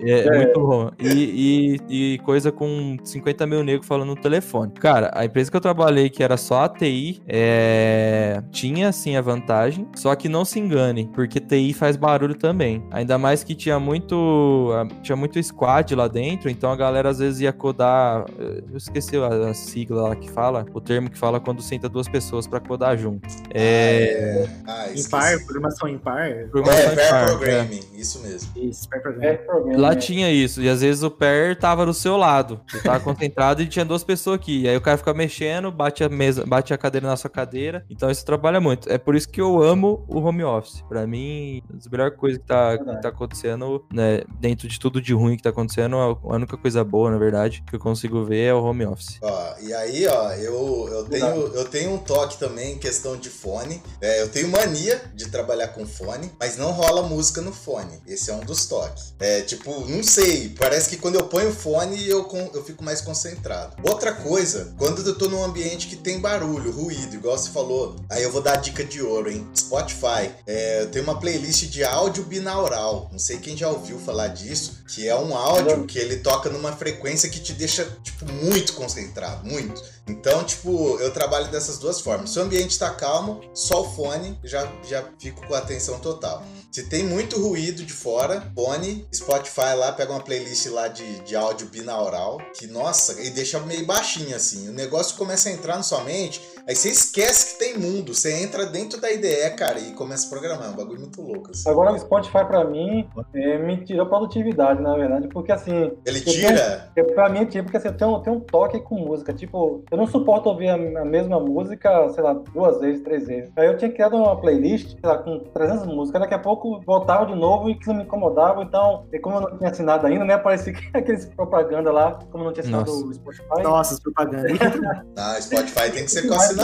É, 0.00 0.26
é 0.26 0.36
muito 0.36 0.60
bom. 0.60 0.90
E, 0.98 1.78
e, 1.88 2.14
e 2.14 2.18
coisa 2.20 2.50
com 2.50 2.96
50 3.02 3.46
mil 3.46 3.62
negros 3.62 3.86
falando 3.86 4.08
no 4.10 4.16
telefone. 4.16 4.72
Cara, 4.72 5.10
a 5.14 5.24
empresa 5.24 5.50
que 5.50 5.56
eu 5.56 5.60
trabalhei, 5.60 6.08
que 6.10 6.22
era 6.22 6.36
só 6.36 6.64
a 6.64 6.68
TI, 6.68 7.22
é, 7.28 8.42
tinha 8.50 8.92
sim 8.92 9.16
a 9.16 9.20
vantagem. 9.20 9.86
Só 9.94 10.14
que 10.14 10.28
não 10.28 10.44
se 10.44 10.58
engane, 10.58 11.08
porque 11.14 11.40
TI 11.40 11.72
faz 11.72 11.96
barulho 11.96 12.34
também. 12.36 12.82
Ainda 12.90 13.18
mais 13.18 13.42
que 13.44 13.54
tinha 13.54 13.78
muito. 13.78 14.70
ah, 14.72 14.86
Tinha 15.02 15.16
muito 15.16 15.42
squad 15.42 15.94
lá 15.94 16.08
dentro, 16.08 16.48
então 16.50 16.70
a 16.70 16.76
galera 16.76 17.08
às 17.10 17.18
vezes 17.18 17.40
ia 17.40 17.52
codar. 17.52 18.24
eh, 18.38 18.62
Eu 18.70 18.76
esqueci 18.76 19.16
a, 19.16 19.26
a 19.50 19.54
sigla 19.54 20.08
lá 20.08 20.16
que 20.16 20.30
fala, 20.30 20.64
o 20.72 20.80
termo 20.80 21.10
que 21.10 21.18
fala 21.18 21.40
quando 21.40 21.60
senta 21.62 21.88
duas 21.88 22.08
pessoas 22.08 22.46
pra 22.46 22.60
codar 22.60 22.96
junto. 22.96 23.28
É. 23.52 24.46
Ah, 24.66 24.86
esqueci. 24.86 25.06
Impar, 25.08 25.38
programação 25.44 25.88
impar. 25.88 26.30
programação 26.50 26.90
É, 26.90 26.90
de 26.90 26.96
pair 26.96 27.22
é. 27.22 27.26
programming, 27.26 27.80
isso 27.94 28.22
mesmo. 28.22 28.50
Isso, 28.56 28.88
pair 28.88 28.98
É 29.00 29.02
programming. 29.02 29.36
Problema. 29.50 29.80
Lá 29.80 29.90
né? 29.90 29.96
tinha 29.96 30.30
isso, 30.30 30.62
e 30.62 30.68
às 30.68 30.80
vezes 30.80 31.02
o 31.02 31.10
pair 31.10 31.58
tava 31.58 31.84
do 31.84 31.92
seu 31.92 32.16
lado. 32.16 32.60
Você 32.68 32.80
tava 32.80 33.00
concentrado 33.04 33.62
e 33.62 33.66
tinha 33.66 33.84
duas 33.84 34.04
pessoas 34.04 34.36
aqui. 34.36 34.62
E 34.62 34.68
aí 34.68 34.76
o 34.76 34.80
cara 34.80 34.96
fica 34.96 35.12
mexendo, 35.12 35.70
bate 35.70 36.04
a 36.04 36.08
mesa, 36.08 36.44
bate 36.46 36.72
a 36.72 36.78
cadeira 36.78 37.06
na 37.06 37.16
sua 37.16 37.30
cadeira. 37.30 37.84
Então 37.90 38.10
isso 38.10 38.24
trabalha 38.24 38.60
muito. 38.60 38.90
É 38.90 38.98
por 38.98 39.14
isso 39.14 39.28
que 39.28 39.40
eu 39.40 39.62
amo 39.62 40.04
o 40.08 40.20
home 40.20 40.44
office. 40.44 40.82
Pra 40.88 41.06
mim, 41.06 41.62
uma 41.68 41.78
das 41.78 41.88
melhores 41.88 42.16
coisas 42.16 42.38
que 42.38 42.46
tá, 42.46 42.78
que 42.78 43.02
tá 43.02 43.08
acontecendo, 43.08 43.84
né, 43.92 44.22
dentro 44.38 44.68
de 44.68 44.78
tudo 44.78 45.00
de 45.00 45.12
ruim 45.12 45.36
que 45.36 45.42
tá 45.42 45.50
acontecendo, 45.50 45.96
a 45.96 46.34
única 46.34 46.56
coisa 46.56 46.84
boa, 46.84 47.10
na 47.10 47.18
verdade, 47.18 47.62
que 47.66 47.74
eu 47.74 47.80
consigo 47.80 48.24
ver 48.24 48.44
é 48.44 48.54
o 48.54 48.62
home 48.62 48.86
office. 48.86 49.18
Ó, 49.22 49.54
e 49.60 49.72
aí, 49.72 50.06
ó, 50.06 50.32
eu, 50.32 50.88
eu, 50.90 51.04
tenho, 51.04 51.26
eu 51.26 51.64
tenho 51.64 51.94
um 51.94 51.98
toque 51.98 52.38
também 52.38 52.74
em 52.74 52.78
questão 52.78 53.16
de 53.16 53.28
fone. 53.28 53.82
É, 54.00 54.22
eu 54.22 54.28
tenho 54.28 54.48
mania 54.48 55.00
de 55.14 55.28
trabalhar 55.28 55.68
com 55.68 55.86
fone, 55.86 56.30
mas 56.38 56.56
não 56.56 56.70
rola 56.70 57.02
música 57.02 57.40
no 57.40 57.52
fone. 57.52 58.00
Esse 58.06 58.30
é 58.30 58.34
um 58.34 58.40
dos 58.40 58.66
toques. 58.66 59.14
É, 59.18 59.39
tipo, 59.42 59.86
não 59.86 60.02
sei, 60.02 60.54
parece 60.58 60.88
que 60.88 60.96
quando 60.96 61.16
eu 61.16 61.24
ponho 61.24 61.52
fone 61.52 62.08
eu, 62.08 62.26
eu 62.54 62.64
fico 62.64 62.82
mais 62.82 63.00
concentrado. 63.00 63.76
Outra 63.82 64.12
coisa, 64.12 64.74
quando 64.78 65.06
eu 65.06 65.16
tô 65.16 65.28
num 65.28 65.42
ambiente 65.42 65.86
que 65.86 65.96
tem 65.96 66.18
barulho, 66.18 66.70
ruído, 66.70 67.14
igual 67.14 67.36
você 67.36 67.50
falou, 67.50 67.96
aí 68.08 68.22
eu 68.22 68.32
vou 68.32 68.42
dar 68.42 68.56
dica 68.56 68.84
de 68.84 69.02
ouro, 69.02 69.30
hein? 69.30 69.46
Spotify. 69.54 70.30
É, 70.46 70.82
eu 70.82 70.90
tenho 70.90 71.04
uma 71.04 71.18
playlist 71.18 71.64
de 71.64 71.84
áudio 71.84 72.24
binaural. 72.24 73.08
Não 73.12 73.18
sei 73.18 73.38
quem 73.38 73.56
já 73.56 73.68
ouviu 73.68 73.98
falar 73.98 74.28
disso, 74.28 74.82
que 74.88 75.08
é 75.08 75.16
um 75.16 75.36
áudio 75.36 75.86
que 75.86 75.98
ele 75.98 76.18
toca 76.18 76.48
numa 76.50 76.72
frequência 76.72 77.28
que 77.28 77.40
te 77.40 77.52
deixa, 77.52 77.84
tipo, 78.02 78.30
muito 78.32 78.72
concentrado, 78.74 79.46
muito. 79.46 79.82
Então, 80.06 80.42
tipo, 80.44 80.98
eu 80.98 81.12
trabalho 81.12 81.48
dessas 81.50 81.78
duas 81.78 82.00
formas. 82.00 82.30
Se 82.30 82.38
o 82.38 82.42
ambiente 82.42 82.78
tá 82.78 82.90
calmo, 82.90 83.40
só 83.54 83.82
o 83.82 83.94
fone, 83.94 84.38
já, 84.42 84.70
já 84.88 85.04
fico 85.18 85.46
com 85.46 85.54
a 85.54 85.58
atenção 85.58 85.98
total. 86.00 86.44
Se 86.70 86.84
tem 86.84 87.02
muito 87.02 87.36
ruído 87.40 87.84
de 87.84 87.92
fora, 87.92 88.48
fone, 88.54 89.04
Spotify 89.12 89.74
lá, 89.76 89.90
pega 89.90 90.12
uma 90.12 90.22
playlist 90.22 90.66
lá 90.66 90.86
de, 90.86 91.18
de 91.24 91.34
áudio 91.34 91.66
binaural, 91.66 92.40
que, 92.56 92.68
nossa, 92.68 93.20
e 93.20 93.30
deixa 93.30 93.58
meio 93.58 93.84
baixinho 93.84 94.36
assim. 94.36 94.68
O 94.68 94.72
negócio 94.72 95.16
começa 95.16 95.48
a 95.48 95.52
entrar 95.52 95.76
na 95.76 95.82
sua 95.82 96.04
mente, 96.04 96.40
aí 96.66 96.74
você 96.74 96.88
esquece 96.88 97.52
que 97.52 97.58
tem 97.58 97.78
mundo. 97.78 98.14
Você 98.14 98.32
entra 98.42 98.66
dentro 98.66 99.00
da 99.00 99.10
IDE, 99.10 99.50
cara, 99.56 99.78
e 99.78 99.92
começa 99.92 100.26
a 100.26 100.30
programar. 100.30 100.68
É 100.68 100.70
um 100.70 100.76
bagulho 100.76 101.00
muito 101.00 101.20
louco, 101.22 101.50
assim. 101.50 101.68
Agora 101.68 101.92
o 101.92 101.98
Spotify 101.98 102.44
pra 102.44 102.64
mim 102.64 103.08
é, 103.34 103.58
me 103.58 103.84
tirou 103.84 104.06
produtividade, 104.06 104.80
na 104.82 104.94
verdade, 104.94 105.28
porque 105.28 105.52
assim, 105.52 105.92
Ele 106.04 106.20
tira. 106.20 106.90
eu, 106.96 107.06
pra 107.06 107.28
mim, 107.28 107.44
tipo, 107.46 107.64
porque 107.64 107.76
assim, 107.76 107.88
eu 107.88 107.96
tenho, 107.96 108.12
eu 108.12 108.20
tenho 108.20 108.36
um 108.36 108.40
toque 108.40 108.80
com 108.80 108.96
música, 108.96 109.32
tipo, 109.32 109.84
eu 109.90 109.96
não 109.96 110.06
suporto 110.06 110.48
ouvir 110.48 110.68
a, 110.68 110.74
a 110.74 111.04
mesma 111.04 111.38
música, 111.40 112.08
sei 112.10 112.22
lá, 112.22 112.32
duas 112.34 112.80
vezes, 112.80 113.02
três 113.02 113.26
vezes. 113.26 113.50
Aí 113.56 113.66
eu 113.66 113.76
tinha 113.76 113.90
criado 113.90 114.16
uma 114.16 114.40
playlist, 114.40 114.90
sei 114.90 114.98
lá, 115.02 115.18
com 115.18 115.38
300 115.38 115.86
músicas, 115.86 116.20
daqui 116.20 116.34
a 116.34 116.38
pouco 116.38 116.80
voltava 116.84 117.26
de 117.26 117.34
novo 117.34 117.70
e 117.70 117.74
que 117.74 117.92
me 117.92 118.02
incomodava, 118.02 118.62
então, 118.62 119.06
e 119.12 119.18
como 119.18 119.36
eu 119.36 119.40
não 119.42 119.58
tinha 119.58 119.70
assinado 119.70 120.06
ainda, 120.06 120.24
né, 120.24 120.36
parecia 120.38 120.72
que 120.72 120.90
aqueles 120.96 121.24
propaganda 121.26 121.90
lá, 121.92 122.18
como 122.30 122.44
eu 122.44 122.46
não 122.46 122.52
tinha 122.52 122.62
assinado 122.62 122.90
Nossa. 122.90 123.04
o 123.06 123.14
Spotify. 123.14 123.62
Nossa, 123.62 123.94
as 123.94 124.00
propagandas. 124.00 124.50
Ah, 125.16 125.40
Spotify 125.40 125.90
tem 125.90 126.04
que 126.04 126.10
ser 126.10 126.26
com 126.26 126.34
assinatura, 126.34 126.59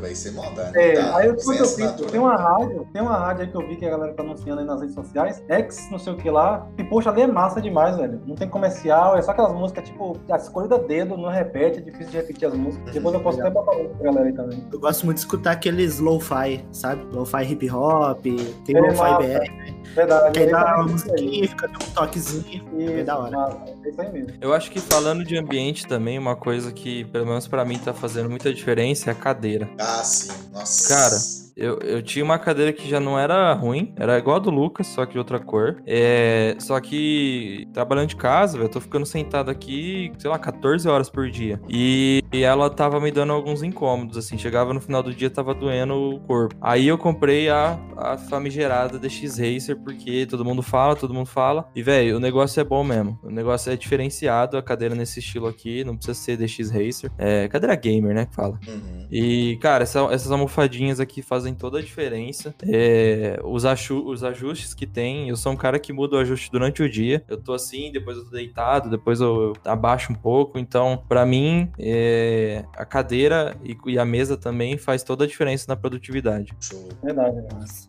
velho. 0.00 0.16
Sem 0.16 0.32
maldade. 0.32 0.78
É, 0.78 0.94
dá, 0.94 1.16
aí 1.16 1.26
eu, 1.26 1.38
sem 1.38 1.56
depois 1.56 1.58
eu 1.58 1.76
vi, 1.76 1.82
assinatura. 1.84 2.10
tem 2.10 2.20
uma 2.20 2.36
rádio, 2.36 2.88
tem 2.92 3.02
uma 3.02 3.16
rádio 3.16 3.42
aí 3.42 3.50
que 3.50 3.56
eu 3.56 3.66
vi 3.68 3.76
que 3.76 3.86
a 3.86 3.90
galera 3.90 4.14
tá 4.14 4.22
anunciando 4.22 4.60
aí 4.60 4.66
nas 4.66 4.80
redes 4.80 4.94
sociais, 4.94 5.42
X, 5.48 5.88
não 5.90 5.98
sei 5.98 6.12
o 6.12 6.16
que 6.16 6.30
lá, 6.30 6.66
e 6.78 6.84
poxa, 6.84 7.10
ali 7.10 7.22
é 7.22 7.26
massa 7.26 7.60
demais, 7.60 7.96
velho. 7.96 8.20
Não 8.26 8.34
tem 8.34 8.48
comercial, 8.48 9.16
é 9.16 9.22
só 9.22 9.32
aquelas 9.32 9.52
músicas, 9.52 9.84
tipo, 9.88 10.16
a 10.30 10.36
escolhida 10.36 10.76
a 10.76 10.78
dedo, 10.78 11.16
não 11.16 11.30
repete, 11.30 11.78
é 11.78 11.82
difícil 11.82 12.10
de 12.10 12.16
repetir 12.18 12.48
as 12.48 12.54
músicas. 12.54 12.92
Depois 12.92 13.14
eu 13.14 13.20
posso 13.20 13.40
até 13.40 13.50
botar 13.50 13.72
pra 13.72 14.04
galera 14.04 14.26
aí 14.26 14.32
também. 14.32 14.66
Eu 14.72 14.80
gosto 14.80 15.04
muito 15.04 15.16
de 15.16 15.22
escutar 15.22 15.52
aqueles 15.52 15.98
lo-fi, 15.98 16.64
sabe? 16.72 17.02
Lo-fi 17.12 17.42
hip 17.44 17.70
hop, 17.70 18.22
tem 18.22 18.76
É 18.76 18.80
lo-fi. 18.80 19.16
BR. 19.18 19.75
Verdade. 19.94 20.32
Que 20.32 20.38
aí 20.40 20.46
é 20.46 20.50
dá 20.50 20.76
uma 20.76 20.86
musiquinha, 20.88 21.48
fica 21.48 21.66
um 21.66 21.92
toquezinho. 21.92 22.64
Isso, 22.78 22.90
é 22.92 23.04
da 23.04 23.18
hora. 23.18 23.56
É 23.84 23.88
isso 23.88 24.00
aí 24.00 24.12
mesmo. 24.12 24.34
Eu 24.40 24.52
acho 24.52 24.70
que 24.70 24.80
falando 24.80 25.24
de 25.24 25.36
ambiente 25.36 25.86
também, 25.86 26.18
uma 26.18 26.36
coisa 26.36 26.72
que, 26.72 27.04
pelo 27.06 27.26
menos 27.26 27.46
pra 27.48 27.64
mim, 27.64 27.78
tá 27.78 27.92
fazendo 27.92 28.28
muita 28.28 28.52
diferença 28.52 29.10
é 29.10 29.12
a 29.12 29.14
cadeira. 29.14 29.68
Ah, 29.78 30.02
sim. 30.04 30.32
Nossa. 30.52 30.88
Cara, 30.88 31.45
Eu, 31.56 31.78
eu 31.78 32.02
tinha 32.02 32.22
uma 32.22 32.38
cadeira 32.38 32.70
que 32.70 32.86
já 32.86 33.00
não 33.00 33.18
era 33.18 33.50
ruim, 33.54 33.94
era 33.96 34.18
igual 34.18 34.36
a 34.36 34.40
do 34.40 34.50
Lucas, 34.50 34.86
só 34.88 35.06
que 35.06 35.12
de 35.12 35.18
outra 35.18 35.38
cor. 35.40 35.82
É, 35.86 36.54
só 36.58 36.78
que 36.78 37.66
trabalhando 37.72 38.08
de 38.08 38.16
casa, 38.16 38.58
velho, 38.58 38.66
eu 38.66 38.70
tô 38.70 38.78
ficando 38.78 39.06
sentado 39.06 39.50
aqui, 39.50 40.12
sei 40.18 40.28
lá, 40.28 40.38
14 40.38 40.86
horas 40.86 41.08
por 41.08 41.30
dia. 41.30 41.58
E, 41.66 42.22
e 42.30 42.42
ela 42.42 42.68
tava 42.68 43.00
me 43.00 43.10
dando 43.10 43.32
alguns 43.32 43.62
incômodos, 43.62 44.18
assim. 44.18 44.36
Chegava 44.36 44.74
no 44.74 44.80
final 44.82 45.02
do 45.02 45.14
dia, 45.14 45.30
tava 45.30 45.54
doendo 45.54 45.94
o 45.94 46.20
corpo. 46.20 46.54
Aí 46.60 46.86
eu 46.88 46.98
comprei 46.98 47.48
a, 47.48 47.78
a 47.96 48.18
famigerada 48.18 48.98
DX 48.98 49.38
Racer, 49.38 49.76
porque 49.82 50.26
todo 50.26 50.44
mundo 50.44 50.62
fala, 50.62 50.94
todo 50.94 51.14
mundo 51.14 51.26
fala. 51.26 51.66
E, 51.74 51.82
velho, 51.82 52.18
o 52.18 52.20
negócio 52.20 52.60
é 52.60 52.64
bom 52.64 52.84
mesmo. 52.84 53.18
O 53.22 53.30
negócio 53.30 53.72
é 53.72 53.76
diferenciado, 53.76 54.58
a 54.58 54.62
cadeira 54.62 54.94
nesse 54.94 55.20
estilo 55.20 55.46
aqui, 55.46 55.82
não 55.84 55.96
precisa 55.96 56.18
ser 56.18 56.36
DX 56.36 56.70
Racer. 56.70 57.10
É 57.16 57.48
cadeira 57.48 57.74
gamer, 57.76 58.14
né, 58.14 58.26
que 58.26 58.34
fala. 58.34 58.58
Uhum. 58.68 59.06
E, 59.10 59.56
cara, 59.62 59.84
essa- 59.84 60.06
essas 60.12 60.30
almofadinhas 60.30 61.00
aqui 61.00 61.22
fazem 61.22 61.45
toda 61.54 61.78
a 61.78 61.82
diferença. 61.82 62.54
É, 62.62 63.38
os, 63.44 63.64
os 63.90 64.24
ajustes 64.24 64.74
que 64.74 64.86
tem, 64.86 65.28
eu 65.28 65.36
sou 65.36 65.52
um 65.52 65.56
cara 65.56 65.78
que 65.78 65.92
muda 65.92 66.16
o 66.16 66.18
ajuste 66.18 66.50
durante 66.50 66.82
o 66.82 66.88
dia. 66.88 67.22
Eu 67.28 67.36
tô 67.36 67.52
assim, 67.52 67.90
depois 67.92 68.16
eu 68.16 68.24
tô 68.24 68.30
deitado, 68.30 68.90
depois 68.90 69.20
eu, 69.20 69.26
eu 69.36 69.52
abaixo 69.64 70.12
um 70.12 70.16
pouco. 70.16 70.58
Então, 70.58 71.02
pra 71.08 71.24
mim, 71.24 71.70
é, 71.78 72.64
a 72.76 72.84
cadeira 72.84 73.56
e, 73.64 73.76
e 73.86 73.98
a 73.98 74.04
mesa 74.04 74.36
também 74.36 74.76
faz 74.76 75.02
toda 75.02 75.24
a 75.24 75.26
diferença 75.26 75.66
na 75.68 75.76
produtividade. 75.76 76.52
Show. 76.60 76.88
Verdade. 77.02 77.36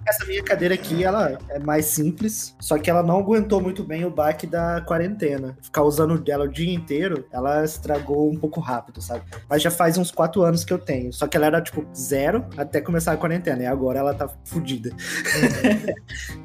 Essa 0.08 0.26
minha 0.26 0.44
cadeira 0.44 0.74
aqui, 0.74 1.04
ela 1.04 1.38
é 1.50 1.60
mais 1.60 1.86
simples, 1.86 2.56
só 2.60 2.78
que 2.78 2.90
ela 2.90 3.04
não 3.04 3.20
aguentou 3.20 3.62
muito 3.62 3.84
bem 3.84 4.06
o 4.06 4.10
baque 4.10 4.46
da 4.46 4.82
quarentena. 4.82 5.58
Ficar 5.62 5.84
usando 5.84 6.18
dela 6.20 6.46
o 6.46 6.48
dia 6.48 6.74
inteiro, 6.74 7.26
ela 7.32 7.64
estragou 7.64 8.30
um 8.30 8.38
pouco 8.38 8.60
rápido, 8.60 9.02
sabe? 9.02 9.24
Mas 9.50 9.62
já 9.62 9.72
faz 9.72 9.98
uns 9.98 10.12
quatro 10.12 10.42
anos 10.42 10.64
que 10.64 10.74
eu 10.74 10.80
tenho. 10.80 11.12
Só 11.14 11.28
que 11.28 11.38
ela 11.38 11.46
era, 11.46 11.62
tipo, 11.62 11.86
zero 11.96 12.46
até 12.58 12.82
começar 12.82 13.14
a 13.14 13.18
quarentena. 13.18 13.47
E 13.64 13.66
agora 13.66 14.00
ela 14.00 14.14
tá 14.14 14.28
fodida. 14.44 14.92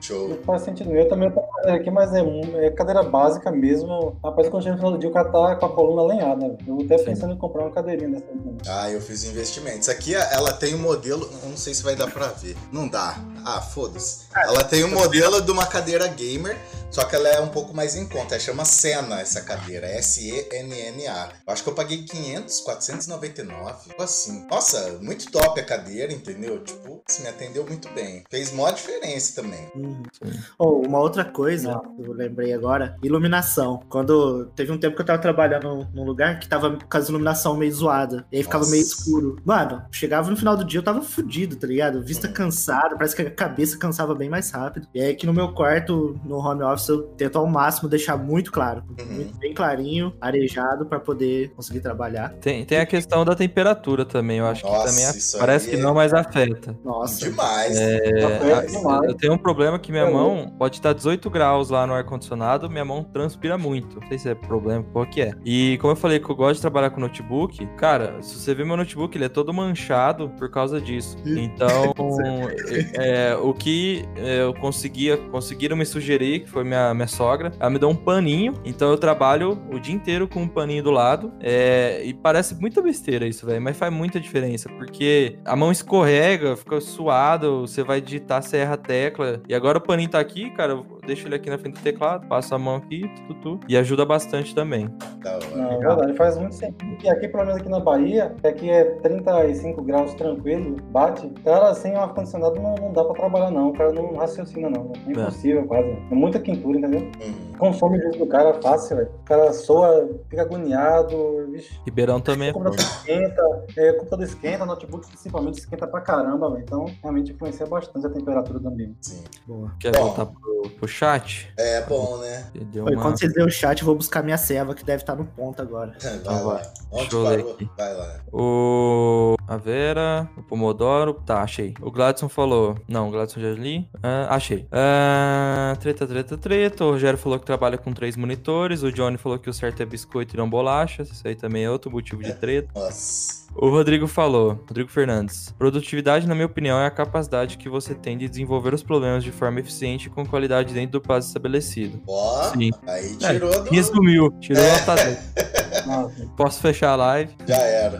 Show. 0.00 0.28
Não 0.28 0.36
faz 0.38 0.62
sentido. 0.62 0.94
Eu 0.94 1.08
também 1.08 1.30
cadeira 1.30 1.80
aqui, 1.80 1.90
mas 1.90 2.12
é, 2.12 2.20
é 2.66 2.70
cadeira 2.70 3.02
básica 3.02 3.50
mesmo. 3.50 4.18
Rapaz, 4.22 4.48
quando 4.48 4.62
chega 4.62 4.74
no 4.74 4.78
final 4.78 4.92
do 4.92 4.98
dia, 4.98 5.08
o 5.08 5.12
cara 5.12 5.28
tá 5.28 5.56
com 5.56 5.66
a 5.66 5.68
coluna 5.74 6.02
alenhada. 6.02 6.56
Eu 6.66 6.76
tô 6.76 6.82
até 6.84 6.98
Sim. 6.98 7.04
pensando 7.04 7.34
em 7.34 7.38
comprar 7.38 7.62
uma 7.62 7.70
cadeirinha 7.70 8.10
dessa. 8.10 8.24
Ah, 8.68 8.90
eu 8.90 9.00
fiz 9.00 9.24
investimentos. 9.24 9.88
Aqui 9.88 10.14
ela 10.14 10.52
tem 10.52 10.74
um 10.74 10.78
modelo, 10.78 11.28
eu 11.42 11.48
não 11.48 11.56
sei 11.56 11.74
se 11.74 11.82
vai 11.82 11.96
dar 11.96 12.10
pra 12.10 12.28
ver. 12.28 12.56
Não 12.70 12.88
dá. 12.88 13.16
Ah, 13.44 13.60
foda-se. 13.60 14.26
Ela 14.34 14.64
tem 14.64 14.84
um 14.84 14.90
modelo 14.90 15.40
de 15.40 15.50
uma 15.50 15.66
cadeira 15.66 16.06
gamer, 16.08 16.56
só 16.90 17.04
que 17.04 17.16
ela 17.16 17.28
é 17.28 17.40
um 17.40 17.48
pouco 17.48 17.74
mais 17.74 17.96
em 17.96 18.06
conta. 18.06 18.34
Ela 18.34 18.40
chama 18.40 18.64
Sena 18.64 19.20
essa 19.20 19.40
cadeira, 19.40 19.86
S-E-N-N-A. 19.86 21.32
Eu 21.46 21.52
acho 21.52 21.62
que 21.62 21.68
eu 21.68 21.74
paguei 21.74 22.04
500, 22.04 22.60
499, 22.60 23.90
algo 23.90 24.02
assim. 24.02 24.46
Nossa, 24.48 24.98
muito 25.00 25.30
top 25.30 25.60
a 25.60 25.64
cadeira, 25.64 26.12
entendeu? 26.12 26.62
Tipo, 26.62 26.91
se 27.06 27.22
me 27.22 27.28
atendeu 27.28 27.64
muito 27.66 27.88
bem. 27.94 28.24
Fez 28.30 28.52
mó 28.52 28.70
diferença 28.70 29.40
também. 29.42 29.68
Uhum. 29.74 30.02
Sim. 30.12 30.32
Oh, 30.58 30.82
uma 30.86 30.98
outra 31.00 31.24
coisa 31.24 31.80
que 31.96 32.02
eu 32.02 32.12
lembrei 32.12 32.52
agora, 32.52 32.96
iluminação. 33.02 33.80
Quando 33.88 34.46
teve 34.56 34.72
um 34.72 34.78
tempo 34.78 34.96
que 34.96 35.02
eu 35.02 35.06
tava 35.06 35.20
trabalhando 35.20 35.86
num 35.94 36.04
lugar 36.04 36.38
que 36.38 36.48
tava 36.48 36.76
com 36.78 36.96
as 36.98 37.08
iluminação 37.08 37.56
meio 37.56 37.72
zoada. 37.72 38.26
E 38.32 38.36
aí 38.38 38.42
ficava 38.42 38.64
Nossa. 38.64 38.70
meio 38.72 38.82
escuro. 38.82 39.36
Mano, 39.44 39.82
chegava 39.90 40.30
no 40.30 40.36
final 40.36 40.56
do 40.56 40.64
dia, 40.64 40.78
eu 40.80 40.84
tava 40.84 41.02
fudido, 41.02 41.56
tá 41.56 41.66
ligado? 41.66 42.02
Vista 42.02 42.28
cansada, 42.28 42.96
parece 42.96 43.14
que 43.16 43.22
a 43.22 43.30
cabeça 43.30 43.76
cansava 43.78 44.14
bem 44.14 44.28
mais 44.28 44.50
rápido. 44.50 44.86
E 44.94 45.00
aí 45.00 45.10
aqui 45.10 45.26
no 45.26 45.32
meu 45.32 45.52
quarto, 45.52 46.18
no 46.24 46.36
home 46.36 46.62
office, 46.62 46.88
eu 46.88 47.02
tento 47.02 47.38
ao 47.38 47.46
máximo 47.46 47.88
deixar 47.88 48.16
muito 48.16 48.50
claro. 48.52 48.82
Uhum. 48.98 49.30
Bem 49.38 49.54
clarinho, 49.54 50.14
arejado, 50.20 50.86
pra 50.86 50.98
poder 51.00 51.50
conseguir 51.54 51.80
trabalhar. 51.80 52.30
Tem, 52.40 52.64
tem 52.64 52.78
a 52.78 52.86
questão 52.86 53.24
da 53.24 53.34
temperatura 53.34 54.04
também, 54.04 54.38
eu 54.38 54.46
acho 54.46 54.64
Nossa, 54.64 54.88
que 54.88 54.90
também 54.90 55.22
parece 55.38 55.66
aí 55.70 55.74
que 55.76 55.80
é- 55.80 55.82
não, 55.82 55.94
mas 55.94 56.12
afeta. 56.14 56.76
Nossa. 56.84 57.30
Demais. 57.30 57.76
É, 57.78 58.66
demais. 58.66 59.04
eu 59.04 59.14
tenho 59.14 59.34
um 59.34 59.38
problema 59.38 59.78
que 59.78 59.92
minha 59.92 60.04
É 60.04 60.10
mão 60.10 60.52
pode 60.58 60.76
estar 60.76 60.92
18 60.92 61.30
graus 61.30 61.70
lá 61.70 61.86
no 61.86 61.94
ar-condicionado, 61.94 62.68
minha 62.68 62.84
mão 62.84 63.04
transpira 63.04 63.56
muito. 63.56 64.00
Não 64.00 64.08
sei 64.08 64.18
se 64.18 64.28
é 64.28 64.34
problema, 64.34 64.84
qual 64.92 65.06
que 65.06 65.22
é. 65.22 65.34
E 65.44 65.78
como 65.80 65.92
eu 65.92 65.96
falei 65.96 66.18
que 66.18 66.28
eu 66.28 66.34
gosto 66.34 66.56
de 66.56 66.60
trabalhar 66.60 66.90
com 66.90 67.00
notebook, 67.00 67.64
cara, 67.76 68.20
se 68.20 68.34
você 68.34 68.54
ver 68.54 68.66
meu 68.66 68.76
notebook, 68.76 69.16
ele 69.16 69.24
é 69.24 69.28
todo 69.28 69.52
manchado 69.52 70.30
por 70.30 70.50
causa 70.50 70.80
disso. 70.80 71.16
Então, 71.24 71.94
é, 72.94 73.36
o 73.36 73.54
que 73.54 74.04
é, 74.16 74.42
eu 74.42 74.54
conseguia, 74.54 75.16
conseguiram 75.16 75.76
me 75.76 75.86
sugerir, 75.86 76.40
que 76.40 76.50
foi 76.50 76.64
minha, 76.64 76.92
minha 76.94 77.06
sogra, 77.06 77.52
ela 77.58 77.70
me 77.70 77.78
deu 77.78 77.88
um 77.88 77.96
paninho, 77.96 78.54
então 78.64 78.90
eu 78.90 78.98
trabalho 78.98 79.58
o 79.70 79.78
dia 79.78 79.94
inteiro 79.94 80.26
com 80.26 80.42
um 80.42 80.48
paninho 80.48 80.82
do 80.82 80.90
lado, 80.90 81.32
é, 81.40 82.02
e 82.04 82.12
parece 82.12 82.54
muita 82.60 82.82
besteira 82.82 83.26
isso, 83.26 83.46
velho, 83.46 83.62
mas 83.62 83.76
faz 83.76 83.92
muita 83.92 84.18
diferença, 84.18 84.68
porque 84.70 85.38
a 85.44 85.54
mão 85.54 85.70
escorrega, 85.70 86.56
fica 86.56 86.71
suado, 86.80 87.62
você 87.62 87.82
vai 87.82 88.00
digitar, 88.00 88.42
você 88.42 88.58
erra 88.58 88.74
a 88.74 88.78
tecla, 88.78 89.42
e 89.48 89.54
agora 89.54 89.78
o 89.78 89.80
paninho 89.80 90.10
tá 90.10 90.20
aqui, 90.20 90.50
cara, 90.50 90.82
eu 91.02 91.06
deixo 91.06 91.26
ele 91.26 91.34
aqui 91.34 91.50
na 91.50 91.58
frente 91.58 91.74
do 91.74 91.82
teclado, 91.82 92.26
passo 92.28 92.54
a 92.54 92.58
mão 92.58 92.76
aqui, 92.76 93.02
tu, 93.26 93.34
tu, 93.34 93.34
tu, 93.34 93.60
e 93.68 93.76
ajuda 93.76 94.06
bastante 94.06 94.54
também. 94.54 94.88
Hora. 95.24 95.56
Não, 95.56 95.72
é 95.72 95.78
verdade, 95.78 96.14
faz 96.14 96.38
muito 96.38 96.54
sentido. 96.54 96.96
E 97.02 97.08
aqui, 97.08 97.28
pelo 97.28 97.44
menos 97.44 97.60
aqui 97.60 97.68
na 97.68 97.80
Bahia, 97.80 98.34
que 98.40 98.46
aqui 98.46 98.70
é 98.70 98.84
35 98.84 99.82
graus 99.82 100.14
tranquilo, 100.14 100.76
bate. 100.90 101.28
Cara, 101.44 101.74
sem 101.74 101.92
um 101.92 102.00
ar-condicionado 102.00 102.60
não, 102.60 102.74
não 102.76 102.92
dá 102.92 103.04
pra 103.04 103.14
trabalhar, 103.14 103.50
não. 103.50 103.70
O 103.70 103.72
cara 103.72 103.92
não 103.92 104.14
raciocina, 104.14 104.70
não. 104.70 104.92
É 105.06 105.10
impossível, 105.10 105.64
quase. 105.66 105.88
É 105.88 106.14
muita 106.14 106.38
quentura, 106.38 106.78
entendeu? 106.78 107.00
Uhum. 107.00 107.52
Consome 107.58 107.98
o 107.98 108.02
juízo 108.02 108.18
do 108.18 108.26
cara 108.26 108.54
fácil, 108.54 108.96
velho. 108.96 109.08
O 109.08 109.24
cara 109.24 109.52
soa, 109.52 110.08
fica 110.28 110.42
agoniado, 110.42 111.48
vixe. 111.50 111.80
Ribeirão 111.84 112.20
também 112.20 112.48
é 112.48 112.50
O 112.50 112.54
computador 112.54 112.80
esquenta, 112.80 113.64
é, 113.76 113.90
o 113.90 113.96
computador 113.98 114.24
esquenta, 114.24 114.62
o 114.62 114.66
notebook 114.66 115.06
principalmente 115.06 115.58
esquenta 115.58 115.86
pra 115.86 116.00
caramba, 116.00 116.48
velho. 116.50 116.62
Então, 116.62 116.86
realmente 117.02 117.32
influencia 117.32 117.66
bastante 117.66 118.06
a 118.06 118.10
temperatura 118.10 118.60
do 118.60 118.68
ambiente. 118.68 118.96
Sim. 119.00 119.24
Boa. 119.46 119.72
Quer 119.80 119.92
Bom. 119.92 120.04
voltar 120.04 120.26
pro, 120.26 120.70
pro 120.78 120.91
chat? 120.92 121.52
É 121.58 121.80
bom, 121.82 122.18
né? 122.18 122.46
Deu 122.54 122.84
Foi, 122.84 122.94
uma... 122.94 123.02
Quando 123.02 123.18
vocês 123.18 123.32
lerem 123.34 123.48
o 123.48 123.50
chat, 123.50 123.80
eu 123.80 123.86
vou 123.86 123.94
buscar 123.96 124.22
minha 124.22 124.38
serva, 124.38 124.74
que 124.74 124.84
deve 124.84 125.02
estar 125.02 125.14
no 125.16 125.24
ponto 125.24 125.60
agora. 125.60 125.94
Vai 126.02 126.14
Então 126.16 126.46
lá. 126.46 126.54
vai. 126.54 126.62
Onde 126.92 127.02
Deixa 127.08 127.16
eu 127.16 127.22
ler 127.22 127.36
parou? 127.38 127.52
aqui. 127.54 127.70
Vai 127.76 127.94
lá. 127.94 128.20
O. 128.32 129.34
A 129.48 129.56
Vera, 129.56 130.28
o 130.36 130.42
Pomodoro. 130.42 131.14
Tá, 131.14 131.42
achei. 131.42 131.74
O 131.80 131.90
Gladson 131.90 132.28
falou. 132.28 132.76
Não, 132.88 133.08
o 133.08 133.10
Gladson 133.10 133.40
já 133.40 133.50
li. 133.50 133.88
Ah, 134.02 134.34
achei. 134.34 134.66
Ah, 134.70 135.76
treta, 135.80 136.06
treta, 136.06 136.36
treta. 136.36 136.84
O 136.84 136.90
Rogério 136.92 137.18
falou 137.18 137.38
que 137.38 137.46
trabalha 137.46 137.78
com 137.78 137.92
três 137.92 138.16
monitores. 138.16 138.82
O 138.82 138.92
Johnny 138.92 139.16
falou 139.18 139.38
que 139.38 139.48
o 139.48 139.54
certo 139.54 139.82
é 139.82 139.86
biscoito 139.86 140.34
e 140.34 140.38
não 140.38 140.48
bolachas. 140.48 141.10
Isso 141.10 141.26
aí 141.26 141.34
também 141.34 141.64
é 141.64 141.70
outro 141.70 141.90
motivo 141.90 142.22
de 142.22 142.32
treta. 142.34 142.68
Nossa. 142.74 143.41
O 143.54 143.68
Rodrigo 143.68 144.06
falou, 144.08 144.58
Rodrigo 144.66 144.88
Fernandes. 144.90 145.54
Produtividade, 145.58 146.26
na 146.26 146.34
minha 146.34 146.46
opinião, 146.46 146.78
é 146.80 146.86
a 146.86 146.90
capacidade 146.90 147.58
que 147.58 147.68
você 147.68 147.94
tem 147.94 148.16
de 148.16 148.28
desenvolver 148.28 148.72
os 148.74 148.82
problemas 148.82 149.22
de 149.22 149.30
forma 149.30 149.60
eficiente 149.60 150.06
e 150.08 150.10
com 150.10 150.24
qualidade 150.26 150.72
dentro 150.72 150.92
do 150.92 151.00
prazo 151.00 151.28
estabelecido. 151.28 152.00
Ó, 152.08 152.42
Sim. 152.44 152.70
aí 152.86 153.14
tirou 153.16 153.62
do. 153.62 153.70
Resumiu, 153.70 154.30
tirou 154.40 154.62
nota 154.64 154.94
10. 154.94 155.32
Nossa, 155.86 156.26
Posso 156.36 156.60
fechar 156.60 156.90
a 156.92 156.96
live? 156.96 157.34
Já 157.46 157.56
era. 157.56 157.98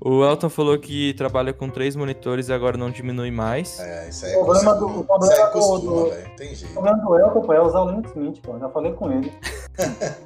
O 0.00 0.24
Elton 0.24 0.48
falou 0.48 0.78
que 0.78 1.14
trabalha 1.14 1.52
com 1.52 1.68
três 1.68 1.96
monitores 1.96 2.48
e 2.48 2.52
agora 2.52 2.76
não 2.76 2.90
diminui 2.90 3.30
mais. 3.30 3.78
É, 3.80 4.08
isso 4.08 4.26
aí 4.26 4.32
é 4.32 4.36
O 4.38 4.44
problema 4.44 4.74
do- 4.74 4.86
o 5.00 5.04
problema 5.04 5.32
isso 5.32 5.42
aí 5.42 5.50
costuma, 5.52 5.78
do- 5.80 6.10
velho. 6.10 6.30
Tem 6.36 6.52
o 6.52 6.54
jeito. 6.56 6.72
problema 6.72 6.98
do 6.98 7.18
Elton, 7.18 7.40
pô, 7.40 7.52
é 7.52 7.60
usar 7.60 7.80
o 7.82 7.90
Linux 7.90 8.14
Mint, 8.14 8.40
pô. 8.40 8.58
Já 8.58 8.68
falei 8.68 8.92
com 8.92 9.10
ele. 9.12 9.32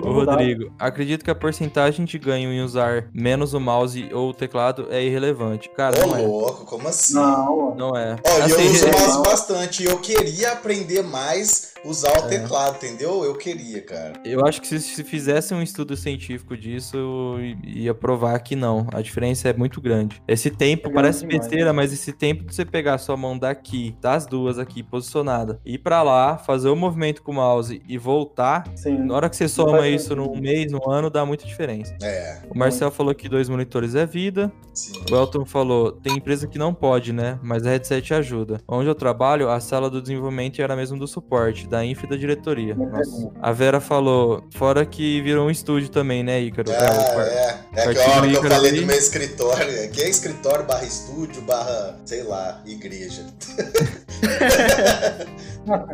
O 0.00 0.12
Rodrigo, 0.12 0.70
acredito 0.78 1.24
que 1.24 1.30
a 1.30 1.34
porcentagem 1.34 2.04
de 2.04 2.18
ganho 2.18 2.52
em 2.52 2.60
usar 2.62 3.08
menos 3.12 3.54
o 3.54 3.60
mouse 3.60 4.08
ou 4.14 4.30
o 4.30 4.34
teclado 4.34 4.86
é 4.90 5.02
irrelevante. 5.02 5.68
Cara, 5.68 6.02
Ô, 6.04 6.06
não 6.06 6.16
é. 6.16 6.22
louco, 6.22 6.64
como 6.64 6.88
assim? 6.88 7.14
Não. 7.14 7.74
Não 7.74 7.96
é. 7.96 8.16
Ó, 8.24 8.36
e 8.46 8.50
eu 8.50 8.56
Assim, 8.56 8.68
uso 8.70 8.86
é- 8.86 8.90
mouse 8.92 9.14
não. 9.14 9.22
bastante. 9.22 9.82
e 9.82 9.86
Eu 9.86 9.98
queria 9.98 10.52
aprender 10.52 11.02
mais 11.02 11.73
usar 11.84 12.12
o 12.22 12.26
É. 12.26 12.28
teclado, 12.28 12.76
entendeu? 12.76 13.24
Eu 13.24 13.34
queria, 13.36 13.80
cara. 13.82 14.14
Eu 14.24 14.44
acho 14.46 14.60
que 14.60 14.66
se, 14.66 14.80
se 14.80 15.04
fizesse 15.04 15.52
um 15.54 15.62
estudo 15.62 15.96
científico 15.96 16.56
disso, 16.56 16.96
ia 17.64 17.94
provar 17.94 18.38
que 18.40 18.56
não. 18.56 18.86
A 18.92 19.00
diferença 19.02 19.48
é 19.48 19.52
muito 19.52 19.80
grande. 19.80 20.22
Esse 20.26 20.50
tempo 20.50 20.88
É 20.88 20.92
parece 20.92 21.26
besteira, 21.26 21.72
mas 21.72 21.92
esse 21.92 22.12
tempo 22.12 22.44
de 22.44 22.54
você 22.54 22.64
pegar 22.64 22.94
a 22.94 22.98
sua 22.98 23.16
mão 23.16 23.38
daqui, 23.38 23.94
das 24.00 24.26
duas 24.26 24.58
aqui 24.58 24.82
posicionada, 24.82 25.60
ir 25.64 25.78
pra 25.78 26.02
lá, 26.02 26.36
fazer 26.38 26.68
o 26.68 26.76
movimento 26.76 27.22
com 27.22 27.32
o 27.32 27.34
mouse 27.34 27.82
e 27.88 27.98
voltar, 27.98 28.64
Sim. 28.76 28.98
na 28.98 29.14
hora 29.14 29.28
que 29.28 29.36
você 29.36 29.48
soma 29.48 29.86
isso 29.88 30.14
num 30.16 30.34
mês, 30.40 30.72
num 30.72 30.90
ano, 30.90 31.10
dá 31.10 31.24
muita 31.26 31.44
diferença. 31.46 31.94
É, 32.02 32.40
O 32.50 32.56
Marcel 32.58 32.90
falou 32.90 33.14
que 33.14 33.28
dois 33.28 33.48
monitores 33.48 33.94
é 33.94 34.06
vida. 34.06 34.52
sim. 34.72 34.92
O 35.10 35.14
Elton 35.14 35.44
falou, 35.44 35.92
tem 35.92 36.16
empresa 36.16 36.46
que 36.46 36.58
não 36.58 36.72
pode, 36.74 37.12
né? 37.12 37.38
Mas 37.42 37.66
a 37.66 37.70
headset 37.70 38.12
ajuda. 38.14 38.60
Onde 38.66 38.88
eu 38.88 38.94
trabalho, 38.94 39.48
a 39.50 39.60
sala 39.60 39.88
do 39.90 40.00
desenvolvimento 40.00 40.60
era 40.60 40.74
mesmo 40.74 40.98
do 40.98 41.06
suporte, 41.06 41.68
da 41.74 41.84
infra 41.84 42.06
e 42.06 42.10
da 42.10 42.16
diretoria. 42.16 42.74
Nossa. 42.74 43.30
A 43.42 43.50
Vera 43.52 43.80
falou, 43.80 44.44
fora 44.54 44.86
que 44.86 45.20
virou 45.22 45.46
um 45.46 45.50
estúdio 45.50 45.88
também, 45.88 46.22
né, 46.22 46.40
Ícaro? 46.40 46.70
É, 46.70 46.76
par- 46.78 47.26
é. 47.26 47.64
É 47.76 47.82
que 47.92 47.98
a 47.98 48.04
partido 48.04 48.10
hora 48.16 48.28
que 48.28 48.36
eu 48.36 48.42
falei 48.50 48.70
ali. 48.70 48.80
do 48.80 48.86
meu 48.86 48.96
escritório, 48.96 49.84
aqui 49.84 50.00
é 50.02 50.08
escritório 50.08 50.64
barra 50.64 50.84
estúdio 50.84 51.42
barra, 51.42 51.98
sei 52.04 52.22
lá, 52.22 52.62
igreja. 52.66 53.22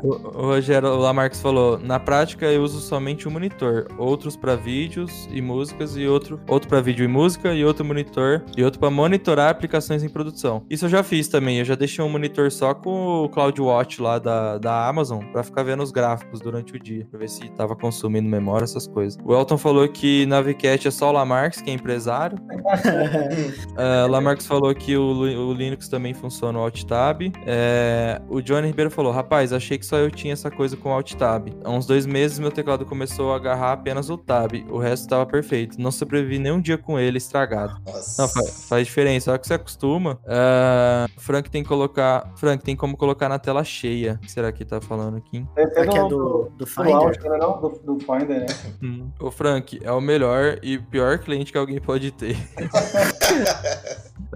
O, 0.02 0.08
o 0.08 0.46
Rogério 0.46 0.96
Lamarques 0.96 1.40
falou: 1.40 1.78
na 1.78 2.00
prática 2.00 2.44
eu 2.46 2.60
uso 2.64 2.80
somente 2.80 3.28
um 3.28 3.30
monitor, 3.30 3.86
outros 3.96 4.34
pra 4.36 4.56
vídeos 4.56 5.28
e 5.30 5.40
músicas 5.40 5.96
e 5.96 6.08
outro 6.08 6.40
outro 6.48 6.68
para 6.68 6.80
vídeo 6.80 7.04
e 7.04 7.08
música 7.08 7.54
e 7.54 7.64
outro 7.64 7.84
monitor 7.84 8.42
e 8.56 8.64
outro 8.64 8.80
pra 8.80 8.90
monitorar 8.90 9.48
aplicações 9.48 10.02
em 10.02 10.08
produção. 10.08 10.64
Isso 10.68 10.86
eu 10.86 10.88
já 10.88 11.04
fiz 11.04 11.28
também. 11.28 11.58
Eu 11.60 11.64
já 11.64 11.76
deixei 11.76 12.04
um 12.04 12.08
monitor 12.08 12.50
só 12.50 12.74
com 12.74 13.22
o 13.24 13.28
CloudWatch 13.28 14.00
lá 14.02 14.18
da, 14.18 14.58
da 14.58 14.88
Amazon 14.88 15.24
pra 15.30 15.44
ficar 15.44 15.62
vendo 15.62 15.69
os 15.78 15.92
gráficos 15.92 16.40
durante 16.40 16.74
o 16.74 16.80
dia, 16.80 17.06
pra 17.10 17.20
ver 17.20 17.28
se 17.28 17.48
tava 17.50 17.76
consumindo 17.76 18.28
memória 18.28 18.64
essas 18.64 18.86
coisas. 18.86 19.18
O 19.24 19.32
Elton 19.32 19.58
falou 19.58 19.88
que 19.88 20.26
na 20.26 20.40
Vcat 20.40 20.88
é 20.88 20.90
só 20.90 21.10
o 21.10 21.12
quem 21.12 21.64
que 21.64 21.70
é 21.70 21.74
empresário. 21.74 22.38
uh, 22.50 24.10
Lamarcus 24.10 24.46
falou 24.46 24.74
que 24.74 24.96
o, 24.96 25.02
o, 25.02 25.52
Linux 25.52 25.88
também 25.88 26.14
funciona 26.14 26.54
no 26.54 26.60
Alt 26.60 26.84
Tab. 26.84 27.20
É, 27.46 28.20
o 28.28 28.40
Johnny 28.40 28.68
Ribeiro 28.68 28.90
falou: 28.90 29.12
Rapaz, 29.12 29.52
achei 29.52 29.78
que 29.78 29.86
só 29.86 29.96
eu 29.98 30.10
tinha 30.10 30.32
essa 30.32 30.50
coisa 30.50 30.76
com 30.76 30.90
o 30.90 30.92
Alt 30.92 31.14
Tab. 31.14 31.48
Há 31.64 31.70
uns 31.70 31.86
dois 31.86 32.06
meses 32.06 32.38
meu 32.38 32.50
teclado 32.50 32.84
começou 32.84 33.32
a 33.32 33.36
agarrar 33.36 33.72
apenas 33.72 34.10
o 34.10 34.16
Tab. 34.16 34.52
O 34.70 34.78
resto 34.78 35.04
estava 35.04 35.26
perfeito. 35.26 35.80
Não 35.80 35.90
sobrevivi 35.90 36.38
nem 36.38 36.52
um 36.52 36.60
dia 36.60 36.78
com 36.78 36.98
ele 36.98 37.18
estragado. 37.18 37.80
Nossa. 37.86 38.22
Não, 38.22 38.28
faz, 38.28 38.68
faz 38.68 38.86
diferença. 38.86 39.30
Só 39.30 39.38
que 39.38 39.46
você 39.46 39.54
acostuma. 39.54 40.18
Uh, 40.24 41.20
Frank 41.20 41.50
tem 41.50 41.62
que 41.62 41.68
colocar. 41.68 42.32
Frank 42.36 42.64
tem 42.64 42.74
como 42.74 42.96
colocar 42.96 43.28
na 43.28 43.38
tela 43.38 43.62
cheia. 43.62 44.14
O 44.14 44.18
que 44.18 44.32
será 44.32 44.50
que 44.50 44.64
tá 44.64 44.80
falando 44.80 45.16
aqui? 45.16 45.44
É, 45.57 45.62
aqui 45.62 45.98
é 45.98 46.09
do, 46.09 46.51
do 46.57 46.66
Finder. 46.66 47.18
Do, 47.18 47.38
não, 47.38 47.61
do, 47.61 47.68
do 47.68 47.98
Finder, 48.01 48.40
né? 48.40 48.46
Hum. 48.82 49.11
O 49.20 49.30
Frank 49.30 49.80
é 49.82 49.90
o 49.90 50.01
melhor 50.01 50.59
e 50.62 50.78
pior 50.78 51.18
cliente 51.18 51.51
que 51.51 51.59
alguém 51.59 51.80
pode 51.80 52.11
ter. 52.12 52.36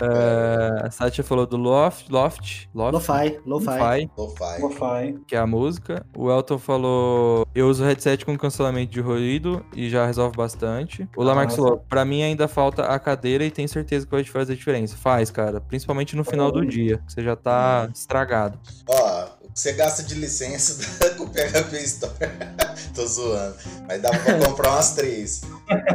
Uh, 0.00 0.84
a 0.84 0.90
Satya 0.90 1.22
falou 1.22 1.46
do 1.46 1.56
Loft, 1.56 2.08
Loft, 2.10 2.68
Loft 2.74 2.94
Lo-Fi, 2.94 3.40
Lo-Fi, 3.46 4.10
Lo-Fi, 4.16 4.60
Lo-Fi, 4.60 5.20
que 5.26 5.36
é 5.36 5.38
a 5.38 5.46
música. 5.46 6.04
O 6.16 6.30
Elton 6.30 6.58
falou: 6.58 7.46
Eu 7.54 7.68
uso 7.68 7.84
headset 7.84 8.24
com 8.24 8.36
cancelamento 8.36 8.92
de 8.92 9.00
ruído 9.00 9.64
e 9.74 9.88
já 9.88 10.04
resolve 10.06 10.36
bastante. 10.36 11.08
O 11.16 11.22
Lamarck 11.22 11.52
falou: 11.52 11.78
Pra 11.88 12.04
mim 12.04 12.22
ainda 12.22 12.48
falta 12.48 12.84
a 12.84 12.98
cadeira 12.98 13.44
e 13.44 13.50
tenho 13.50 13.68
certeza 13.68 14.04
que 14.04 14.12
vai 14.12 14.24
fazer 14.24 14.56
diferença. 14.56 14.96
Faz, 14.96 15.30
cara, 15.30 15.60
principalmente 15.60 16.16
no 16.16 16.24
final 16.24 16.50
do 16.50 16.66
dia, 16.66 16.98
que 16.98 17.12
você 17.12 17.22
já 17.22 17.36
tá 17.36 17.88
estragado. 17.94 18.58
Ó, 18.88 19.43
você 19.54 19.72
gasta 19.72 20.02
de 20.02 20.16
licença 20.16 21.10
com 21.16 21.24
o 21.24 21.30
PHP 21.30 21.76
Store. 21.84 22.12
Tô 22.92 23.06
zoando. 23.06 23.54
Mas 23.86 24.02
dá 24.02 24.10
pra 24.10 24.38
comprar 24.38 24.72
umas 24.72 24.94
três. 24.94 25.42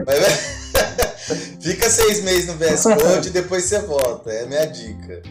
Mas... 0.06 0.70
Fica 1.62 1.90
seis 1.90 2.24
meses 2.24 2.48
no 2.48 2.54
VS 2.54 2.84
Code 2.84 3.28
e 3.28 3.32
depois 3.32 3.66
você 3.66 3.80
volta. 3.82 4.32
É 4.32 4.44
a 4.44 4.48
minha 4.48 4.66
dica. 4.66 5.22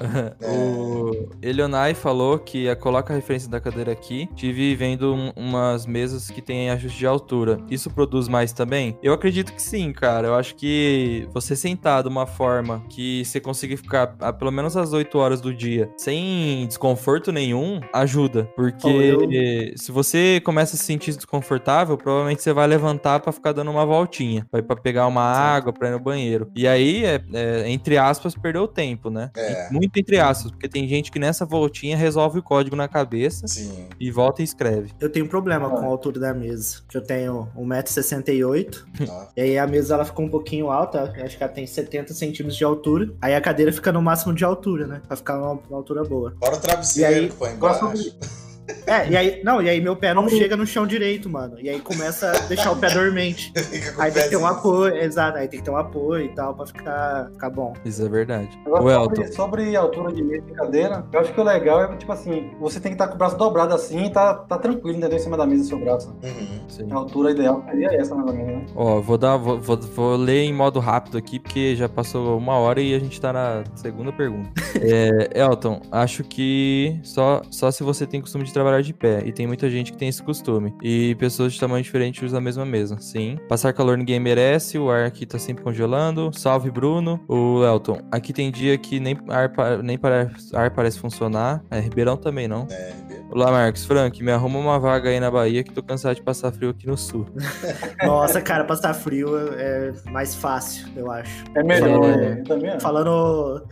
é. 0.40 0.46
O 0.46 1.28
Elionai 1.42 1.94
falou 1.94 2.38
que 2.38 2.74
coloca 2.76 3.12
a 3.12 3.16
referência 3.16 3.48
da 3.48 3.58
cadeira 3.60 3.90
aqui. 3.90 4.28
Tive 4.36 4.76
vendo 4.76 5.14
um, 5.14 5.32
umas 5.34 5.86
mesas 5.86 6.30
que 6.30 6.40
tem 6.40 6.70
ajuste 6.70 6.98
de 6.98 7.06
altura. 7.06 7.58
Isso 7.70 7.90
produz 7.90 8.28
mais 8.28 8.52
também? 8.52 8.96
Eu 9.02 9.12
acredito 9.12 9.52
que 9.52 9.62
sim, 9.62 9.92
cara. 9.92 10.28
Eu 10.28 10.34
acho 10.34 10.54
que 10.54 11.26
você 11.32 11.56
sentar 11.56 12.02
de 12.02 12.08
uma 12.08 12.26
forma 12.26 12.84
que 12.88 13.24
você 13.24 13.40
consiga 13.40 13.76
ficar 13.76 14.14
a, 14.20 14.32
pelo 14.32 14.52
menos 14.52 14.76
as 14.76 14.92
8 14.92 15.18
horas 15.18 15.40
do 15.40 15.52
dia 15.52 15.90
sem 15.96 16.66
desconforto 16.66 17.32
nenhum, 17.32 17.80
ajuda. 17.92 18.17
Porque 18.56 18.88
eu... 18.88 19.76
se 19.76 19.92
você 19.92 20.40
começa 20.44 20.74
a 20.74 20.78
se 20.78 20.84
sentir 20.84 21.14
desconfortável, 21.14 21.96
provavelmente 21.96 22.42
você 22.42 22.52
vai 22.52 22.66
levantar 22.66 23.20
para 23.20 23.32
ficar 23.32 23.52
dando 23.52 23.70
uma 23.70 23.84
voltinha. 23.84 24.46
Vai 24.50 24.62
para 24.62 24.76
pegar 24.76 25.06
uma 25.06 25.22
água, 25.22 25.72
pra 25.72 25.88
ir 25.88 25.92
no 25.92 26.00
banheiro. 26.00 26.50
E 26.54 26.66
aí, 26.66 27.04
é, 27.04 27.22
é, 27.32 27.70
entre 27.70 27.98
aspas, 27.98 28.34
perdeu 28.34 28.66
tempo, 28.66 29.10
né? 29.10 29.30
É. 29.36 29.68
Muito 29.70 29.96
entre 29.98 30.18
aspas, 30.18 30.50
porque 30.50 30.68
tem 30.68 30.86
gente 30.88 31.10
que 31.10 31.18
nessa 31.18 31.44
voltinha 31.44 31.96
resolve 31.96 32.38
o 32.38 32.42
código 32.42 32.76
na 32.76 32.88
cabeça 32.88 33.46
Sim. 33.46 33.88
e 33.98 34.10
volta 34.10 34.42
e 34.42 34.44
escreve. 34.44 34.92
Eu 35.00 35.10
tenho 35.10 35.26
um 35.26 35.28
problema 35.28 35.68
com 35.70 35.84
a 35.84 35.86
altura 35.86 36.20
da 36.20 36.34
mesa. 36.34 36.78
Eu 36.92 37.02
tenho 37.02 37.48
1,68m. 37.56 38.84
Ah. 39.08 39.28
E 39.36 39.40
aí 39.40 39.58
a 39.58 39.66
mesa 39.66 39.94
ela 39.94 40.04
ficou 40.04 40.24
um 40.24 40.28
pouquinho 40.28 40.70
alta, 40.70 41.12
acho 41.22 41.36
que 41.36 41.42
ela 41.42 41.52
tem 41.52 41.66
70 41.66 42.12
centímetros 42.14 42.56
de 42.56 42.64
altura. 42.64 43.10
Aí 43.20 43.34
a 43.34 43.40
cadeira 43.40 43.72
fica 43.72 43.92
no 43.92 44.02
máximo 44.02 44.34
de 44.34 44.44
altura, 44.44 44.86
né? 44.86 45.02
Pra 45.06 45.16
ficar 45.16 45.36
numa, 45.36 45.54
numa 45.54 45.76
altura 45.76 46.04
boa. 46.04 46.34
Fora 46.38 46.56
o 46.56 46.60
travesseiro 46.60 47.12
e 47.12 47.14
aí, 47.14 47.28
que 47.28 47.36
põe 47.36 47.52
embaixo. 47.52 48.07
Thank 48.10 48.22
you. 48.22 48.47
É, 48.86 49.08
e 49.08 49.16
aí, 49.16 49.40
não, 49.44 49.62
e 49.62 49.68
aí 49.68 49.80
meu 49.80 49.96
pé 49.96 50.12
não 50.12 50.28
chega 50.28 50.56
no 50.56 50.66
chão 50.66 50.86
direito, 50.86 51.28
mano. 51.28 51.56
E 51.60 51.68
aí 51.68 51.80
começa 51.80 52.30
a 52.30 52.38
deixar 52.46 52.72
o 52.72 52.76
pé 52.76 52.90
dormente. 52.90 53.52
aí 53.98 54.10
tem 54.10 54.22
que 54.24 54.28
ter 54.30 54.36
um 54.36 54.46
apoio, 54.46 54.96
exato, 54.96 55.38
aí 55.38 55.48
tem 55.48 55.60
que 55.60 55.64
ter 55.64 55.70
um 55.70 55.76
apoio 55.76 56.26
e 56.26 56.28
tal 56.34 56.54
pra 56.54 56.66
ficar, 56.66 57.30
ficar 57.32 57.50
bom. 57.50 57.72
Isso 57.84 58.04
é 58.04 58.08
verdade. 58.08 58.58
Agora, 58.66 59.04
sobre, 59.04 59.32
sobre 59.32 59.76
a 59.76 59.80
altura 59.80 60.12
de 60.12 60.22
mesa 60.22 60.44
e 60.48 60.54
cadeira, 60.54 61.04
eu 61.12 61.20
acho 61.20 61.32
que 61.32 61.40
o 61.40 61.44
legal 61.44 61.82
é, 61.82 61.96
tipo 61.96 62.12
assim, 62.12 62.50
você 62.60 62.80
tem 62.80 62.92
que 62.92 62.94
estar 62.94 63.06
tá 63.06 63.10
com 63.10 63.16
o 63.16 63.18
braço 63.18 63.36
dobrado 63.36 63.74
assim 63.74 64.04
e 64.04 64.10
tá, 64.10 64.34
tá 64.34 64.58
tranquilo, 64.58 64.98
entendeu? 64.98 65.18
Em 65.18 65.22
cima 65.22 65.36
da 65.36 65.46
mesa, 65.46 65.64
seu 65.64 65.78
braço. 65.78 66.14
Uhum. 66.22 66.86
A 66.90 66.94
altura 66.94 67.30
ideal 67.30 67.62
seria 67.68 67.88
essa, 67.94 68.14
mais 68.14 68.28
ou 68.28 68.34
menos, 68.34 68.52
né? 68.52 68.66
Ó, 68.74 69.00
vou 69.00 69.18
dar, 69.18 69.36
vou, 69.36 69.60
vou, 69.60 69.76
vou, 69.76 70.16
ler 70.16 70.44
em 70.44 70.52
modo 70.52 70.80
rápido 70.80 71.16
aqui, 71.16 71.38
porque 71.38 71.74
já 71.74 71.88
passou 71.88 72.36
uma 72.36 72.56
hora 72.56 72.80
e 72.80 72.94
a 72.94 72.98
gente 72.98 73.20
tá 73.20 73.32
na 73.32 73.64
segunda 73.74 74.12
pergunta. 74.12 74.50
é, 74.80 75.40
Elton, 75.40 75.80
acho 75.90 76.24
que 76.24 76.98
só, 77.02 77.42
só 77.50 77.70
se 77.70 77.82
você 77.82 78.06
tem 78.06 78.20
costume 78.20 78.44
de 78.44 78.52
trabalhar 78.58 78.82
de 78.82 78.92
pé 78.92 79.22
e 79.24 79.32
tem 79.32 79.46
muita 79.46 79.70
gente 79.70 79.92
que 79.92 79.98
tem 79.98 80.08
esse 80.08 80.22
costume. 80.22 80.74
E 80.82 81.14
pessoas 81.16 81.52
de 81.52 81.60
tamanho 81.60 81.82
diferente 81.82 82.24
usam 82.24 82.38
a 82.38 82.40
mesma 82.40 82.64
mesa. 82.64 82.96
Sim. 83.00 83.38
Passar 83.48 83.72
calor 83.72 83.96
ninguém 83.96 84.18
merece, 84.18 84.78
o 84.78 84.90
ar 84.90 85.06
aqui 85.06 85.24
tá 85.24 85.38
sempre 85.38 85.62
congelando. 85.62 86.30
Salve, 86.34 86.70
Bruno. 86.70 87.20
O 87.28 87.64
Elton, 87.64 88.00
aqui 88.10 88.32
tem 88.32 88.50
dia 88.50 88.76
que 88.76 88.98
nem 88.98 89.16
ar, 89.28 89.52
nem 89.82 89.96
parece, 89.96 90.54
ar 90.56 90.70
parece 90.70 90.98
funcionar. 90.98 91.62
É, 91.70 91.78
Ribeirão 91.78 92.16
também 92.16 92.48
não. 92.48 92.66
É. 92.70 93.07
Olá, 93.30 93.50
Marcos. 93.50 93.84
Frank, 93.84 94.22
me 94.24 94.32
arruma 94.32 94.58
uma 94.58 94.78
vaga 94.78 95.10
aí 95.10 95.20
na 95.20 95.30
Bahia 95.30 95.62
que 95.62 95.70
tô 95.70 95.82
cansado 95.82 96.14
de 96.14 96.22
passar 96.22 96.50
frio 96.50 96.70
aqui 96.70 96.86
no 96.86 96.96
sul. 96.96 97.26
Nossa, 98.02 98.40
cara, 98.40 98.64
passar 98.64 98.94
frio 98.94 99.36
é 99.52 99.92
mais 100.06 100.34
fácil, 100.34 100.88
eu 100.96 101.10
acho. 101.10 101.44
É 101.54 101.62
melhor, 101.62 101.90
falando, 101.90 102.22
é, 102.22 102.36
também. 102.42 102.80
Falando 102.80 103.66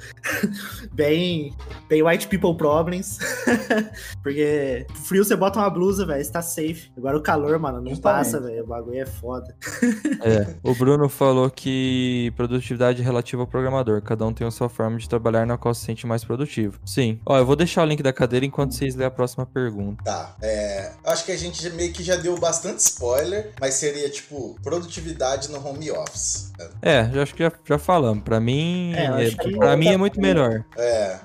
bem, 0.92 1.54
bem 1.88 2.02
white 2.02 2.28
people 2.28 2.54
problems. 2.54 3.18
Porque 4.22 4.86
frio 5.06 5.24
você 5.24 5.34
bota 5.34 5.58
uma 5.58 5.70
blusa, 5.70 6.04
velho, 6.04 6.20
está 6.20 6.42
safe. 6.42 6.90
Agora 6.94 7.16
o 7.16 7.22
calor, 7.22 7.58
mano, 7.58 7.80
não 7.80 7.90
Justamente. 7.94 8.02
passa, 8.02 8.40
velho. 8.40 8.62
O 8.62 8.66
bagulho 8.66 9.00
é 9.00 9.06
foda. 9.06 9.56
É, 10.22 10.54
o 10.62 10.74
Bruno 10.74 11.08
falou 11.08 11.48
que 11.48 12.30
produtividade 12.36 13.00
é 13.00 13.04
relativa 13.04 13.42
ao 13.42 13.46
programador. 13.46 14.02
Cada 14.02 14.26
um 14.26 14.34
tem 14.34 14.46
a 14.46 14.50
sua 14.50 14.68
forma 14.68 14.98
de 14.98 15.08
trabalhar 15.08 15.46
na 15.46 15.56
qual 15.56 15.72
se 15.72 15.82
sente 15.82 16.06
mais 16.06 16.22
produtivo. 16.22 16.78
Sim. 16.84 17.18
Ó, 17.24 17.38
eu 17.38 17.46
vou 17.46 17.56
deixar 17.56 17.82
o 17.82 17.86
link 17.86 18.02
da 18.02 18.12
cadeira 18.12 18.44
enquanto 18.44 18.72
vocês 18.74 18.94
lêem 18.94 19.06
a 19.06 19.10
próxima 19.10 19.45
pergunta. 19.46 20.02
Tá. 20.04 20.36
É, 20.42 20.92
acho 21.04 21.24
que 21.24 21.32
a 21.32 21.36
gente 21.36 21.68
meio 21.70 21.92
que 21.92 22.02
já 22.02 22.16
deu 22.16 22.38
bastante 22.38 22.80
spoiler, 22.80 23.52
mas 23.60 23.74
seria 23.74 24.08
tipo 24.10 24.58
produtividade 24.62 25.50
no 25.50 25.66
home 25.66 25.90
office. 25.90 26.46
É, 26.80 27.08
já 27.12 27.22
acho 27.22 27.34
que 27.34 27.42
já, 27.42 27.52
já 27.64 27.78
falamos. 27.78 28.24
Pra 28.24 28.40
mim, 28.40 28.94
é, 28.94 29.28
é 29.28 29.56
pra 29.56 29.76
mim 29.76 29.88
é 29.88 29.96
muito 29.96 30.20
melhor. 30.20 30.64
É. 30.76 31.18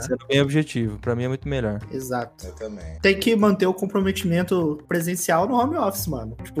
Sendo 0.00 0.26
bem 0.26 0.40
objetivo, 0.40 0.98
pra 0.98 1.14
mim 1.14 1.24
é 1.24 1.28
muito 1.28 1.48
melhor. 1.48 1.80
Exato. 1.92 2.46
Eu 2.46 2.52
também. 2.52 2.98
Tem 3.00 3.18
que 3.18 3.34
manter 3.36 3.66
o 3.66 3.74
comprometimento 3.74 4.82
presencial 4.88 5.46
no 5.46 5.54
home 5.54 5.76
office, 5.76 6.06
mano. 6.06 6.36
Tipo, 6.42 6.60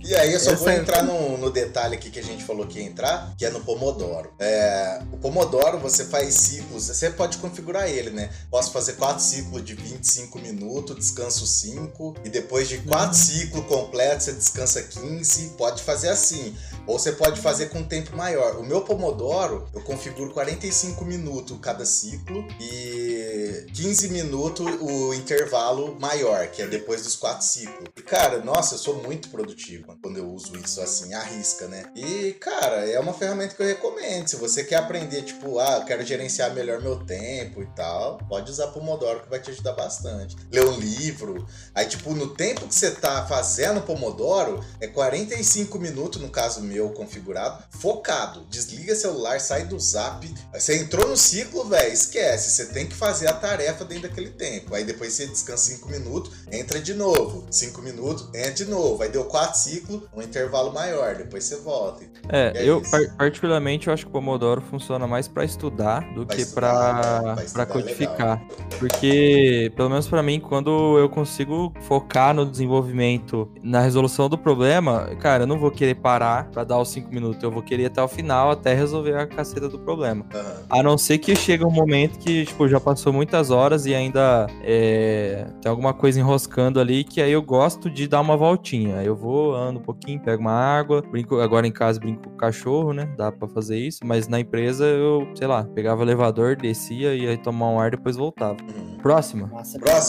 E 0.00 0.14
aí 0.14 0.32
eu 0.32 0.40
só 0.40 0.54
vou 0.54 0.68
é 0.68 0.78
entrar 0.78 1.02
no, 1.02 1.38
no, 1.38 1.50
detalhe 1.50 1.94
aqui 1.94 2.10
que 2.10 2.18
a 2.18 2.22
gente 2.22 2.44
falou 2.44 2.66
que 2.66 2.78
ia 2.78 2.84
entrar, 2.84 3.34
que 3.36 3.44
é 3.44 3.50
no 3.50 3.60
Pomodoro. 3.60 4.32
É, 4.38 5.00
o 5.12 5.16
Pomodoro, 5.18 5.78
você 5.78 6.04
faz 6.04 6.34
ciclos, 6.34 6.88
você 6.88 7.10
pode 7.10 7.38
configurar 7.38 7.88
ele, 7.88 8.10
né? 8.10 8.30
Posso 8.50 8.72
fazer 8.72 8.94
quatro 8.94 9.22
ciclos 9.22 9.64
de 9.64 9.74
25 9.74 10.33
minutos, 10.40 10.96
descanso 10.96 11.46
5, 11.46 12.16
e 12.24 12.28
depois 12.28 12.68
de 12.68 12.78
quatro 12.78 13.08
uhum. 13.08 13.24
ciclos 13.24 13.66
completos, 13.66 14.24
você 14.24 14.32
descansa 14.32 14.82
15. 14.82 15.50
Pode 15.56 15.82
fazer 15.82 16.08
assim. 16.08 16.54
Ou 16.86 16.98
você 16.98 17.12
pode 17.12 17.40
fazer 17.40 17.70
com 17.70 17.78
um 17.78 17.84
tempo 17.84 18.16
maior. 18.16 18.56
O 18.58 18.64
meu 18.64 18.82
Pomodoro, 18.82 19.66
eu 19.72 19.80
configuro 19.80 20.32
45 20.32 21.04
minutos 21.04 21.58
cada 21.60 21.86
ciclo 21.86 22.46
e 22.60 23.66
15 23.72 24.08
minutos 24.08 24.66
o 24.80 25.14
intervalo 25.14 25.98
maior, 25.98 26.46
que 26.48 26.60
é 26.60 26.66
depois 26.66 27.02
dos 27.02 27.16
quatro 27.16 27.46
ciclos. 27.46 27.88
E, 27.96 28.02
cara, 28.02 28.38
nossa, 28.44 28.74
eu 28.74 28.78
sou 28.78 29.02
muito 29.02 29.30
produtivo 29.30 29.96
quando 30.02 30.18
eu 30.18 30.30
uso 30.30 30.56
isso 30.58 30.80
assim, 30.80 31.14
arrisca, 31.14 31.66
né? 31.66 31.84
E, 31.96 32.32
cara, 32.34 32.88
é 32.88 32.98
uma 33.00 33.14
ferramenta 33.14 33.54
que 33.54 33.62
eu 33.62 33.66
recomendo. 33.66 34.28
Se 34.28 34.36
você 34.36 34.62
quer 34.62 34.76
aprender, 34.76 35.22
tipo, 35.22 35.58
ah, 35.58 35.78
eu 35.78 35.84
quero 35.84 36.04
gerenciar 36.04 36.54
melhor 36.54 36.82
meu 36.82 37.04
tempo 37.04 37.62
e 37.62 37.66
tal, 37.74 38.18
pode 38.28 38.50
usar 38.50 38.68
Pomodoro 38.68 39.22
que 39.22 39.30
vai 39.30 39.40
te 39.40 39.50
ajudar 39.50 39.72
bastante. 39.72 40.23
Ler 40.50 40.64
um 40.64 40.78
livro. 40.78 41.46
Aí, 41.74 41.86
tipo, 41.86 42.14
no 42.14 42.28
tempo 42.28 42.66
que 42.66 42.74
você 42.74 42.90
tá 42.90 43.26
fazendo 43.26 43.82
Pomodoro, 43.82 44.64
é 44.80 44.86
45 44.86 45.78
minutos, 45.78 46.20
no 46.20 46.28
caso 46.28 46.60
meu 46.60 46.90
configurado, 46.90 47.62
focado. 47.70 48.44
Desliga 48.48 48.94
celular, 48.94 49.40
sai 49.40 49.64
do 49.64 49.78
zap. 49.78 50.32
Você 50.52 50.78
entrou 50.78 51.08
no 51.08 51.16
ciclo, 51.16 51.64
velho, 51.64 51.92
esquece. 51.92 52.50
Você 52.50 52.66
tem 52.66 52.86
que 52.86 52.94
fazer 52.94 53.28
a 53.28 53.32
tarefa 53.32 53.84
dentro 53.84 54.08
daquele 54.08 54.30
tempo. 54.30 54.74
Aí 54.74 54.84
depois 54.84 55.12
você 55.12 55.26
descansa 55.26 55.74
5 55.74 55.88
minutos, 55.88 56.32
entra 56.50 56.80
de 56.80 56.94
novo. 56.94 57.46
5 57.50 57.82
minutos, 57.82 58.28
entra 58.34 58.52
de 58.52 58.64
novo. 58.66 59.02
Aí 59.02 59.10
deu 59.10 59.24
4 59.24 59.58
ciclos, 59.58 60.02
um 60.14 60.22
intervalo 60.22 60.72
maior. 60.72 61.16
Depois 61.16 61.44
você 61.44 61.56
volta. 61.56 62.04
É, 62.28 62.52
é 62.56 62.64
eu 62.64 62.82
par 62.82 63.04
particularmente 63.16 63.88
eu 63.88 63.92
acho 63.92 64.04
que 64.04 64.10
o 64.10 64.12
Pomodoro 64.12 64.60
funciona 64.60 65.06
mais 65.06 65.28
para 65.28 65.44
estudar 65.44 66.00
do 66.14 66.26
pra 66.26 66.36
que 66.36 66.46
para 66.46 67.36
é 67.58 67.66
codificar. 67.66 68.40
Legal. 68.40 68.78
Porque, 68.78 69.72
pelo 69.76 69.88
menos 69.88 70.06
para 70.14 70.22
mim, 70.22 70.38
quando 70.38 70.96
eu 70.96 71.08
consigo 71.08 71.72
focar 71.80 72.32
no 72.32 72.46
desenvolvimento, 72.46 73.50
na 73.60 73.80
resolução 73.80 74.28
do 74.28 74.38
problema, 74.38 75.10
cara, 75.18 75.42
eu 75.42 75.46
não 75.48 75.58
vou 75.58 75.72
querer 75.72 75.96
parar 75.96 76.48
para 76.52 76.62
dar 76.62 76.78
os 76.78 76.88
5 76.90 77.12
minutos. 77.12 77.42
Eu 77.42 77.50
vou 77.50 77.64
querer 77.64 77.86
até 77.86 78.00
o 78.00 78.06
final 78.06 78.52
até 78.52 78.74
resolver 78.74 79.16
a 79.16 79.26
caceta 79.26 79.68
do 79.68 79.76
problema. 79.76 80.24
Uhum. 80.32 80.40
A 80.70 80.82
não 80.84 80.96
ser 80.96 81.18
que 81.18 81.34
chegue 81.34 81.64
um 81.64 81.70
momento 81.70 82.16
que, 82.20 82.44
tipo, 82.44 82.68
já 82.68 82.78
passou 82.78 83.12
muitas 83.12 83.50
horas 83.50 83.86
e 83.86 83.94
ainda 83.94 84.46
é, 84.62 85.48
tem 85.60 85.68
alguma 85.68 85.92
coisa 85.92 86.20
enroscando 86.20 86.78
ali 86.78 87.02
que 87.02 87.20
aí 87.20 87.32
eu 87.32 87.42
gosto 87.42 87.90
de 87.90 88.06
dar 88.06 88.20
uma 88.20 88.36
voltinha. 88.36 89.02
Eu 89.02 89.16
vou, 89.16 89.52
ando 89.52 89.80
um 89.80 89.82
pouquinho, 89.82 90.20
pego 90.20 90.42
uma 90.42 90.52
água, 90.52 91.02
brinco 91.02 91.40
agora 91.40 91.66
em 91.66 91.72
casa, 91.72 91.98
brinco 91.98 92.22
com 92.22 92.30
o 92.30 92.36
cachorro, 92.36 92.92
né? 92.92 93.12
Dá 93.16 93.32
pra 93.32 93.48
fazer 93.48 93.80
isso. 93.80 93.98
Mas 94.04 94.28
na 94.28 94.38
empresa 94.38 94.84
eu, 94.84 95.26
sei 95.34 95.48
lá, 95.48 95.64
pegava 95.64 96.02
o 96.02 96.04
elevador, 96.04 96.54
descia, 96.54 97.16
ia 97.16 97.36
tomar 97.36 97.70
um 97.70 97.80
ar 97.80 97.90
depois 97.90 98.14
voltava. 98.14 98.58
Hum. 98.62 98.98
Próxima. 99.02 99.48
Nossa, 99.48 99.76
Próxima. 99.80 100.03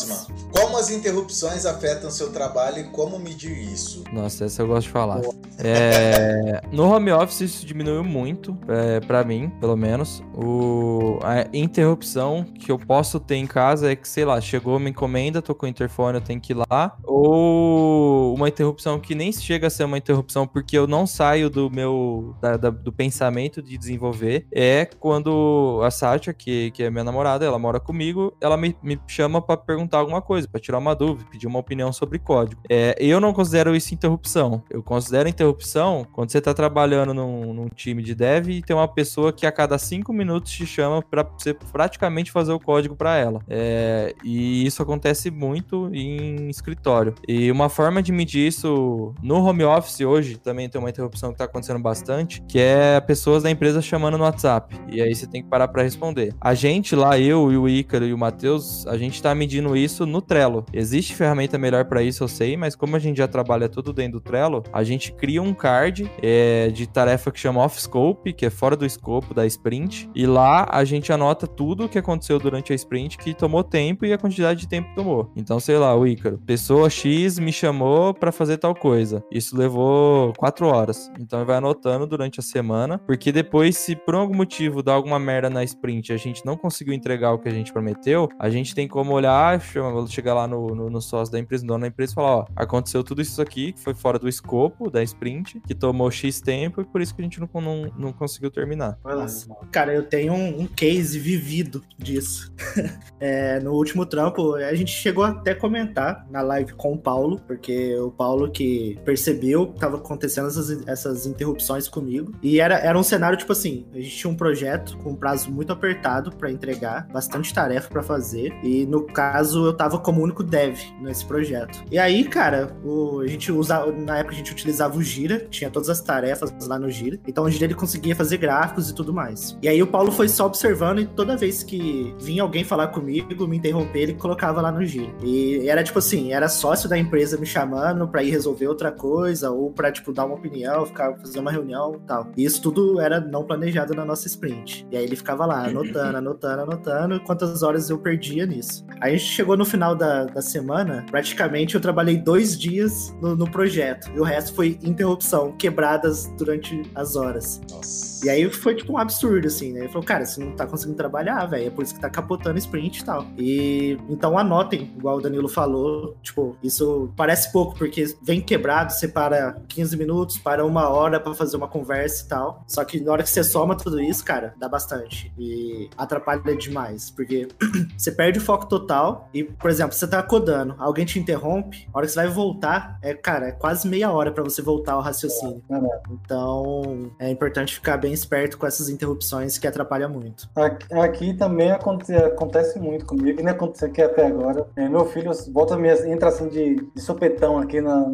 Como 0.52 0.78
as 0.78 0.89
interrupções 0.89 1.66
afetam 1.66 2.10
seu 2.10 2.32
trabalho 2.32 2.80
e 2.80 2.84
como 2.86 3.18
medir 3.20 3.52
isso? 3.58 4.04
Nossa, 4.12 4.46
essa 4.46 4.62
eu 4.62 4.68
gosto 4.68 4.88
de 4.88 4.89
falar. 4.93 5.22
É, 5.58 6.62
no 6.72 6.84
home 6.89 7.12
office 7.12 7.41
isso 7.41 7.66
diminuiu 7.66 8.04
muito, 8.04 8.58
é, 8.68 9.00
para 9.00 9.24
mim, 9.24 9.50
pelo 9.60 9.76
menos. 9.76 10.22
O, 10.34 11.20
a 11.24 11.46
interrupção 11.56 12.43
que 12.43 12.72
eu 12.72 12.78
posso 12.80 13.20
ter 13.20 13.36
em 13.36 13.48
casa 13.48 13.91
é 13.91 13.96
que, 13.96 14.08
sei 14.08 14.26
lá, 14.26 14.39
chegou 14.41 14.78
uma 14.78 14.89
encomenda, 14.89 15.41
tô 15.41 15.54
com 15.56 15.66
o 15.66 15.70
interfone, 15.70 16.18
eu 16.18 16.24
tenho 16.24 16.39
que 16.41 16.54
ir 16.54 16.58
lá. 16.70 16.98
Ou 17.04 18.34
uma 18.36 18.48
interrupção 18.50 19.00
que 19.00 19.16
nem 19.16 19.32
chega 19.32 19.68
a 19.68 19.70
ser 19.70 19.84
uma 19.86 19.98
interrupção 19.98 20.46
porque 20.48 20.78
eu 20.78 20.88
não 20.88 21.08
saio 21.08 21.50
do 21.50 21.70
meu 21.70 22.36
da- 22.41 22.58
da- 22.58 22.70
do 22.70 22.91
pensamento 22.91 23.62
de 23.62 23.78
desenvolver. 23.78 24.46
É 24.52 24.86
quando 25.00 25.80
a 25.84 25.89
Sátia, 25.91 26.34
que, 26.34 26.72
que 26.72 26.84
é 26.84 26.89
minha 26.89 27.04
namorada, 27.04 27.46
ela 27.46 27.58
mora 27.60 27.80
comigo, 27.80 28.36
ela 28.41 28.58
me, 28.58 28.76
me 28.84 29.00
chama 29.08 29.41
pra 29.41 29.56
perguntar 29.58 29.84
alguma 29.93 30.21
coisa, 30.21 30.47
pra 30.47 30.59
tirar 30.59 30.77
uma 30.77 30.95
dúvida, 30.95 31.29
pedir 31.29 31.47
uma 31.47 31.59
opinião 31.59 31.91
sobre 31.91 32.19
código. 32.19 32.61
É, 32.69 32.95
eu 32.99 33.19
não 33.19 33.33
considero 33.33 33.75
isso 33.75 33.93
interrupção. 33.93 34.63
Eu 34.69 34.81
considero 34.83 35.29
interrupção 35.29 36.05
quando 36.11 36.31
você 36.31 36.41
tá 36.41 36.53
trabalhando 36.53 37.13
num, 37.13 37.53
num 37.53 37.67
time 37.67 38.01
de 38.01 38.15
dev 38.15 38.49
e 38.49 38.61
tem 38.61 38.75
uma 38.75 38.88
pessoa 38.88 39.31
que 39.31 39.45
a 39.45 39.51
cada 39.51 39.77
cinco 39.77 40.13
minutos 40.13 40.51
te 40.51 40.65
chama 40.65 41.01
pra 41.01 41.23
você 41.23 41.53
praticamente 41.53 42.31
fazer 42.31 42.51
o 42.51 42.59
código 42.59 42.95
pra 42.95 43.17
ela. 43.17 43.41
É, 43.47 44.13
e 44.23 44.65
isso 44.65 44.81
acontece 44.81 45.29
muito 45.31 45.89
em 45.93 46.49
escritório. 46.49 47.15
E 47.27 47.51
uma 47.51 47.69
forma 47.69 48.01
de 48.01 48.11
medir 48.11 48.47
isso 48.47 49.13
no 49.21 49.43
home 49.43 49.63
office 49.63 50.01
hoje 50.01 50.38
também 50.38 50.69
tem 50.69 50.79
uma 50.79 50.89
interrupção 50.89 51.31
que 51.31 51.38
tá 51.38 51.45
acontecendo 51.45 51.79
bastante, 51.79 52.41
que 52.47 52.59
é 52.59 52.99
pessoas 53.01 53.43
da 53.43 53.51
empresa 53.51 53.81
chamando 53.81 54.17
no 54.17 54.23
WhatsApp. 54.23 54.75
E 54.88 55.01
aí 55.01 55.13
você 55.13 55.27
tem 55.27 55.43
que 55.43 55.49
parar 55.49 55.67
pra 55.67 55.83
responder. 55.83 56.33
A 56.39 56.53
gente 56.53 56.95
lá, 56.95 57.19
eu 57.19 57.51
e 57.51 57.57
o 57.57 57.67
Ícaro 57.67 58.05
e 58.05 58.13
o 58.13 58.17
Matheus, 58.17 58.86
a 58.88 58.97
gente 58.97 59.21
tá 59.21 59.33
medindo 59.33 59.64
isso 59.74 60.05
no 60.05 60.22
Trello. 60.22 60.66
Existe 60.74 61.16
ferramenta 61.16 61.57
melhor 61.57 61.86
pra 61.86 62.03
isso, 62.03 62.26
eu 62.26 62.28
sei, 62.28 62.57
mas 62.57 62.76
como 62.76 62.97
a 62.97 62.99
gente 62.99 63.16
já 63.16 63.28
trabalha 63.28 63.70
tudo 63.70 63.93
dentro 63.93 64.20
do 64.20 64.22
Trello, 64.22 64.63
a 64.74 64.84
gente 64.84 65.13
cria 65.13 65.41
um 65.41 65.53
card 65.53 66.11
é, 66.22 66.68
de 66.68 66.86
tarefa 66.86 67.32
que 67.32 67.39
chama 67.39 67.63
off 67.63 67.82
scope, 67.82 68.34
que 68.34 68.45
é 68.45 68.49
fora 68.49 68.76
do 68.76 68.86
escopo 68.86 69.34
da 69.34 69.45
sprint, 69.45 70.09
e 70.13 70.26
lá 70.26 70.68
a 70.70 70.84
gente 70.84 71.13
anota 71.13 71.47
tudo 71.47 71.86
o 71.86 71.89
que 71.89 71.97
aconteceu 71.97 72.38
durante 72.38 72.74
a 72.74 72.76
sprint 72.76 73.18
que 73.18 73.34
tomou 73.34 73.63
tempo 73.63 74.05
e 74.05 74.11
a 74.11 74.18
quantidade 74.18 74.59
de 74.59 74.68
tempo 74.68 74.89
que 74.89 74.95
tomou. 74.95 75.32
Então, 75.36 75.59
sei 75.59 75.78
lá, 75.78 75.95
o 75.95 76.05
Ícaro, 76.05 76.38
pessoa 76.45 76.89
X 76.89 77.39
me 77.39 77.53
chamou 77.53 78.13
pra 78.13 78.32
fazer 78.32 78.57
tal 78.57 78.76
coisa. 78.76 79.24
Isso 79.32 79.57
levou 79.57 80.34
quatro 80.38 80.68
horas. 80.68 81.09
Então 81.20 81.45
vai 81.45 81.57
anotando 81.57 82.05
durante 82.07 82.39
a 82.39 82.43
semana, 82.43 82.97
porque 82.97 83.32
depois, 83.32 83.78
se 83.78 83.95
por 83.95 84.16
algum 84.16 84.36
motivo 84.36 84.84
dá 84.84 84.93
alguma 84.93 85.20
merda 85.20 85.49
na 85.49 85.63
sprint 85.63 86.11
a 86.11 86.18
gente 86.18 86.45
não 86.45 86.57
conseguiu 86.57 86.93
entregar 86.93 87.32
o 87.32 87.39
que 87.39 87.47
a 87.47 87.51
gente 87.51 87.72
prometeu, 87.72 88.28
a 88.39 88.49
gente 88.49 88.74
tem 88.74 88.88
como 88.88 89.13
olhar, 89.13 89.55
chama- 89.60 90.08
chegar 90.08 90.34
lá 90.34 90.47
no, 90.47 90.74
no, 90.76 90.89
no 90.89 91.01
sócio 91.01 91.32
da 91.32 91.39
empresa, 91.39 91.64
no 91.64 91.70
dono 91.70 91.82
da 91.82 91.88
empresa 91.88 92.12
e 92.12 92.16
falar, 92.16 92.36
ó, 92.38 92.45
aconteceu 92.56 93.03
tudo 93.03 93.22
isso 93.22 93.41
aqui, 93.41 93.74
que 93.74 93.80
foi 93.80 93.93
fora 93.93 94.18
do 94.20 94.28
escopo 94.28 94.89
da 94.89 95.01
sprint, 95.03 95.62
que 95.66 95.76
tomou 95.76 96.10
X 96.12 96.41
tempo 96.41 96.82
e 96.82 96.86
por 96.86 97.01
isso 97.01 97.14
que 97.16 97.22
a 97.22 97.24
gente 97.24 97.39
não, 97.39 97.49
não, 97.62 97.91
não 97.97 98.14
conseguiu 98.14 98.49
terminar. 98.51 98.97
Nossa, 99.03 99.47
cara, 99.72 99.93
eu 99.93 100.03
tenho 100.03 100.34
um, 100.34 100.62
um 100.62 100.68
case 100.68 101.20
vivido 101.20 101.82
disso. 101.97 102.53
É, 103.20 103.60
no 103.62 103.72
último 103.72 104.06
trampo, 104.06 104.56
a 104.56 104.74
gente 104.76 104.91
chegou 104.91 105.24
até 105.24 105.51
a 105.51 105.56
comentar 105.56 106.28
na 106.30 106.41
live 106.41 106.74
com 106.74 106.93
o 106.93 106.97
Paulo, 106.97 107.39
porque 107.47 107.95
o 107.97 108.12
Paulo 108.12 108.51
que 108.51 108.99
percebeu 109.06 109.68
que 109.72 109.80
tava 109.80 109.97
acontecendo 109.97 110.47
essas, 110.47 110.86
essas 110.88 111.26
interrupções 111.26 111.88
comigo. 111.88 112.34
E 112.43 112.60
era, 112.60 112.76
era 112.76 112.97
um 112.97 113.03
cenário 113.03 113.38
tipo 113.38 113.51
assim: 113.51 113.86
a 113.93 113.97
gente 113.99 114.16
tinha 114.16 114.32
um 114.32 114.36
projeto 114.36 114.97
com 114.97 115.12
um 115.12 115.16
prazo 115.16 115.49
muito 115.51 115.72
apertado 115.72 116.36
pra 116.36 116.51
entregar, 116.51 117.08
bastante 117.08 117.53
tarefa 117.53 117.89
pra 117.89 118.03
fazer. 118.03 118.53
E 118.64 118.86
no 118.86 119.06
caso, 119.06 119.45
eu 119.54 119.74
tava 119.74 120.00
como 120.00 120.22
único 120.22 120.43
dev 120.43 120.78
nesse 121.02 121.26
projeto. 121.26 121.84
E 121.91 122.00
aí, 122.00 122.24
cara, 122.24 122.76
o, 122.84 123.20
a 123.20 123.28
gente 123.28 123.52
usava, 123.52 123.91
na 123.91 124.18
época 124.18 124.34
a 124.34 124.38
gente 124.38 124.52
utilizava 124.52 124.98
o 124.98 125.04
Gira, 125.04 125.48
tinha 125.50 125.70
todas 125.70 125.89
as 125.89 126.02
tarefas 126.02 126.52
lá 126.68 126.80
no 126.80 126.89
Gira. 126.89 127.20
Então 127.28 127.43
o 127.43 127.50
Gira 127.50 127.66
ele 127.66 127.76
conseguia 127.76 128.16
fazer 128.16 128.38
gráficos 128.38 128.89
e 128.89 128.96
tudo 128.96 129.14
mais. 129.14 129.58
E 129.62 129.68
aí 129.68 129.82
o 129.82 129.88
Paulo 129.88 130.12
foi 130.12 130.30
só 130.30 130.46
observando 130.46 131.00
e 131.00 131.06
toda 131.06 131.38
vez 131.38 131.64
que 131.64 132.16
vinha 132.20 132.43
alguém 132.43 132.64
falar 132.64 132.88
comigo, 132.88 133.48
me 133.48 133.58
interromper, 133.58 134.00
ele 134.00 134.14
colocava 134.14 134.62
lá 134.62 134.72
no 134.72 134.86
Gira. 134.86 135.14
E 135.24 135.68
era 135.68 135.84
tipo 135.84 136.00
assim, 136.00 136.34
era 136.34 136.48
sócio 136.48 136.89
da 136.89 136.98
empresa 136.98 137.38
me 137.38 137.46
chamando 137.46 138.08
pra 138.08 138.24
ir 138.24 138.32
resolver 138.32 138.68
outra 138.68 138.91
coisa 138.91 139.52
ou 139.52 139.72
pra 139.72 139.91
tipo 139.91 140.12
dar 140.12 140.26
uma 140.26 140.36
opinião, 140.36 140.86
ficar 140.86 141.16
fazer 141.18 141.39
uma 141.39 141.52
reunião 141.52 142.00
tal. 142.06 142.32
E 142.36 142.43
isso 142.43 142.62
tudo 142.62 143.00
era 143.00 143.20
não 143.20 143.43
planejado 143.43 143.93
na 143.93 144.06
nossa 144.06 144.28
sprint. 144.28 144.88
E 144.91 144.98
aí 144.98 145.04
ele 145.04 145.16
ficava 145.16 145.46
lá 145.46 145.66
anotando, 145.66 146.18
anotando, 146.18 146.62
anotando 146.62 147.20
quantas 147.22 147.64
horas 147.64 147.89
eu 147.89 147.98
perdia 147.98 148.46
nisso. 148.46 148.86
Aí 149.00 149.16
a 149.16 149.18
gente 149.18 149.34
chegou 149.36 149.57
no 149.57 149.65
final 149.65 149.95
da, 149.95 150.25
da 150.25 150.41
semana, 150.41 151.05
praticamente 151.11 151.75
eu 151.75 151.81
trabalhei 151.81 152.17
dois 152.17 152.57
dias 152.57 153.13
no, 153.21 153.36
no 153.36 153.49
projeto. 153.49 154.09
E 154.15 154.19
o 154.19 154.23
resto 154.23 154.55
foi 154.55 154.79
interrupção, 154.81 155.51
quebradas 155.57 156.27
durante 156.38 156.81
as 156.95 157.15
horas. 157.15 157.61
Nossa. 157.69 158.14
E 158.26 158.30
aí 158.30 158.49
foi 158.49 158.73
tipo 158.73 158.91
um 158.91 158.97
absurdo, 158.97 159.45
assim, 159.45 159.71
né? 159.71 159.82
Ele 159.82 159.88
falou, 159.88 160.03
cara, 160.03 160.26
você 160.26 160.43
não 160.43 160.53
tá 160.53 160.65
conseguindo 160.65 160.97
trabalhar, 160.97 161.45
velho. 161.45 161.67
É 161.67 161.69
por 161.69 161.84
isso 161.84 161.93
que 161.93 162.01
tá 162.01 162.09
capotando 162.09 162.57
sprint 162.57 163.01
e 163.01 163.05
tal. 163.05 163.28
E 163.38 163.99
então 164.09 164.36
anotem, 164.36 164.91
igual 164.97 165.17
o 165.17 165.21
Danilo 165.21 165.47
falou. 165.47 166.17
Tipo, 166.23 166.57
isso 166.63 167.13
parece 167.15 167.51
pouco, 167.51 167.78
porque 167.78 168.15
vem 168.23 168.41
quebrado, 168.41 168.91
você 168.91 169.07
para 169.07 169.61
15 169.67 169.95
minutos, 169.95 170.39
para 170.39 170.65
uma 170.65 170.89
hora 170.89 171.19
pra 171.19 171.36
fazer 171.36 171.55
uma 171.55 171.67
conversa 171.67 172.26
e 172.26 172.28
tal. 172.28 172.63
Só 172.67 172.84
que 172.84 172.99
na 172.99 173.11
hora 173.11 173.21
que 173.21 173.30
você 173.30 173.43
soma 173.43 173.78
tudo 173.78 174.01
isso, 174.01 174.26
cara, 174.26 174.55
dá 174.57 174.67
bastante. 174.67 175.32
E 175.38 175.88
atrapalha 175.95 176.57
demais. 176.57 177.11
Porque 177.11 177.47
você 177.95 178.11
perde 178.11 178.39
o 178.39 178.41
foco 178.41 178.65
total. 178.65 179.30
E, 179.36 179.43
por 179.43 179.69
exemplo, 179.69 179.93
você 179.93 180.07
tá 180.07 180.23
codando, 180.23 180.73
alguém 180.80 181.05
te 181.05 181.19
interrompe, 181.19 181.88
a 181.93 181.99
hora 181.99 182.07
que 182.07 182.13
você 182.13 182.21
vai 182.21 182.28
voltar, 182.28 182.97
é, 183.03 183.13
cara, 183.13 183.49
é 183.49 183.51
quase 183.51 183.88
meia 183.88 184.11
hora 184.11 184.32
pra 184.32 184.43
você 184.43 184.63
voltar 184.63 184.93
ao 184.93 185.01
raciocínio. 185.01 185.61
Então, 186.09 187.11
é 187.19 187.30
importante 187.30 187.76
ficar 187.76 187.97
bem 187.97 188.14
esperto 188.16 188.57
com 188.57 188.66
essas 188.66 188.89
interrupções 188.89 189.57
que 189.57 189.68
atrapalham 189.68 190.09
muito. 190.09 190.49
Aqui, 190.55 190.93
aqui 190.93 191.34
também 191.34 191.72
aconte- 191.72 192.13
acontece 192.16 192.80
muito 192.80 193.05
comigo, 193.05 193.43
não 193.43 193.51
aconteceu 193.51 193.88
aqui 193.89 194.01
até 194.01 194.26
agora. 194.26 194.68
É, 194.76 194.89
meu 194.89 195.05
filho 195.05 195.32
volta 195.53 195.78
me 195.78 195.89
entra 196.07 196.30
assim 196.30 196.47
de, 196.47 196.76
de 196.76 197.01
sopetão 197.01 197.57
aqui 197.59 197.80
na- 197.82 198.07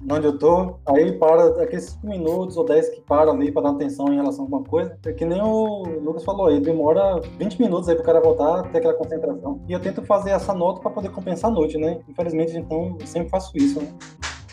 na 0.00 0.14
onde 0.14 0.26
eu 0.26 0.38
tô, 0.38 0.76
aí 0.86 1.12
para 1.18 1.62
aqueles 1.62 1.84
5 1.90 2.06
minutos 2.06 2.56
ou 2.56 2.64
10 2.64 2.88
que 2.88 3.00
para 3.00 3.30
ali 3.30 3.50
para 3.50 3.62
dar 3.62 3.70
atenção 3.70 4.12
em 4.12 4.16
relação 4.16 4.44
a 4.44 4.46
alguma 4.46 4.62
coisa. 4.64 4.96
É 5.04 5.12
que 5.12 5.24
nem 5.24 5.42
o 5.42 5.82
Lucas 6.02 6.24
falou 6.24 6.46
aí, 6.46 6.60
demora 6.60 7.20
20 7.38 7.60
minutos 7.60 7.88
aí 7.88 7.94
pro 7.96 8.04
cara 8.04 8.20
voltar, 8.20 8.62
ter 8.70 8.78
aquela 8.78 8.94
concentração. 8.94 9.60
E 9.68 9.72
eu 9.72 9.80
tento 9.80 10.02
fazer 10.04 10.30
essa 10.30 10.54
nota 10.54 10.80
para 10.80 10.90
poder 10.90 11.10
compensar 11.10 11.50
a 11.50 11.54
noite, 11.54 11.76
né? 11.78 12.00
Infelizmente, 12.08 12.56
então, 12.56 12.96
eu 13.00 13.06
sempre 13.06 13.28
faço 13.28 13.52
isso, 13.56 13.80
né? 13.80 13.88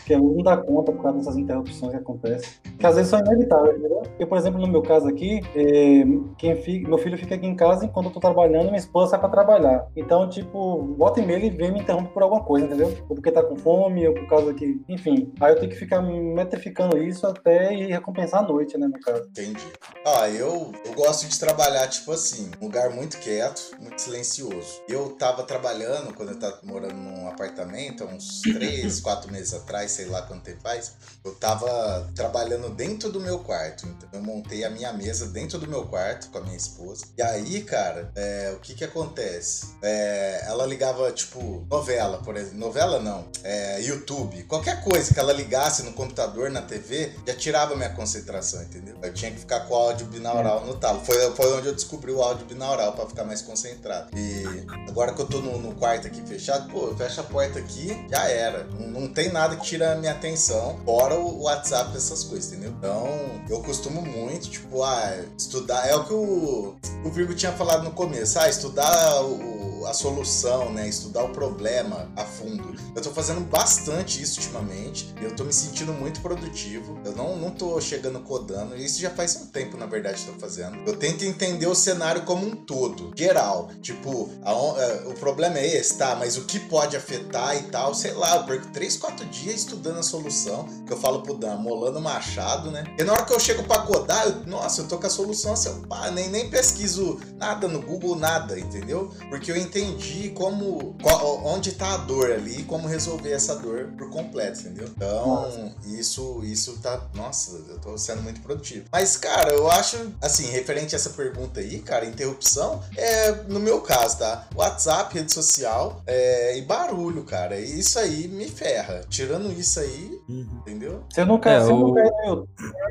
Porque 0.06 0.14
eu 0.14 0.20
não 0.20 0.40
dá 0.40 0.56
conta 0.56 0.92
por 0.92 1.02
causa 1.02 1.18
dessas 1.18 1.36
interrupções 1.36 1.90
que 1.90 1.98
acontecem. 1.98 2.48
Que 2.78 2.86
às 2.86 2.94
vezes 2.94 3.10
são 3.10 3.18
inevitáveis, 3.18 3.76
entendeu? 3.76 4.02
Eu, 4.20 4.26
por 4.28 4.38
exemplo, 4.38 4.60
no 4.60 4.68
meu 4.68 4.80
caso 4.80 5.08
aqui, 5.08 5.40
é, 5.52 6.04
quem 6.38 6.54
fica, 6.62 6.88
meu 6.88 6.96
filho 6.96 7.18
fica 7.18 7.34
aqui 7.34 7.44
em 7.44 7.56
casa 7.56 7.84
enquanto 7.84 8.06
eu 8.06 8.12
tô 8.12 8.20
trabalhando 8.20 8.66
minha 8.66 8.76
esposa 8.76 9.10
sai 9.10 9.18
pra 9.18 9.28
trabalhar. 9.28 9.84
Então, 9.96 10.28
tipo, 10.28 10.94
volta 10.96 11.20
e 11.20 11.26
meia 11.26 11.38
ele 11.38 11.50
vem 11.50 11.72
me 11.72 11.80
interrompe 11.80 12.12
por 12.12 12.22
alguma 12.22 12.44
coisa, 12.44 12.66
entendeu? 12.66 12.96
Ou 13.08 13.16
porque 13.16 13.32
tá 13.32 13.42
com 13.42 13.56
fome, 13.56 14.06
ou 14.06 14.14
por 14.14 14.28
causa 14.28 14.54
que. 14.54 14.80
Enfim. 14.88 15.32
Aí 15.40 15.52
eu 15.52 15.58
tenho 15.58 15.72
que 15.72 15.76
ficar 15.76 16.00
metrificando 16.00 17.02
isso 17.02 17.26
até 17.26 17.74
e 17.74 17.86
recompensar 17.86 18.44
a 18.44 18.46
noite, 18.46 18.78
né, 18.78 18.86
no 18.86 19.00
caso. 19.00 19.24
Entendi. 19.24 19.66
Ah, 20.06 20.30
eu, 20.30 20.70
eu 20.84 20.94
gosto 20.94 21.26
de 21.28 21.36
trabalhar, 21.36 21.88
tipo 21.88 22.12
assim, 22.12 22.48
um 22.60 22.66
lugar 22.66 22.90
muito 22.90 23.18
quieto, 23.18 23.72
muito 23.80 24.00
silencioso. 24.00 24.82
Eu 24.88 25.08
tava 25.16 25.42
trabalhando, 25.42 26.14
quando 26.14 26.30
eu 26.30 26.38
tava 26.38 26.60
morando 26.62 26.94
num 26.94 27.28
apartamento, 27.28 28.04
há 28.04 28.06
uns 28.06 28.42
3, 28.42 29.00
4 29.00 29.32
meses 29.32 29.52
atrás, 29.52 29.95
sei 29.96 30.06
lá 30.06 30.22
quanto 30.22 30.42
tempo 30.42 30.60
faz, 30.62 30.92
eu 31.24 31.34
tava 31.34 32.10
trabalhando 32.14 32.68
dentro 32.70 33.10
do 33.10 33.18
meu 33.18 33.38
quarto. 33.38 33.86
Então 33.86 34.08
eu 34.12 34.22
montei 34.22 34.64
a 34.64 34.70
minha 34.70 34.92
mesa 34.92 35.26
dentro 35.28 35.58
do 35.58 35.66
meu 35.66 35.86
quarto 35.86 36.28
com 36.30 36.38
a 36.38 36.40
minha 36.42 36.56
esposa. 36.56 37.06
E 37.16 37.22
aí, 37.22 37.62
cara, 37.62 38.10
é, 38.14 38.52
o 38.54 38.60
que 38.60 38.74
que 38.74 38.84
acontece? 38.84 39.68
É, 39.82 40.42
ela 40.46 40.66
ligava, 40.66 41.10
tipo, 41.12 41.66
novela, 41.70 42.18
por 42.18 42.36
exemplo. 42.36 42.58
Novela 42.58 43.00
não, 43.00 43.26
é, 43.42 43.80
YouTube. 43.80 44.42
Qualquer 44.44 44.84
coisa 44.84 45.12
que 45.12 45.18
ela 45.18 45.32
ligasse 45.32 45.82
no 45.82 45.92
computador, 45.92 46.50
na 46.50 46.62
TV, 46.62 47.12
já 47.26 47.34
tirava 47.34 47.74
minha 47.74 47.90
concentração, 47.90 48.62
entendeu? 48.62 48.96
Eu 49.02 49.12
tinha 49.14 49.30
que 49.30 49.38
ficar 49.38 49.60
com 49.60 49.74
o 49.74 49.76
áudio 49.76 50.06
binaural 50.06 50.64
no 50.66 50.76
talo. 50.76 51.00
Foi, 51.04 51.16
foi 51.34 51.52
onde 51.56 51.68
eu 51.68 51.74
descobri 51.74 52.12
o 52.12 52.22
áudio 52.22 52.46
binaural 52.46 52.92
pra 52.92 53.06
ficar 53.06 53.24
mais 53.24 53.40
concentrado. 53.40 54.10
E 54.16 54.44
agora 54.88 55.12
que 55.12 55.20
eu 55.20 55.26
tô 55.26 55.40
no, 55.40 55.58
no 55.58 55.74
quarto 55.74 56.06
aqui 56.06 56.20
fechado, 56.26 56.70
pô, 56.70 56.88
eu 56.88 56.96
fecho 56.96 57.20
a 57.20 57.24
porta 57.24 57.58
aqui, 57.58 57.88
já 58.10 58.28
era. 58.28 58.64
Não, 58.64 59.00
não 59.00 59.08
tem 59.08 59.30
nada 59.30 59.56
que 59.56 59.64
tira 59.64 59.85
minha 59.94 60.12
atenção, 60.12 60.76
fora 60.84 61.14
o 61.14 61.42
WhatsApp, 61.42 61.96
essas 61.96 62.24
coisas, 62.24 62.52
entendeu? 62.52 62.74
Então, 62.78 63.08
eu 63.48 63.62
costumo 63.62 64.02
muito, 64.02 64.50
tipo, 64.50 64.82
ah, 64.82 65.24
estudar. 65.38 65.86
É 65.86 65.94
o 65.94 66.04
que 66.04 66.12
o, 66.12 66.76
o 67.04 67.10
Virgo 67.10 67.34
tinha 67.34 67.52
falado 67.52 67.84
no 67.84 67.92
começo, 67.92 68.38
ah, 68.38 68.48
estudar 68.48 69.22
o, 69.22 69.75
a 69.86 69.94
solução, 69.94 70.72
né? 70.72 70.88
Estudar 70.88 71.24
o 71.24 71.30
problema 71.30 72.10
a 72.16 72.24
fundo. 72.24 72.74
Eu 72.94 73.02
tô 73.02 73.10
fazendo 73.10 73.40
bastante 73.40 74.22
isso 74.22 74.40
ultimamente. 74.40 75.14
Eu 75.20 75.34
tô 75.34 75.44
me 75.44 75.52
sentindo 75.52 75.92
muito 75.92 76.20
produtivo. 76.20 76.98
Eu 77.04 77.12
não, 77.12 77.36
não 77.36 77.50
tô 77.50 77.80
chegando 77.80 78.20
codando. 78.20 78.76
Isso 78.76 79.00
já 79.00 79.10
faz 79.10 79.36
um 79.36 79.46
tempo, 79.46 79.76
na 79.76 79.86
verdade, 79.86 80.22
que 80.22 80.32
tô 80.32 80.38
fazendo. 80.38 80.76
Eu 80.86 80.96
tento 80.96 81.24
entender 81.24 81.66
o 81.66 81.74
cenário 81.74 82.22
como 82.22 82.46
um 82.46 82.56
todo, 82.56 83.12
geral. 83.16 83.70
Tipo, 83.80 84.30
a, 84.42 84.50
a, 84.50 85.08
o 85.08 85.14
problema 85.14 85.58
é 85.58 85.76
esse, 85.76 85.96
tá? 85.96 86.16
Mas 86.16 86.36
o 86.36 86.44
que 86.44 86.58
pode 86.60 86.96
afetar 86.96 87.56
e 87.56 87.62
tal, 87.64 87.94
sei 87.94 88.12
lá. 88.12 88.36
Eu 88.36 88.44
perco 88.44 88.68
3, 88.68 88.96
4 88.96 89.26
dias 89.26 89.56
estudando 89.56 89.98
a 89.98 90.02
solução. 90.02 90.66
Que 90.86 90.92
eu 90.92 90.96
falo 90.96 91.22
pro 91.22 91.34
Dan, 91.34 91.56
molando 91.56 92.00
machado, 92.00 92.70
né? 92.70 92.84
E 92.98 93.04
na 93.04 93.12
hora 93.12 93.24
que 93.24 93.32
eu 93.32 93.40
chego 93.40 93.62
pra 93.64 93.80
codar, 93.80 94.26
eu, 94.26 94.46
nossa, 94.46 94.82
eu 94.82 94.88
tô 94.88 94.98
com 94.98 95.06
a 95.06 95.10
solução 95.10 95.52
assim, 95.52 95.68
eu, 95.68 95.86
pá, 95.86 96.10
nem, 96.10 96.28
nem 96.28 96.50
pesquiso 96.50 97.20
nada 97.36 97.68
no 97.68 97.80
Google, 97.80 98.16
nada, 98.16 98.58
entendeu? 98.58 99.10
Porque 99.28 99.50
eu 99.50 99.56
entendi 99.76 100.30
como, 100.30 100.94
qual, 101.02 101.44
onde 101.44 101.72
tá 101.72 101.94
a 101.94 101.96
dor 101.98 102.30
ali, 102.30 102.62
como 102.64 102.88
resolver 102.88 103.32
essa 103.32 103.56
dor 103.56 103.88
por 103.96 104.08
completo, 104.10 104.60
entendeu? 104.60 104.88
Então, 104.88 105.26
nossa. 105.26 105.74
isso, 105.86 106.40
isso 106.44 106.78
tá, 106.80 107.00
nossa, 107.14 107.56
eu 107.68 107.78
tô 107.78 107.96
sendo 107.98 108.22
muito 108.22 108.40
produtivo. 108.40 108.86
Mas, 108.90 109.16
cara, 109.16 109.52
eu 109.52 109.70
acho, 109.70 110.12
assim, 110.20 110.46
referente 110.46 110.94
a 110.94 110.98
essa 110.98 111.10
pergunta 111.10 111.60
aí, 111.60 111.80
cara, 111.80 112.06
interrupção, 112.06 112.82
é, 112.96 113.32
no 113.48 113.60
meu 113.60 113.80
caso, 113.80 114.18
tá? 114.18 114.46
WhatsApp, 114.54 115.14
rede 115.14 115.32
social 115.32 116.02
é, 116.06 116.56
e 116.56 116.62
barulho, 116.62 117.24
cara. 117.24 117.58
Isso 117.58 117.98
aí 117.98 118.28
me 118.28 118.48
ferra. 118.48 119.02
Tirando 119.08 119.52
isso 119.52 119.80
aí, 119.80 120.18
uhum. 120.28 120.46
entendeu? 120.60 121.02
Você 121.10 121.24
não 121.24 121.38
quer, 121.38 121.60
é, 121.60 121.60
você 121.60 121.72
o... 121.72 121.78
não 121.78 121.94
quer 121.94 122.10
no 122.10 122.28
YouTube. 122.28 122.48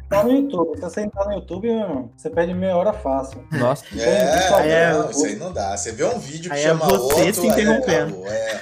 Tá 0.10 0.24
no 0.24 0.32
YouTube. 0.32 0.76
Se 0.76 0.82
você 0.82 1.02
entrar 1.02 1.26
no 1.26 1.34
YouTube, 1.34 1.68
você 2.16 2.30
perde 2.30 2.54
meia 2.54 2.76
hora 2.78 2.94
fácil. 2.94 3.44
Nossa. 3.52 3.86
É, 3.98 4.50
é, 4.68 4.94
não, 4.94 5.10
isso 5.10 5.26
aí 5.26 5.36
não 5.36 5.52
dá. 5.52 5.76
Você 5.76 5.92
vê 5.92 6.04
um 6.04 6.20
vídeo 6.20 6.52
que 6.52 6.58
é 6.58 6.65
chama 6.68 6.86
é 6.86 6.88
você 6.88 7.22
outro, 7.26 7.34
se 7.34 7.48
interrompendo. 7.48 8.26
É. 8.28 8.62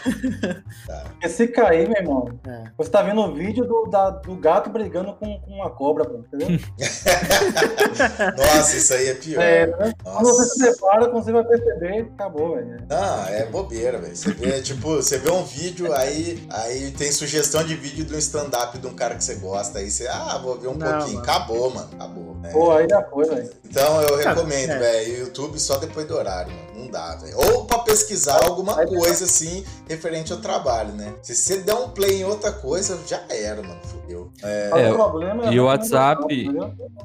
Tá. 0.85 1.03
Porque 1.09 1.29
se 1.29 1.47
cair, 1.47 1.87
meu 1.87 1.97
irmão, 1.97 2.39
é. 2.45 2.63
você 2.77 2.89
tá 2.89 3.01
vendo 3.01 3.21
o 3.21 3.33
vídeo 3.33 3.65
do, 3.65 3.85
da, 3.85 4.09
do 4.09 4.35
gato 4.35 4.69
brigando 4.69 5.13
com, 5.13 5.39
com 5.39 5.51
uma 5.51 5.69
cobra, 5.69 6.03
pô, 6.03 6.17
entendeu? 6.17 6.47
Nossa, 8.37 8.77
isso 8.77 8.93
aí 8.93 9.07
é 9.07 9.13
pior. 9.13 9.41
É, 9.41 9.67
né? 9.67 9.93
Quando 10.03 10.25
você 10.25 10.49
se 10.49 10.59
separa, 10.59 11.09
você 11.09 11.31
vai 11.31 11.43
perceber, 11.43 12.11
acabou, 12.13 12.55
velho. 12.55 12.85
Ah, 12.89 13.27
é 13.29 13.45
bobeira, 13.45 13.99
velho. 13.99 14.15
Você 14.15 14.31
vê, 14.31 14.61
tipo, 14.61 14.95
você 14.95 15.17
vê 15.17 15.31
um 15.31 15.43
vídeo, 15.43 15.93
aí, 15.93 16.45
aí 16.49 16.91
tem 16.91 17.11
sugestão 17.11 17.63
de 17.63 17.75
vídeo 17.75 18.05
do 18.05 18.17
stand-up 18.17 18.77
de 18.77 18.87
um 18.87 18.93
cara 18.93 19.15
que 19.15 19.23
você 19.23 19.35
gosta, 19.35 19.79
aí 19.79 19.89
você, 19.89 20.07
ah, 20.07 20.39
vou 20.43 20.59
ver 20.59 20.67
um 20.67 20.75
não, 20.75 20.87
pouquinho. 20.87 21.19
Mano. 21.19 21.31
Acabou, 21.31 21.73
mano. 21.73 21.89
Acabou. 21.93 22.37
É. 22.43 22.49
Pô, 22.49 22.71
aí 22.71 22.87
já 22.89 23.01
foi, 23.03 23.25
velho. 23.25 23.49
Então 23.63 24.01
eu 24.01 24.17
recomendo, 24.17 24.71
é. 24.71 24.79
velho, 24.79 25.19
YouTube 25.19 25.59
só 25.59 25.77
depois 25.77 26.05
do 26.05 26.15
horário, 26.15 26.51
mano 26.51 26.73
não 26.83 26.91
dá, 26.91 27.15
velho. 27.15 27.37
Ou 27.37 27.65
pra 27.65 27.79
pesquisar 27.93 28.43
alguma 28.43 28.73
coisa 28.87 29.25
assim 29.25 29.63
referente 29.87 30.33
ao 30.33 30.39
trabalho, 30.39 30.93
né? 30.93 31.13
Se 31.21 31.35
você 31.35 31.61
der 31.61 31.75
um 31.75 31.89
play 31.89 32.21
em 32.21 32.25
outra 32.25 32.51
coisa, 32.51 32.99
já 33.07 33.21
era, 33.29 33.61
mano. 33.61 33.79
Fudeu. 33.83 34.31
É, 34.41 34.71
é, 34.73 35.49
é 35.49 35.53
e 35.53 35.59
o 35.59 35.65
WhatsApp, 35.65 36.49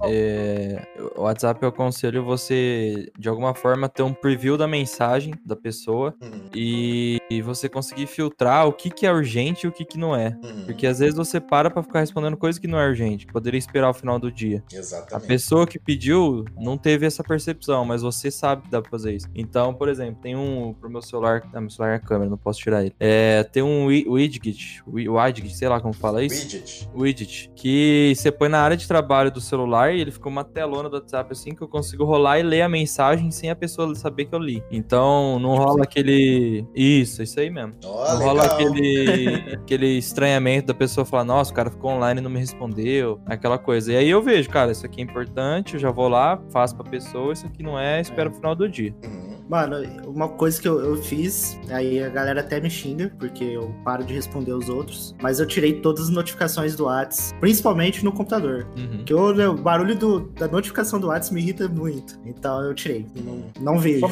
é, 0.05 0.82
o 1.14 1.22
WhatsApp 1.22 1.62
eu 1.62 1.68
aconselho 1.68 2.24
você, 2.24 3.11
de 3.18 3.28
alguma 3.28 3.55
forma, 3.55 3.89
ter 3.89 4.03
um 4.03 4.14
preview 4.14 4.57
da 4.57 4.66
mensagem 4.66 5.34
da 5.45 5.55
pessoa 5.55 6.14
uhum. 6.22 6.49
e, 6.55 7.18
e, 7.30 7.43
você 7.43 7.68
conseguir 7.68 8.07
filtrar 8.07 8.66
o 8.66 8.72
que, 8.72 8.91
que 8.91 9.07
é 9.07 9.12
urgente 9.12 9.66
e 9.66 9.68
o 9.68 9.72
que, 9.72 9.84
que 9.84 9.99
não 9.99 10.16
é. 10.16 10.39
Uhum. 10.43 10.64
Porque 10.64 10.86
às 10.86 11.01
vezes 11.01 11.16
você 11.16 11.39
para 11.39 11.70
pra 11.70 11.82
ficar 11.82 12.01
respondendo 12.01 12.36
coisa 12.36 12.59
que 12.59 12.66
não 12.66 12.78
é 12.78 12.89
urgente, 12.89 13.26
poderia 13.26 13.59
esperar 13.59 13.91
o 13.91 13.95
final 13.95 14.18
do 14.18 14.32
dia. 14.32 14.62
Exatamente. 14.72 15.14
A 15.14 15.20
pessoa 15.20 15.66
que 15.66 15.78
pediu 15.78 16.45
não 16.57 16.78
teve 16.78 17.05
essa 17.05 17.22
percepção, 17.22 17.84
mas 17.84 18.01
você 18.01 18.30
sabe 18.30 18.62
que 18.62 18.70
dá 18.70 18.80
pra 18.80 18.91
fazer 18.91 19.14
isso. 19.14 19.28
Então, 19.34 19.74
por 19.74 19.89
exemplo, 19.89 20.20
tem 20.22 20.34
um 20.34 20.74
pro 20.79 20.91
meu 20.91 21.03
celular, 21.03 21.43
ah, 21.53 21.61
meu 21.61 21.70
celular 21.70 21.93
é 21.93 21.97
a 21.97 22.01
câmera, 22.01 22.31
não 22.31 22.39
posso 22.39 22.61
tirar 22.61 22.83
ele. 22.83 22.95
É, 22.99 23.43
tem 23.45 23.62
um 23.62 23.87
widget, 23.87 24.83
widget, 24.87 25.57
sei 25.57 25.68
lá 25.68 25.81
como 25.81 25.93
fala 25.93 26.22
isso. 26.22 26.43
Widget. 26.43 26.91
Widget, 26.95 27.53
que 27.55 28.12
você 28.16 28.31
põe 28.31 28.49
na 28.49 28.61
área 28.61 28.76
de 28.76 28.87
trabalho 28.87 29.31
do 29.31 29.41
celular 29.41 29.95
e 29.95 30.01
ele 30.01 30.11
fica 30.11 30.29
uma 30.29 30.45
telona 30.45 30.89
do 30.89 30.95
WhatsApp 30.95 31.33
assim 31.33 31.55
que 31.55 31.62
eu 31.62 31.68
consigo 31.68 32.05
rolar 32.05 32.39
e 32.39 32.43
ler 32.43 32.62
a 32.62 32.68
mensagem 32.68 33.31
sem 33.31 33.51
a 33.51 33.57
pessoa 33.57 33.95
saber 33.95 34.26
que 34.26 34.35
eu 34.35 34.39
li. 34.39 34.62
Então, 34.70 35.39
não 35.39 35.57
rola 35.57 35.85
aquele 35.85 36.66
isso, 36.74 37.22
isso 37.22 37.39
aí 37.41 37.51
mesmo. 37.51 37.74
Oh, 37.85 37.89
não 37.89 38.18
legal. 38.18 38.20
rola 38.20 38.45
aquele 38.45 39.39
aquele 39.53 39.99
estranhamento 39.99 40.68
da 40.68 40.74
pessoa 40.74 41.05
falar, 41.05 41.24
nossa, 41.24 41.51
o 41.51 41.55
cara 41.55 41.70
ficou 41.70 41.91
online 41.91 42.20
e 42.20 42.22
não 42.22 42.31
me 42.31 42.39
respondeu, 42.39 43.20
aquela 43.26 43.59
coisa. 43.59 43.93
E 43.93 43.97
aí 43.97 44.09
eu 44.09 44.22
vejo, 44.22 44.49
cara, 44.49 44.72
isso 44.72 44.85
aqui 44.87 45.01
é 45.01 45.05
importante, 45.05 45.74
eu 45.74 45.81
já 45.81 45.91
vou 45.91 46.09
lá, 46.09 46.41
faço 46.51 46.76
pra 46.76 46.89
pessoa, 46.89 47.33
isso 47.33 47.47
aqui 47.47 47.62
não 47.62 47.79
é, 47.79 48.01
espero 48.01 48.31
é. 48.31 48.33
o 48.33 48.35
final 48.35 48.55
do 48.55 48.68
dia. 48.68 48.95
Uhum. 49.05 49.39
Mano, 49.49 49.76
uma 50.07 50.29
coisa 50.29 50.61
que 50.61 50.68
eu, 50.69 50.81
eu, 50.81 50.97
fiz, 51.03 51.59
aí 51.71 52.03
a 52.03 52.09
galera 52.09 52.41
até 52.41 52.61
me 52.61 52.71
xinga, 52.71 53.11
porque 53.19 53.45
eu 53.45 53.75
paro 53.85 54.05
de 54.05 54.14
responder 54.14 54.53
os 54.53 54.69
outros, 54.69 55.14
mas 55.21 55.41
eu 55.41 55.47
tirei 55.47 55.81
todas 55.81 56.05
as 56.05 56.11
notificações 56.11 56.77
do 56.77 56.85
WhatsApp, 56.85 57.39
principalmente 57.41 58.05
no 58.05 58.12
computador. 58.12 58.66
Uhum. 58.77 59.05
Que 59.05 59.12
eu, 59.12 59.51
o 59.51 59.57
barulho 59.57 59.97
do, 59.97 60.21
da 60.21 60.47
notificação 60.49 61.01
do 61.01 61.09
WhatsApp 61.09 61.35
me 61.35 61.41
irrita 61.41 61.69
muito. 61.69 62.21
Então 62.25 62.62
eu 62.62 62.75
tirei. 62.75 63.07
Não, 63.25 63.45
não 63.61 63.79
vejo. 63.79 64.07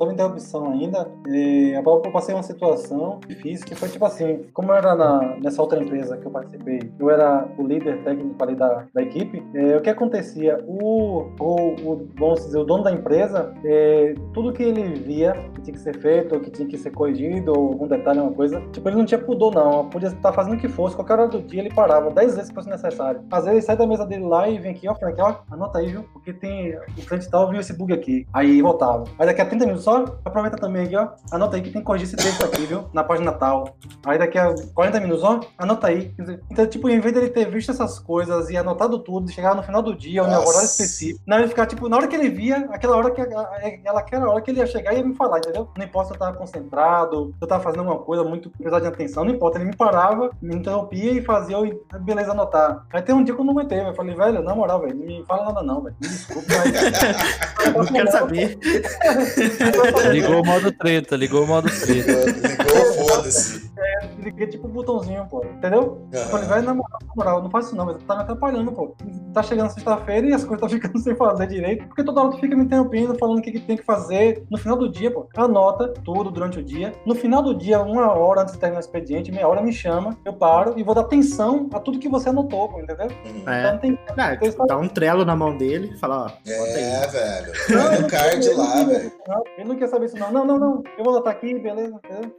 Sobre 0.00 0.14
interrupção 0.14 0.72
ainda, 0.72 1.06
eu 1.26 2.00
passei 2.10 2.34
uma 2.34 2.42
situação 2.42 3.20
difícil 3.28 3.66
que 3.66 3.74
foi 3.74 3.86
tipo 3.90 4.02
assim, 4.06 4.46
como 4.54 4.72
eu 4.72 4.76
era 4.76 4.94
na, 4.94 5.36
nessa 5.36 5.60
outra 5.60 5.78
empresa 5.78 6.16
que 6.16 6.24
eu 6.26 6.30
participei, 6.30 6.90
eu 6.98 7.10
era 7.10 7.46
o 7.58 7.66
líder 7.66 8.02
técnico 8.02 8.42
ali 8.42 8.54
da, 8.54 8.86
da 8.94 9.02
equipe, 9.02 9.42
é, 9.54 9.76
o 9.76 9.82
que 9.82 9.90
acontecia? 9.90 10.64
O, 10.66 11.26
o, 11.38 11.74
o, 11.84 12.08
vamos 12.18 12.46
dizer, 12.46 12.58
o 12.58 12.64
dono 12.64 12.82
da 12.82 12.90
empresa, 12.90 13.52
é, 13.62 14.14
tudo 14.32 14.54
que 14.54 14.62
ele 14.62 14.94
via 14.94 15.34
que 15.54 15.60
tinha 15.60 15.74
que 15.74 15.80
ser 15.80 15.98
feito, 16.00 16.34
ou 16.34 16.40
que 16.40 16.50
tinha 16.50 16.66
que 16.66 16.78
ser 16.78 16.92
corrigido, 16.92 17.52
ou 17.54 17.68
algum 17.68 17.86
detalhe, 17.86 18.20
uma 18.20 18.32
coisa, 18.32 18.58
tipo, 18.72 18.88
ele 18.88 18.96
não 18.96 19.04
tinha 19.04 19.20
pudor, 19.20 19.54
não. 19.54 19.90
Podia 19.90 20.08
estar 20.08 20.32
fazendo 20.32 20.54
o 20.54 20.58
que 20.58 20.68
fosse, 20.68 20.96
qualquer 20.96 21.12
hora 21.18 21.28
do 21.28 21.42
dia 21.42 21.60
ele 21.60 21.74
parava, 21.74 22.10
10 22.10 22.36
vezes 22.36 22.48
que 22.48 22.54
fosse 22.54 22.70
necessário. 22.70 23.20
Às 23.30 23.44
vezes 23.44 23.58
ele 23.58 23.66
sai 23.66 23.76
da 23.76 23.86
mesa 23.86 24.06
dele 24.06 24.24
lá 24.24 24.48
e 24.48 24.58
vem 24.58 24.70
aqui, 24.70 24.88
ó, 24.88 24.94
Frank, 24.94 25.20
ó, 25.20 25.36
anota 25.50 25.78
aí, 25.78 25.88
viu? 25.88 26.04
Porque 26.12 26.32
tem. 26.32 26.74
O 26.74 27.06
cliente 27.06 27.28
tal 27.28 27.50
viu 27.50 27.60
esse 27.60 27.76
bug 27.76 27.92
aqui. 27.92 28.26
Aí 28.32 28.62
voltava. 28.62 29.04
Aí 29.18 29.26
daqui 29.26 29.42
a 29.42 29.46
30 29.46 29.66
minutos 29.66 29.86
só, 29.90 30.04
aproveita 30.24 30.56
também 30.56 30.84
aqui, 30.84 30.96
ó. 30.96 31.08
Anota 31.32 31.56
aí 31.56 31.62
que 31.62 31.70
tem 31.70 31.80
que 31.80 31.86
corrigir 31.86 32.06
esse 32.06 32.16
texto 32.16 32.44
aqui, 32.44 32.62
viu? 32.62 32.84
Na 32.92 33.02
página 33.02 33.32
tal. 33.32 33.76
Aí 34.06 34.18
daqui 34.18 34.38
a 34.38 34.54
40 34.74 35.00
minutos, 35.00 35.24
ó, 35.24 35.40
anota 35.58 35.88
aí. 35.88 36.14
Então, 36.50 36.66
tipo, 36.66 36.88
em 36.88 37.00
vez 37.00 37.12
dele 37.12 37.28
ter 37.30 37.50
visto 37.50 37.72
essas 37.72 37.98
coisas 37.98 38.48
e 38.50 38.56
anotado 38.56 39.00
tudo, 39.00 39.30
chegar 39.30 39.54
no 39.54 39.62
final 39.62 39.82
do 39.82 39.94
dia, 39.94 40.22
ou 40.22 40.28
no 40.28 40.34
horário 40.34 40.66
específico, 40.66 41.20
não, 41.26 41.38
ele 41.38 41.48
ficar, 41.48 41.66
tipo, 41.66 41.88
na 41.88 41.96
hora 41.96 42.06
que 42.06 42.14
ele 42.14 42.28
via, 42.28 42.68
aquela 42.70 42.96
hora 42.96 43.10
que 43.10 43.20
ela 43.20 43.50
naquela 43.94 44.30
hora 44.30 44.40
que 44.40 44.50
ele 44.50 44.60
ia 44.60 44.66
chegar 44.66 44.94
e 44.94 44.98
ia 44.98 45.04
me 45.04 45.14
falar, 45.14 45.38
entendeu? 45.38 45.68
Não 45.76 45.84
importa 45.84 46.08
se 46.08 46.14
eu 46.14 46.18
tava 46.18 46.36
concentrado, 46.36 47.34
se 47.36 47.42
eu 47.42 47.48
tava 47.48 47.62
fazendo 47.62 47.80
alguma 47.80 47.98
coisa 47.98 48.22
muito 48.22 48.50
pesada 48.50 48.82
de 48.82 48.88
atenção, 48.88 49.24
não 49.24 49.34
importa. 49.34 49.58
Ele 49.58 49.66
me 49.66 49.76
parava, 49.76 50.30
me 50.40 50.54
interrompia 50.54 51.12
e 51.12 51.22
fazia 51.22 51.56
eu, 51.56 51.84
beleza, 52.00 52.32
anotar. 52.32 52.86
Aí 52.92 53.02
tem 53.02 53.14
um 53.14 53.24
dia 53.24 53.34
que 53.34 53.40
eu 53.40 53.44
não 53.44 53.52
aguentei, 53.52 53.80
eu 53.80 53.94
falei, 53.94 54.14
velho, 54.14 54.42
na 54.42 54.54
moral, 54.54 54.80
velho, 54.80 54.94
não 54.94 55.06
me 55.06 55.24
fala 55.26 55.46
nada 55.46 55.62
não, 55.62 55.82
velho. 55.82 55.96
Me 56.00 56.08
desculpa, 56.08 56.46
mas. 56.48 57.74
não 57.74 57.86
quero 57.86 58.10
saber. 58.10 58.58
ligou 60.10 60.42
o 60.42 60.46
modo 60.46 60.72
treta, 60.72 61.16
ligou 61.16 61.44
o 61.44 61.46
modo 61.46 61.68
treta. 61.68 62.24
ligou, 62.30 63.06
foda-se. 63.08 63.69
É, 63.80 64.06
liguei 64.18 64.46
tipo 64.46 64.68
um 64.68 64.70
botãozinho, 64.70 65.26
pô, 65.28 65.44
entendeu? 65.44 65.80
Uhum. 65.80 66.08
Eu 66.12 66.26
falei, 66.26 66.46
velho, 66.46 66.62
na 66.62 66.74
moral, 66.74 66.98
na 67.02 67.14
moral, 67.16 67.42
não 67.42 67.50
faz 67.50 67.66
isso 67.66 67.76
não, 67.76 67.86
mas 67.86 68.02
tá 68.02 68.16
me 68.16 68.22
atrapalhando, 68.22 68.72
pô. 68.72 68.94
Tá 69.32 69.42
chegando 69.42 69.70
sexta-feira 69.70 70.26
e 70.26 70.34
as 70.34 70.44
coisas 70.44 70.60
tá 70.60 70.68
ficando 70.74 70.98
sem 70.98 71.14
fazer 71.14 71.46
direito, 71.46 71.86
porque 71.86 72.04
toda 72.04 72.20
hora 72.20 72.30
tu 72.30 72.38
fica 72.38 72.54
me 72.54 72.64
interrompendo, 72.64 73.18
falando 73.18 73.38
o 73.38 73.42
que, 73.42 73.52
que 73.52 73.60
tem 73.60 73.76
que 73.76 73.84
fazer. 73.84 74.44
No 74.50 74.58
final 74.58 74.76
do 74.76 74.88
dia, 74.88 75.10
pô, 75.10 75.26
anota 75.36 75.88
tudo 76.04 76.30
durante 76.30 76.58
o 76.58 76.62
dia. 76.62 76.92
No 77.06 77.14
final 77.14 77.42
do 77.42 77.54
dia, 77.54 77.80
uma 77.80 78.12
hora 78.12 78.42
antes 78.42 78.54
de 78.54 78.60
terminar 78.60 78.80
o 78.80 78.80
expediente, 78.80 79.32
meia 79.32 79.48
hora 79.48 79.62
me 79.62 79.72
chama, 79.72 80.16
eu 80.24 80.32
paro 80.34 80.74
e 80.76 80.82
vou 80.82 80.94
dar 80.94 81.02
atenção 81.02 81.68
a 81.72 81.80
tudo 81.80 81.98
que 81.98 82.08
você 82.08 82.28
anotou, 82.28 82.68
pô, 82.68 82.80
entendeu? 82.80 83.06
Uhum. 83.06 83.48
É. 83.48 83.60
Então 83.60 83.78
tem. 83.78 83.98
Ah, 84.16 84.36
tem 84.36 84.50
dá 84.66 84.76
um 84.76 84.88
trelo 84.88 85.24
na 85.24 85.34
mão 85.34 85.56
dele 85.56 85.92
e 85.94 85.98
fala, 85.98 86.26
ó. 86.26 86.50
É, 86.50 87.06
velho. 87.06 87.52
Põe 87.66 88.00
no 88.00 88.08
card 88.08 88.48
lá, 88.50 88.84
velho. 88.84 89.12
Ele 89.56 89.68
não 89.68 89.76
quer 89.76 89.88
saber 89.88 90.06
isso, 90.06 90.18
não. 90.18 90.32
Não, 90.32 90.44
não, 90.44 90.58
não. 90.58 90.82
Eu 90.98 91.04
vou 91.04 91.14
anotar 91.14 91.32
aqui, 91.32 91.58
beleza? 91.58 91.98
Entendeu? 92.04 92.36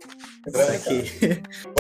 Aqui. 0.76 1.31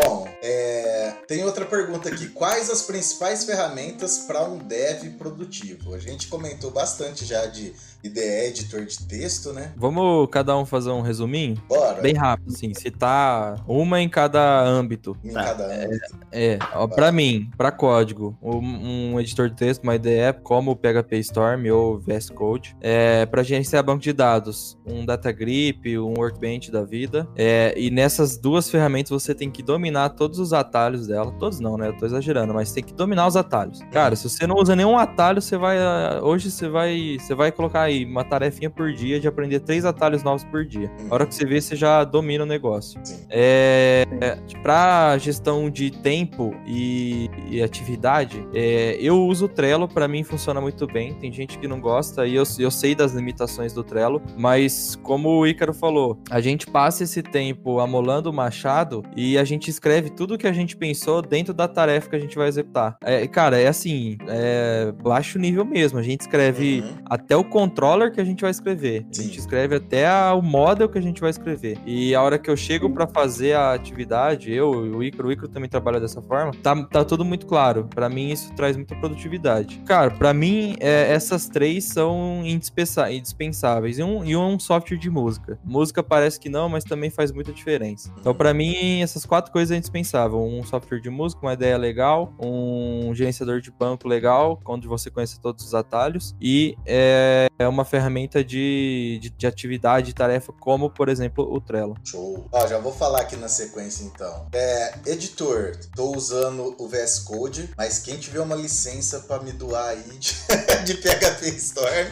Bom, 0.01 0.27
é, 0.41 1.13
tem 1.27 1.43
outra 1.43 1.65
pergunta 1.65 2.09
aqui. 2.09 2.29
Quais 2.29 2.69
as 2.69 2.83
principais 2.83 3.43
ferramentas 3.43 4.19
para 4.19 4.43
um 4.43 4.57
dev 4.57 5.17
produtivo. 5.17 5.93
A 5.93 5.99
gente 5.99 6.27
comentou 6.27 6.71
bastante 6.71 7.25
já 7.25 7.45
de 7.45 7.73
IDE, 8.03 8.19
editor 8.47 8.85
de 8.85 8.99
texto, 9.07 9.53
né? 9.53 9.71
Vamos 9.77 10.27
cada 10.31 10.57
um 10.57 10.65
fazer 10.65 10.89
um 10.91 11.01
resuminho? 11.01 11.55
Bora. 11.67 12.01
Bem 12.01 12.13
rápido, 12.15 12.51
assim, 12.53 12.73
citar 12.73 13.55
uma 13.67 14.01
em 14.01 14.09
cada 14.09 14.61
âmbito. 14.63 15.15
Em 15.23 15.31
Tá, 15.31 15.43
cada 15.43 15.65
âmbito. 15.65 16.17
É, 16.31 16.57
ó, 16.73 16.87
pra 16.87 17.11
mim, 17.11 17.49
pra 17.57 17.71
código, 17.71 18.37
um, 18.41 19.13
um 19.13 19.19
editor 19.19 19.49
de 19.49 19.55
texto, 19.55 19.83
uma 19.83 19.95
IDE 19.95 20.33
como 20.43 20.71
o 20.71 20.75
PHP 20.75 21.17
Storm 21.19 21.69
ou 21.71 21.99
VS 21.99 22.29
Code. 22.29 22.75
É, 22.81 23.25
pra 23.25 23.43
gerenciar 23.43 23.83
banco 23.83 24.01
de 24.01 24.13
dados, 24.13 24.77
um 24.85 25.05
Datagrip, 25.05 25.97
um 25.99 26.13
Workbench 26.17 26.71
da 26.71 26.83
vida. 26.83 27.27
É, 27.35 27.73
e 27.77 27.89
nessas 27.91 28.37
duas 28.37 28.69
ferramentas 28.69 29.09
você 29.11 29.35
tem 29.35 29.49
que 29.51 29.61
dominar 29.61 30.09
todos 30.09 30.39
os 30.39 30.53
atalhos 30.53 31.07
dela. 31.07 31.31
Todos 31.39 31.59
não, 31.59 31.77
né? 31.77 31.89
Eu 31.89 31.97
tô 31.97 32.05
exagerando, 32.05 32.53
mas 32.53 32.71
tem 32.71 32.83
que 32.83 32.93
dominar 32.93 33.27
os 33.27 33.35
atalhos. 33.35 33.79
Cara, 33.91 34.15
se 34.15 34.29
você 34.29 34.47
não 34.47 34.55
usa 34.55 34.75
nenhum 34.75 34.97
atalho, 34.97 35.41
você 35.41 35.57
vai. 35.57 35.77
ah, 35.77 36.19
Hoje 36.23 36.49
você 36.49 36.67
vai. 36.67 37.17
Você 37.19 37.35
vai 37.35 37.51
colocar 37.51 37.90
uma 38.05 38.23
tarefinha 38.23 38.69
por 38.69 38.91
dia 38.93 39.19
de 39.19 39.27
aprender 39.27 39.59
três 39.59 39.85
atalhos 39.85 40.23
novos 40.23 40.43
por 40.43 40.65
dia. 40.65 40.91
A 41.09 41.13
hora 41.13 41.25
que 41.25 41.33
você 41.35 41.45
vê, 41.45 41.59
você 41.61 41.75
já 41.75 42.03
domina 42.03 42.43
o 42.43 42.47
negócio. 42.47 43.01
É, 43.29 44.05
é, 44.21 44.37
para 44.61 45.17
gestão 45.17 45.69
de 45.69 45.91
tempo 45.91 46.53
e, 46.65 47.29
e 47.49 47.61
atividade, 47.61 48.45
é, 48.53 48.97
eu 48.99 49.25
uso 49.25 49.45
o 49.45 49.49
Trello, 49.49 49.87
para 49.87 50.07
mim 50.07 50.23
funciona 50.23 50.59
muito 50.61 50.85
bem. 50.87 51.13
Tem 51.15 51.31
gente 51.31 51.57
que 51.57 51.67
não 51.67 51.79
gosta 51.79 52.25
e 52.27 52.35
eu, 52.35 52.43
eu 52.59 52.71
sei 52.71 52.95
das 52.95 53.13
limitações 53.13 53.73
do 53.73 53.83
Trello, 53.83 54.21
mas 54.37 54.97
como 55.03 55.29
o 55.39 55.47
Ícaro 55.47 55.73
falou, 55.73 56.19
a 56.29 56.39
gente 56.41 56.67
passa 56.67 57.03
esse 57.03 57.21
tempo 57.21 57.79
amolando 57.79 58.29
o 58.29 58.33
machado 58.33 59.03
e 59.15 59.37
a 59.37 59.43
gente 59.43 59.69
escreve 59.69 60.09
tudo 60.09 60.37
que 60.37 60.47
a 60.47 60.53
gente 60.53 60.75
pensou 60.75 61.21
dentro 61.21 61.53
da 61.53 61.67
tarefa 61.67 62.09
que 62.09 62.15
a 62.15 62.19
gente 62.19 62.35
vai 62.35 62.47
executar. 62.47 62.97
É, 63.03 63.25
cara, 63.27 63.59
é 63.59 63.67
assim, 63.67 64.17
é 64.27 64.91
baixo 65.03 65.37
nível 65.39 65.65
mesmo. 65.65 65.97
A 65.99 66.03
gente 66.03 66.21
escreve 66.21 66.81
Uhum. 66.81 66.97
até 67.09 67.35
o 67.35 67.43
controller 67.81 68.11
que 68.11 68.21
a 68.21 68.23
gente 68.23 68.41
vai 68.41 68.51
escrever. 68.51 69.05
A 69.11 69.21
gente 69.21 69.39
escreve 69.39 69.75
até 69.75 70.07
a- 70.07 70.35
o 70.35 70.41
model 70.41 70.87
que 70.87 70.99
a 70.99 71.01
gente 71.01 71.19
vai 71.19 71.31
escrever. 71.31 71.79
E 71.85 72.13
a 72.13 72.21
hora 72.21 72.37
que 72.37 72.49
eu 72.49 72.55
chego 72.55 72.87
pra 72.91 73.07
fazer 73.07 73.53
a 73.53 73.73
atividade, 73.73 74.53
eu 74.53 74.85
e 74.85 74.89
o 74.89 75.03
Icaro, 75.03 75.29
o 75.29 75.31
Icaro 75.31 75.47
também 75.47 75.67
trabalha 75.67 75.99
dessa 75.99 76.21
forma, 76.21 76.51
tá, 76.61 76.75
tá 76.85 77.03
tudo 77.03 77.25
muito 77.25 77.47
claro. 77.47 77.87
Pra 77.93 78.07
mim, 78.07 78.29
isso 78.29 78.53
traz 78.53 78.77
muita 78.77 78.95
produtividade. 78.95 79.81
Cara, 79.85 80.11
pra 80.11 80.31
mim, 80.31 80.75
é, 80.79 81.11
essas 81.11 81.47
três 81.49 81.85
são 81.85 82.43
indispensáveis. 82.45 83.97
E 83.97 84.03
um, 84.03 84.23
e 84.23 84.37
um 84.37 84.59
software 84.59 84.97
de 84.97 85.09
música. 85.09 85.57
Música 85.65 86.03
parece 86.03 86.39
que 86.39 86.49
não, 86.49 86.69
mas 86.69 86.83
também 86.83 87.09
faz 87.09 87.31
muita 87.31 87.51
diferença. 87.51 88.13
Então, 88.19 88.35
pra 88.35 88.53
mim, 88.53 89.01
essas 89.01 89.25
quatro 89.25 89.51
coisas 89.51 89.71
é 89.73 89.77
indispensável. 89.77 90.39
Um 90.39 90.63
software 90.63 90.99
de 90.99 91.09
música, 91.09 91.41
uma 91.41 91.53
ideia 91.53 91.77
legal, 91.77 92.31
um 92.39 93.11
gerenciador 93.15 93.59
de 93.59 93.71
banco 93.71 94.07
legal, 94.07 94.59
onde 94.65 94.87
você 94.87 95.09
conhece 95.09 95.39
todos 95.41 95.65
os 95.65 95.73
atalhos, 95.73 96.35
e 96.39 96.75
é 96.85 97.47
uma 97.71 97.85
ferramenta 97.85 98.43
de, 98.43 99.19
de, 99.21 99.29
de 99.29 99.47
atividade 99.47 100.13
tarefa, 100.13 100.53
como, 100.53 100.89
por 100.89 101.09
exemplo, 101.09 101.51
o 101.51 101.59
Trello. 101.59 101.95
Show. 102.03 102.47
Ó, 102.51 102.67
já 102.67 102.77
vou 102.77 102.93
falar 102.93 103.21
aqui 103.21 103.35
na 103.35 103.47
sequência 103.47 104.03
então. 104.03 104.47
É, 104.51 104.93
editor, 105.05 105.75
tô 105.95 106.15
usando 106.15 106.75
o 106.77 106.87
VS 106.87 107.19
Code, 107.19 107.69
mas 107.77 107.99
quem 107.99 108.17
tiver 108.17 108.41
uma 108.41 108.55
licença 108.55 109.19
pra 109.21 109.39
me 109.39 109.51
doar 109.51 109.89
aí 109.89 110.03
de, 110.19 110.33
de 110.85 110.93
PHP 110.95 111.47
Storm, 111.57 112.07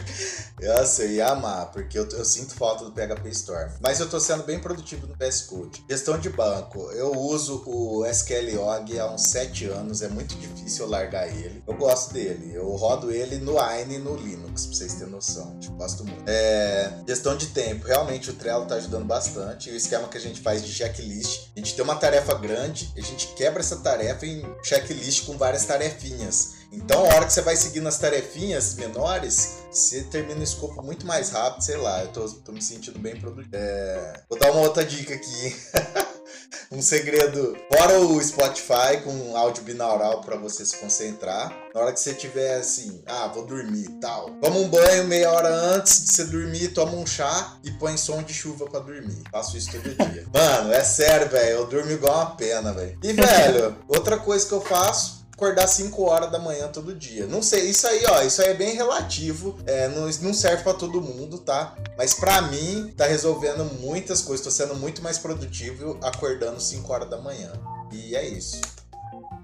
eu 0.60 1.10
ia 1.10 1.28
amar, 1.28 1.70
porque 1.72 1.98
eu, 1.98 2.08
eu 2.08 2.24
sinto 2.24 2.54
falta 2.54 2.84
do 2.84 2.92
PHP 2.92 3.28
Storm. 3.30 3.70
Mas 3.80 4.00
eu 4.00 4.08
tô 4.08 4.18
sendo 4.18 4.42
bem 4.44 4.58
produtivo 4.58 5.06
no 5.06 5.14
VS 5.14 5.42
Code. 5.42 5.84
Gestão 5.88 6.18
de 6.18 6.28
banco, 6.28 6.90
eu 6.92 7.12
uso 7.12 7.62
o 7.66 8.04
SQLog 8.06 8.98
há 8.98 9.10
uns 9.10 9.22
7 9.28 9.66
anos, 9.66 10.02
é 10.02 10.08
muito 10.08 10.34
difícil 10.36 10.84
eu 10.84 10.90
largar 10.90 11.28
ele. 11.28 11.62
Eu 11.66 11.74
gosto 11.74 12.12
dele, 12.12 12.52
eu 12.54 12.68
rodo 12.70 13.10
ele 13.10 13.38
no 13.38 13.56
Wine 13.60 13.96
e 13.96 13.98
no 13.98 14.16
Linux, 14.16 14.66
pra 14.66 14.76
vocês 14.76 14.94
terem 14.94 15.10
noção. 15.10 15.49
Tipo, 15.58 15.74
gosto 15.76 16.04
muito. 16.04 16.22
É, 16.26 16.92
gestão 17.06 17.36
de 17.36 17.46
tempo, 17.48 17.86
realmente 17.86 18.30
o 18.30 18.34
Trello 18.34 18.66
tá 18.66 18.76
ajudando 18.76 19.04
bastante. 19.04 19.70
E 19.70 19.72
o 19.72 19.76
esquema 19.76 20.08
que 20.08 20.18
a 20.18 20.20
gente 20.20 20.40
faz 20.40 20.64
de 20.64 20.72
checklist, 20.72 21.50
a 21.56 21.58
gente 21.58 21.74
tem 21.74 21.84
uma 21.84 21.96
tarefa 21.96 22.34
grande, 22.34 22.92
a 22.96 23.00
gente 23.00 23.28
quebra 23.34 23.60
essa 23.60 23.76
tarefa 23.78 24.26
em 24.26 24.42
checklist 24.62 25.26
com 25.26 25.36
várias 25.36 25.64
tarefinhas. 25.64 26.60
Então, 26.72 27.04
a 27.04 27.14
hora 27.14 27.26
que 27.26 27.32
você 27.32 27.42
vai 27.42 27.56
seguindo 27.56 27.88
as 27.88 27.98
tarefinhas 27.98 28.74
menores, 28.76 29.58
você 29.72 30.02
termina 30.04 30.40
o 30.40 30.44
escopo 30.44 30.82
muito 30.82 31.04
mais 31.04 31.30
rápido, 31.30 31.62
sei 31.62 31.76
lá. 31.76 32.02
Eu 32.02 32.08
tô, 32.08 32.28
tô 32.28 32.52
me 32.52 32.62
sentindo 32.62 32.98
bem 32.98 33.18
produtivo. 33.18 33.56
É, 33.56 34.22
Vou 34.28 34.38
dar 34.38 34.52
uma 34.52 34.60
outra 34.60 34.84
dica 34.84 35.14
aqui. 35.14 35.56
um 36.70 36.82
segredo. 36.82 37.56
Fora 37.72 37.98
o 38.00 38.22
Spotify 38.22 39.00
com 39.04 39.36
áudio 39.36 39.62
binaural 39.62 40.20
para 40.20 40.36
você 40.36 40.64
se 40.64 40.76
concentrar. 40.76 41.56
Na 41.74 41.80
hora 41.80 41.92
que 41.92 42.00
você 42.00 42.14
tiver 42.14 42.56
assim, 42.56 43.02
ah, 43.06 43.28
vou 43.28 43.46
dormir 43.46 43.84
e 43.84 44.00
tal. 44.00 44.30
Toma 44.40 44.56
um 44.56 44.68
banho 44.68 45.04
meia 45.04 45.30
hora 45.30 45.48
antes 45.48 46.04
de 46.04 46.12
você 46.12 46.24
dormir, 46.24 46.68
toma 46.68 46.92
um 46.92 47.06
chá 47.06 47.58
e 47.62 47.70
põe 47.72 47.96
som 47.96 48.22
de 48.22 48.34
chuva 48.34 48.66
para 48.66 48.80
dormir. 48.80 49.22
Faço 49.30 49.56
isso 49.56 49.70
todo 49.72 50.10
dia. 50.10 50.26
Mano, 50.32 50.72
é 50.72 50.82
sério, 50.84 51.28
velho. 51.28 51.50
Eu 51.50 51.66
durmo 51.66 51.90
igual 51.90 52.14
uma 52.14 52.36
pena, 52.36 52.72
velho. 52.72 52.98
E, 53.02 53.12
velho, 53.12 53.76
outra 53.88 54.18
coisa 54.18 54.46
que 54.46 54.52
eu 54.52 54.60
faço 54.60 55.19
acordar 55.40 55.66
5 55.66 56.02
horas 56.02 56.30
da 56.30 56.38
manhã 56.38 56.68
todo 56.68 56.94
dia. 56.94 57.26
Não 57.26 57.42
sei, 57.42 57.70
isso 57.70 57.86
aí, 57.86 58.04
ó, 58.06 58.22
isso 58.22 58.42
aí 58.42 58.48
é 58.48 58.54
bem 58.54 58.74
relativo, 58.74 59.58
é, 59.66 59.88
não, 59.88 60.02
não 60.20 60.34
serve 60.34 60.62
pra 60.62 60.74
todo 60.74 61.00
mundo, 61.00 61.38
tá? 61.38 61.74
Mas 61.96 62.12
pra 62.12 62.42
mim, 62.42 62.92
tá 62.94 63.06
resolvendo 63.06 63.64
muitas 63.80 64.20
coisas, 64.20 64.44
tô 64.44 64.50
sendo 64.50 64.76
muito 64.76 65.02
mais 65.02 65.16
produtivo 65.16 65.98
acordando 66.02 66.60
5 66.60 66.92
horas 66.92 67.08
da 67.08 67.16
manhã. 67.16 67.50
E 67.90 68.14
é 68.14 68.28
isso. 68.28 68.60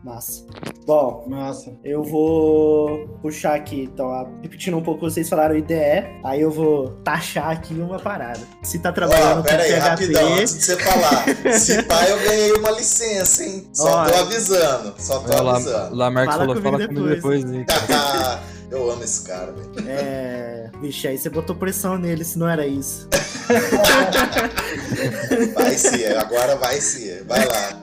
Massa. 0.07 0.45
Bom, 0.87 1.25
Massa. 1.27 1.77
eu 1.83 2.05
vou 2.05 3.09
puxar 3.21 3.57
aqui, 3.57 3.91
então, 3.93 4.39
repetindo 4.41 4.77
um 4.77 4.83
pouco, 4.83 5.01
vocês 5.01 5.29
falaram 5.29 5.57
IDE, 5.57 5.75
aí 6.23 6.41
eu 6.41 6.51
vou 6.53 6.91
taxar 7.03 7.51
aqui 7.51 7.75
uma 7.75 7.99
parada. 7.99 8.39
Se 8.63 8.79
tá 8.79 8.93
trabalhando 8.93 9.39
com 9.39 9.49
pera 9.49 9.65
aí, 9.65 9.73
PHP, 9.73 9.89
rapidão, 9.89 10.35
antes 10.35 10.59
de 10.59 10.63
você 10.65 10.77
falar. 10.77 11.25
Se 11.59 11.83
pá, 11.83 12.09
eu 12.09 12.21
ganhei 12.21 12.53
uma 12.53 12.71
licença, 12.71 13.43
hein? 13.43 13.69
Só 13.73 14.05
tô 14.05 14.15
avisando, 14.15 14.95
só 14.97 15.19
tô 15.19 15.33
Olha 15.33 15.43
lá, 15.43 15.55
avisando. 15.57 15.97
lá 15.97 16.11
Marcos 16.11 16.35
Fala 16.37 16.47
falou, 16.47 16.63
comigo 16.63 16.77
fala 16.77 16.89
comigo 16.89 17.09
depois. 17.09 17.45
depois. 17.45 17.63
Ícaro. 17.63 18.41
eu 18.71 18.91
amo 18.93 19.03
esse 19.03 19.23
cara, 19.27 19.53
velho. 19.53 19.89
é... 19.89 20.71
Vixe, 20.81 21.09
aí 21.09 21.19
você 21.19 21.29
botou 21.29 21.57
pressão 21.57 21.99
nele, 21.99 22.23
se 22.23 22.39
não 22.39 22.49
era 22.49 22.65
isso. 22.65 23.09
Vai 25.53 25.77
ser, 25.77 26.17
agora 26.17 26.55
vai 26.55 26.81
ser. 26.81 27.25
Vai 27.25 27.45
lá. 27.45 27.83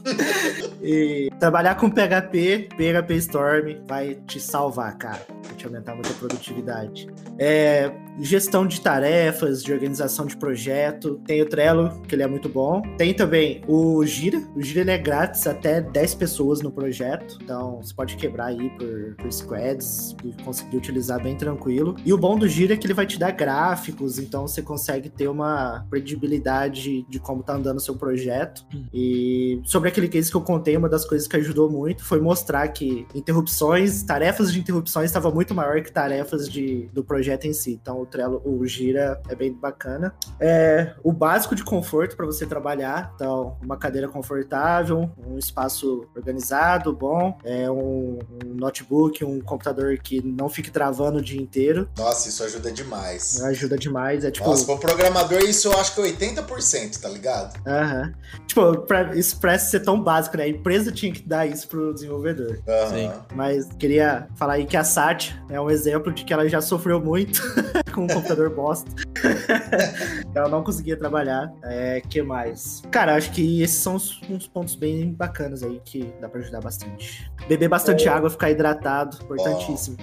E 0.82 1.30
trabalhar 1.38 1.74
com 1.74 1.90
PHP, 1.90 2.68
PHP 2.76 3.14
Storm 3.16 3.84
vai 3.86 4.14
te 4.26 4.40
salvar, 4.40 4.96
cara. 4.96 5.20
Te 5.60 5.66
aumentar 5.66 5.94
muito 5.94 6.10
a 6.10 6.14
produtividade. 6.14 7.06
É, 7.38 7.92
gestão 8.18 8.66
de 8.66 8.80
tarefas, 8.80 9.62
de 9.62 9.72
organização 9.72 10.24
de 10.24 10.34
projeto. 10.34 11.20
Tem 11.26 11.42
o 11.42 11.46
Trello, 11.46 12.00
que 12.08 12.14
ele 12.14 12.22
é 12.22 12.26
muito 12.26 12.48
bom. 12.48 12.80
Tem 12.96 13.12
também 13.12 13.62
o 13.68 14.04
Gira. 14.04 14.42
O 14.54 14.62
Gira 14.62 14.80
ele 14.80 14.90
é 14.90 14.98
grátis 14.98 15.46
até 15.46 15.80
10 15.80 16.14
pessoas 16.14 16.62
no 16.62 16.70
projeto. 16.70 17.38
Então 17.42 17.76
você 17.82 17.92
pode 17.92 18.16
quebrar 18.16 18.46
aí 18.46 18.70
por, 18.70 19.16
por 19.16 19.30
squads 19.30 20.16
e 20.24 20.32
conseguir 20.42 20.78
utilizar 20.78 21.22
bem 21.22 21.36
tranquilo. 21.36 21.94
E 22.06 22.12
o 22.12 22.16
bom 22.16 22.38
do 22.38 22.48
Gira 22.48 22.72
é 22.72 22.76
que 22.78 22.86
ele 22.86 22.94
vai 22.94 23.06
te 23.06 23.18
dar 23.18 23.30
gráficos, 23.30 24.18
então 24.18 24.48
você 24.48 24.62
consegue 24.62 25.10
ter 25.10 25.28
uma 25.28 25.86
credibilidade 25.90 27.04
de 27.08 27.18
como 27.18 27.42
tá 27.42 27.54
andando 27.54 27.76
o 27.76 27.80
seu 27.80 27.96
projeto. 27.96 28.64
E 28.94 29.60
sobre 29.64 29.90
aquele 29.90 30.08
case 30.08 30.30
que 30.30 30.36
eu 30.36 30.42
contei, 30.42 30.74
uma 30.74 30.88
das 30.88 31.04
coisas 31.04 31.28
que 31.28 31.36
ajudou 31.36 31.70
muito 31.70 32.02
foi 32.02 32.18
mostrar 32.18 32.66
que 32.68 33.06
interrupções, 33.14 34.02
tarefas 34.02 34.52
de 34.52 34.60
interrupções 34.60 35.06
estava 35.10 35.30
muito 35.30 35.49
maior 35.54 35.80
que 35.82 35.92
tarefas 35.92 36.48
de, 36.48 36.88
do 36.92 37.04
projeto 37.04 37.46
em 37.46 37.52
si. 37.52 37.78
Então 37.80 38.00
o 38.00 38.06
Trello, 38.06 38.42
o 38.44 38.64
Gira 38.66 39.20
é 39.28 39.34
bem 39.34 39.52
bacana. 39.52 40.14
É 40.38 40.94
o 41.02 41.12
básico 41.12 41.54
de 41.54 41.64
conforto 41.64 42.16
para 42.16 42.26
você 42.26 42.46
trabalhar. 42.46 43.12
Então, 43.14 43.56
uma 43.62 43.76
cadeira 43.76 44.08
confortável, 44.08 45.10
um 45.26 45.38
espaço 45.38 46.06
organizado, 46.16 46.92
bom, 46.92 47.38
é 47.44 47.70
um, 47.70 48.18
um 48.44 48.54
notebook, 48.54 49.24
um 49.24 49.40
computador 49.40 49.98
que 49.98 50.22
não 50.24 50.48
fique 50.48 50.70
travando 50.70 51.18
o 51.18 51.22
dia 51.22 51.40
inteiro. 51.40 51.88
Nossa, 51.96 52.28
isso 52.28 52.42
ajuda 52.42 52.70
demais. 52.70 53.42
Ajuda 53.42 53.76
demais. 53.76 54.24
É 54.24 54.30
tipo. 54.30 54.48
Nossa, 54.48 54.64
pro 54.64 54.78
programador 54.78 55.40
isso 55.40 55.68
eu 55.68 55.78
acho 55.78 55.94
que 55.94 56.00
é 56.00 56.12
80%, 56.12 57.00
tá 57.00 57.08
ligado? 57.08 57.60
Aham. 57.66 58.12
Tipo, 58.46 58.78
pra, 58.82 59.14
isso 59.14 59.38
parece 59.40 59.70
ser 59.70 59.80
tão 59.80 60.02
básico, 60.02 60.36
né? 60.36 60.44
A 60.44 60.48
empresa 60.48 60.92
tinha 60.92 61.12
que 61.12 61.22
dar 61.22 61.46
isso 61.46 61.68
pro 61.68 61.92
desenvolvedor. 61.92 62.60
Aham. 62.68 62.88
Sim. 62.88 63.12
Mas 63.34 63.68
queria 63.78 64.28
falar 64.36 64.54
aí 64.54 64.66
que 64.66 64.76
a 64.76 64.84
Sat 64.84 65.39
é 65.50 65.60
um 65.60 65.68
exemplo 65.68 66.12
de 66.12 66.24
que 66.24 66.32
ela 66.32 66.48
já 66.48 66.60
sofreu 66.60 67.00
muito 67.00 67.42
com 67.92 68.04
um 68.04 68.06
computador 68.06 68.50
bosta. 68.50 68.90
ela 70.34 70.48
não 70.48 70.62
conseguia 70.62 70.96
trabalhar. 70.96 71.52
É, 71.62 72.00
que 72.00 72.22
mais? 72.22 72.82
Cara, 72.90 73.14
acho 73.14 73.32
que 73.32 73.62
esses 73.62 73.76
são 73.76 73.96
uns, 73.96 74.20
uns 74.28 74.46
pontos 74.46 74.74
bem 74.74 75.12
bacanas 75.12 75.62
aí 75.62 75.80
que 75.84 76.12
dá 76.20 76.28
pra 76.28 76.40
ajudar 76.40 76.60
bastante. 76.60 77.30
Beber 77.48 77.68
bastante 77.68 78.08
é. 78.08 78.10
água, 78.10 78.30
ficar 78.30 78.50
hidratado, 78.50 79.18
importantíssimo. 79.22 79.96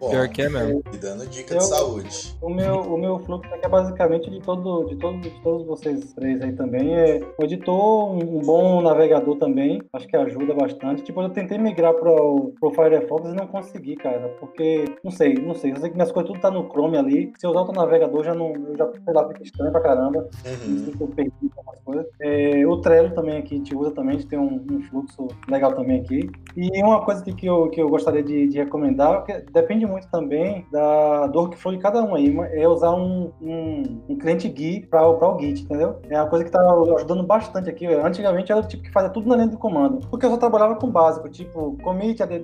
Bom, 0.00 0.10
Pior 0.10 0.28
que 0.28 0.42
é 0.42 0.48
mesmo. 0.48 0.82
E 0.92 0.96
dando 0.96 1.26
dica 1.26 1.54
eu, 1.54 1.58
de 1.58 1.64
saúde. 1.64 2.36
O 2.40 2.48
meu, 2.48 2.80
o 2.80 2.98
meu 2.98 3.18
fluxo 3.20 3.52
aqui 3.54 3.66
é 3.66 3.68
basicamente 3.68 4.30
de, 4.30 4.40
todo, 4.40 4.84
de, 4.84 4.96
todo, 4.96 5.20
de 5.20 5.30
todos 5.42 5.66
vocês 5.66 6.12
três 6.12 6.40
aí 6.42 6.52
também. 6.52 6.94
É 6.94 7.20
o 7.38 7.44
editor, 7.44 8.12
um, 8.12 8.40
bom 8.40 8.82
navegador 8.82 9.36
também, 9.36 9.80
acho 9.92 10.06
que 10.06 10.16
ajuda 10.16 10.54
bastante. 10.54 11.02
Tipo, 11.02 11.22
eu 11.22 11.30
tentei 11.30 11.58
migrar 11.58 11.94
pro, 11.94 12.52
pro 12.58 12.70
Firefox 12.70 13.28
e 13.28 13.34
não 13.34 13.46
consegui, 13.46 13.96
cara, 13.96 14.28
porque, 14.40 14.84
não 15.02 15.10
sei, 15.10 15.34
não 15.34 15.54
sei. 15.54 15.72
Eu 15.72 15.76
sei 15.76 15.90
que 15.90 15.96
minhas 15.96 16.12
coisas 16.12 16.30
tudo 16.30 16.40
tá 16.40 16.50
no 16.50 16.68
Chrome 16.68 16.96
ali. 16.96 17.32
Se 17.38 17.46
eu 17.46 17.50
usar 17.50 17.60
outro 17.60 17.74
navegador, 17.74 17.97
já 18.24 18.34
não, 18.34 18.52
eu 18.54 18.76
já, 18.76 18.88
sei 19.04 19.14
lá, 19.14 19.26
fica 19.28 19.42
estranho 19.42 19.72
pra 19.72 19.80
caramba. 19.80 20.28
Uhum. 20.44 20.92
Eu 21.00 21.08
perdi 21.08 21.32
algumas 21.56 21.80
coisas. 21.80 22.06
É, 22.20 22.66
o 22.66 22.76
Trello 22.80 23.14
também 23.14 23.38
aqui, 23.38 23.54
a 23.54 23.58
gente 23.58 23.74
usa 23.74 23.90
também, 23.90 24.16
a 24.16 24.18
gente 24.18 24.28
tem 24.28 24.38
um, 24.38 24.64
um 24.70 24.82
fluxo 24.82 25.28
legal 25.48 25.72
também 25.72 26.00
aqui. 26.00 26.30
E 26.56 26.82
uma 26.82 27.04
coisa 27.04 27.22
que, 27.22 27.32
que, 27.32 27.46
eu, 27.46 27.68
que 27.70 27.80
eu 27.80 27.88
gostaria 27.88 28.22
de, 28.22 28.48
de 28.48 28.58
recomendar, 28.58 29.24
que 29.24 29.32
depende 29.52 29.86
muito 29.86 30.08
também 30.10 30.66
da, 30.70 31.26
do 31.26 31.38
workflow 31.38 31.74
de 31.74 31.80
cada 31.80 32.02
um 32.02 32.14
aí, 32.14 32.34
é 32.52 32.68
usar 32.68 32.92
um, 32.92 33.32
um, 33.40 34.00
um 34.08 34.18
cliente 34.18 34.48
GUI 34.48 34.86
para 34.86 35.06
o 35.06 35.38
Git, 35.38 35.62
entendeu? 35.62 36.00
É 36.08 36.16
uma 36.20 36.28
coisa 36.28 36.44
que 36.44 36.50
está 36.50 36.60
ajudando 36.60 37.22
bastante 37.22 37.70
aqui. 37.70 37.86
Antigamente 37.86 38.52
era 38.52 38.60
o 38.60 38.66
tipo 38.66 38.82
que 38.82 38.92
fazia 38.92 39.10
tudo 39.10 39.28
na 39.28 39.36
linha 39.36 39.48
do 39.48 39.58
comando, 39.58 40.06
porque 40.08 40.26
eu 40.26 40.30
só 40.30 40.36
trabalhava 40.36 40.76
com 40.76 40.90
básico, 40.90 41.28
tipo 41.28 41.76
commit, 41.82 42.22
add, 42.22 42.42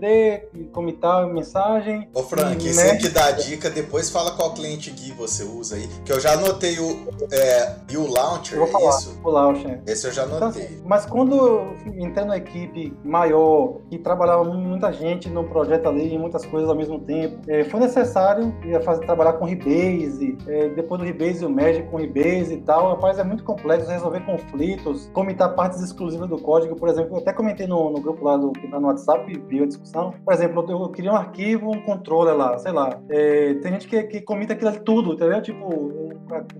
commitar 0.72 1.26
mensagem. 1.26 2.08
Ô 2.14 2.22
Frank, 2.22 2.60
você 2.60 2.96
que 2.96 3.08
dá 3.08 3.26
a 3.26 3.32
dica, 3.32 3.70
depois 3.70 4.10
fala 4.10 4.32
qual 4.32 4.54
cliente 4.54 4.90
GUI 4.90 5.12
você 5.12 5.43
usa 5.44 5.76
aí, 5.76 5.88
que 6.04 6.12
eu 6.12 6.20
já 6.20 6.32
anotei 6.32 6.78
o, 6.78 7.08
é, 7.30 7.76
e 7.90 7.96
o 7.96 8.10
Launcher, 8.10 8.58
eu 8.58 8.64
vou 8.64 8.72
falar, 8.72 8.94
é 8.94 8.98
isso? 8.98 9.20
O 9.22 9.30
Launcher. 9.30 9.82
Esse 9.86 10.06
eu 10.06 10.12
já 10.12 10.22
anotei. 10.24 10.64
Então, 10.64 10.84
mas 10.86 11.06
quando 11.06 11.36
eu 11.36 11.76
entrei 11.96 12.24
numa 12.24 12.36
equipe 12.36 12.92
maior, 13.04 13.78
que 13.88 13.98
trabalhava 13.98 14.44
muita 14.44 14.92
gente 14.92 15.28
no 15.28 15.44
projeto 15.44 15.88
ali, 15.88 16.18
muitas 16.18 16.44
coisas 16.46 16.68
ao 16.68 16.76
mesmo 16.76 16.98
tempo, 17.00 17.38
é, 17.48 17.64
foi 17.64 17.80
necessário 17.80 18.54
fazer, 18.84 19.04
trabalhar 19.04 19.34
com 19.34 19.44
Rebase, 19.44 20.36
é, 20.46 20.68
depois 20.70 21.00
do 21.00 21.06
Rebase 21.06 21.44
o 21.44 21.50
Merge 21.50 21.82
com 21.84 21.96
Rebase 21.96 22.54
e 22.54 22.60
tal. 22.60 22.90
Rapaz, 22.90 23.18
é 23.18 23.24
muito 23.24 23.44
complexo 23.44 23.90
resolver 23.90 24.20
conflitos, 24.20 25.10
comitar 25.12 25.54
partes 25.54 25.80
exclusivas 25.80 26.28
do 26.28 26.38
código. 26.38 26.76
Por 26.76 26.88
exemplo, 26.88 27.16
eu 27.16 27.20
até 27.20 27.32
comentei 27.32 27.66
no, 27.66 27.90
no 27.90 28.00
grupo 28.00 28.24
lá 28.24 28.36
do, 28.36 28.52
no 28.52 28.86
WhatsApp, 28.86 29.42
viu 29.48 29.64
a 29.64 29.66
discussão. 29.66 30.14
Por 30.24 30.34
exemplo, 30.34 30.64
eu, 30.68 30.80
eu 30.82 30.88
queria 30.90 31.12
um 31.12 31.16
arquivo, 31.16 31.70
um 31.70 31.80
controller 31.82 32.36
lá, 32.36 32.58
sei 32.58 32.72
lá. 32.72 32.98
É, 33.08 33.54
tem 33.54 33.72
gente 33.72 33.88
que, 33.88 34.02
que 34.04 34.20
comita 34.20 34.52
aquilo 34.52 34.74
tudo, 34.80 35.14
entendeu? 35.14 35.33
Tipo, 35.40 35.66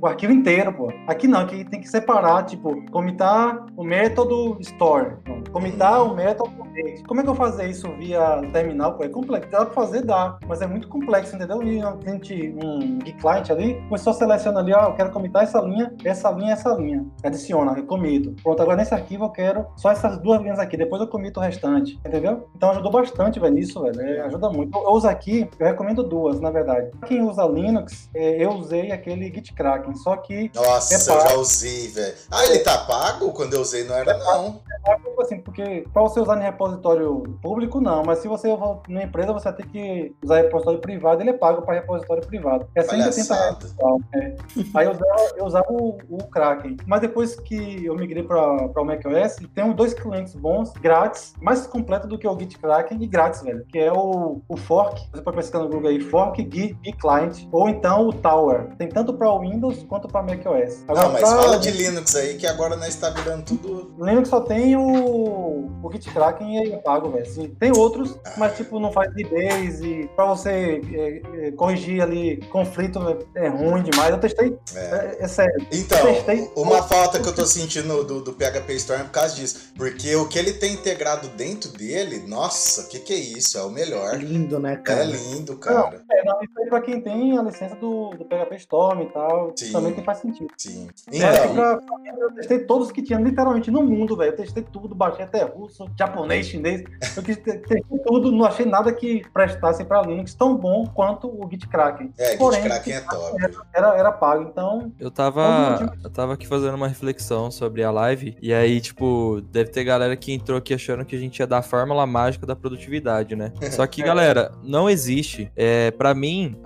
o, 0.01 0.07
arquivo 0.07 0.33
inteiro, 0.33 0.72
pô. 0.72 0.93
Aqui 1.07 1.27
não, 1.27 1.41
aqui 1.41 1.64
tem 1.64 1.81
que 1.81 1.89
separar, 1.89 2.45
tipo, 2.45 2.85
comitar 2.91 3.66
o 3.77 3.85
método 3.85 4.57
store, 4.61 5.16
comitar 5.53 6.03
o 6.03 6.14
método 6.14 6.64
como 7.07 7.20
é 7.20 7.22
que 7.22 7.29
eu 7.29 7.35
fazer 7.35 7.68
isso 7.68 7.89
via 7.97 8.43
terminal? 8.53 8.95
Pô, 8.95 9.05
é 9.05 9.09
complexo. 9.09 9.51
Dá 9.51 9.64
pra 9.64 9.75
fazer, 9.75 10.03
dá, 10.03 10.39
mas 10.47 10.61
é 10.61 10.66
muito 10.66 10.89
complexo, 10.89 11.37
entendeu? 11.37 11.62
E 11.62 11.85
um 11.85 11.99
cliente, 11.99 12.55
um 12.62 12.99
client 12.99 13.51
ali, 13.51 13.75
começou 13.89 14.11
a 14.11 14.14
selecionar 14.14 14.62
ali, 14.62 14.72
ó, 14.72 14.89
eu 14.89 14.95
quero 14.95 15.11
comitar 15.11 15.45
essa 15.45 15.61
linha, 15.61 15.93
essa 16.05 16.31
linha, 16.31 16.53
essa 16.53 16.75
linha. 16.75 17.07
Adiciona, 17.22 17.79
eu 17.79 17.87
comito. 17.87 18.35
Pronto, 18.43 18.61
agora 18.61 18.77
nesse 18.77 18.93
arquivo 18.93 19.27
eu 19.27 19.31
quero 19.31 19.66
só 19.77 19.91
essas 19.91 20.18
duas 20.18 20.41
linhas 20.41 20.59
aqui, 20.59 20.77
depois 20.77 21.01
eu 21.01 21.09
comito 21.09 21.39
o 21.39 21.43
restante, 21.43 21.99
entendeu? 22.05 22.49
Então 22.57 22.70
ajudou 22.70 22.91
bastante, 22.91 23.39
velho, 23.39 23.59
isso, 23.59 23.81
velho. 23.81 24.01
É, 24.01 24.20
ajuda 24.22 24.51
muito. 24.51 24.77
Eu 24.77 24.91
uso 24.91 25.07
aqui, 25.07 25.49
eu 25.59 25.66
recomendo 25.66 26.03
duas, 26.03 26.41
na 26.41 26.51
verdade. 26.51 26.91
Quem 27.07 27.22
usa 27.22 27.47
Linux, 27.47 28.11
é, 28.14 28.45
eu 28.45 28.51
usei 28.64 28.92
aquele 28.92 29.32
GitKraken, 29.32 29.94
só 29.96 30.16
que. 30.16 30.50
Nossa, 30.54 30.94
é 30.94 30.96
eu 30.96 31.28
já 31.28 31.34
usei, 31.36 31.88
velho. 31.88 32.14
Ah, 32.30 32.44
ele 32.46 32.58
tá 32.60 32.78
pago? 32.78 33.32
Quando 33.32 33.54
eu 33.54 33.60
usei 33.60 33.84
não 33.84 33.94
era, 33.94 34.12
é 34.12 34.18
não. 34.18 34.60
É 34.72 34.90
pago, 34.90 35.22
assim, 35.22 35.38
porque 35.40 35.84
pra 35.92 36.02
você 36.02 36.20
usar 36.20 36.38
em 36.38 36.42
repositório 36.42 37.22
público, 37.42 37.80
não, 37.80 38.02
mas 38.02 38.18
se 38.18 38.28
você 38.28 38.48
for 38.56 38.82
numa 38.88 39.02
empresa, 39.02 39.32
você 39.32 39.44
vai 39.44 39.54
ter 39.54 39.66
que 39.66 40.14
usar 40.22 40.36
repositório 40.36 40.80
privado, 40.80 41.22
ele 41.22 41.30
é 41.30 41.34
pago 41.34 41.62
para 41.62 41.74
repositório 41.74 42.26
privado. 42.26 42.66
É 42.74 42.82
180 42.82 43.34
reais. 43.34 43.76
É. 44.14 44.36
Aí 44.74 44.86
eu 44.86 44.92
usava, 44.92 45.36
eu 45.36 45.44
usava 45.44 45.72
o, 45.72 45.98
o, 46.08 46.18
Kraken. 46.24 46.76
Mas 46.86 47.00
depois 47.00 47.36
que 47.36 47.84
eu 47.84 47.94
migrei 47.94 48.22
para 48.22 48.66
o 48.66 48.84
macOS, 48.84 49.36
tem 49.54 49.72
dois 49.72 49.94
clientes 49.94 50.34
bons, 50.34 50.72
grátis, 50.72 51.34
mais 51.40 51.66
completo 51.66 52.06
do 52.06 52.18
que 52.18 52.26
o 52.26 52.38
Git 52.38 52.58
Kraken 52.58 53.02
e 53.02 53.06
grátis, 53.06 53.42
velho, 53.42 53.64
que 53.66 53.78
é 53.78 53.92
o, 53.92 54.40
o 54.48 54.56
Fork. 54.56 55.00
Você 55.12 55.22
pode 55.22 55.36
pesquisar 55.36 55.62
no 55.62 55.68
Google 55.68 55.90
aí, 55.90 56.00
Fork 56.00 56.40
Git, 56.42 56.76
Git 56.84 56.98
Client, 56.98 57.46
ou 57.52 57.68
então 57.68 58.08
o 58.08 58.12
Tower. 58.12 58.53
Tem 58.78 58.88
tanto 58.88 59.12
para 59.14 59.30
o 59.30 59.40
Windows 59.40 59.84
quanto 59.88 60.09
para 60.09 60.22
macOS. 60.22 60.84
Agora, 60.88 61.07
não, 61.07 61.12
mas 61.12 61.20
pra... 61.20 61.30
fala 61.30 61.59
de 61.59 61.70
Linux 61.70 62.16
aí, 62.16 62.34
que 62.34 62.46
agora 62.46 62.76
nós 62.76 62.88
está 62.88 63.11
virando 63.11 63.44
tudo. 63.44 63.94
Linux 63.98 64.28
só 64.28 64.40
tem 64.40 64.76
o, 64.76 65.70
o 65.82 65.92
Git 65.92 66.11
Kraken 66.11 66.57
e 66.57 66.59
aí 66.59 66.72
é 66.72 66.78
pago, 66.78 67.11
velho. 67.11 67.24
Assim, 67.24 67.48
tem 67.59 67.72
outros, 67.76 68.18
mas 68.36 68.57
tipo, 68.57 68.78
não 68.78 68.92
faz 68.92 69.12
base 69.14 69.86
e 69.86 70.09
pra 70.09 70.26
você 70.26 70.80
é, 70.92 71.46
é, 71.46 71.50
corrigir 71.52 72.02
ali 72.02 72.36
conflito 72.50 73.00
é, 73.34 73.46
é 73.46 73.48
ruim 73.48 73.82
demais. 73.82 74.11
Eu 74.11 74.18
testei, 74.18 74.57
é, 74.74 74.80
é, 74.80 75.16
é 75.20 75.28
sério. 75.28 75.66
Então, 75.72 75.98
testei, 76.07 76.50
uma 76.57 76.82
falta 76.82 77.20
que 77.20 77.28
eu 77.28 77.34
tô 77.34 77.46
sentindo 77.46 78.05
do, 78.05 78.20
do 78.20 78.32
PHP 78.32 78.74
Storm 78.74 79.00
é 79.00 79.05
por 79.05 79.12
causa 79.12 79.34
disso. 79.34 79.72
Porque 79.76 80.14
o 80.16 80.28
que 80.28 80.38
ele 80.38 80.52
tem 80.52 80.74
integrado 80.74 81.28
dentro 81.28 81.70
dele, 81.70 82.24
nossa, 82.26 82.82
o 82.82 82.88
que 82.88 82.98
que 82.98 83.12
é 83.12 83.18
isso? 83.18 83.59
É 83.59 83.62
o 83.62 83.70
melhor. 83.70 84.16
Lindo, 84.16 84.59
né, 84.59 84.76
cara? 84.76 85.02
É 85.02 85.05
lindo, 85.05 85.57
cara. 85.57 85.76
Não, 85.76 86.16
é, 86.16 86.24
não, 86.24 86.42
isso 86.42 86.52
aí 86.59 86.68
pra 86.68 86.80
quem 86.80 87.00
tem 87.00 87.38
a 87.38 87.42
licença 87.42 87.74
do, 87.76 88.11
do 88.11 88.24
PHP 88.24 88.43
Storm 88.53 89.03
e 89.03 89.07
tal, 89.07 89.53
Sim. 89.57 89.72
também 89.72 89.92
tem, 89.92 90.05
faz 90.05 90.18
sentido. 90.18 90.49
Sim. 90.57 90.88
Então, 91.12 91.55
pra, 91.55 91.80
eu 92.18 92.34
testei 92.34 92.59
todos 92.61 92.92
que 92.92 93.03
tinha 93.03 93.18
literalmente 93.18 93.70
no 93.70 93.82
mundo, 93.82 94.16
velho. 94.16 94.32
Eu 94.32 94.36
testei 94.36 94.62
tudo, 94.62 94.95
baixei 94.95 95.24
até 95.24 95.45
russo, 95.45 95.88
japonês, 95.99 96.47
chinês. 96.47 96.84
Eu 97.16 97.22
quis 97.22 97.36
testei 97.36 97.82
tudo, 98.07 98.30
não 98.30 98.45
achei 98.45 98.66
nada 98.66 98.92
que 98.92 99.22
prestasse 99.32 99.84
para 99.84 100.03
Linux 100.03 100.34
tão 100.34 100.57
bom 100.57 100.86
quanto 100.86 101.28
o 101.28 101.49
GitKraken. 101.51 102.12
É, 102.18 102.36
Porém, 102.36 102.62
GitKraken 102.62 102.92
é 102.92 103.01
top. 103.01 103.45
Era, 103.74 103.97
era, 103.97 104.12
pago, 104.12 104.42
então... 104.42 104.92
Eu 104.99 105.11
tava, 105.11 105.97
eu 106.03 106.11
tava 106.11 106.34
aqui 106.34 106.47
fazendo 106.47 106.74
uma 106.74 106.88
reflexão 106.88 107.51
sobre 107.51 107.82
a 107.82 107.90
live, 107.90 108.36
e 108.40 108.53
aí, 108.53 108.80
tipo, 108.80 109.40
deve 109.51 109.70
ter 109.70 109.84
galera 109.84 110.16
que 110.16 110.32
entrou 110.32 110.59
aqui 110.59 110.74
achando 110.74 111.05
que 111.05 111.16
a 111.16 111.18
gente 111.18 111.38
ia 111.38 111.47
dar 111.47 111.59
a 111.59 111.62
fórmula 111.62 112.07
mágica 112.07 112.47
da 112.47 112.57
produtividade, 112.57 113.36
né? 113.36 113.53
Só 113.72 113.86
que, 113.86 114.03
galera, 114.03 114.53
não 114.62 114.88
existe. 114.88 115.51
É, 115.57 115.90
para 115.90 116.14
mim, 116.14 116.57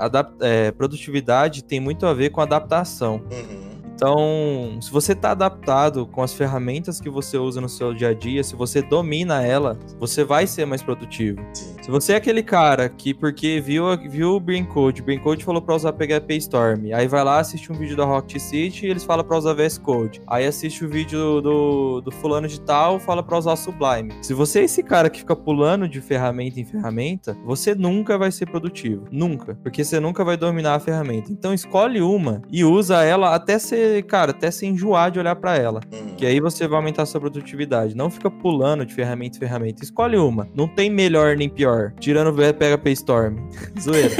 é, 0.40 0.70
produtividade 0.72 1.57
tem 1.62 1.80
muito 1.80 2.06
a 2.06 2.14
ver 2.14 2.30
com 2.30 2.40
adaptação. 2.40 3.22
Uhum. 3.30 3.67
Então, 3.98 4.78
se 4.80 4.92
você 4.92 5.10
está 5.10 5.32
adaptado 5.32 6.06
com 6.06 6.22
as 6.22 6.32
ferramentas 6.32 7.00
que 7.00 7.10
você 7.10 7.36
usa 7.36 7.60
no 7.60 7.68
seu 7.68 7.92
dia 7.92 8.10
a 8.10 8.14
dia, 8.14 8.44
se 8.44 8.54
você 8.54 8.80
domina 8.80 9.44
ela, 9.44 9.76
você 9.98 10.22
vai 10.22 10.46
ser 10.46 10.64
mais 10.66 10.80
produtivo. 10.80 11.40
Sim. 11.52 11.74
Se 11.82 11.90
você 11.90 12.12
é 12.12 12.16
aquele 12.16 12.42
cara 12.42 12.88
que, 12.88 13.12
porque 13.12 13.60
viu, 13.60 13.84
viu 14.08 14.36
o 14.36 14.40
Brain 14.40 14.64
Code, 14.64 15.00
o 15.02 15.04
Brain 15.04 15.18
Code 15.18 15.44
falou 15.44 15.60
para 15.60 15.74
usar 15.74 15.92
PHP 15.94 16.36
Storm, 16.36 16.92
aí 16.94 17.08
vai 17.08 17.24
lá, 17.24 17.40
assiste 17.40 17.72
um 17.72 17.74
vídeo 17.74 17.96
da 17.96 18.04
Rocket 18.04 18.40
City 18.40 18.86
e 18.86 18.90
eles 18.90 19.02
falam 19.02 19.24
para 19.24 19.36
usar 19.36 19.54
VS 19.54 19.78
Code. 19.78 20.20
Aí 20.28 20.46
assiste 20.46 20.84
o 20.84 20.88
vídeo 20.88 21.40
do, 21.40 22.00
do 22.02 22.12
fulano 22.12 22.46
de 22.46 22.60
tal, 22.60 23.00
fala 23.00 23.20
para 23.20 23.36
usar 23.36 23.56
Sublime. 23.56 24.12
Se 24.22 24.32
você 24.32 24.60
é 24.60 24.64
esse 24.64 24.82
cara 24.82 25.10
que 25.10 25.20
fica 25.20 25.34
pulando 25.34 25.88
de 25.88 26.00
ferramenta 26.00 26.60
em 26.60 26.64
ferramenta, 26.64 27.36
você 27.44 27.74
nunca 27.74 28.16
vai 28.16 28.30
ser 28.30 28.46
produtivo. 28.46 29.06
Nunca. 29.10 29.56
Porque 29.62 29.82
você 29.82 29.98
nunca 29.98 30.22
vai 30.22 30.36
dominar 30.36 30.74
a 30.74 30.80
ferramenta. 30.80 31.32
Então 31.32 31.52
escolhe 31.52 32.00
uma 32.00 32.42
e 32.48 32.64
usa 32.64 33.02
ela 33.02 33.34
até 33.34 33.58
ser 33.58 33.87
cara, 34.06 34.30
até 34.30 34.50
se 34.50 34.66
enjoar 34.66 35.10
de 35.10 35.18
olhar 35.18 35.36
para 35.36 35.56
ela. 35.56 35.80
Uhum. 35.92 36.14
Que 36.16 36.26
aí 36.26 36.40
você 36.40 36.66
vai 36.66 36.78
aumentar 36.78 37.02
a 37.02 37.06
sua 37.06 37.20
produtividade. 37.20 37.96
Não 37.96 38.10
fica 38.10 38.30
pulando 38.30 38.84
de 38.84 38.94
ferramenta 38.94 39.36
em 39.36 39.40
ferramenta. 39.40 39.84
Escolhe 39.84 40.16
uma. 40.16 40.48
Não 40.54 40.66
tem 40.66 40.90
melhor 40.90 41.36
nem 41.36 41.48
pior. 41.48 41.92
Tirando 41.98 42.28
o 42.28 42.34
PHP 42.34 42.90
Storm. 42.92 43.36
Zoeira. 43.80 44.14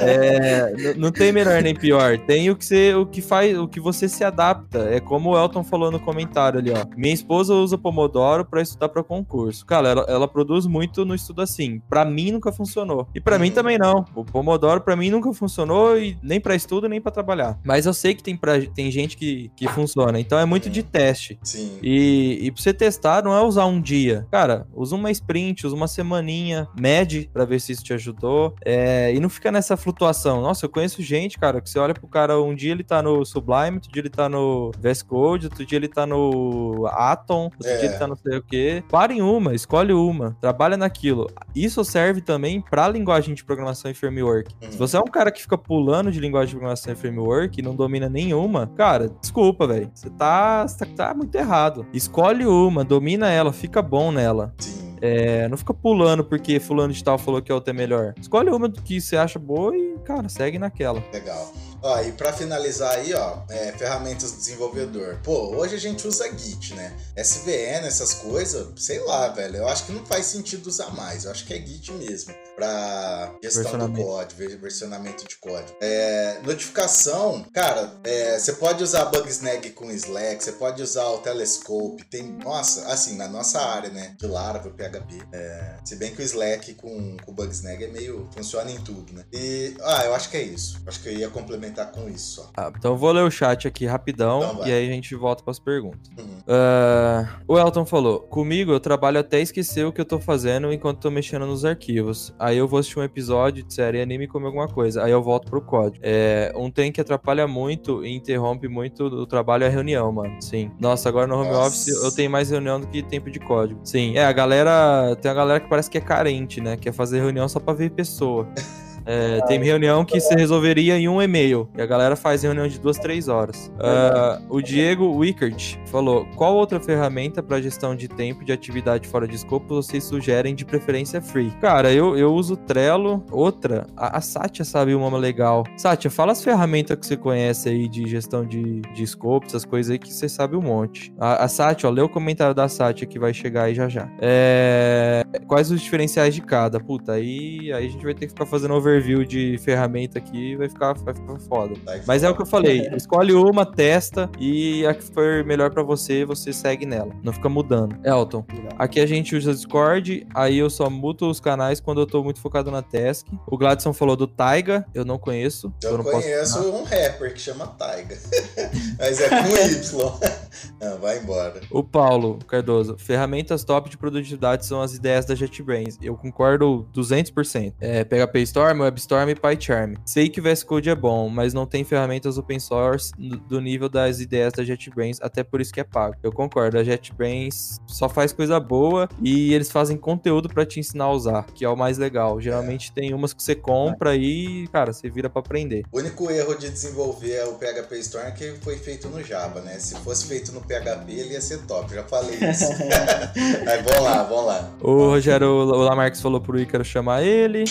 é, 0.00 0.94
não 0.96 1.10
tem 1.10 1.32
melhor 1.32 1.62
nem 1.62 1.74
pior. 1.74 2.18
Tem 2.18 2.50
o 2.50 2.56
que 2.56 2.64
você, 2.64 2.94
o 2.94 3.06
que 3.06 3.20
faz, 3.20 3.56
o 3.58 3.68
que 3.68 3.80
você 3.80 4.08
se 4.08 4.24
adapta. 4.24 4.88
É 4.90 5.00
como 5.00 5.30
o 5.30 5.38
Elton 5.38 5.62
falou 5.62 5.90
no 5.90 6.00
comentário 6.00 6.58
ali, 6.58 6.70
ó. 6.70 6.84
Minha 6.96 7.14
esposa 7.14 7.54
usa 7.54 7.78
Pomodoro 7.78 8.44
para 8.44 8.60
estudar 8.60 8.88
para 8.88 9.02
concurso. 9.02 9.64
Cara, 9.64 9.88
ela, 9.88 10.06
ela, 10.08 10.28
produz 10.28 10.66
muito 10.66 11.04
no 11.04 11.14
estudo 11.14 11.42
assim. 11.42 11.80
Para 11.88 12.04
mim 12.04 12.32
nunca 12.32 12.52
funcionou. 12.52 13.08
E 13.14 13.20
para 13.20 13.36
uhum. 13.36 13.42
mim 13.42 13.50
também 13.50 13.78
não. 13.78 14.04
O 14.14 14.24
Pomodoro 14.24 14.80
para 14.80 14.96
mim 14.96 15.10
nunca 15.10 15.32
funcionou 15.32 15.98
e 15.98 16.16
nem 16.22 16.40
para 16.40 16.54
estudo 16.54 16.88
nem 16.88 17.00
para 17.00 17.12
trabalhar. 17.12 17.58
Mas 17.64 17.86
eu 17.86 17.94
sei 17.94 18.14
que 18.14 18.22
tem 18.22 18.36
pra, 18.36 18.60
tem 18.60 18.90
gente 18.90 18.97
gente 19.00 19.16
que, 19.16 19.50
que 19.56 19.68
funciona. 19.68 20.18
Então 20.20 20.38
é 20.38 20.44
muito 20.44 20.68
de 20.70 20.82
teste. 20.82 21.38
Sim. 21.42 21.78
E, 21.82 22.38
e 22.42 22.50
pra 22.50 22.62
você 22.62 22.72
testar, 22.72 23.22
não 23.22 23.34
é 23.36 23.42
usar 23.42 23.66
um 23.66 23.80
dia. 23.80 24.26
Cara, 24.30 24.66
usa 24.74 24.94
uma 24.96 25.10
sprint, 25.10 25.66
usa 25.66 25.74
uma 25.76 25.88
semaninha, 25.88 26.68
mede 26.78 27.28
pra 27.32 27.44
ver 27.44 27.60
se 27.60 27.72
isso 27.72 27.82
te 27.84 27.92
ajudou. 27.92 28.54
É, 28.64 29.12
e 29.14 29.20
não 29.20 29.28
fica 29.28 29.50
nessa 29.52 29.76
flutuação. 29.76 30.40
Nossa, 30.40 30.66
eu 30.66 30.70
conheço 30.70 31.02
gente, 31.02 31.38
cara, 31.38 31.60
que 31.60 31.68
você 31.70 31.78
olha 31.78 31.94
pro 31.94 32.08
cara, 32.08 32.40
um 32.40 32.54
dia 32.54 32.72
ele 32.72 32.84
tá 32.84 33.02
no 33.02 33.24
Sublime, 33.24 33.76
outro 33.76 33.90
dia 33.92 34.02
ele 34.02 34.10
tá 34.10 34.28
no 34.28 34.70
VS 34.78 35.02
Code, 35.02 35.46
outro 35.46 35.64
dia 35.64 35.76
ele 35.76 35.88
tá 35.88 36.06
no 36.06 36.86
Atom, 36.86 37.44
outro 37.44 37.66
É. 37.66 37.76
dia 37.78 37.88
ele 37.90 37.98
tá 37.98 38.06
no 38.06 38.16
sei 38.16 38.38
o 38.38 38.42
quê. 38.42 38.82
Para 38.88 39.12
em 39.12 39.22
uma, 39.22 39.54
escolhe 39.54 39.92
uma, 39.92 40.36
trabalha 40.40 40.76
naquilo. 40.76 41.28
Isso 41.54 41.84
serve 41.84 42.20
também 42.20 42.60
pra 42.60 42.88
linguagem 42.88 43.34
de 43.34 43.44
programação 43.44 43.90
e 43.90 43.94
framework. 43.94 44.54
Uhum. 44.62 44.72
Se 44.72 44.78
você 44.78 44.96
é 44.96 45.00
um 45.00 45.04
cara 45.04 45.30
que 45.30 45.40
fica 45.42 45.56
pulando 45.58 46.10
de 46.10 46.20
linguagem 46.20 46.48
de 46.48 46.54
programação 46.56 46.92
e 46.92 46.96
framework 46.96 47.58
e 47.58 47.62
não 47.62 47.74
domina 47.74 48.08
nenhuma, 48.08 48.66
cara, 48.76 48.87
desculpa, 49.20 49.66
velho. 49.66 49.90
Você 49.92 50.08
tá, 50.10 50.66
tá, 50.66 50.86
tá 50.96 51.14
muito 51.14 51.34
errado. 51.34 51.86
Escolhe 51.92 52.46
uma, 52.46 52.84
domina 52.84 53.30
ela, 53.30 53.52
fica 53.52 53.82
bom 53.82 54.10
nela. 54.10 54.54
Sim. 54.58 54.96
É, 55.00 55.48
não 55.48 55.56
fica 55.56 55.72
pulando 55.72 56.24
porque 56.24 56.58
fulano 56.58 56.92
de 56.92 57.02
tal 57.02 57.18
falou 57.18 57.40
que 57.40 57.52
a 57.52 57.54
outra 57.54 57.72
é 57.72 57.76
melhor. 57.76 58.14
Escolhe 58.20 58.50
uma 58.50 58.68
do 58.68 58.82
que 58.82 59.00
você 59.00 59.16
acha 59.16 59.38
boa 59.38 59.76
e, 59.76 59.96
cara, 60.04 60.28
segue 60.28 60.58
naquela. 60.58 61.02
Legal. 61.12 61.52
Ó, 61.82 62.00
e 62.02 62.12
pra 62.12 62.32
finalizar 62.32 62.96
aí, 62.96 63.14
ó, 63.14 63.38
é, 63.48 63.72
ferramentas 63.72 64.32
do 64.32 64.38
desenvolvedor. 64.38 65.18
Pô, 65.22 65.54
hoje 65.56 65.74
a 65.76 65.78
gente 65.78 66.06
usa 66.06 66.28
Git, 66.36 66.74
né? 66.74 66.96
SVN, 67.16 67.86
essas 67.86 68.14
coisas, 68.14 68.68
sei 68.76 68.98
lá, 69.00 69.28
velho. 69.28 69.56
Eu 69.58 69.68
acho 69.68 69.84
que 69.86 69.92
não 69.92 70.04
faz 70.04 70.26
sentido 70.26 70.66
usar 70.66 70.90
mais. 70.94 71.24
Eu 71.24 71.30
acho 71.30 71.44
que 71.44 71.54
é 71.54 71.58
Git 71.58 71.92
mesmo. 71.92 72.34
Pra 72.56 73.32
gestão 73.42 73.78
do 73.92 74.02
código, 74.02 74.38
ver- 74.40 74.58
versionamento 74.58 75.24
de 75.26 75.36
código. 75.36 75.76
É, 75.80 76.40
notificação, 76.42 77.44
cara, 77.54 77.92
é, 78.02 78.36
você 78.38 78.52
pode 78.54 78.82
usar 78.82 79.04
Bugsnag 79.06 79.70
com 79.70 79.90
Slack, 79.92 80.42
você 80.42 80.52
pode 80.52 80.82
usar 80.82 81.06
o 81.08 81.18
Telescope. 81.18 82.04
Tem, 82.10 82.24
nossa, 82.24 82.86
assim, 82.88 83.16
na 83.16 83.28
nossa 83.28 83.60
área, 83.60 83.90
né? 83.90 84.16
De 84.18 84.26
Laravel, 84.26 84.72
PHP. 84.72 85.22
É, 85.32 85.76
se 85.84 85.94
bem 85.96 86.12
que 86.14 86.20
o 86.20 86.24
Slack 86.24 86.74
com, 86.74 87.16
com 87.24 87.30
o 87.30 87.34
Bugsnag 87.34 87.84
é 87.84 87.88
meio. 87.88 88.28
funciona 88.34 88.70
em 88.70 88.78
tudo, 88.80 89.12
né? 89.12 89.24
E. 89.32 89.76
Ah, 89.82 90.04
eu 90.06 90.14
acho 90.14 90.28
que 90.28 90.36
é 90.36 90.42
isso. 90.42 90.80
Acho 90.86 91.00
que 91.00 91.08
eu 91.10 91.12
ia 91.12 91.30
complementar 91.30 91.67
com 91.86 92.08
isso. 92.08 92.48
Ah, 92.56 92.72
então 92.76 92.92
eu 92.92 92.96
vou 92.96 93.10
ler 93.12 93.22
o 93.22 93.30
chat 93.30 93.66
aqui 93.66 93.86
rapidão 93.86 94.42
Então 94.42 94.66
e 94.66 94.72
aí 94.72 94.88
a 94.88 94.92
gente 94.92 95.14
volta 95.14 95.42
pras 95.42 95.58
perguntas. 95.58 96.10
Uhum. 96.18 96.38
Ah, 96.46 97.28
o 97.46 97.58
Elton 97.58 97.84
falou: 97.84 98.20
Comigo 98.20 98.72
eu 98.72 98.80
trabalho 98.80 99.18
até 99.18 99.40
esquecer 99.40 99.84
o 99.84 99.92
que 99.92 100.00
eu 100.00 100.04
tô 100.04 100.18
fazendo 100.18 100.72
enquanto 100.72 101.00
tô 101.00 101.10
mexendo 101.10 101.46
nos 101.46 101.64
arquivos. 101.64 102.34
Aí 102.38 102.58
eu 102.58 102.66
vou 102.66 102.78
assistir 102.80 102.98
um 102.98 103.02
episódio 103.02 103.62
de 103.64 103.72
série 103.72 104.00
anime 104.00 104.24
e 104.24 104.28
comer 104.28 104.46
alguma 104.46 104.68
coisa. 104.68 105.04
Aí 105.04 105.10
eu 105.10 105.22
volto 105.22 105.48
pro 105.48 105.60
código. 105.60 106.02
É, 106.02 106.52
um 106.56 106.70
trem 106.70 106.90
que 106.90 107.00
atrapalha 107.00 107.46
muito 107.46 108.04
e 108.04 108.14
interrompe 108.14 108.68
muito 108.68 109.04
o 109.04 109.26
trabalho 109.26 109.64
é 109.64 109.66
a 109.66 109.70
reunião, 109.70 110.10
mano. 110.12 110.40
Sim. 110.40 110.70
Nossa, 110.80 111.08
agora 111.08 111.26
no 111.26 111.36
home 111.36 111.50
Nossa. 111.50 111.68
office 111.68 111.88
eu 111.88 112.12
tenho 112.12 112.30
mais 112.30 112.50
reunião 112.50 112.80
do 112.80 112.86
que 112.86 113.02
tempo 113.02 113.30
de 113.30 113.38
código. 113.38 113.80
Sim. 113.84 114.16
É, 114.16 114.24
a 114.24 114.32
galera. 114.32 115.16
Tem 115.16 115.30
a 115.30 115.34
galera 115.34 115.60
que 115.60 115.68
parece 115.68 115.90
que 115.90 115.98
é 115.98 116.00
carente, 116.00 116.60
né? 116.60 116.76
Quer 116.76 116.92
fazer 116.92 117.20
reunião 117.20 117.48
só 117.48 117.60
pra 117.60 117.74
ver 117.74 117.90
pessoa. 117.90 118.48
É, 119.08 119.40
tem 119.46 119.58
reunião 119.62 120.04
que 120.04 120.20
se 120.20 120.34
resolveria 120.34 120.98
em 120.98 121.08
um 121.08 121.20
e-mail. 121.22 121.66
E 121.74 121.80
a 121.80 121.86
galera 121.86 122.14
faz 122.14 122.42
reunião 122.42 122.68
de 122.68 122.78
duas, 122.78 122.98
três 122.98 123.26
horas. 123.26 123.72
Ah, 123.80 124.38
o 124.50 124.60
Diego 124.60 125.16
Wickert 125.16 125.78
falou: 125.86 126.26
qual 126.36 126.54
outra 126.54 126.78
ferramenta 126.78 127.42
para 127.42 127.60
gestão 127.60 127.96
de 127.96 128.06
tempo 128.06 128.44
de 128.44 128.52
atividade 128.52 129.08
fora 129.08 129.26
de 129.26 129.34
escopo 129.34 129.74
vocês 129.74 130.04
sugerem 130.04 130.54
de 130.54 130.64
preferência 130.64 131.22
free? 131.22 131.50
Cara, 131.60 131.90
eu, 131.90 132.18
eu 132.18 132.34
uso 132.34 132.54
Trello. 132.54 133.24
Outra, 133.32 133.86
a, 133.96 134.18
a 134.18 134.20
Satya 134.20 134.64
sabe 134.64 134.94
uma 134.94 135.16
legal. 135.16 135.64
Satya, 135.76 136.10
fala 136.10 136.32
as 136.32 136.44
ferramentas 136.44 136.98
que 136.98 137.06
você 137.06 137.16
conhece 137.16 137.70
aí 137.70 137.88
de 137.88 138.06
gestão 138.06 138.44
de, 138.44 138.82
de 138.94 139.02
escopo, 139.02 139.46
essas 139.46 139.64
coisas 139.64 139.90
aí 139.90 139.98
que 139.98 140.12
você 140.12 140.28
sabe 140.28 140.54
um 140.54 140.60
monte. 140.60 141.14
A, 141.18 141.44
a 141.44 141.48
Satya, 141.48 141.88
ó, 141.88 141.92
lê 141.92 142.02
o 142.02 142.08
comentário 142.10 142.54
da 142.54 142.68
Satya 142.68 143.06
que 143.06 143.18
vai 143.18 143.32
chegar 143.32 143.64
aí 143.64 143.74
já 143.74 143.88
já. 143.88 144.06
É, 144.20 145.24
quais 145.46 145.70
os 145.70 145.80
diferenciais 145.80 146.34
de 146.34 146.42
cada? 146.42 146.78
Puta, 146.78 147.12
aí, 147.12 147.72
aí 147.72 147.86
a 147.86 147.88
gente 147.88 148.04
vai 148.04 148.12
ter 148.12 148.26
que 148.26 148.32
ficar 148.32 148.44
fazendo 148.44 148.74
overview 148.98 149.24
de 149.24 149.56
ferramenta 149.58 150.18
aqui 150.18 150.56
vai 150.56 150.68
ficar, 150.68 150.92
vai 150.94 151.14
ficar 151.14 151.38
foda. 151.40 151.74
Daí 151.84 152.02
Mas 152.06 152.22
é 152.22 152.30
o 152.30 152.34
que 152.34 152.42
eu 152.42 152.46
falei, 152.46 152.88
escolhe 152.94 153.32
uma, 153.32 153.64
testa 153.64 154.30
e 154.38 154.84
a 154.86 154.94
que 154.94 155.02
for 155.02 155.44
melhor 155.44 155.70
pra 155.70 155.82
você, 155.82 156.24
você 156.24 156.52
segue 156.52 156.84
nela. 156.84 157.12
Não 157.22 157.32
fica 157.32 157.48
mudando. 157.48 157.96
Elton, 158.04 158.44
aqui 158.78 159.00
a 159.00 159.06
gente 159.06 159.36
usa 159.36 159.52
Discord, 159.52 160.26
aí 160.34 160.58
eu 160.58 160.68
só 160.68 160.90
muto 160.90 161.28
os 161.30 161.40
canais 161.40 161.80
quando 161.80 162.00
eu 162.00 162.06
tô 162.06 162.22
muito 162.22 162.40
focado 162.40 162.70
na 162.70 162.82
task. 162.82 163.26
O 163.46 163.56
Gladson 163.56 163.92
falou 163.92 164.16
do 164.16 164.26
Taiga, 164.26 164.84
eu 164.94 165.04
não 165.04 165.18
conheço. 165.18 165.72
Eu 165.82 165.98
não 165.98 166.04
posso 166.04 166.22
conheço 166.22 166.70
um 166.70 166.82
rapper 166.82 167.32
que 167.32 167.40
chama 167.40 167.66
Taiga. 167.66 168.16
Mas 168.98 169.20
é 169.20 169.28
com 169.28 169.36
Y. 169.36 170.18
Não, 170.80 170.98
vai 170.98 171.18
embora. 171.18 171.60
O 171.70 171.82
Paulo 171.82 172.38
Cardoso, 172.46 172.96
ferramentas 172.98 173.64
top 173.64 173.90
de 173.90 173.96
produtividade 173.96 174.66
são 174.66 174.80
as 174.80 174.94
ideias 174.94 175.24
da 175.24 175.34
JetBrains. 175.34 175.98
Eu 176.00 176.16
concordo 176.16 176.88
200%. 176.94 177.74
É, 177.80 178.04
PHP 178.04 178.40
Storm, 178.42 178.87
WebStorm 178.88 179.30
e 179.30 179.34
PyCharm. 179.34 179.94
Sei 180.04 180.28
que 180.28 180.40
o 180.40 180.42
VS 180.42 180.62
Code 180.62 180.90
é 180.90 180.94
bom, 180.94 181.28
mas 181.28 181.54
não 181.54 181.66
tem 181.66 181.84
ferramentas 181.84 182.38
open 182.38 182.58
source 182.58 183.12
do 183.48 183.60
nível 183.60 183.88
das 183.88 184.20
ideias 184.20 184.52
da 184.52 184.64
JetBrains, 184.64 185.18
até 185.20 185.42
por 185.44 185.60
isso 185.60 185.72
que 185.72 185.80
é 185.80 185.84
pago. 185.84 186.16
Eu 186.22 186.32
concordo, 186.32 186.78
a 186.78 186.84
JetBrains 186.84 187.78
só 187.86 188.08
faz 188.08 188.32
coisa 188.32 188.58
boa 188.58 189.08
e 189.22 189.52
eles 189.54 189.70
fazem 189.70 189.96
conteúdo 189.96 190.48
pra 190.48 190.64
te 190.64 190.80
ensinar 190.80 191.04
a 191.04 191.12
usar, 191.12 191.46
que 191.54 191.64
é 191.64 191.68
o 191.68 191.76
mais 191.76 191.98
legal. 191.98 192.40
Geralmente 192.40 192.92
tem 192.92 193.12
umas 193.14 193.32
que 193.32 193.42
você 193.42 193.54
compra 193.54 194.16
e, 194.16 194.66
cara, 194.68 194.92
você 194.92 195.08
vira 195.10 195.28
pra 195.28 195.40
aprender. 195.40 195.84
O 195.92 195.98
único 195.98 196.30
erro 196.30 196.54
de 196.54 196.68
desenvolver 196.70 197.44
o 197.44 197.54
PHP 197.54 197.98
Storm 197.98 198.26
é 198.26 198.30
que 198.30 198.54
foi 198.62 198.76
feito 198.76 199.08
no 199.08 199.22
Java, 199.22 199.60
né? 199.60 199.78
Se 199.78 199.94
fosse 199.96 200.26
feito 200.26 200.52
no 200.52 200.60
PHP, 200.60 201.12
ele 201.12 201.34
ia 201.34 201.40
ser 201.40 201.58
top. 201.66 201.94
Já 201.94 202.04
falei 202.04 202.36
isso. 202.36 202.68
Mas 203.64 203.82
vamos 203.82 204.02
lá, 204.02 204.22
vamos 204.22 204.46
lá. 204.46 204.70
O 204.80 205.06
Rogério 205.08 205.48
o 205.48 205.82
Lamarques 205.82 206.20
falou 206.20 206.40
pro 206.40 206.58
Ícaro 206.58 206.84
chamar 206.84 207.22
ele. 207.22 207.64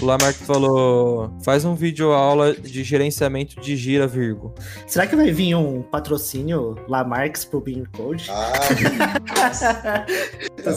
O 0.00 0.06
Lamarques 0.06 0.46
falou: 0.46 1.30
faz 1.42 1.64
um 1.64 1.74
vídeo 1.74 2.12
aula 2.12 2.54
de 2.54 2.82
gerenciamento 2.82 3.60
de 3.60 3.76
gira, 3.76 4.06
Virgo. 4.06 4.54
Será 4.86 5.06
que 5.06 5.14
vai 5.14 5.30
vir 5.30 5.54
um 5.54 5.82
patrocínio 5.82 6.76
Lamarx 6.88 7.44
pro 7.44 7.60
Bean 7.60 7.84
Code? 7.92 8.26
Ah, 8.30 10.06
Tá 10.62 10.70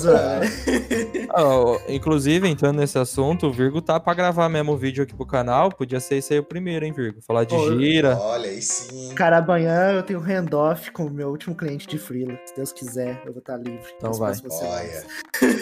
ó, 1.36 1.80
inclusive, 1.88 2.48
entrando 2.48 2.78
nesse 2.78 2.98
assunto, 2.98 3.48
o 3.48 3.52
Virgo 3.52 3.82
tá 3.82 4.00
pra 4.00 4.14
gravar 4.14 4.50
mesmo 4.50 4.74
o 4.74 4.78
vídeo 4.78 5.04
aqui 5.04 5.14
pro 5.16 5.26
canal. 5.26 5.70
Podia 5.72 6.00
ser 6.00 6.16
esse 6.16 6.34
aí 6.34 6.40
o 6.40 6.44
primeiro, 6.44 6.86
hein, 6.86 6.92
Virgo? 6.94 7.22
Falar 7.22 7.44
de 7.46 7.56
gira. 7.78 8.18
olha, 8.20 8.50
aí 8.50 8.62
sim. 8.62 9.14
Cara, 9.16 9.38
amanhã 9.38 9.92
eu 9.92 10.04
tenho 10.04 10.20
handoff 10.20 10.92
com 10.92 11.06
o 11.06 11.10
meu 11.10 11.30
último 11.30 11.56
cliente 11.56 11.88
de 11.88 11.98
freela. 11.98 12.38
Se 12.46 12.56
Deus 12.56 12.72
quiser, 12.72 13.22
eu 13.26 13.32
vou 13.34 13.40
estar 13.40 13.58
livre. 13.58 13.80
Então 13.98 14.14
vai. 14.14 14.34
Olha. 14.62 15.04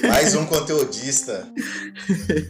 Mais 0.08 0.36
um 0.36 0.46
conteudista 0.46 1.48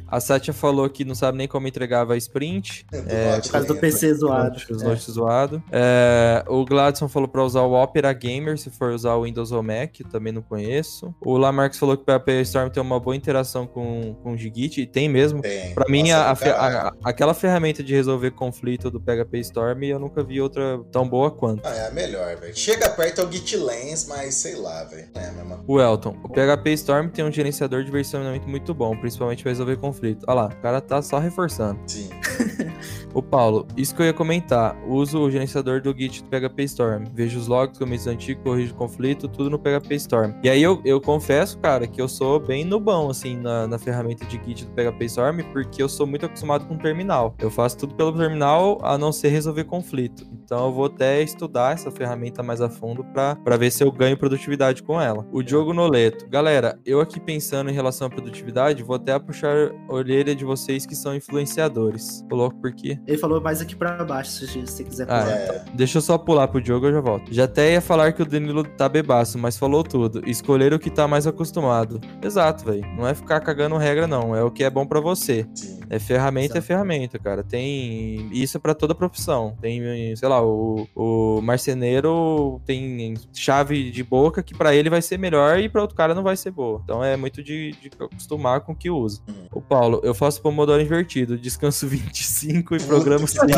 A 0.07 0.19
Satya 0.19 0.53
falou 0.53 0.89
que 0.89 1.05
não 1.05 1.15
sabe 1.15 1.37
nem 1.37 1.47
como 1.47 1.67
entregava 1.67 2.13
a 2.13 2.17
sprint. 2.17 2.85
do 2.91 2.97
É, 2.97 3.39
Por 3.39 3.51
causa 3.51 3.67
do 3.67 3.73
Lenta. 3.73 3.81
PC 3.87 4.13
zoado. 4.15 4.57
Os 4.69 4.81
É. 4.81 4.95
zoado. 5.11 5.63
É, 5.71 6.43
o 6.47 6.65
Gladson 6.65 7.07
falou 7.07 7.27
pra 7.27 7.43
usar 7.43 7.61
o 7.61 7.73
Opera 7.73 8.11
Gamer 8.13 8.57
se 8.57 8.69
for 8.69 8.91
usar 8.91 9.15
o 9.15 9.23
Windows 9.23 9.51
ou 9.51 9.61
Mac, 9.63 9.99
eu 9.99 10.07
também 10.09 10.33
não 10.33 10.41
conheço. 10.41 11.13
O 11.21 11.37
Lamarx 11.61 11.77
falou 11.77 11.95
que 11.95 12.03
o 12.03 12.05
PHP 12.05 12.41
Storm 12.41 12.69
tem 12.69 12.81
uma 12.81 12.99
boa 12.99 13.15
interação 13.15 13.67
com, 13.67 14.15
com 14.23 14.33
o 14.33 14.37
Git, 14.37 14.81
e 14.81 14.85
tem 14.87 15.07
mesmo. 15.07 15.41
Tem. 15.41 15.73
Pra 15.73 15.85
mim, 15.89 16.11
a- 16.11 16.31
a 16.31 16.35
fe- 16.35 16.49
a- 16.49 16.91
aquela 17.03 17.33
ferramenta 17.33 17.83
de 17.83 17.93
resolver 17.93 18.31
conflito 18.31 18.89
do 18.89 18.99
PHP 18.99 19.39
Storm, 19.39 19.83
eu 19.83 19.99
nunca 19.99 20.23
vi 20.23 20.41
outra 20.41 20.79
tão 20.91 21.07
boa 21.07 21.29
quanto. 21.31 21.65
Ah, 21.65 21.73
é 21.75 21.87
a 21.87 21.91
melhor, 21.91 22.35
velho. 22.37 22.55
Chega 22.57 22.89
perto 22.89 23.21
ao 23.21 23.31
GitLens, 23.31 24.07
mas 24.07 24.35
sei 24.35 24.55
lá, 24.55 24.83
velho. 24.85 25.07
É 25.15 25.27
a 25.27 25.31
mesma 25.31 25.63
O 25.67 25.79
Elton, 25.79 26.15
o 26.23 26.29
PHP 26.29 26.71
Storm 26.73 27.07
tem 27.09 27.23
um 27.23 27.31
gerenciador 27.31 27.83
de 27.83 27.91
versionamento 27.91 28.47
muito 28.47 28.73
bom, 28.73 28.95
principalmente 28.97 29.43
para 29.43 29.51
resolver 29.51 29.77
conflito. 29.77 30.25
Olha 30.27 30.41
lá, 30.41 30.45
o 30.47 30.61
cara 30.61 30.81
tá 30.81 31.01
só 31.01 31.19
reforçando. 31.19 31.79
Sim. 31.87 32.09
O 33.13 33.21
Paulo, 33.21 33.67
isso 33.75 33.95
que 33.95 34.01
eu 34.01 34.05
ia 34.05 34.13
comentar. 34.13 34.77
Uso 34.87 35.19
o 35.19 35.29
gerenciador 35.29 35.81
do 35.81 35.95
Git 35.97 36.23
do 36.23 36.29
PHP 36.29 36.63
Storm. 36.63 37.03
Vejo 37.13 37.39
os 37.39 37.47
logs, 37.47 37.77
commits 37.77 38.07
antigos, 38.07 38.43
corrijo 38.43 38.73
conflito, 38.75 39.27
tudo 39.27 39.49
no 39.49 39.59
PHP 39.59 39.95
Storm. 39.95 40.33
E 40.43 40.49
aí 40.49 40.61
eu, 40.61 40.81
eu 40.85 41.01
confesso, 41.01 41.57
cara, 41.59 41.87
que 41.87 42.01
eu 42.01 42.07
sou 42.07 42.39
bem 42.39 42.63
nubão, 42.63 43.09
assim, 43.09 43.35
na, 43.35 43.67
na 43.67 43.77
ferramenta 43.77 44.25
de 44.25 44.39
Git 44.43 44.65
do 44.65 44.71
PHP 44.71 45.05
Storm, 45.05 45.41
porque 45.51 45.83
eu 45.83 45.89
sou 45.89 46.07
muito 46.07 46.25
acostumado 46.25 46.65
com 46.65 46.77
terminal. 46.77 47.35
Eu 47.39 47.51
faço 47.51 47.77
tudo 47.77 47.95
pelo 47.95 48.13
terminal, 48.13 48.79
a 48.81 48.97
não 48.97 49.11
ser 49.11 49.29
resolver 49.29 49.65
conflito. 49.65 50.25
Então 50.31 50.67
eu 50.67 50.73
vou 50.73 50.85
até 50.85 51.21
estudar 51.21 51.73
essa 51.73 51.91
ferramenta 51.91 52.41
mais 52.41 52.61
a 52.61 52.69
fundo 52.69 53.03
pra 53.03 53.57
ver 53.57 53.71
se 53.71 53.83
eu 53.83 53.91
ganho 53.91 54.17
produtividade 54.17 54.83
com 54.83 54.99
ela. 54.99 55.27
O 55.31 55.41
Diogo 55.41 55.73
Noleto. 55.73 56.27
Galera, 56.29 56.79
eu 56.85 56.99
aqui 56.99 57.19
pensando 57.19 57.69
em 57.69 57.73
relação 57.73 58.07
à 58.07 58.09
produtividade, 58.09 58.83
vou 58.83 58.95
até 58.95 59.17
puxar 59.19 59.71
a 59.89 59.93
orelha 59.93 60.35
de 60.35 60.45
vocês 60.45 60.85
que 60.85 60.95
são 60.95 61.15
influenciadores. 61.15 62.23
Coloco 62.29 62.55
por 62.57 62.73
quê? 62.73 62.99
Ele 63.07 63.17
falou 63.17 63.41
mais 63.41 63.61
aqui 63.61 63.75
pra 63.75 64.03
baixo, 64.03 64.29
se 64.31 64.61
você 64.61 64.83
quiser 64.83 65.07
Ah. 65.09 65.27
É. 65.29 65.63
Deixa 65.73 65.97
eu 65.97 66.01
só 66.01 66.17
pular 66.17 66.47
pro 66.47 66.61
Diogo, 66.61 66.85
eu 66.85 66.93
já 66.93 67.01
volto. 67.01 67.33
Já 67.33 67.45
até 67.45 67.73
ia 67.73 67.81
falar 67.81 68.13
que 68.13 68.21
o 68.21 68.25
Danilo 68.25 68.63
tá 68.63 68.87
bebaço, 68.87 69.37
mas 69.37 69.57
falou 69.57 69.83
tudo. 69.83 70.21
Escolher 70.29 70.73
o 70.73 70.79
que 70.79 70.89
tá 70.89 71.07
mais 71.07 71.25
acostumado. 71.25 71.99
Exato, 72.21 72.63
velho. 72.65 72.85
Não 72.95 73.07
é 73.07 73.13
ficar 73.13 73.39
cagando 73.41 73.75
regra, 73.77 74.07
não. 74.07 74.35
É 74.35 74.43
o 74.43 74.51
que 74.51 74.63
é 74.63 74.69
bom 74.69 74.85
pra 74.85 74.99
você. 74.99 75.45
Sim. 75.53 75.80
É 75.91 75.99
ferramenta 75.99 76.53
Exato. 76.53 76.59
é 76.59 76.61
ferramenta, 76.61 77.19
cara. 77.19 77.43
Tem 77.43 78.29
isso 78.31 78.55
é 78.55 78.59
pra 78.61 78.73
toda 78.73 78.95
profissão. 78.95 79.57
Tem, 79.59 80.15
sei 80.15 80.29
lá, 80.29 80.41
o, 80.41 80.87
o 80.95 81.41
marceneiro 81.41 82.61
tem 82.65 83.13
chave 83.33 83.91
de 83.91 84.01
boca 84.01 84.41
que 84.41 84.55
pra 84.55 84.73
ele 84.73 84.89
vai 84.89 85.01
ser 85.01 85.19
melhor 85.19 85.59
e 85.59 85.67
pra 85.67 85.81
outro 85.81 85.97
cara 85.97 86.15
não 86.15 86.23
vai 86.23 86.37
ser 86.37 86.51
boa. 86.51 86.79
Então 86.81 87.03
é 87.03 87.17
muito 87.17 87.43
de, 87.43 87.73
de 87.73 87.91
acostumar 87.99 88.61
com 88.61 88.71
o 88.71 88.75
que 88.75 88.89
usa. 88.89 89.21
O 89.51 89.61
Paulo, 89.61 89.99
eu 90.01 90.13
faço 90.13 90.41
pomodoro 90.41 90.81
invertido, 90.81 91.37
descanso 91.37 91.85
25 91.91 92.73
e 92.75 92.79
que 92.79 92.85
5. 93.27 93.51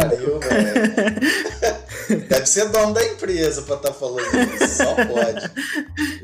Deve 2.09 2.45
ser 2.45 2.69
dono 2.69 2.93
da 2.93 3.03
empresa 3.05 3.61
pra 3.63 3.75
estar 3.75 3.93
falando 3.93 4.21
isso. 4.61 4.77
Só 4.77 4.95
pode. 4.95 5.51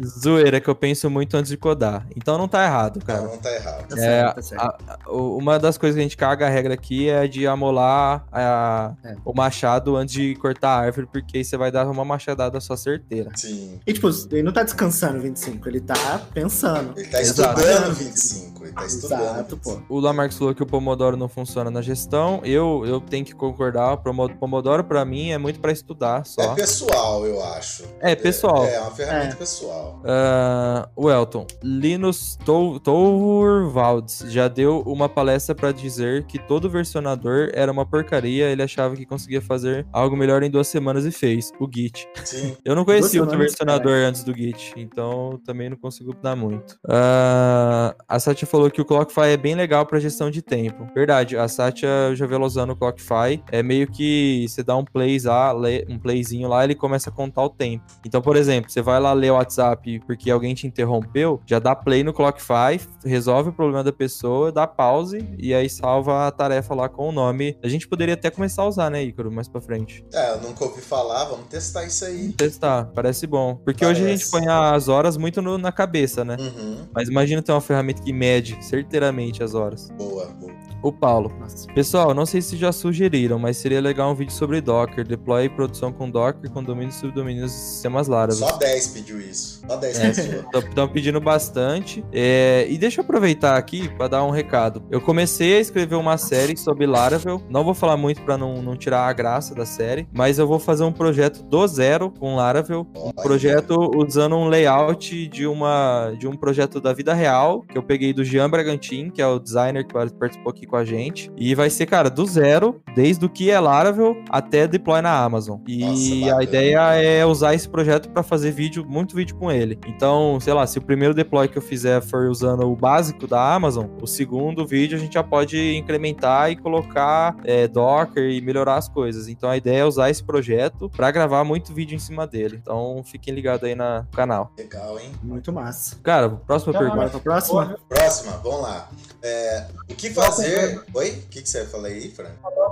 Zoeira 0.22 0.60
que 0.60 0.70
eu 0.70 0.76
penso 0.76 1.10
muito 1.10 1.36
antes 1.36 1.50
de 1.50 1.58
codar. 1.58 2.06
Então 2.16 2.38
não 2.38 2.48
tá 2.48 2.64
errado, 2.66 3.04
cara. 3.04 3.22
Não, 3.22 3.30
não 3.32 3.38
tá 3.38 3.52
errado. 3.54 3.88
Tá 3.88 3.96
É, 3.98 4.00
certo, 4.00 4.36
tá 4.36 4.42
certo. 4.42 4.62
a- 4.62 4.78
a- 5.06 5.12
uma 5.12 5.60
das 5.60 5.78
coisas 5.78 5.96
que 5.96 6.00
a 6.00 6.04
gente 6.04 6.18
caga 6.18 6.48
a 6.48 6.50
regra 6.50 6.74
aqui 6.74 7.10
é 7.10 7.28
de 7.28 7.46
amolar 7.48 8.26
a- 8.32 8.94
É. 9.04 9.16
o 9.26 9.34
machado 9.34 9.96
antes 9.96 10.14
de 10.14 10.36
cortar 10.36 10.70
a 10.70 10.80
árvore, 10.80 11.08
porque 11.12 11.38
aí 11.38 11.44
você 11.46 11.58
vai 11.58 11.72
dar 11.72 11.86
uma 11.88 12.06
machadada 12.06 12.60
só 12.60 12.76
certeira. 12.76 13.32
Sim. 13.36 13.80
E, 13.86 13.94
tipo, 13.94 14.10
ele 14.32 14.44
não 14.44 14.52
tá 14.54 14.64
descansando 14.64 15.20
25, 15.20 15.68
ele 15.70 15.80
tá 15.82 16.22
pensando. 16.34 16.94
Ele 16.98 17.08
tá 17.08 17.22
Exato. 17.22 17.60
estudando 17.60 17.94
25. 17.94 18.64
Ele 18.64 18.74
tá 18.74 18.86
estudando. 18.86 19.22
Exato, 19.22 19.58
pô. 19.58 19.70
25. 19.72 19.94
O 19.94 20.00
Lamarck 20.00 20.34
falou 20.34 20.54
que 20.56 20.64
o 20.64 20.66
Pomodoro 20.66 21.16
não 21.18 21.28
funciona 21.28 21.70
na 21.72 21.82
gestão. 21.82 22.42
Eu, 22.44 22.84
eu 22.86 23.00
tenho 23.00 23.26
que 23.26 23.34
concordar. 23.34 23.94
O 23.94 23.98
Pomodoro, 23.98 24.84
pra 24.84 25.04
mim, 25.06 25.32
é 25.32 25.38
muito 25.38 25.60
pra 25.60 25.69
estudar 25.72 26.26
só. 26.26 26.54
É 26.54 26.56
pessoal, 26.56 27.26
eu 27.26 27.44
acho. 27.44 27.84
É, 28.00 28.16
pessoal. 28.16 28.66
É, 28.66 28.76
é 28.76 28.80
uma 28.82 28.92
ferramenta 28.92 29.34
É. 29.34 29.36
pessoal. 29.36 30.02
Ah, 30.06 30.88
o 30.96 31.10
Elton, 31.10 31.46
Linus 31.64 32.38
Tor- 32.46 32.80
Torvalds 32.80 34.24
já 34.28 34.48
deu 34.48 34.82
uma 34.86 35.08
palestra 35.10 35.54
pra 35.56 35.72
dizer 35.72 36.24
que 36.26 36.38
todo 36.40 36.70
versionador 36.70 37.50
era 37.54 37.72
uma 37.72 37.86
porcaria. 37.86 38.46
Ele 38.50 38.62
achava 38.64 38.96
que 38.96 39.06
conseguia 39.06 39.42
fazer 39.42 39.86
algo 39.92 40.16
melhor 40.16 40.44
em 40.44 40.50
duas 40.50 40.68
semanas 40.68 41.06
e 41.06 41.12
fez. 41.12 41.52
O 41.60 41.68
Git. 41.74 42.08
Sim. 42.26 42.56
Eu 42.64 42.76
não 42.76 42.86
conheci 42.86 43.18
Duas 43.18 43.28
outro 43.28 43.38
versionador 43.38 43.94
antes 43.94 44.24
do 44.24 44.34
Git, 44.34 44.74
então 44.78 45.40
também 45.46 45.70
não 45.70 45.78
consigo 45.78 46.14
dar 46.22 46.36
muito. 46.36 46.78
Ah, 46.88 47.96
a 48.08 48.20
Satya 48.20 48.48
falou 48.48 48.70
que 48.70 48.82
o 48.82 48.86
Clockify 48.86 49.28
é 49.32 49.38
bem 49.38 49.56
legal 49.56 49.86
pra 49.86 50.00
gestão 50.00 50.30
de 50.30 50.42
tempo. 50.42 50.88
Verdade, 50.94 51.38
a 51.38 51.48
Satya 51.48 51.88
eu 52.10 52.16
já 52.16 52.26
vi 52.26 52.36
ela 52.36 52.46
usando 52.46 52.72
o 52.72 52.76
Clockify. 52.76 53.42
É 53.52 53.62
meio 53.64 53.88
que 53.90 54.46
você 54.48 54.64
dá 54.64 54.76
um 54.76 54.84
play 54.86 55.20
lá, 55.24 55.52
lê- 55.60 55.86
um 55.90 56.00
playzinho 56.00 56.48
lá, 56.48 56.64
ele 56.64 56.76
começa 56.76 57.10
a 57.10 57.14
contar 57.14 57.44
o 57.44 57.50
tempo. 57.50 57.84
Então, 58.06 58.22
por 58.22 58.36
exemplo, 58.36 58.72
você 58.72 58.82
vai 58.82 59.00
lá 59.00 59.14
ler 59.14 59.32
o 59.32 59.36
WhatsApp 59.36 60.00
porque 60.08 60.32
alguém 60.32 60.54
te 60.56 60.66
interrompeu, 60.66 61.42
já 61.46 61.60
dá 61.60 61.76
play 61.76 62.04
no 62.04 62.14
Clockify, 62.14 62.80
resolve 63.06 63.50
o 63.50 63.54
problema 63.54 63.84
da 63.84 63.92
pessoa, 63.92 64.52
dá 64.52 64.66
pause 64.66 65.24
e 65.38 65.54
aí 65.54 65.70
salva 65.70 66.28
a 66.28 66.32
tarefa 66.32 66.74
lá 66.74 66.88
com 66.90 67.10
o 67.10 67.12
nome. 67.12 67.58
A 67.64 67.68
gente 67.68 67.88
poderia 67.88 68.14
até 68.16 68.30
começar 68.30 68.64
a 68.64 68.68
usar, 68.68 68.90
né, 68.90 69.04
Ícaro, 69.04 69.32
mais 69.32 69.48
pra 69.48 69.62
frente. 69.62 70.04
É, 70.14 70.32
eu 70.34 70.42
nunca 70.42 70.64
ouvi 70.64 70.82
falar, 70.82 71.26
vamos 71.26 71.48
testar 71.48 71.86
isso 71.86 72.06
aí. 72.06 72.30
Testar, 72.34 72.86
parece 72.96 73.28
bom. 73.28 73.56
Porque 73.66 73.86
hoje 73.86 74.04
a 74.04 74.08
gente 74.08 74.30
Parece. 74.30 74.32
põe 74.32 74.48
as 74.48 74.88
horas 74.88 75.18
muito 75.18 75.42
no- 75.42 75.58
na 75.58 75.72
cabeça, 75.72 76.24
né? 76.24 76.38
Uhum. 76.40 76.88
Mas 76.94 77.10
imagina 77.10 77.42
ter 77.42 77.52
uma 77.52 77.62
ferramenta 77.62 78.02
que 78.02 78.14
mede 78.14 78.58
certeiramente 78.64 79.44
as 79.44 79.54
horas. 79.54 79.90
Boa, 79.98 80.26
boa. 80.40 80.59
O 80.82 80.92
Paulo. 80.92 81.32
Pessoal, 81.76 82.14
não 82.14 82.26
sei 82.26 82.42
se 82.42 82.56
já 82.56 82.72
sugeriram, 82.72 83.38
mas 83.38 83.58
seria 83.58 83.82
legal 83.82 84.12
um 84.12 84.16
vídeo 84.16 84.32
sobre 84.32 84.62
Docker, 84.62 85.06
deploy 85.06 85.46
e 85.46 85.50
produção 85.50 85.92
com 85.92 86.10
Docker, 86.10 86.50
com 86.52 86.64
domínios 86.64 86.96
e 86.96 87.00
subdomínios 87.00 87.52
e 87.54 87.56
sistemas 87.56 88.08
Laravel. 88.08 88.48
Só 88.48 88.58
10 88.58 88.88
pediu 88.88 89.20
isso. 89.20 89.62
Só 89.68 89.76
10 89.76 90.00
É. 90.00 90.08
pessoas. 90.08 90.46
Estão 90.70 90.88
pedindo 90.88 91.20
bastante. 91.20 92.04
É, 92.14 92.66
e 92.70 92.78
deixa 92.78 93.02
eu 93.02 93.04
aproveitar 93.04 93.58
aqui 93.58 93.90
para 93.90 94.08
dar 94.08 94.24
um 94.24 94.30
recado. 94.30 94.82
Eu 94.90 95.02
comecei 95.02 95.58
a 95.58 95.60
escrever 95.60 95.96
uma 95.96 96.18
série 96.18 96.56
sobre 96.56 96.86
Laravel. 96.86 97.42
Não 97.50 97.64
vou 97.64 97.74
falar 97.74 97.98
muito 97.98 98.22
para 98.22 98.38
não, 98.38 98.62
não 98.62 98.76
tirar 98.78 99.08
a 99.08 99.14
graça 99.14 99.54
da 99.54 99.66
série, 99.66 100.08
mas 100.14 100.40
eu 100.40 100.48
vou 100.48 100.60
fazer 100.60 100.84
um 100.84 100.92
projeto 100.94 101.44
do 101.44 101.68
zero 101.68 102.12
com 102.12 102.36
Laravel. 102.36 102.88
Um 102.96 103.12
projeto 103.12 103.92
usando 103.98 104.36
um 104.38 104.48
layout 104.48 105.28
de, 105.28 105.46
uma, 105.46 106.14
de 106.18 106.28
um 106.28 106.36
projeto 106.36 106.80
da 106.80 106.94
vida 106.94 107.14
real, 107.14 107.64
que 107.64 107.78
eu 107.78 107.84
peguei 107.84 108.14
do 108.14 108.24
Jean 108.24 108.50
Bragantin, 108.50 109.10
que 109.10 109.22
é 109.22 109.28
o 109.28 109.40
designer 109.40 109.86
que 109.86 109.94
participou 109.94 110.52
aqui 110.52 110.69
com 110.70 110.76
a 110.76 110.86
gente. 110.86 111.32
E 111.36 111.56
vai 111.56 111.70
ser, 111.70 111.86
cara, 111.86 112.10
do 112.10 112.26
zero, 112.26 112.82
desde 112.96 113.26
o 113.26 113.30
que 113.30 113.50
é 113.50 113.60
Laravel 113.60 114.16
até 114.30 114.68
deploy 114.68 115.02
na 115.02 115.12
Amazon. 115.12 115.60
E 115.68 115.80
Nossa, 115.80 116.38
a 116.38 116.44
ideia 116.44 116.80
é 116.96 117.26
usar 117.26 117.54
esse 117.54 117.68
projeto 117.68 118.10
para 118.10 118.24
fazer 118.24 118.52
vídeo, 118.52 118.86
muito 118.88 119.16
vídeo 119.16 119.36
com 119.36 119.52
ele. 119.52 119.78
Então, 119.88 120.40
sei 120.40 120.54
lá, 120.54 120.66
se 120.68 120.78
o 120.78 120.82
primeiro 120.82 121.14
deploy 121.14 121.48
que 121.48 121.58
eu 121.58 121.62
fizer 121.62 122.02
for 122.02 122.30
usando 122.30 122.70
o 122.70 122.76
básico 122.76 123.28
da 123.28 123.54
Amazon, 123.54 123.88
o 124.02 124.08
segundo 124.08 124.66
vídeo 124.66 124.98
a 124.98 125.02
gente 125.02 125.14
já 125.14 125.24
pode 125.24 125.76
incrementar 125.76 126.52
e 126.52 126.56
colocar 126.56 127.36
é, 127.44 127.68
Docker 127.68 128.30
e 128.30 128.42
melhorar 128.42 128.76
as 128.76 128.88
coisas. 128.88 129.28
Então 129.28 129.50
a 129.50 129.58
ideia 129.58 129.80
é 129.80 129.86
usar 129.86 130.10
esse 130.10 130.24
projeto 130.24 130.90
para 130.90 131.10
gravar 131.12 131.44
muito 131.44 131.74
vídeo 131.74 131.96
em 131.96 132.00
cima 132.00 132.28
dele. 132.28 132.60
Então 132.62 133.02
fiquem 133.04 133.34
ligados 133.34 133.64
aí 133.64 133.76
no 133.76 134.06
canal. 134.12 134.52
Legal, 134.58 135.00
hein? 135.00 135.12
Muito 135.24 135.52
massa. 135.52 135.98
Cara, 136.04 136.30
próxima 136.30 136.74
Não, 136.74 136.80
pergunta. 136.80 137.20
Próxima? 137.20 137.78
Próxima, 137.88 138.34
vamos 138.44 138.62
lá. 138.62 138.90
É, 139.22 139.66
o 139.90 139.96
que 139.96 140.10
fazer. 140.12 140.59
Oi? 140.94 141.10
O 141.12 141.30
que, 141.30 141.42
que 141.42 141.50
você 141.50 141.66
falou 141.66 141.86
aí, 141.88 142.10
Fran? 142.12 142.30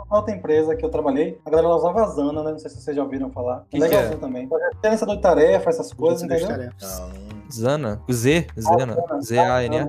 Outra 0.09 0.33
empresa 0.33 0.75
que 0.75 0.83
eu 0.85 0.89
trabalhei, 0.89 1.39
a 1.45 1.49
galera 1.49 1.67
ela 1.67 1.77
usava 1.77 2.03
a 2.03 2.07
Zana, 2.07 2.43
né? 2.43 2.51
Não 2.51 2.59
sei 2.59 2.69
se 2.69 2.81
vocês 2.81 2.95
já 2.95 3.03
ouviram 3.03 3.29
falar. 3.31 3.65
Que 3.69 3.77
É 3.77 3.79
legalzinho 3.79 4.19
também. 4.19 4.49
Gerenciador 4.83 5.15
de 5.15 5.21
tarefa, 5.21 5.69
essas 5.69 5.91
coisas, 5.93 6.23
entendeu? 6.23 6.47
tarefas. 6.47 6.99
Não. 6.99 7.27
Zana? 7.51 8.01
Z? 8.11 8.47
Zena? 8.59 8.97
Z-A-N-A? 9.21 9.87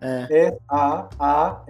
É. 0.00 0.48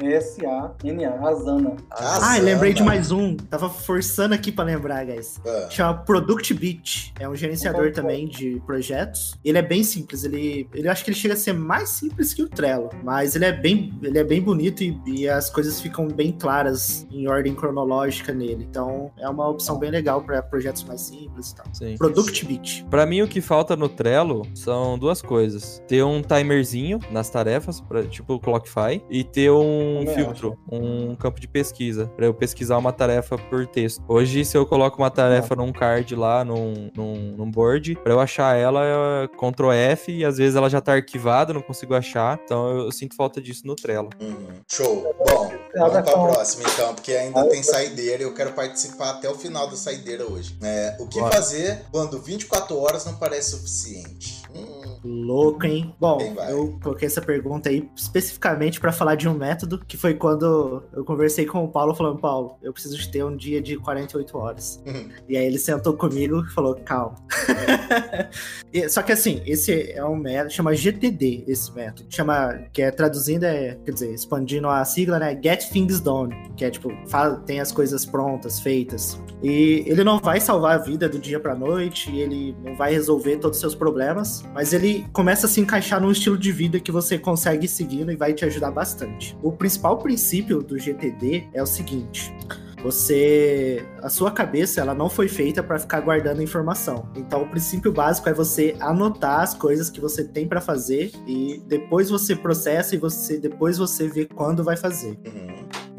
S-A-A-S-A-N-A, 0.00 1.28
a 1.28 1.34
Zana. 1.34 1.76
Ah, 1.90 2.36
lembrei 2.40 2.72
de 2.72 2.82
mais 2.82 3.10
um. 3.10 3.36
Tava 3.36 3.68
forçando 3.68 4.34
aqui 4.34 4.52
pra 4.52 4.64
lembrar, 4.64 5.04
guys. 5.04 5.40
Ah, 5.46 5.68
Chama 5.70 5.94
Product 5.98 6.54
Beat. 6.54 7.12
É 7.18 7.28
um 7.28 7.34
gerenciador 7.34 7.86
Uhum. 7.86 7.92
também 7.92 8.28
de 8.28 8.60
projetos. 8.66 9.34
Ele 9.44 9.58
é 9.58 9.62
bem 9.62 9.82
simples. 9.82 10.22
Ele, 10.24 10.68
ele 10.74 10.88
acho 10.88 11.02
que 11.04 11.10
ele 11.10 11.16
chega 11.18 11.34
a 11.34 11.36
ser 11.36 11.52
mais 11.54 11.88
simples 11.88 12.32
que 12.34 12.42
o 12.42 12.48
Trello. 12.48 12.90
Mas 13.02 13.34
ele 13.34 13.44
é 13.46 13.52
bem, 13.52 13.92
ele 14.02 14.18
é 14.18 14.24
bem 14.24 14.40
bonito 14.40 14.82
e, 14.82 15.00
e 15.06 15.28
as 15.28 15.50
coisas 15.50 15.80
ficam 15.80 16.06
bem 16.08 16.30
claras 16.32 17.06
em 17.10 17.26
ordem 17.28 17.54
cronológica 17.54 18.32
nele. 18.32 18.66
Então 18.68 19.10
é 19.18 19.28
uma 19.28 19.48
opção 19.48 19.78
bem 19.78 19.90
legal 19.90 20.22
para 20.22 20.42
projetos 20.42 20.84
mais 20.84 21.00
simples 21.02 21.50
e 21.50 21.54
tal. 21.56 21.66
Sim. 21.72 21.96
Product 21.96 22.44
Beat. 22.46 22.84
Pra 22.90 23.06
mim, 23.06 23.22
o 23.22 23.28
que 23.28 23.40
falta 23.40 23.74
no 23.76 23.88
Trello 23.88 24.42
são 24.54 24.98
duas 24.98 25.22
coisas. 25.22 25.82
Ter 25.88 26.02
um 26.04 26.22
timerzinho 26.22 26.98
nas 27.10 27.28
tarefas, 27.30 27.80
pra, 27.80 28.02
tipo 28.04 28.19
o 28.28 28.40
Clockify, 28.40 29.02
e 29.10 29.24
ter 29.24 29.50
um 29.50 30.00
Também 30.00 30.14
filtro, 30.14 30.58
um 30.70 31.14
campo 31.14 31.40
de 31.40 31.48
pesquisa, 31.48 32.06
pra 32.16 32.26
eu 32.26 32.34
pesquisar 32.34 32.78
uma 32.78 32.92
tarefa 32.92 33.36
por 33.36 33.66
texto. 33.66 34.02
Hoje, 34.08 34.44
se 34.44 34.56
eu 34.56 34.66
coloco 34.66 34.98
uma 34.98 35.10
tarefa 35.10 35.54
num 35.56 35.72
card 35.72 36.14
lá, 36.14 36.44
num, 36.44 36.90
num, 36.96 37.34
num 37.36 37.50
board, 37.50 37.96
pra 37.96 38.12
eu 38.12 38.20
achar 38.20 38.56
ela, 38.56 38.82
é 38.84 39.28
Ctrl 39.28 39.72
F, 39.72 40.12
e 40.12 40.24
às 40.24 40.38
vezes 40.38 40.56
ela 40.56 40.68
já 40.68 40.80
tá 40.80 40.94
arquivada, 40.94 41.52
não 41.52 41.62
consigo 41.62 41.94
achar. 41.94 42.38
Então 42.44 42.70
eu, 42.70 42.78
eu 42.86 42.92
sinto 42.92 43.14
falta 43.14 43.40
disso 43.40 43.66
no 43.66 43.74
Trello. 43.74 44.10
uhum. 44.20 44.60
Show. 44.70 45.14
Bom, 45.26 45.50
vamos 45.74 45.92
pra 45.92 46.02
próxima 46.02 46.64
então, 46.72 46.94
porque 46.94 47.12
ainda 47.12 47.44
tem 47.48 47.62
saideira 47.62 48.22
e 48.22 48.26
eu 48.26 48.34
quero 48.34 48.52
participar 48.52 49.10
até 49.10 49.28
o 49.28 49.34
final 49.34 49.68
da 49.68 49.76
saideira 49.76 50.24
hoje. 50.26 50.56
É, 50.62 50.96
o 50.98 51.06
que 51.06 51.18
Bora. 51.20 51.32
fazer 51.34 51.82
quando 51.90 52.20
24 52.20 52.76
horas 52.78 53.04
não 53.04 53.14
parece 53.16 53.50
suficiente? 53.52 54.40
Hum, 54.54 54.98
Louco, 55.04 55.64
hein? 55.64 55.94
Bom, 55.98 56.20
eu 56.48 56.78
coloquei 56.82 57.06
essa 57.06 57.22
pergunta 57.22 57.68
aí 57.68 57.88
especificamente 57.96 58.80
pra 58.80 58.90
falar 58.92 59.14
de 59.14 59.28
um 59.28 59.34
método 59.34 59.78
que 59.86 59.96
foi 59.96 60.14
quando 60.14 60.82
eu 60.92 61.04
conversei 61.04 61.46
com 61.46 61.64
o 61.64 61.68
Paulo 61.68 61.94
falando, 61.94 62.18
Paulo, 62.18 62.56
eu 62.62 62.72
preciso 62.72 62.98
de 62.98 63.08
ter 63.08 63.24
um 63.24 63.36
dia 63.36 63.62
de 63.62 63.76
48 63.78 64.36
horas. 64.36 64.82
Uhum. 64.86 65.08
E 65.28 65.36
aí 65.36 65.44
ele 65.46 65.58
sentou 65.58 65.94
comigo 65.96 66.44
e 66.44 66.50
falou, 66.52 66.74
calma. 66.84 67.14
E- 68.72 68.88
Só 68.88 69.02
que 69.02 69.10
assim, 69.12 69.42
esse 69.46 69.90
é 69.92 70.04
um 70.04 70.14
método, 70.16 70.52
chama 70.52 70.74
GTD, 70.74 71.44
esse 71.48 71.72
método. 71.72 72.06
Chama, 72.08 72.66
que 72.72 72.82
é 72.82 72.90
traduzindo, 72.90 73.44
é, 73.44 73.76
quer 73.84 73.90
dizer, 73.92 74.12
expandindo 74.14 74.68
a 74.68 74.84
sigla, 74.84 75.18
né? 75.18 75.38
Get 75.42 75.59
Things 75.68 76.00
Done. 76.00 76.34
Que 76.56 76.64
é 76.64 76.70
tipo, 76.70 76.90
tem 77.46 77.60
as 77.60 77.72
coisas 77.72 78.04
prontas, 78.04 78.60
feitas. 78.60 79.20
E 79.42 79.84
ele 79.86 80.04
não 80.04 80.18
vai 80.18 80.40
salvar 80.40 80.74
a 80.74 80.82
vida 80.82 81.08
do 81.08 81.18
dia 81.18 81.40
pra 81.40 81.54
noite, 81.54 82.14
ele 82.14 82.54
não 82.62 82.76
vai 82.76 82.92
resolver 82.92 83.36
todos 83.38 83.56
os 83.56 83.60
seus 83.60 83.74
problemas, 83.74 84.44
mas 84.54 84.72
ele 84.72 85.06
começa 85.12 85.46
a 85.46 85.48
se 85.48 85.60
encaixar 85.60 86.00
num 86.00 86.10
estilo 86.10 86.36
de 86.36 86.52
vida 86.52 86.78
que 86.78 86.92
você 86.92 87.18
consegue 87.18 87.66
seguindo 87.66 88.12
e 88.12 88.16
vai 88.16 88.34
te 88.34 88.44
ajudar 88.44 88.70
bastante. 88.70 89.36
O 89.42 89.52
principal 89.52 89.98
princípio 89.98 90.62
do 90.62 90.78
GTD 90.78 91.48
é 91.54 91.62
o 91.62 91.66
seguinte: 91.66 92.34
você 92.82 93.86
a 94.02 94.08
sua 94.08 94.30
cabeça 94.30 94.80
ela 94.80 94.94
não 94.94 95.08
foi 95.08 95.28
feita 95.28 95.62
para 95.62 95.78
ficar 95.78 96.00
guardando 96.00 96.42
informação. 96.42 97.08
Então 97.14 97.42
o 97.42 97.48
princípio 97.48 97.92
básico 97.92 98.28
é 98.28 98.32
você 98.32 98.76
anotar 98.80 99.40
as 99.40 99.54
coisas 99.54 99.90
que 99.90 100.00
você 100.00 100.24
tem 100.24 100.46
para 100.46 100.60
fazer 100.60 101.12
e 101.26 101.62
depois 101.66 102.10
você 102.10 102.34
processa 102.34 102.94
e 102.94 102.98
você 102.98 103.38
depois 103.38 103.78
você 103.78 104.08
vê 104.08 104.26
quando 104.26 104.64
vai 104.64 104.76
fazer. 104.76 105.18
uhum. 105.26 105.50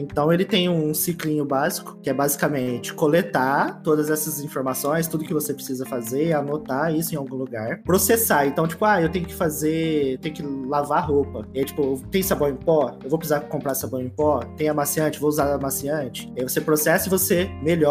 Então 0.01 0.33
ele 0.33 0.43
tem 0.43 0.67
um 0.67 0.93
ciclinho 0.93 1.45
básico, 1.45 1.97
que 2.01 2.09
é 2.09 2.13
basicamente 2.13 2.93
coletar 2.93 3.81
todas 3.83 4.09
essas 4.09 4.39
informações, 4.39 5.07
tudo 5.07 5.23
que 5.23 5.33
você 5.33 5.53
precisa 5.53 5.85
fazer, 5.85 6.33
anotar 6.33 6.93
isso 6.93 7.13
em 7.13 7.17
algum 7.17 7.35
lugar, 7.35 7.81
processar. 7.83 8.47
Então, 8.47 8.67
tipo, 8.67 8.83
ah, 8.83 9.01
eu 9.01 9.09
tenho 9.09 9.25
que 9.25 9.33
fazer, 9.33 10.17
tenho 10.19 10.33
que 10.33 10.41
lavar 10.41 11.07
roupa. 11.07 11.47
E 11.53 11.59
aí, 11.59 11.65
tipo, 11.65 12.01
tem 12.09 12.23
sabão 12.23 12.49
em 12.49 12.55
pó? 12.55 12.97
Eu 13.03 13.09
vou 13.09 13.19
precisar 13.19 13.41
comprar 13.41 13.75
sabão 13.75 14.01
em 14.01 14.09
pó? 14.09 14.39
Tem 14.57 14.69
amaciante? 14.69 15.19
Vou 15.19 15.29
usar 15.29 15.53
amaciante? 15.53 16.31
Aí 16.37 16.43
você 16.43 16.59
processa 16.59 17.07
e 17.07 17.09
você 17.09 17.49
melhora 17.61 17.90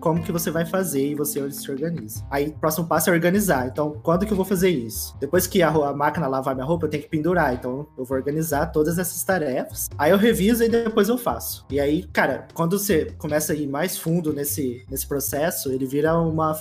como 0.00 0.22
que 0.22 0.32
você 0.32 0.50
vai 0.50 0.64
fazer 0.64 1.10
e 1.10 1.14
você 1.14 1.50
se 1.50 1.70
organiza. 1.70 2.24
Aí, 2.30 2.48
o 2.48 2.52
próximo 2.52 2.86
passo 2.86 3.10
é 3.10 3.12
organizar. 3.12 3.66
Então, 3.66 3.98
quando 4.02 4.26
que 4.26 4.32
eu 4.32 4.36
vou 4.36 4.44
fazer 4.44 4.70
isso? 4.70 5.16
Depois 5.18 5.46
que 5.46 5.62
a, 5.62 5.68
a 5.68 5.94
máquina 5.94 6.26
lavar 6.26 6.54
minha 6.54 6.66
roupa, 6.66 6.86
eu 6.86 6.90
tenho 6.90 7.02
que 7.02 7.08
pendurar. 7.08 7.54
Então, 7.54 7.86
eu 7.96 8.04
vou 8.04 8.16
organizar 8.16 8.66
todas 8.66 8.98
essas 8.98 9.22
tarefas. 9.24 9.88
Aí 9.98 10.10
eu 10.10 10.18
reviso 10.18 10.64
e 10.64 10.68
depois 10.68 11.08
eu 11.08 11.18
faço. 11.18 11.66
E 11.70 11.80
aí, 11.80 12.04
cara, 12.12 12.46
quando 12.54 12.78
você 12.78 13.06
começa 13.18 13.52
a 13.52 13.56
ir 13.56 13.66
mais 13.66 13.96
fundo 13.96 14.32
nesse, 14.32 14.84
nesse 14.90 15.06
processo, 15.06 15.70
ele 15.72 15.86
vira 15.86 16.18
uma, 16.18 16.58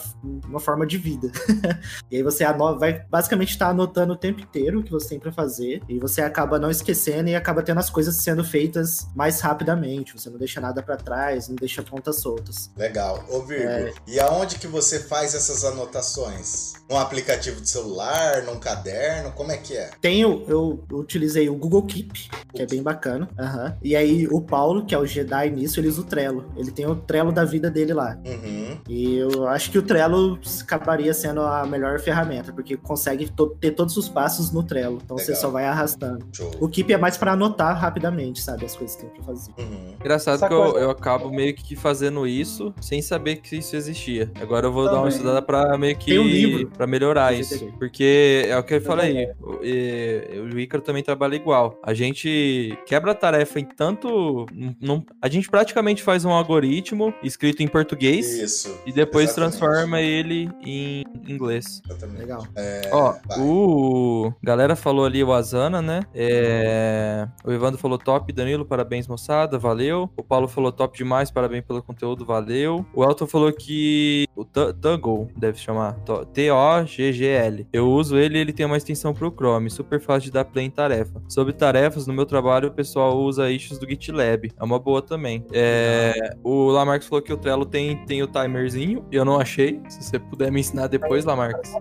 uma 0.48 0.60
forma 0.60 0.86
de 0.86 0.98
vida. 0.98 1.32
e 2.10 2.18
aí 2.18 2.24
você 2.24 2.45
vai 2.78 3.06
basicamente 3.10 3.52
estar 3.52 3.66
tá 3.66 3.72
anotando 3.72 4.14
o 4.14 4.18
tempo 4.18 4.41
inteiro 4.41 4.80
o 4.80 4.84
que 4.84 4.91
você 4.91 5.10
tem 5.10 5.20
para 5.20 5.32
fazer. 5.32 5.82
E 5.88 5.99
você 5.99 6.22
acaba 6.22 6.60
não 6.60 6.70
esquecendo 6.70 7.30
e 7.30 7.36
acaba 7.36 7.61
tendo 7.61 7.80
as 7.80 7.90
coisas 7.90 8.16
sendo 8.16 8.44
feitas 8.44 9.07
mais 9.16 9.40
rapidamente. 9.41 10.14
Você 10.14 10.30
não 10.30 10.38
deixa 10.38 10.60
nada 10.60 10.82
para 10.82 10.98
trás, 10.98 11.48
não 11.48 11.56
deixa 11.56 11.82
pontas 11.84 12.18
soltas. 12.18 12.72
Legal. 12.80 13.26
Ô, 13.30 13.41
Virgo, 13.41 13.68
é... 13.68 13.93
e 14.07 14.19
aonde 14.22 14.57
que 14.57 14.65
você 14.65 14.99
faz 14.99 15.35
essas 15.35 15.65
anotações? 15.65 16.76
Num 16.89 16.97
aplicativo 16.97 17.60
de 17.60 17.69
celular, 17.69 18.41
num 18.43 18.57
caderno? 18.57 19.31
Como 19.34 19.51
é 19.51 19.57
que 19.57 19.76
é? 19.76 19.91
Tenho, 19.99 20.45
eu 20.47 20.84
utilizei 20.91 21.49
o 21.49 21.56
Google 21.56 21.84
Keep, 21.84 22.30
que 22.53 22.61
é 22.61 22.65
bem 22.65 22.81
bacana. 22.81 23.30
Uhum. 23.38 23.77
E 23.84 23.97
aí 23.97 24.27
o 24.27 24.41
Paulo, 24.41 24.85
que 24.85 24.95
é 24.95 24.97
o 24.97 25.06
Jedi 25.06 25.49
nisso, 25.49 25.80
ele 25.80 25.89
usa 25.89 26.01
o 26.01 26.06
Trello. 26.06 26.51
Ele 26.56 26.72
tem 26.72 26.88
o 26.88 26.95
Trello 26.95 27.34
da 27.34 27.43
vida 27.43 27.69
dele 27.69 27.93
lá. 27.93 28.18
Uhum. 28.26 28.59
E 28.88 29.18
eu 29.18 29.47
acho 29.47 29.72
que 29.72 29.77
o 29.77 29.81
Trello 29.81 30.39
acabaria 30.61 31.14
sendo 31.14 31.41
a 31.41 31.65
melhor 31.65 31.99
ferramenta, 31.99 32.51
porque 32.51 32.77
consegue 32.77 33.30
to 33.30 33.56
ter 33.60 33.72
todos 33.72 33.95
os 33.97 34.10
passos 34.10 34.51
no 34.51 34.64
Trello. 34.64 34.99
Então 35.03 35.18
Legal. 35.18 35.26
você 35.34 35.39
só 35.39 35.49
vai 35.49 35.65
arrastando. 35.65 36.26
Show. 36.31 36.51
O 36.60 36.68
Keep 36.68 36.93
é 36.93 36.97
mais 36.97 37.18
para 37.18 37.34
anotar 37.34 37.77
rapidamente, 37.77 38.41
sabe? 38.41 38.65
As 38.65 38.76
coisas 38.76 38.95
que 38.95 39.03
tem 39.03 39.11
pra 39.11 39.23
fazer. 39.23 39.51
Uhum. 39.57 39.93
Engraçado 39.99 40.47
que 40.47 40.53
eu, 40.53 40.77
eu, 40.77 40.89
acabo 40.89 41.30
meio 41.30 41.53
que 41.53 41.76
fazendo 41.76 42.26
isso 42.27 42.73
sem 42.81 43.01
saber 43.01 43.38
que 43.38 43.57
isso 43.57 43.76
existia. 43.76 44.31
Agora 44.39 44.68
eu 44.68 44.72
vou 44.72 44.85
Também. 44.85 44.97
dar 44.97 45.03
uma 45.03 45.10
estudada 45.10 45.41
pra 45.41 45.77
meio 45.77 45.97
que. 45.97 46.11
Tem 46.11 46.19
um 46.19 46.27
livro. 46.27 46.68
Pra 46.69 46.88
melhorar 46.88 47.34
isso. 47.34 47.72
Porque 47.77 48.45
é 48.47 48.57
o 48.57 48.64
que 48.64 48.76
eu 48.76 48.81
falei. 48.81 49.30
O, 49.39 50.53
o 50.53 50.60
Ícaro 50.60 50.84
também 50.84 51.03
trabalha 51.03 51.35
igual. 51.35 51.80
A 51.84 51.93
gente 51.93 52.77
quebra 52.85 53.11
a 53.11 53.15
tarefa 53.15 53.60
em 53.60 53.65
tanto. 53.65 54.45
Não, 54.81 55.06
a 55.22 55.30
gente 55.30 55.49
praticamente 55.49 56.03
faz 56.03 56.26
um 56.26 56.31
algoritmo 56.31 57.14
escrito 57.23 57.61
em 57.61 57.68
português. 57.68 58.34
Isso. 58.34 58.68
E 58.85 58.91
depois 58.91 59.29
exatamente. 59.29 59.57
transforma 59.57 60.01
ele 60.01 60.49
em 60.63 61.03
inglês. 61.27 61.81
Exatamente. 61.85 62.19
Legal. 62.19 62.47
É, 62.55 62.89
Ó, 62.91 63.15
vai. 63.27 63.39
o. 63.39 64.33
Galera 64.41 64.75
falou 64.75 65.05
ali 65.05 65.23
o 65.23 65.33
Asana, 65.33 65.81
né? 65.81 66.01
É... 66.13 67.27
O 67.43 67.51
Evandro 67.51 67.79
falou 67.79 67.97
top, 67.97 68.31
Danilo, 68.33 68.65
parabéns, 68.65 69.07
moçada, 69.07 69.57
valeu. 69.57 70.09
O 70.17 70.23
Paulo 70.23 70.47
falou 70.47 70.71
top 70.71 70.97
demais, 70.97 71.31
parabéns 71.31 71.63
pelo 71.65 71.81
conteúdo, 71.81 72.25
valeu. 72.25 72.85
O 72.93 73.03
Elton 73.03 73.27
falou 73.27 73.51
que 73.51 74.27
o 74.35 74.43
Toggle 74.43 75.27
deve 75.35 75.57
chamar 75.57 75.97
T-O-G-G-L. 76.33 77.67
Eu 77.71 77.89
uso 77.89 78.17
ele 78.17 78.37
e 78.37 78.41
ele 78.41 78.53
tem 78.53 78.65
uma 78.65 78.77
extensão 78.77 79.13
pro 79.13 79.31
Chrome, 79.31 79.69
super 79.69 79.99
fácil 79.99 80.23
de 80.23 80.31
dar 80.31 80.45
play 80.45 80.65
em 80.65 80.69
tarefa. 80.69 81.21
Sobre 81.27 81.53
tarefas, 81.53 82.07
no 82.07 82.13
meu 82.13 82.25
trabalho 82.25 82.69
o 82.69 82.71
pessoal 82.71 83.17
usa 83.17 83.49
issues 83.49 83.79
do 83.79 83.87
GitLab, 83.87 84.51
é 84.57 84.63
uma 84.63 84.79
boa 84.79 85.01
também. 85.01 85.45
É... 85.51 86.35
O 86.43 86.69
Lamarcos 86.69 87.07
falou 87.07 87.21
que 87.21 87.33
o 87.33 87.37
Trello 87.37 87.65
tem, 87.65 88.05
tem 88.05 88.21
o 88.23 88.27
timerzinho, 88.60 89.06
eu 89.11 89.23
não 89.23 89.40
achei. 89.40 89.81
Se 89.88 90.03
você 90.03 90.19
puder 90.19 90.52
me 90.52 90.60
ensinar 90.60 90.88
depois, 90.88 91.26
Lamarcos. 91.26 91.72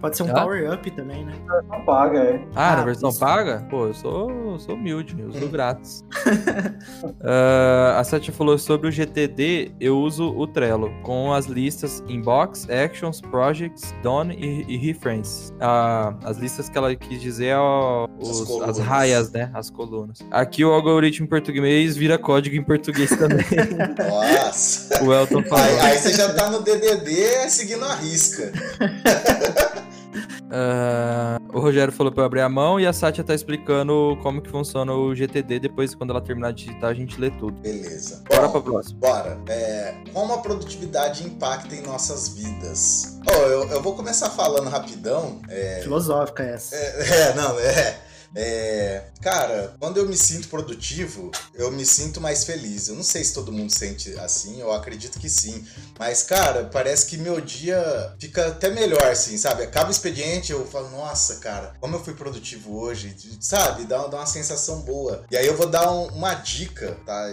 Pode 0.00 0.16
ser 0.16 0.22
um 0.22 0.30
ah? 0.30 0.40
power 0.40 0.72
up 0.72 0.90
também, 0.92 1.24
né? 1.24 1.34
Não 1.68 1.80
paga, 1.84 2.18
é. 2.18 2.44
Ah, 2.54 2.72
ah 2.72 2.76
na 2.76 2.84
versão 2.84 3.10
isso. 3.10 3.20
paga? 3.20 3.66
Pô, 3.70 3.86
eu 3.86 3.94
sou, 3.94 4.30
eu 4.30 4.58
sou 4.58 4.74
humilde, 4.74 5.16
eu 5.18 5.28
uso 5.28 5.48
grátis. 5.48 6.04
uh, 6.26 7.98
a 7.98 8.04
Satya 8.04 8.32
falou 8.32 8.58
sobre 8.58 8.88
o 8.88 8.92
GTD, 8.92 9.72
eu 9.80 9.98
uso 9.98 10.34
o 10.36 10.46
Trello, 10.46 10.90
com 11.02 11.32
as 11.32 11.46
listas 11.46 12.02
Inbox, 12.08 12.68
Actions, 12.70 13.20
Projects, 13.20 13.94
Done 14.02 14.34
e, 14.34 14.64
e 14.74 14.76
Reference. 14.76 15.52
Uh, 15.54 16.16
as 16.24 16.38
listas 16.38 16.68
que 16.68 16.78
ela 16.78 16.94
quis 16.94 17.20
dizer 17.20 17.48
é 17.48 17.58
os, 17.58 18.62
as, 18.62 18.70
as 18.70 18.78
raias, 18.78 19.32
né? 19.32 19.50
As 19.52 19.70
colunas. 19.70 20.18
Aqui 20.30 20.64
o 20.64 20.72
algoritmo 20.72 21.26
em 21.26 21.28
português 21.28 21.96
vira 21.96 22.18
código 22.18 22.56
em 22.56 22.62
português 22.62 23.10
também. 23.10 23.44
Nossa! 23.98 25.02
o 25.02 25.12
Elton 25.12 25.42
falou. 25.44 25.64
Aí, 25.80 25.87
aí 25.88 25.98
você 25.98 26.12
já 26.14 26.32
tá 26.32 26.50
no 26.50 26.62
DDD 26.62 27.48
seguindo 27.48 27.84
a 27.84 27.94
risca. 27.94 28.52
Uh, 30.44 31.40
o 31.56 31.60
Rogério 31.60 31.92
falou 31.92 32.12
para 32.12 32.22
eu 32.22 32.26
abrir 32.26 32.40
a 32.40 32.48
mão 32.48 32.78
e 32.78 32.86
a 32.86 32.92
Sátia 32.92 33.24
tá 33.24 33.34
explicando 33.34 34.18
como 34.22 34.42
que 34.42 34.50
funciona 34.50 34.92
o 34.92 35.14
GTD. 35.14 35.60
Depois, 35.60 35.94
quando 35.94 36.10
ela 36.10 36.20
terminar 36.20 36.52
de 36.52 36.66
digitar, 36.66 36.90
a 36.90 36.94
gente 36.94 37.18
lê 37.20 37.30
tudo. 37.30 37.60
Beleza. 37.60 38.22
Bora 38.28 38.46
Bom, 38.46 38.52
pra 38.52 38.60
próxima. 38.60 38.98
Bora. 39.00 39.40
É, 39.48 39.94
como 40.12 40.34
a 40.34 40.38
produtividade 40.38 41.24
impacta 41.24 41.74
em 41.74 41.82
nossas 41.82 42.28
vidas? 42.28 43.18
Oh, 43.26 43.42
eu, 43.46 43.68
eu 43.70 43.82
vou 43.82 43.94
começar 43.94 44.30
falando 44.30 44.68
rapidão. 44.68 45.40
É... 45.48 45.80
Filosófica 45.82 46.42
essa. 46.42 46.76
É, 46.76 47.30
é, 47.30 47.34
não, 47.34 47.58
é. 47.58 48.07
É, 48.34 49.04
cara, 49.22 49.74
quando 49.78 49.96
eu 49.98 50.08
me 50.08 50.16
sinto 50.16 50.48
produtivo, 50.48 51.30
eu 51.54 51.70
me 51.70 51.84
sinto 51.84 52.20
mais 52.20 52.44
feliz. 52.44 52.88
Eu 52.88 52.94
não 52.94 53.02
sei 53.02 53.24
se 53.24 53.32
todo 53.32 53.52
mundo 53.52 53.70
sente 53.70 54.18
assim, 54.20 54.60
eu 54.60 54.72
acredito 54.72 55.18
que 55.18 55.28
sim. 55.28 55.64
Mas, 55.98 56.22
cara, 56.22 56.64
parece 56.64 57.06
que 57.06 57.16
meu 57.16 57.40
dia 57.40 58.14
fica 58.20 58.48
até 58.48 58.70
melhor, 58.70 59.04
assim, 59.04 59.36
sabe? 59.36 59.62
Acaba 59.62 59.88
o 59.88 59.92
expediente, 59.92 60.52
eu 60.52 60.66
falo, 60.66 60.90
nossa, 60.90 61.36
cara, 61.36 61.74
como 61.80 61.96
eu 61.96 62.04
fui 62.04 62.14
produtivo 62.14 62.78
hoje, 62.78 63.16
sabe? 63.40 63.84
Dá, 63.84 64.06
dá 64.06 64.18
uma 64.18 64.26
sensação 64.26 64.80
boa. 64.80 65.24
E 65.30 65.36
aí 65.36 65.46
eu 65.46 65.56
vou 65.56 65.66
dar 65.66 65.90
um, 65.90 66.06
uma 66.08 66.34
dica, 66.34 66.96
tá? 67.06 67.28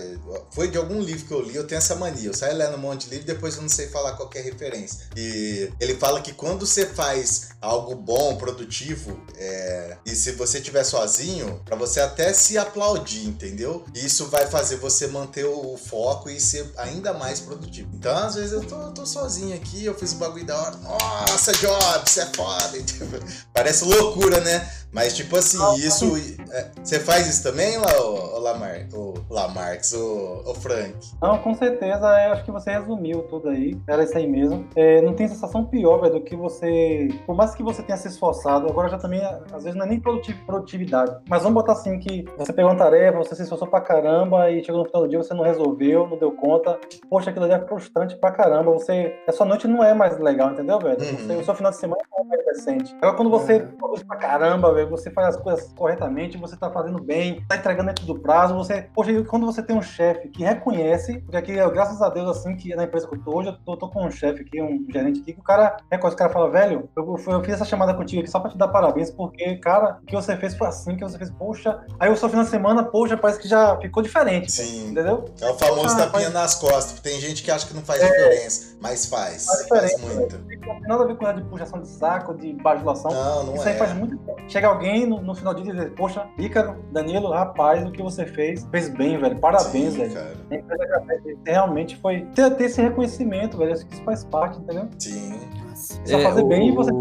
Foi 0.52 0.70
de 0.70 0.78
algum 0.78 1.02
livro 1.02 1.26
que 1.26 1.34
eu 1.34 1.42
li, 1.42 1.56
eu 1.56 1.68
tenho 1.68 1.78
essa 1.78 1.96
mania. 1.96 2.30
Eu 2.30 2.34
saio 2.34 2.56
lendo 2.56 2.76
um 2.76 2.80
monte 2.80 3.06
de 3.06 3.12
livro, 3.12 3.26
depois 3.26 3.56
eu 3.56 3.62
não 3.62 3.70
sei 3.70 3.88
falar 3.88 4.14
qualquer 4.14 4.44
referência. 4.44 5.08
E 5.16 5.70
ele 5.80 5.96
fala 5.96 6.22
que 6.22 6.34
quando 6.34 6.66
você 6.66 6.86
faz 6.86 7.50
algo 7.62 7.96
bom, 7.96 8.38
produtivo, 8.38 9.20
é... 9.38 9.98
e 10.06 10.16
se 10.16 10.32
você 10.34 10.62
tiver 10.62 10.84
sozinho, 10.86 11.62
para 11.66 11.76
você 11.76 12.00
até 12.00 12.34
se 12.34 12.58
aplaudir, 12.58 13.26
entendeu? 13.28 13.84
Isso 13.94 14.28
vai 14.28 14.48
fazer 14.48 14.78
você 14.78 15.08
manter 15.08 15.46
o 15.46 15.76
foco 15.78 16.30
e 16.30 16.40
ser 16.40 16.72
ainda 16.78 17.14
mais 17.14 17.40
produtivo. 17.40 17.90
Então, 17.94 18.16
às 18.16 18.36
vezes, 18.36 18.54
eu 18.54 18.64
tô, 18.64 18.78
tô 18.92 19.06
sozinho 19.06 19.56
aqui, 19.56 19.84
eu 19.84 19.96
fiz 19.96 20.14
o 20.14 20.16
bagulho 20.16 20.46
da 20.46 20.58
hora. 20.58 20.78
Nossa, 20.78 21.52
Jobs, 21.54 22.12
você 22.12 22.22
é 22.22 22.26
foda. 22.28 22.78
Parece 23.54 23.84
loucura, 23.84 24.40
né? 24.42 24.72
Mas, 24.96 25.14
tipo 25.14 25.36
assim, 25.36 25.58
isso. 25.76 26.06
É, 26.54 26.72
você 26.82 27.02
faz 27.02 27.28
isso 27.28 27.44
também, 27.44 27.78
lá, 27.78 28.00
o, 28.00 28.38
o 28.38 28.40
Lamar, 28.40 28.88
o 28.94 29.14
Lamarx, 29.30 29.92
o, 29.92 30.42
o 30.46 30.54
Frank? 30.54 30.96
Não, 31.22 31.38
com 31.40 31.54
certeza, 31.54 32.08
eu 32.24 32.32
acho 32.32 32.46
que 32.46 32.52
você 32.52 32.72
resumiu 32.72 33.24
tudo 33.24 33.50
aí. 33.50 33.78
Era 33.90 34.06
isso 34.06 34.18
aí 34.18 34.26
mesmo. 34.26 34.66
É, 34.74 35.02
não 35.02 35.14
tem 35.14 35.28
sensação 35.28 35.66
pior, 35.66 36.00
velho, 36.00 36.14
do 36.14 36.22
que 36.22 36.34
você. 36.34 37.10
Por 37.26 37.36
mais 37.36 37.54
que 37.54 37.62
você 37.62 37.84
tenha 37.84 37.98
se 37.98 38.08
esforçado, 38.08 38.70
agora 38.70 38.88
já 38.88 38.98
também, 38.98 39.22
às 39.52 39.66
vezes, 39.66 39.76
não 39.76 39.86
é 39.86 39.90
nem 39.90 40.00
produtividade. 40.00 41.18
Mas 41.28 41.44
vamos 41.44 41.56
botar 41.56 41.74
assim 41.74 42.00
que 42.00 42.24
você 42.38 42.54
pegou 42.54 42.72
uma 42.72 42.78
tarefa, 42.78 43.18
você 43.18 43.36
se 43.36 43.44
esforçou 43.44 43.68
pra 43.68 43.82
caramba 43.82 44.50
e 44.50 44.64
chegou 44.64 44.82
no 44.82 44.88
final 44.88 45.02
do 45.02 45.10
dia, 45.10 45.22
você 45.22 45.34
não 45.34 45.44
resolveu, 45.44 46.08
não 46.08 46.18
deu 46.18 46.32
conta. 46.32 46.80
Poxa, 47.10 47.32
aquilo 47.32 47.44
ali 47.44 47.56
é 47.56 47.68
frustrante 47.68 48.16
pra 48.16 48.32
caramba. 48.32 48.72
Você. 48.72 49.14
A 49.28 49.34
sua 49.34 49.46
noite 49.46 49.68
não 49.68 49.84
é 49.84 49.94
mais 49.94 50.18
legal, 50.20 50.54
entendeu, 50.54 50.80
velho? 50.80 51.02
Uhum. 51.02 51.18
Você, 51.18 51.34
o 51.34 51.44
seu 51.44 51.56
final 51.56 51.72
de 51.72 51.78
semana 51.78 52.02
não 52.14 52.24
é 52.24 52.28
mais 52.30 52.46
decente. 52.46 52.96
Agora, 53.02 53.18
quando 53.18 53.30
você 53.30 53.56
uhum. 53.56 53.72
produz 53.78 54.04
pra 54.04 54.16
caramba, 54.16 54.74
velho, 54.74 54.85
você 54.86 55.12
faz 55.12 55.36
as 55.36 55.42
coisas 55.42 55.72
corretamente, 55.76 56.38
você 56.38 56.56
tá 56.56 56.70
fazendo 56.70 57.02
bem, 57.02 57.44
tá 57.48 57.56
entregando 57.56 57.88
dentro 57.88 58.06
do 58.06 58.20
prazo, 58.20 58.56
você. 58.56 58.90
Poxa, 58.94 59.12
quando 59.24 59.46
você 59.46 59.62
tem 59.62 59.76
um 59.76 59.82
chefe 59.82 60.30
que 60.30 60.44
reconhece, 60.44 61.20
porque 61.22 61.38
aqui, 61.38 61.54
graças 61.72 62.02
a 62.02 62.10
Deus, 62.10 62.38
assim, 62.38 62.56
que 62.56 62.76
na 62.76 62.84
empresa 62.84 63.08
que 63.08 63.16
eu 63.16 63.24
tô 63.24 63.38
hoje, 63.38 63.50
eu 63.50 63.58
tô, 63.58 63.78
tô 63.78 63.90
com 63.90 64.06
um 64.06 64.12
chefe 64.12 64.42
aqui, 64.42 64.62
um 64.62 64.86
gerente 64.92 65.22
aqui, 65.22 65.34
que 65.34 65.40
o 65.40 65.44
cara 65.44 65.78
reconhece, 65.92 66.16
o 66.16 66.18
cara 66.18 66.32
fala, 66.32 66.50
velho, 66.50 66.90
eu, 66.96 67.18
eu, 67.28 67.44
fiz 67.44 67.54
essa 67.56 67.66
chamada 67.66 67.94
contigo 67.94 68.22
aqui 68.22 68.30
só 68.30 68.40
pra 68.40 68.50
te 68.50 68.58
dar 68.58 68.68
parabéns, 68.68 69.12
porque, 69.12 69.58
cara, 69.58 70.00
o 70.02 70.06
que 70.06 70.16
você 70.16 70.36
fez 70.38 70.56
foi 70.56 70.68
assim, 70.68 70.94
o 70.94 70.98
que 70.98 71.04
você 71.04 71.18
fez, 71.18 71.30
poxa. 71.32 71.80
Aí 72.00 72.10
eu 72.10 72.16
só 72.16 72.30
fim 72.30 72.38
na 72.38 72.46
semana, 72.46 72.84
poxa, 72.84 73.18
parece 73.18 73.40
que 73.40 73.48
já 73.48 73.78
ficou 73.80 74.02
diferente. 74.04 74.52
Sim. 74.52 74.92
Entendeu? 74.92 75.26
É 75.42 75.50
o 75.50 75.54
famoso 75.56 75.96
ah, 75.96 76.06
tapinha 76.06 76.32
faz... 76.32 76.34
nas 76.34 76.56
costas. 76.56 77.00
Tem 77.00 77.20
gente 77.20 77.44
que 77.44 77.52
acha 77.52 77.68
que 77.68 77.74
não 77.74 77.82
faz 77.82 78.02
é, 78.02 78.08
diferença, 78.08 78.78
mas 78.82 79.06
faz. 79.06 79.46
Faz, 79.46 79.68
faz 79.68 80.02
muito. 80.02 80.38
Não 80.38 80.48
tem 80.48 80.88
nada 80.88 81.04
a 81.04 81.08
ver 81.08 81.16
com 81.16 81.26
a 81.26 81.34
de 81.34 81.44
puxação 81.44 81.82
de 81.82 81.88
saco, 81.88 82.34
de 82.34 82.54
bajulação. 82.54 83.12
Não, 83.12 83.44
não 83.44 83.56
Isso 83.56 83.68
é. 83.68 83.72
aí 83.72 83.78
faz 83.78 83.94
muito 83.94 84.16
Chega 84.48 84.68
alguém 84.76 85.06
no, 85.06 85.22
no 85.22 85.36
final 85.36 85.54
de 85.54 85.64
dia 85.64 85.74
e 85.74 85.76
diz, 85.76 85.92
poxa, 85.96 86.28
Ícaro, 86.38 86.84
Danilo, 86.92 87.32
rapaz, 87.32 87.86
o 87.86 87.92
que 87.92 88.02
você 88.02 88.26
fez, 88.26 88.66
fez 88.72 88.90
bem, 88.90 89.18
velho. 89.18 89.40
Parabéns, 89.40 89.94
Sim, 89.94 90.08
velho. 90.08 90.14
Cara. 90.14 91.06
Realmente 91.46 91.96
foi 91.98 92.22
ter, 92.36 92.50
ter 92.56 92.66
esse 92.66 92.82
reconhecimento, 92.82 93.58
velho. 93.58 93.74
Acho 93.74 93.86
que 93.86 93.94
isso 93.94 94.04
faz 94.04 94.24
parte, 94.24 94.60
entendeu? 94.60 94.90
Sim. 94.98 95.40
Massa. 95.76 96.02
Só 96.06 96.20
fazer 96.22 96.42
o- 96.42 96.48
bem 96.48 96.70
e 96.70 96.72
você- 96.72 96.92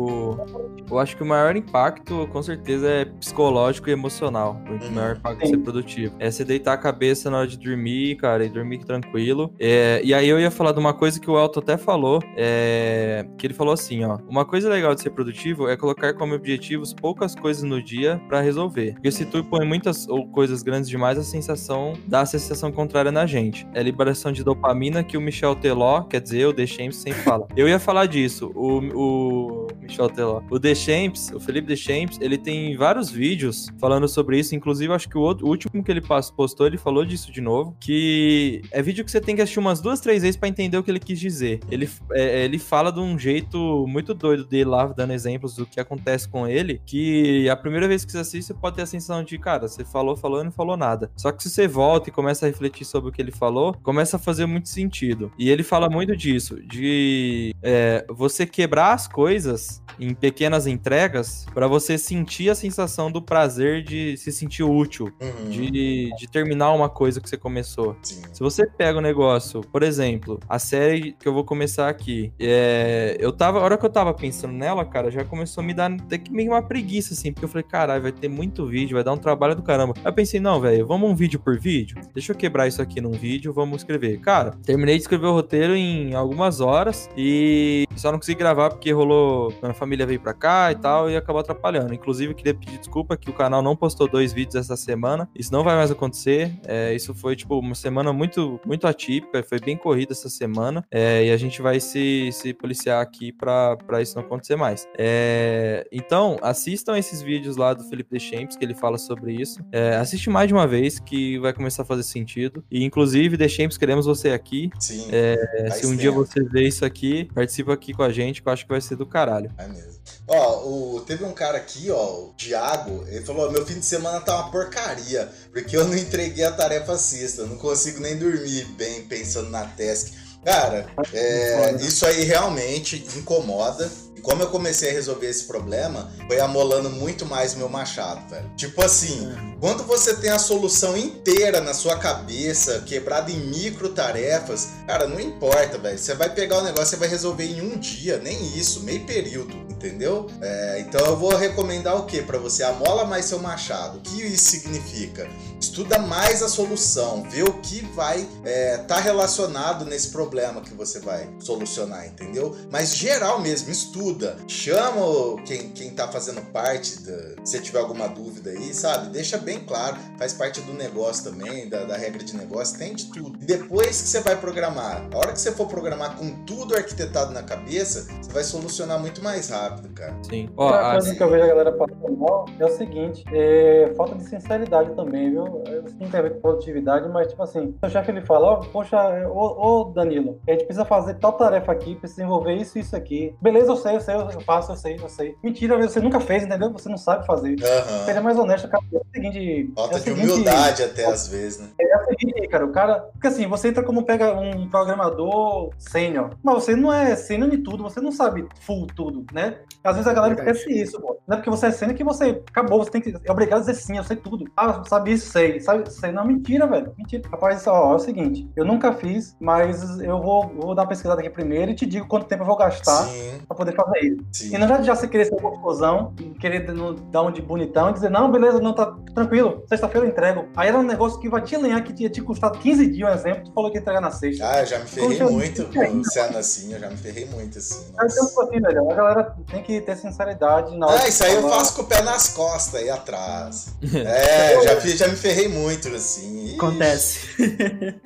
Eu 0.91 0.99
acho 0.99 1.17
que 1.17 1.23
o 1.23 1.27
maior 1.27 1.57
impacto, 1.57 2.29
com 2.31 2.43
certeza, 2.43 2.89
é 2.89 3.05
psicológico 3.07 3.89
e 3.89 3.93
emocional. 3.93 4.61
O 4.69 4.73
Uhum. 4.85 4.91
maior 4.93 5.17
impacto 5.17 5.41
de 5.41 5.47
Sim. 5.47 5.55
ser 5.55 5.59
produtivo. 5.61 6.15
É 6.19 6.31
você 6.31 6.45
deitar 6.45 6.75
a 6.75 6.77
cabeça 6.77 7.31
na 7.31 7.39
hora 7.39 7.47
de 7.47 7.57
dormir, 7.59 8.17
cara, 8.17 8.45
e 8.45 8.49
dormir 8.49 8.79
tranquilo. 8.85 9.53
É, 9.59 10.01
e 10.05 10.13
aí 10.13 10.29
eu 10.29 10.39
ia 10.39 10.51
falar 10.51 10.73
de 10.73 10.79
uma 10.79 10.93
coisa 10.93 11.19
que 11.19 11.31
o 11.31 11.39
Elton 11.39 11.61
até 11.61 11.77
falou, 11.79 12.21
é, 12.37 13.27
que 13.39 13.47
ele 13.47 13.55
falou 13.55 13.73
assim, 13.73 14.05
ó. 14.05 14.19
Uma 14.29 14.45
coisa 14.45 14.69
legal 14.69 14.95
de 14.95 15.01
ser 15.01 15.11
produtivo 15.11 15.69
é 15.69 15.77
colocar 15.77 16.13
como 16.15 16.35
objetivos 16.35 16.93
poucas 16.93 17.35
coisas 17.35 17.63
no 17.63 17.83
dia 17.83 18.21
pra 18.29 18.41
resolver. 18.41 18.93
Porque 18.95 19.11
se 19.11 19.25
tu 19.25 19.43
põe 19.43 19.67
muitas 19.67 20.07
ou 20.09 20.27
coisas 20.29 20.63
grandes 20.63 20.89
demais, 20.89 21.17
a 21.19 21.23
sensação 21.23 21.95
dá 22.07 22.21
a 22.21 22.27
sensação 22.27 22.71
contrária 22.71 23.11
na 23.11 23.25
gente. 23.27 23.67
É 23.73 23.81
a 23.81 23.83
liberação 23.83 24.33
de 24.33 24.45
dopamina 24.45 25.03
que 25.03 25.17
o 25.17 25.21
Michel 25.21 25.55
Teló, 25.57 26.03
quer 26.03 26.21
dizer, 26.21 26.47
o 26.47 26.53
The 26.53 26.67
Champs 26.67 26.97
sempre 26.97 27.21
fala. 27.23 27.47
Eu 27.57 27.67
ia 27.69 27.79
falar 27.79 28.07
disso. 28.07 28.53
O, 28.55 28.64
o 28.95 29.66
Michel 29.81 30.09
Teló. 30.09 30.43
O 30.51 30.59
The 30.59 30.74
Champs, 30.74 31.31
o 31.32 31.41
Felipe 31.41 31.69
The 31.69 31.77
Champs, 31.77 32.19
ele 32.20 32.39
tem 32.39 32.77
vários 32.77 33.11
vídeos 33.11 33.69
falando 33.78 34.09
sobre 34.09 34.39
isso. 34.39 34.55
Inclusive, 34.55 34.93
acho 34.93 35.09
que 35.09 35.19
o, 35.19 35.20
outro, 35.20 35.47
o 35.47 35.51
último 35.51 35.82
que 35.82 35.91
ele 35.91 36.01
postou, 36.01 36.66
ele 36.66 36.77
falou 36.77 37.05
disso 37.05 37.31
de 37.31 37.41
novo. 37.41 37.77
Que 37.81 38.62
é 38.70 38.82
vídeo 38.82 39.05
que 39.05 39.11
você 39.11 39.20
tem 39.20 39.36
que 39.36 39.43
assistir 39.43 39.59
umas 39.59 39.81
duas, 39.81 40.01
três 40.01 40.23
vezes 40.23 40.36
pra 40.36 40.49
entender 40.49 40.77
o 40.77 40.82
que 40.82 40.91
ele 40.91 41.01
quis 41.01 41.19
dizer. 41.19 41.61
Ele, 41.70 41.89
é, 42.12 42.45
ele 42.45 42.59
fala 42.59 42.91
de 42.91 43.01
um 43.01 43.19
jeito 43.19 43.86
muito 43.86 44.15
doido 44.15 44.45
dele 44.45 44.65
lá, 44.66 44.86
dando 44.86 45.12
exemplos 45.12 45.55
do 45.55 45.66
que 45.66 45.81
acontece 45.81 46.28
com 46.28 46.47
ele. 46.47 46.81
Que 46.86 47.49
a 47.49 47.57
primeira 47.57 47.86
vez 47.86 48.05
que 48.05 48.12
você 48.12 48.19
assiste, 48.19 48.47
você 48.49 48.55
pode 48.55 48.77
ter 48.77 48.82
a 48.82 48.86
sensação 48.86 49.23
de, 49.23 49.39
cara, 49.39 49.69
você 49.69 49.85
falou, 49.85 50.16
falou 50.16 50.41
e 50.41 50.45
não 50.45 50.53
falou 50.53 50.77
nada. 50.77 51.11
Só 51.16 51.31
que 51.31 51.43
se 51.43 51.51
você 51.51 51.69
volta 51.69 52.09
e 52.09 52.12
começa 52.12 52.47
a 52.47 52.49
refletir 52.49 52.85
sobre 52.85 53.11
o 53.11 53.12
que 53.12 53.20
ele 53.20 53.32
falou, 53.32 53.74
começa 53.82 54.16
a 54.16 54.19
fazer 54.20 54.47
muito 54.47 54.69
sentido. 54.69 55.32
E 55.39 55.51
ele 55.51 55.62
fala 55.62 55.89
muito 55.89 56.16
disso, 56.16 56.61
de 56.62 57.55
é, 57.62 58.05
você 58.09 58.47
quebrar 58.55 58.93
as 58.93 59.09
coisas 59.09 59.83
em 59.99 60.13
pequenas 60.15 60.67
entregas 60.67 61.47
pra 61.55 61.67
você 61.69 61.97
sentir 61.99 62.51
a 62.51 62.55
sensação 62.55 63.11
do 63.11 63.21
prazer 63.23 63.83
de 63.83 64.17
se 64.17 64.31
sentir 64.33 64.63
útil, 64.63 65.13
Uhum. 65.21 65.51
de, 65.51 66.11
de 66.17 66.29
terminar 66.29 66.73
uma 66.73 66.89
coisa 66.89 67.21
que 67.21 67.29
você 67.29 67.37
começou. 67.37 67.97
Sim. 68.03 68.23
Se 68.33 68.41
você 68.41 68.67
pega 68.67 68.99
o 68.99 69.01
negócio, 69.01 69.61
por 69.61 69.83
exemplo, 69.83 70.39
a 70.49 70.59
série 70.59 71.13
que 71.13 71.27
eu 71.29 71.33
vou 71.33 71.45
começar 71.45 71.89
aqui, 71.89 72.33
é, 72.41 73.17
eu 73.21 73.33
tava, 73.33 73.59
a 73.61 73.63
hora 73.63 73.77
que 73.79 73.85
eu 73.87 73.91
tava 73.91 74.13
pensando 74.15 74.53
nela, 74.53 74.85
cara, 74.85 75.11
já 75.11 75.25
começou 75.25 75.63
a 75.63 75.67
me 75.67 75.73
dar 75.75 75.91
até 75.93 76.19
que 76.19 76.33
meio 76.33 76.51
uma 76.53 76.63
preguiça, 76.63 77.15
assim, 77.15 77.33
porque 77.33 77.45
eu 77.45 77.49
falei, 77.49 77.65
caralho, 77.65 78.03
vai 78.03 78.13
ter 78.13 78.29
muito 78.29 78.67
vídeo, 78.67 78.95
vai 78.95 79.05
dar 79.05 79.13
um 79.13 79.17
trabalho 79.17 79.55
do 79.55 79.63
caramba. 79.63 79.95
Aí 79.99 80.07
eu 80.07 80.13
pensei, 80.13 80.41
não, 80.41 80.61
velho, 80.61 80.87
vamos 80.87 81.09
um 81.11 81.15
vídeo 81.15 81.39
por 81.41 81.59
vídeo? 81.59 81.97
Deixa 82.13 82.33
eu 82.33 82.37
quebrar 82.37 82.67
isso 82.67 82.83
aqui 82.83 83.01
num 83.01 83.13
vídeo, 83.13 83.53
vamos 83.53 83.79
escrever. 83.79 84.19
Cara, 84.21 84.53
terminei 84.65 84.97
de 84.97 85.03
escrever 85.03 85.27
o 85.27 85.33
roteiro 85.33 85.75
em 85.77 86.15
algumas 86.15 86.61
horas 86.61 87.09
e 87.17 87.87
só 87.97 88.11
não 88.11 88.19
consegui 88.19 88.39
gravar 88.45 88.69
porque 88.69 88.93
rolou, 88.93 89.51
quando 89.53 89.71
a 89.71 89.75
família 89.75 90.05
veio 90.05 90.21
pra 90.21 90.35
cá 90.35 90.71
e 90.71 90.75
tal, 90.75 91.11
e 91.11 91.16
acabou 91.16 91.41
atrapalhando. 91.41 91.95
Inclusive, 91.95 92.35
queria 92.35 92.53
pedir 92.53 92.79
desculpa 92.79 93.16
que 93.16 93.31
o 93.31 93.33
canal 93.33 93.62
não 93.62 93.75
postou 93.75 94.07
dois 94.07 94.35
vídeos 94.35 94.55
essa 94.55 94.77
semana, 94.77 95.29
isso 95.35 95.51
não 95.51 95.65
vai 95.65 95.75
mais 95.75 95.91
acontecer, 95.91 96.53
é, 96.66 96.95
isso 96.95 97.15
foi, 97.15 97.35
tipo, 97.35 97.59
uma 97.59 97.75
semana 97.75 98.12
muito, 98.12 98.61
muito 98.66 98.87
atípica, 98.87 99.43
foi 99.43 99.59
bem 99.59 99.79
corrida 99.79 100.12
essa 100.12 100.29
semana, 100.29 100.85
é, 100.91 101.25
e 101.25 101.31
a 101.31 101.37
gente 101.39 101.62
vai 101.62 101.81
se, 101.81 102.31
se 102.33 102.53
policiar 102.53 103.01
aqui 103.01 103.33
pra, 103.33 103.77
pra 103.79 104.03
isso 104.03 104.15
não 104.16 104.25
acontecer 104.25 104.57
mais. 104.57 104.87
É, 104.99 105.87
então, 105.91 106.37
assistam 106.43 106.99
esses 106.99 107.23
vídeos 107.23 107.57
lá 107.57 107.73
do 107.73 107.83
Felipe 107.85 108.11
Deschamps, 108.12 108.57
que 108.57 108.65
ele 108.65 108.75
fala 108.75 108.99
sobre 108.99 109.33
isso. 109.33 109.61
É, 109.73 109.97
assiste 109.97 110.29
mais 110.29 110.49
de 110.49 110.55
uma 110.55 110.66
vez, 110.66 110.99
que 110.99 111.39
vai 111.39 111.55
começar 111.55 111.83
a 111.83 111.87
fazer 111.87 112.03
sentido. 112.03 112.62
E, 112.71 112.85
inclusive, 112.85 113.37
Deschamps, 113.37 113.79
queremos 113.79 114.05
você 114.05 114.31
aqui. 114.31 114.71
Sim. 114.79 115.09
É, 115.11 115.71
se 115.71 115.87
um 115.87 115.97
dia 115.97 116.12
você 116.12 116.43
ver 116.43 116.66
isso 116.66 116.85
aqui, 116.85 117.29
participa 117.35 117.73
aqui 117.73 117.95
com 117.95 118.03
a 118.03 118.11
gente, 118.11 118.34
que 118.43 118.48
eu 118.48 118.52
acho 118.52 118.65
que 118.65 118.70
vai 118.70 118.81
ser 118.81 118.97
do 118.97 119.06
caralho. 119.06 119.52
É 119.59 119.66
mesmo. 119.66 119.94
Ó, 120.27 120.69
o, 120.69 121.01
teve 121.01 121.24
um 121.24 121.32
cara 121.32 121.59
aqui, 121.59 121.90
ó, 121.90 122.27
o 122.27 122.35
Thiago, 122.36 123.05
ele 123.09 123.24
falou: 123.24 123.51
meu 123.51 123.65
fim 123.66 123.78
de 123.78 123.85
semana 123.85 124.20
tá 124.20 124.36
uma 124.36 124.51
porcaria, 124.51 125.31
porque 125.52 125.77
eu 125.77 125.86
não 125.86 125.97
entreguei 125.97 126.44
a 126.44 126.52
tarefa 126.52 126.97
sexta, 126.97 127.44
não 127.44 127.56
consigo 127.56 128.01
nem 128.01 128.16
dormir 128.16 128.65
bem 128.77 129.02
pensando 129.02 129.51
na 129.51 129.65
task. 129.65 130.15
Cara, 130.44 130.86
é, 131.12 131.74
isso 131.81 132.06
aí 132.06 132.23
realmente 132.24 133.06
incomoda. 133.16 133.90
E 134.25 134.27
como 134.27 134.43
eu 134.43 134.49
comecei 134.49 134.89
a 134.89 134.93
resolver 134.93 135.29
esse 135.29 135.45
problema, 135.45 136.11
foi 136.27 136.41
amolando 136.41 136.89
muito 136.89 137.27
mais 137.27 137.55
meu 137.55 137.69
machado, 137.69 138.27
velho. 138.31 138.51
Tipo 138.57 138.83
assim, 138.83 139.31
quando 139.61 139.85
você 139.85 140.15
tem 140.17 140.31
a 140.31 140.39
solução 140.39 140.97
inteira 140.97 141.61
na 141.61 141.75
sua 141.75 141.99
cabeça, 141.99 142.81
quebrada 142.87 143.31
em 143.31 143.39
micro 143.39 143.91
tarefas, 143.91 144.69
cara, 144.87 145.07
não 145.07 145.21
importa, 145.21 145.77
velho. 145.77 145.99
Você 145.99 146.15
vai 146.15 146.35
pegar 146.35 146.59
o 146.59 146.63
negócio, 146.63 146.87
você 146.87 146.97
vai 146.97 147.09
resolver 147.09 147.45
em 147.45 147.61
um 147.61 147.79
dia, 147.79 148.19
nem 148.19 148.57
isso, 148.57 148.81
meio 148.83 149.05
período, 149.05 149.55
entendeu? 149.69 150.27
É, 150.41 150.81
então 150.81 151.05
eu 151.05 151.17
vou 151.17 151.37
recomendar 151.37 151.97
o 151.97 152.07
que 152.07 152.23
para 152.23 152.39
você? 152.39 152.63
Amola 152.63 153.05
mais 153.05 153.27
seu 153.27 153.39
machado. 153.39 153.99
O 153.99 154.01
que 154.01 154.23
isso 154.23 154.51
significa? 154.51 155.29
Estuda 155.61 155.99
mais 155.99 156.43
a 156.43 156.49
solução, 156.49 157.23
vê 157.31 157.43
o 157.43 157.53
que 157.61 157.85
vai 157.95 158.27
estar 158.45 159.01
relacionado 159.01 159.85
nesse 159.85 160.09
problema 160.11 160.61
que 160.61 160.75
você 160.75 161.01
vai 161.01 161.29
solucionar, 161.41 162.07
entendeu? 162.07 162.55
Mas 162.71 162.95
geral 162.95 163.41
mesmo, 163.41 163.71
estuda. 163.71 164.37
Chama 164.47 165.05
o- 165.05 165.37
quem, 165.45 165.71
quem 165.71 165.91
tá 165.91 166.07
fazendo 166.09 166.41
parte, 166.53 167.01
da, 167.03 167.35
se 167.45 167.61
tiver 167.61 167.79
alguma 167.81 168.09
dúvida 168.09 168.51
aí, 168.51 168.75
sabe? 168.75 169.09
Deixa 169.09 169.39
bem 169.39 169.61
claro, 169.61 169.97
faz 170.19 170.33
parte 170.33 170.61
do 170.61 170.73
negócio 170.75 171.25
também, 171.33 171.69
da, 171.69 171.85
da 171.85 171.97
regra 171.97 172.23
de 172.23 172.37
negócio, 172.37 172.79
tem 172.79 172.95
de 172.95 173.07
tudo. 173.07 173.39
E 173.41 173.45
depois 173.47 174.03
que 174.03 174.09
você 174.09 174.21
vai 174.21 174.37
programar, 174.37 175.07
a 175.13 175.17
hora 175.19 175.33
que 175.33 175.41
você 175.41 175.53
for 175.53 175.67
programar 175.67 176.17
com 176.17 176.45
tudo 176.45 176.77
arquitetado 176.77 177.33
na 177.33 177.43
cabeça, 177.43 178.07
você 178.23 178.33
vai 178.33 178.45
solucionar 178.45 178.99
muito 179.01 179.23
mais 179.23 179.49
rápido, 179.49 179.89
cara. 179.95 180.15
Sim. 180.29 180.49
Ó, 180.57 180.69
a- 180.69 180.93
coisa 180.93 181.15
que 181.15 181.23
eu 181.23 181.31
vejo 181.31 181.45
a 181.45 181.49
galera 181.49 181.73
passando 181.73 182.17
mal 182.17 182.47
é 182.59 182.65
o 182.67 182.77
seguinte, 182.77 183.25
é 183.33 183.93
falta 183.97 184.15
de 184.15 184.25
sinceridade 184.29 184.95
também, 184.95 185.31
viu? 185.31 185.54
Isso 185.87 185.97
tem 186.11 186.21
a 186.21 186.23
ver 186.23 186.35
com 186.35 186.41
produtividade, 186.41 187.09
mas 187.09 187.29
tipo 187.29 187.43
assim, 187.43 187.75
o 187.83 187.89
chefe 187.89 188.11
ele 188.11 188.21
fala, 188.23 188.47
ó, 188.53 188.57
poxa, 188.57 188.97
ô, 189.29 189.81
ô, 189.81 189.85
Danilo, 189.85 190.39
a 190.47 190.53
gente 190.53 190.65
precisa 190.65 190.85
fazer 190.85 191.15
tal 191.15 191.33
tarefa 191.33 191.73
aqui, 191.73 191.95
precisa 191.97 192.23
envolver 192.25 192.55
isso 192.55 192.79
e 192.79 192.81
isso 192.81 192.95
aqui. 192.97 193.35
Beleza, 193.41 193.71
eu 193.73 193.77
sei, 193.77 193.97
eu 193.97 194.01
sei, 194.01 194.15
eu 194.15 194.41
faço, 194.41 194.73
eu 194.73 194.77
sei, 194.77 194.97
eu 195.01 195.09
sei. 195.09 195.35
Mentira, 195.43 195.77
você 195.77 196.01
nunca 196.01 196.21
fez, 196.21 196.43
entendeu? 196.45 196.73
Você 196.73 196.89
não 196.89 196.97
sabe 196.99 197.27
fazer. 197.27 197.57
Seria 198.05 198.21
mais 198.21 198.39
honesto, 198.39 198.69
cara. 198.69 198.83
É 198.93 198.97
o 198.97 199.03
seguinte. 199.15 199.73
Falta 199.75 199.95
é 199.95 199.97
o 199.97 199.99
de 199.99 200.05
seguinte- 200.05 200.31
humildade 200.33 200.83
até 200.83 201.05
às 201.07 201.29
vezes, 201.29 201.61
né? 201.61 201.69
É 201.81 201.97
o 201.99 202.05
seguinte, 202.07 202.49
cara, 202.49 202.65
o 202.65 202.73
cara. 202.73 203.01
Porque 203.13 203.27
assim, 203.27 203.47
você 203.47 203.69
entra 203.69 203.83
como 203.83 204.05
pega 204.05 204.33
um 204.35 204.69
programador 204.69 205.71
sênior, 205.79 206.31
mas 206.43 206.55
você 206.55 206.75
não 206.77 206.93
é 206.93 207.15
sênior 207.17 207.51
de 207.51 207.59
tudo, 207.59 207.83
você 207.83 208.01
não 208.01 208.13
sabe 208.13 208.47
full 208.61 208.87
tudo, 208.95 209.25
né? 209.33 209.59
Às 209.83 209.97
vezes 209.97 210.09
a 210.11 210.15
galera 210.15 210.35
Verdade. 210.35 210.57
esquece 210.59 210.81
isso, 210.83 211.01
pô. 211.01 211.17
Não 211.27 211.35
é 211.35 211.39
porque 211.39 211.51
você 211.51 211.67
é 211.67 211.71
sênior 211.71 211.97
que 211.97 212.05
você 212.05 212.43
acabou, 212.49 212.79
você 212.83 212.91
tem 212.91 213.01
que. 213.01 213.15
É 213.25 213.31
obrigado 213.33 213.59
a 213.59 213.61
dizer 213.61 213.75
sim, 213.75 213.97
eu 213.97 214.05
sei 214.05 214.17
tudo. 214.17 214.45
Ah, 214.57 214.83
sabe 214.87 215.13
isso, 215.13 215.31
sei. 215.35 215.61
Sabe, 215.61 215.90
sei. 215.90 216.12
Não, 216.12 216.24
mentira, 216.24 216.66
velho. 216.66 216.94
Mentira. 216.97 217.28
Rapaz, 217.31 217.66
ó, 217.66 217.93
é 217.93 217.97
o 217.97 217.98
seguinte, 217.98 218.48
eu 218.56 218.65
nunca 218.65 218.93
fiz, 218.93 219.36
mas 219.40 220.01
eu 220.01 220.20
vou, 220.23 220.48
vou 220.48 220.74
dar 220.74 220.82
uma 220.82 220.89
pesquisada 220.89 221.20
aqui 221.20 221.28
primeiro 221.28 221.73
e 221.73 221.74
te 221.74 221.85
digo 221.85 222.06
quanto 222.06 222.27
tempo 222.27 222.43
eu 222.43 222.47
vou 222.47 222.56
gastar 222.56 223.09
Sim, 223.09 223.40
pra 223.47 223.56
poder 223.56 223.74
fazer 223.74 224.01
isso. 224.01 224.24
sim. 224.32 224.55
E 224.55 224.59
não 224.59 224.65
adianta 224.65 224.85
já 224.85 224.94
você 224.94 225.09
querer 225.09 225.24
ser 225.24 225.40
gostosão, 225.40 226.15
querer 226.39 226.66
dar 227.11 227.23
um 227.23 227.32
de 227.32 227.43
bonitão 227.43 227.90
e 227.90 227.94
dizer, 227.94 228.11
não, 228.11 228.31
beleza, 228.31 228.61
não, 228.61 228.73
tá 228.73 228.94
tranquilo, 229.15 229.65
sexta-feira 229.69 230.06
eu 230.06 230.11
entrego. 230.11 230.47
Aí 230.56 230.69
era 230.69 230.78
um 230.78 230.82
negócio 230.82 231.19
que 231.19 231.28
vai 231.28 231.43
te 231.43 231.56
alinhar, 231.56 231.82
que 231.82 231.93
tinha 231.93 232.09
te 232.09 232.23
custado 232.23 232.59
15 232.59 232.86
dias, 232.86 233.09
um 233.09 233.12
exemplo, 233.12 233.44
tu 233.44 233.52
falou 233.52 233.70
que 233.70 233.78
ia 233.78 233.81
entregar 233.81 234.01
na 234.01 234.11
sexta. 234.11 234.48
Ah, 234.48 234.61
eu 234.61 234.66
já 234.66 234.78
me 234.78 234.86
ferrei 234.86 235.23
muito 235.23 235.62
é, 235.62 236.05
sendo 236.05 236.39
assim, 236.39 236.73
eu 236.73 236.78
já 236.81 236.89
me 236.89 236.97
ferrei 236.97 237.27
muito 237.27 237.59
assim. 237.59 237.93
Aí 237.98 238.09
então, 238.11 238.43
assim, 238.43 238.61
velho, 238.61 238.90
a 238.90 238.94
galera 238.94 239.36
tem 239.51 239.62
que 239.62 239.81
ter 239.81 239.97
sinceridade 239.97 240.77
na 240.77 240.86
hora 240.86 241.01
Ah, 241.02 241.09
isso 241.09 241.24
aí 241.24 241.35
eu 241.35 241.48
faço 241.48 241.74
com 241.77 241.82
o 241.82 241.86
pé 241.86 242.02
nas 242.02 242.28
costas 242.28 242.81
aí 242.81 242.90
atrás. 242.90 243.74
É, 244.05 244.61
já, 244.62 244.78
já 244.81 245.09
me 245.09 245.16
ferrei 245.25 245.49
muito 245.49 245.89
assim. 245.89 246.45
Ixi, 246.45 246.55
Acontece. 246.57 247.21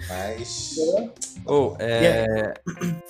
Mas. 0.08 0.76
Ô, 1.44 1.74
é... 1.78 2.54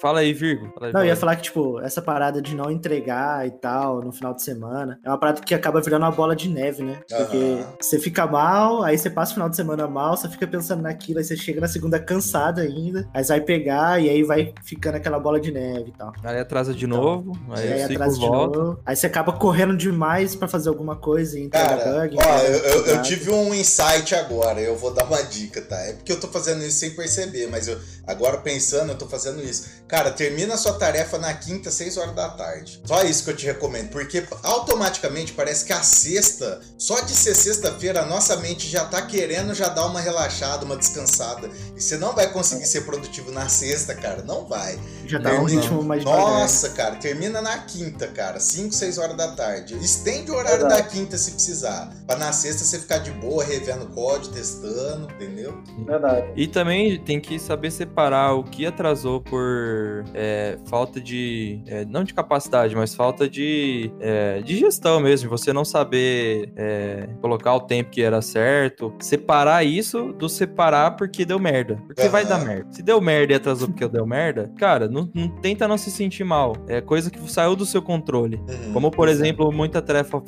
Fala 0.00 0.20
aí, 0.20 0.32
Virgo. 0.32 0.70
Fala 0.74 0.86
aí, 0.86 0.92
Não, 0.92 1.00
eu 1.00 1.06
ia 1.06 1.16
fala 1.16 1.20
falar 1.32 1.36
que, 1.36 1.42
tipo, 1.42 1.80
essa 1.80 2.00
parada 2.00 2.40
de 2.40 2.54
não 2.54 2.70
entregar 2.70 3.46
e 3.46 3.50
tal 3.50 4.00
no 4.00 4.12
final 4.12 4.32
de 4.32 4.42
semana 4.42 4.98
é 5.04 5.08
uma 5.08 5.18
parada 5.18 5.40
que 5.40 5.54
acaba 5.54 5.80
virando 5.80 6.02
uma 6.04 6.12
bola 6.12 6.36
de 6.36 6.48
neve, 6.48 6.82
né? 6.84 7.00
Porque 7.08 7.36
Aham. 7.36 7.74
você 7.80 7.98
fica 7.98 8.26
mal, 8.26 8.82
aí 8.82 8.96
você 8.96 9.10
passa 9.10 9.32
o 9.32 9.34
final 9.34 9.48
de 9.48 9.56
semana 9.56 9.86
mal, 9.88 10.16
você 10.16 10.28
fica 10.28 10.46
pensando 10.46 10.82
naquilo, 10.82 11.18
aí 11.18 11.24
você 11.24 11.36
chega 11.36 11.60
na 11.60 11.66
segunda 11.68 11.98
cansado 11.98 12.60
ainda, 12.60 13.08
aí 13.12 13.24
você 13.24 13.32
vai 13.32 13.40
pegar 13.40 14.00
e 14.00 14.08
aí 14.08 14.22
vai 14.22 14.54
ficando 14.64 14.96
aquela 14.96 15.18
bola 15.18 15.40
de 15.40 15.50
neve 15.52 15.88
e 15.88 15.92
tal. 15.92 16.12
aí. 16.22 16.38
Atrasa 16.38 16.72
de 16.72 16.86
Então, 16.86 17.00
novo, 17.00 17.32
aí, 17.50 17.72
aí 17.72 17.78
ciclo 17.80 17.94
atrás 17.96 18.14
de 18.18 18.26
volta. 18.28 18.58
novo, 18.58 18.80
aí 18.86 18.94
você 18.96 19.06
acaba 19.06 19.32
correndo 19.32 19.76
demais 19.76 20.36
pra 20.36 20.46
fazer 20.46 20.68
alguma 20.68 20.94
coisa 20.96 21.38
e 21.38 21.42
entrega 21.44 21.68
Cara, 21.76 22.02
bug. 22.02 22.16
ó, 22.16 22.20
entrega 22.20 22.48
eu, 22.48 22.58
eu- 22.68 22.86
eu 22.86 23.02
tive 23.02 23.30
um 23.30 23.52
insight 23.52 23.97
agora. 24.14 24.58
agora, 24.58 24.60
eu 24.60 24.76
vou 24.76 24.92
dar 24.92 25.04
uma 25.04 25.22
dica, 25.22 25.60
tá? 25.60 25.76
É 25.80 25.92
porque 25.92 26.12
eu 26.12 26.20
tô 26.20 26.28
fazendo 26.28 26.64
isso 26.64 26.78
sem 26.78 26.90
perceber, 26.90 27.48
mas 27.48 27.68
eu 27.68 27.78
agora 28.06 28.38
pensando, 28.38 28.90
eu 28.90 28.98
tô 28.98 29.06
fazendo 29.06 29.42
isso. 29.42 29.66
Cara, 29.86 30.10
termina 30.10 30.54
a 30.54 30.56
sua 30.56 30.74
tarefa 30.74 31.18
na 31.18 31.32
quinta, 31.34 31.70
6 31.70 31.96
horas 31.96 32.14
da 32.14 32.28
tarde. 32.30 32.80
Só 32.84 33.02
isso 33.02 33.24
que 33.24 33.30
eu 33.30 33.36
te 33.36 33.46
recomendo, 33.46 33.90
porque 33.90 34.24
automaticamente 34.42 35.32
parece 35.32 35.64
que 35.64 35.72
a 35.72 35.82
sexta, 35.82 36.60
só 36.76 37.00
de 37.00 37.14
ser 37.14 37.34
sexta-feira, 37.34 38.02
a 38.02 38.06
nossa 38.06 38.36
mente 38.36 38.68
já 38.68 38.84
tá 38.84 39.02
querendo 39.02 39.54
já 39.54 39.68
dar 39.68 39.86
uma 39.86 40.00
relaxada, 40.00 40.64
uma 40.64 40.76
descansada. 40.76 41.50
E 41.76 41.80
você 41.80 41.96
não 41.96 42.14
vai 42.14 42.30
conseguir 42.30 42.66
ser 42.66 42.82
produtivo 42.82 43.30
na 43.30 43.48
sexta, 43.48 43.94
cara. 43.94 44.22
Não 44.22 44.46
vai. 44.46 44.78
Já 45.06 45.20
tá 45.20 45.32
um 45.32 45.44
ritmo 45.44 45.82
mais 45.82 46.04
Nossa, 46.04 46.70
cara, 46.70 46.96
termina 46.96 47.40
na 47.40 47.58
quinta, 47.58 48.06
cara. 48.08 48.40
5, 48.40 48.74
6 48.74 48.98
horas 48.98 49.16
da 49.16 49.32
tarde. 49.32 49.74
Estende 49.82 50.30
o 50.30 50.34
horário 50.34 50.60
Verdade. 50.60 50.82
da 50.82 50.88
quinta 50.88 51.18
se 51.18 51.32
precisar. 51.32 51.92
Pra 52.06 52.16
na 52.16 52.32
sexta 52.32 52.64
você 52.64 52.78
ficar 52.78 52.98
de 52.98 53.10
boa, 53.12 53.44
revendo 53.44 53.87
código, 53.94 54.34
testando, 54.34 55.08
entendeu? 55.12 55.54
Verdade. 55.86 56.32
E 56.36 56.46
também 56.46 56.98
tem 56.98 57.20
que 57.20 57.38
saber 57.38 57.70
separar 57.70 58.34
o 58.34 58.44
que 58.44 58.66
atrasou 58.66 59.20
por 59.20 60.04
é, 60.14 60.58
falta 60.66 61.00
de. 61.00 61.60
É, 61.66 61.84
não 61.84 62.04
de 62.04 62.14
capacidade, 62.14 62.74
mas 62.74 62.94
falta 62.94 63.28
de, 63.28 63.90
é, 64.00 64.40
de 64.40 64.56
gestão 64.56 65.00
mesmo. 65.00 65.28
Você 65.30 65.52
não 65.52 65.64
saber 65.64 66.52
é, 66.56 67.08
colocar 67.20 67.54
o 67.54 67.60
tempo 67.60 67.90
que 67.90 68.02
era 68.02 68.20
certo. 68.22 68.92
Separar 69.00 69.64
isso 69.64 70.12
do 70.12 70.28
separar 70.28 70.96
porque 70.96 71.24
deu 71.24 71.38
merda. 71.38 71.76
Porque 71.86 72.02
uhum. 72.02 72.10
vai 72.10 72.24
dar 72.24 72.44
merda. 72.44 72.66
Se 72.70 72.82
deu 72.82 73.00
merda 73.00 73.32
e 73.32 73.36
atrasou 73.36 73.68
porque 73.68 73.86
deu 73.88 74.06
merda, 74.06 74.50
cara, 74.58 74.88
não, 74.88 75.10
não 75.14 75.28
tenta 75.28 75.66
não 75.68 75.78
se 75.78 75.90
sentir 75.90 76.24
mal. 76.24 76.54
É 76.66 76.80
coisa 76.80 77.10
que 77.10 77.18
saiu 77.30 77.56
do 77.56 77.66
seu 77.66 77.82
controle. 77.82 78.36
Uhum. 78.36 78.72
Como, 78.72 78.90
por 78.90 79.08
exemplo, 79.08 79.52
muita 79.52 79.80
tarefa 79.80 80.22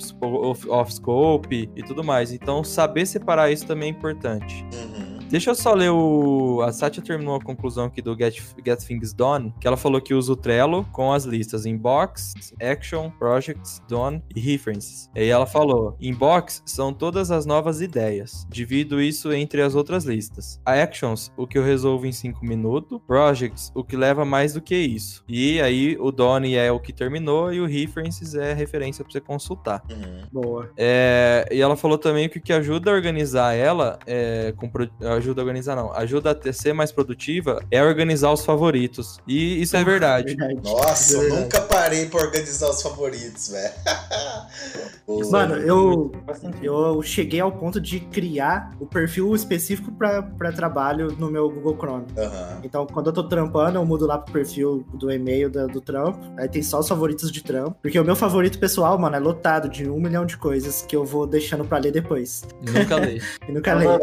off-scope 0.68 1.70
e 1.74 1.82
tudo 1.82 2.04
mais. 2.04 2.32
Então, 2.32 2.62
saber 2.62 3.06
separar 3.06 3.49
isso 3.52 3.66
também 3.66 3.88
é 3.88 3.90
importante. 3.90 4.64
Uhum. 4.72 5.09
Deixa 5.30 5.50
eu 5.50 5.54
só 5.54 5.74
ler 5.74 5.90
o. 5.90 6.60
A 6.62 6.72
Satya 6.72 7.00
terminou 7.00 7.36
a 7.36 7.40
conclusão 7.40 7.84
aqui 7.84 8.02
do 8.02 8.18
Get, 8.18 8.42
Get 8.66 8.80
Things 8.84 9.12
Done, 9.12 9.54
que 9.60 9.66
ela 9.66 9.76
falou 9.76 10.00
que 10.00 10.12
usa 10.12 10.32
o 10.32 10.36
Trello 10.36 10.84
com 10.90 11.12
as 11.12 11.24
listas 11.24 11.64
Inbox, 11.66 12.34
Action, 12.60 13.10
Projects, 13.10 13.80
Done 13.88 14.20
e 14.34 14.40
References. 14.40 15.08
E 15.14 15.20
aí 15.20 15.28
ela 15.28 15.46
falou: 15.46 15.96
Inbox 16.00 16.64
são 16.66 16.92
todas 16.92 17.30
as 17.30 17.46
novas 17.46 17.80
ideias. 17.80 18.44
Divido 18.50 19.00
isso 19.00 19.32
entre 19.32 19.62
as 19.62 19.76
outras 19.76 20.04
listas. 20.04 20.60
A 20.66 20.72
Actions, 20.72 21.30
o 21.36 21.46
que 21.46 21.56
eu 21.56 21.62
resolvo 21.62 22.06
em 22.06 22.12
5 22.12 22.44
minutos. 22.44 23.00
Projects, 23.06 23.70
o 23.72 23.84
que 23.84 23.96
leva 23.96 24.24
mais 24.24 24.54
do 24.54 24.60
que 24.60 24.74
isso. 24.74 25.24
E 25.28 25.60
aí 25.60 25.96
o 26.00 26.10
Done 26.10 26.56
é 26.56 26.72
o 26.72 26.80
que 26.80 26.92
terminou 26.92 27.52
e 27.52 27.60
o 27.60 27.66
References 27.66 28.34
é 28.34 28.50
a 28.50 28.54
referência 28.54 29.04
para 29.04 29.12
você 29.12 29.20
consultar. 29.20 29.82
Uhum. 29.88 30.42
Boa. 30.42 30.70
É, 30.76 31.48
e 31.52 31.60
ela 31.60 31.76
falou 31.76 31.98
também 31.98 32.28
que 32.28 32.38
o 32.38 32.40
que 32.40 32.52
ajuda 32.52 32.90
a 32.90 32.94
organizar 32.94 33.54
ela 33.54 33.96
é, 34.06 34.52
com 34.56 34.68
ajuda 35.20 35.40
a 35.40 35.44
organizar, 35.44 35.76
não. 35.76 35.92
Ajuda 35.92 36.38
a 36.44 36.52
ser 36.52 36.72
mais 36.72 36.90
produtiva 36.90 37.62
é 37.70 37.82
organizar 37.82 38.32
os 38.32 38.44
favoritos. 38.44 39.18
E 39.26 39.62
isso 39.62 39.76
é 39.76 39.84
verdade. 39.84 40.36
Nossa, 40.62 41.16
eu 41.16 41.40
nunca 41.40 41.60
parei 41.60 42.06
pra 42.06 42.20
organizar 42.20 42.68
os 42.68 42.82
favoritos, 42.82 43.48
velho. 43.48 43.72
Mano, 45.30 45.56
eu, 45.56 46.12
eu 46.62 47.02
cheguei 47.02 47.40
ao 47.40 47.50
ponto 47.50 47.80
de 47.80 48.00
criar 48.00 48.72
o 48.78 48.86
perfil 48.86 49.34
específico 49.34 49.92
para 49.92 50.52
trabalho 50.52 51.14
no 51.18 51.30
meu 51.30 51.50
Google 51.50 51.76
Chrome. 51.76 52.06
Uhum. 52.16 52.60
Então, 52.62 52.86
quando 52.86 53.08
eu 53.08 53.12
tô 53.12 53.24
trampando, 53.24 53.78
eu 53.78 53.84
mudo 53.84 54.06
lá 54.06 54.18
pro 54.18 54.32
perfil 54.32 54.84
do 54.94 55.10
e-mail 55.10 55.50
do, 55.50 55.66
do 55.66 55.80
trampo. 55.80 56.18
Aí 56.36 56.48
tem 56.48 56.62
só 56.62 56.78
os 56.78 56.88
favoritos 56.88 57.30
de 57.32 57.42
trampo. 57.42 57.76
Porque 57.82 57.98
o 57.98 58.04
meu 58.04 58.16
favorito 58.16 58.58
pessoal, 58.58 58.98
mano, 58.98 59.16
é 59.16 59.18
lotado 59.18 59.68
de 59.68 59.88
um 59.88 60.00
milhão 60.00 60.24
de 60.24 60.36
coisas 60.36 60.82
que 60.82 60.94
eu 60.94 61.04
vou 61.04 61.26
deixando 61.26 61.64
pra 61.64 61.78
ler 61.78 61.92
depois. 61.92 62.44
Nunca 62.60 62.96
leio. 62.96 63.22
e 63.48 63.52
nunca 63.52 63.74
leio. 63.74 63.90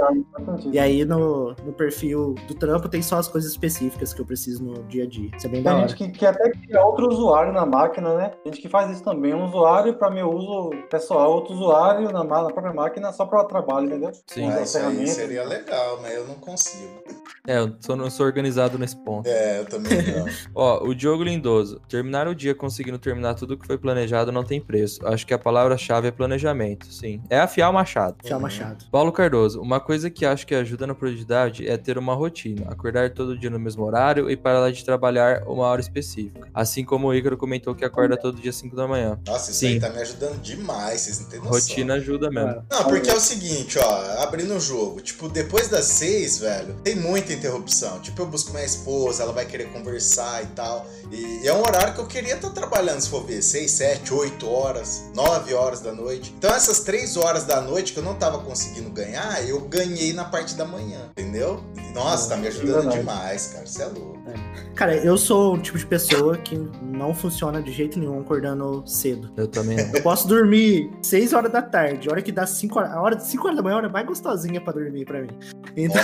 E 0.72 0.80
aí, 0.80 1.06
no, 1.08 1.56
no 1.64 1.74
perfil 1.74 2.36
do 2.48 2.54
trampo 2.54 2.90
tem 2.90 3.02
só 3.02 3.18
as 3.18 3.28
coisas 3.28 3.52
específicas 3.52 4.14
que 4.14 4.22
eu 4.22 4.26
preciso 4.26 4.64
no 4.64 4.84
dia 4.84 5.06
a 5.06 5.08
dia. 5.08 5.30
Isso 5.36 5.48
é 5.48 5.50
bem 5.50 5.64
Tem 5.64 5.74
da 5.74 5.80
gente 5.80 5.96
que, 5.96 6.10
que 6.10 6.26
até 6.26 6.52
cria 6.52 6.84
outro 6.84 7.08
usuário 7.08 7.54
na 7.54 7.66
máquina, 7.66 8.14
né? 8.16 8.32
Tem 8.44 8.52
gente 8.52 8.62
que 8.62 8.70
faz 8.70 8.92
isso 8.92 9.04
também. 9.04 9.34
Um 9.34 9.46
usuário 9.46 9.94
para 9.94 10.12
meu 10.12 10.30
uso 10.30 10.72
pessoal, 10.90 11.32
outro 11.32 11.54
usuário 11.54 12.12
na, 12.12 12.24
na 12.24 12.52
própria 12.52 12.74
máquina 12.74 13.12
só 13.14 13.26
para 13.26 13.42
o 13.42 13.46
trabalho, 13.46 13.88
entendeu? 13.88 14.12
Sim. 14.28 14.50
Ah, 14.50 14.62
isso 14.62 14.78
aí 14.78 15.08
seria 15.08 15.44
legal, 15.44 16.00
mas 16.02 16.14
eu 16.14 16.28
não 16.28 16.36
consigo. 16.36 17.02
É, 17.48 17.60
eu 17.60 17.74
sou, 17.80 17.96
não 17.96 18.10
sou 18.10 18.26
organizado 18.26 18.78
nesse 18.78 18.98
ponto. 18.98 19.28
É, 19.28 19.60
eu 19.60 19.66
também 19.66 20.02
não. 20.02 20.26
Ó, 20.54 20.84
o 20.86 20.94
Diogo 20.94 21.24
Lindoso. 21.24 21.80
Terminar 21.88 22.28
o 22.28 22.36
dia 22.36 22.54
conseguindo 22.54 23.00
terminar 23.00 23.36
tudo 23.36 23.58
que 23.58 23.66
foi 23.66 23.78
planejado 23.78 24.32
não 24.32 24.44
tem 24.44 24.60
preço. 24.60 25.06
Acho 25.08 25.26
que 25.26 25.34
a 25.34 25.40
palavra-chave 25.40 26.10
é 26.10 26.12
planejamento, 26.12 26.86
sim. 26.88 27.22
É 27.30 27.40
afiar 27.40 27.70
o 27.70 27.74
machado. 27.74 28.18
Afiar 28.24 28.38
o 28.38 28.42
machado. 28.42 28.86
Paulo 28.92 29.14
Cardoso. 29.14 29.62
Uma 29.62 29.80
coisa 29.80 30.10
que 30.10 30.26
acho 30.26 30.46
que 30.46 30.54
ajuda 30.54 30.86
na 30.86 30.97
produtividade 30.98 31.68
é 31.68 31.78
ter 31.78 31.98
uma 31.98 32.14
rotina, 32.14 32.68
acordar 32.70 33.12
todo 33.12 33.38
dia 33.38 33.50
no 33.50 33.60
mesmo 33.60 33.84
horário 33.84 34.30
e 34.30 34.36
parar 34.36 34.72
de 34.72 34.84
trabalhar 34.84 35.44
uma 35.48 35.66
hora 35.66 35.82
específica. 35.82 36.48
Assim 36.54 36.84
como 36.84 37.08
o 37.08 37.14
Ícaro 37.14 37.38
comentou 37.38 37.76
que 37.76 37.86
acorda 37.86 38.18
todo 38.18 38.42
dia 38.42 38.52
5 38.52 38.76
da 38.76 38.88
manhã. 38.88 39.20
Nossa, 39.26 39.52
isso 39.52 39.60
Sim. 39.60 39.68
aí 39.68 39.80
tá 39.80 39.90
me 39.90 40.02
ajudando 40.02 40.42
demais, 40.42 41.02
vocês 41.02 41.20
não 41.20 41.28
têm 41.28 41.40
noção. 41.40 41.54
Rotina 41.54 41.94
ajuda 41.96 42.30
mesmo. 42.30 42.64
Não, 42.70 42.84
porque 42.86 43.10
é 43.10 43.16
o 43.16 43.20
seguinte, 43.20 43.78
ó, 43.80 44.24
abrindo 44.24 44.54
o 44.56 44.60
jogo, 44.60 45.02
tipo, 45.02 45.30
depois 45.30 45.68
das 45.68 45.86
6, 45.86 46.40
velho, 46.40 46.74
tem 46.84 46.96
muita 46.96 47.34
interrupção. 47.34 48.00
Tipo, 48.00 48.24
eu 48.24 48.28
busco 48.28 48.52
minha 48.52 48.66
esposa, 48.66 49.24
ela 49.24 49.34
vai 49.34 49.46
querer 49.46 49.66
conversar 49.72 50.44
e 50.44 50.48
tal. 50.48 50.88
E 51.12 51.48
é 51.48 51.54
um 51.54 51.60
horário 51.60 51.94
que 51.94 52.00
eu 52.00 52.08
queria 52.08 52.36
estar 52.36 52.50
trabalhando, 52.50 53.02
se 53.02 53.10
for 53.10 53.24
ver, 53.26 53.42
6, 53.42 53.70
7, 53.72 54.14
8 54.14 54.50
horas, 54.50 55.04
9 55.16 55.54
horas 55.54 55.82
da 55.82 55.92
noite. 55.92 56.34
Então 56.38 56.54
essas 56.54 56.82
3 56.82 57.18
horas 57.18 57.46
da 57.46 57.62
noite 57.62 57.94
que 57.94 58.00
eu 58.00 58.04
não 58.04 58.16
tava 58.16 58.40
conseguindo 58.40 58.90
ganhar, 58.90 59.48
eu 59.48 59.62
ganhei 59.62 60.14
na 60.14 60.26
parte 60.26 60.56
da 60.56 60.66
manhã, 60.66 60.87
entendeu? 61.12 61.64
Nossa, 61.94 62.30
tá 62.30 62.38
me 62.38 62.48
ajudando 62.48 62.92
demais, 62.92 63.48
cara. 63.48 63.66
Você 63.66 63.84
é 63.84 63.86
louco. 63.88 64.17
É. 64.28 64.74
Cara, 64.76 64.96
eu 64.96 65.18
sou 65.18 65.56
o 65.56 65.58
tipo 65.58 65.78
de 65.78 65.86
pessoa 65.86 66.38
que 66.38 66.56
não 66.82 67.14
funciona 67.14 67.62
de 67.62 67.72
jeito 67.72 68.00
nenhum 68.00 68.20
acordando 68.20 68.84
cedo. 68.86 69.32
Eu 69.36 69.48
também. 69.48 69.78
Eu 69.94 70.04
posso 70.04 70.28
dormir 70.28 70.90
6 71.02 71.34
horas 71.34 71.52
da 71.52 71.62
tarde. 71.62 72.10
A 72.10 72.12
hora 72.12 72.22
que 72.22 72.32
dá 72.32 72.46
5 72.46 72.78
horas. 72.78 72.92
A 72.92 73.02
hora 73.02 73.16
de 73.16 73.26
5 73.26 73.44
horas 73.44 73.58
da 73.58 73.64
manhã 73.64 73.74
é 73.74 73.76
a 73.76 73.78
hora 73.80 73.90
mais 73.90 74.06
gostosinha 74.06 74.62
pra 74.62 74.74
dormir 74.74 75.06
pra 75.06 75.22
mim. 75.22 75.30
Então, 75.76 76.02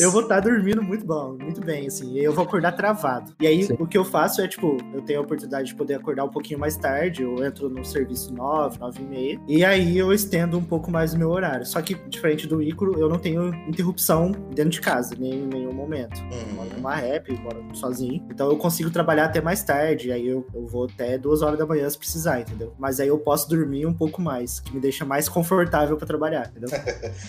eu 0.00 0.10
vou 0.10 0.22
estar 0.22 0.40
tá 0.42 0.48
dormindo 0.48 0.82
muito 0.82 1.04
bom, 1.04 1.36
muito 1.40 1.60
bem, 1.60 1.86
assim. 1.86 2.18
Eu 2.18 2.32
vou 2.32 2.44
acordar 2.44 2.72
travado. 2.72 3.32
E 3.40 3.46
aí, 3.46 3.64
Sim. 3.64 3.76
o 3.78 3.86
que 3.86 3.96
eu 3.96 4.04
faço 4.04 4.40
é, 4.40 4.48
tipo, 4.48 4.76
eu 4.94 5.02
tenho 5.02 5.20
a 5.20 5.22
oportunidade 5.22 5.68
de 5.68 5.74
poder 5.74 5.94
acordar 5.94 6.24
um 6.24 6.30
pouquinho 6.30 6.58
mais 6.58 6.76
tarde. 6.76 7.22
Eu 7.22 7.44
entro 7.44 7.68
no 7.68 7.84
serviço 7.84 8.32
9, 8.32 8.78
9 8.78 9.00
e 9.00 9.04
meia. 9.04 9.40
E 9.48 9.64
aí 9.64 9.98
eu 9.98 10.12
estendo 10.12 10.58
um 10.58 10.64
pouco 10.64 10.90
mais 10.90 11.14
o 11.14 11.18
meu 11.18 11.30
horário. 11.30 11.64
Só 11.66 11.80
que, 11.80 11.94
diferente 12.08 12.46
do 12.46 12.62
Icaro, 12.62 12.98
eu 12.98 13.08
não 13.08 13.18
tenho 13.18 13.54
interrupção 13.66 14.32
dentro 14.54 14.70
de 14.70 14.80
casa, 14.80 15.14
nem 15.18 15.34
em 15.34 15.46
nenhum 15.46 15.72
momento. 15.72 16.18
Uhum. 16.20 16.40
Eu 16.48 16.54
moro 16.54 16.70
numa 16.76 16.94
rap, 16.94 17.31
moro 17.40 17.64
sozinho. 17.74 18.24
Então 18.30 18.48
eu 18.48 18.56
consigo 18.56 18.90
trabalhar 18.90 19.26
até 19.26 19.40
mais 19.40 19.62
tarde. 19.62 20.12
Aí 20.12 20.26
eu, 20.26 20.46
eu 20.54 20.66
vou 20.66 20.84
até 20.84 21.18
duas 21.18 21.42
horas 21.42 21.58
da 21.58 21.66
manhã 21.66 21.88
se 21.88 21.98
precisar, 21.98 22.40
entendeu? 22.40 22.72
Mas 22.78 23.00
aí 23.00 23.08
eu 23.08 23.18
posso 23.18 23.48
dormir 23.48 23.86
um 23.86 23.94
pouco 23.94 24.20
mais, 24.20 24.60
que 24.60 24.74
me 24.74 24.80
deixa 24.80 25.04
mais 25.04 25.28
confortável 25.28 25.96
para 25.96 26.06
trabalhar, 26.06 26.50
entendeu? 26.50 26.70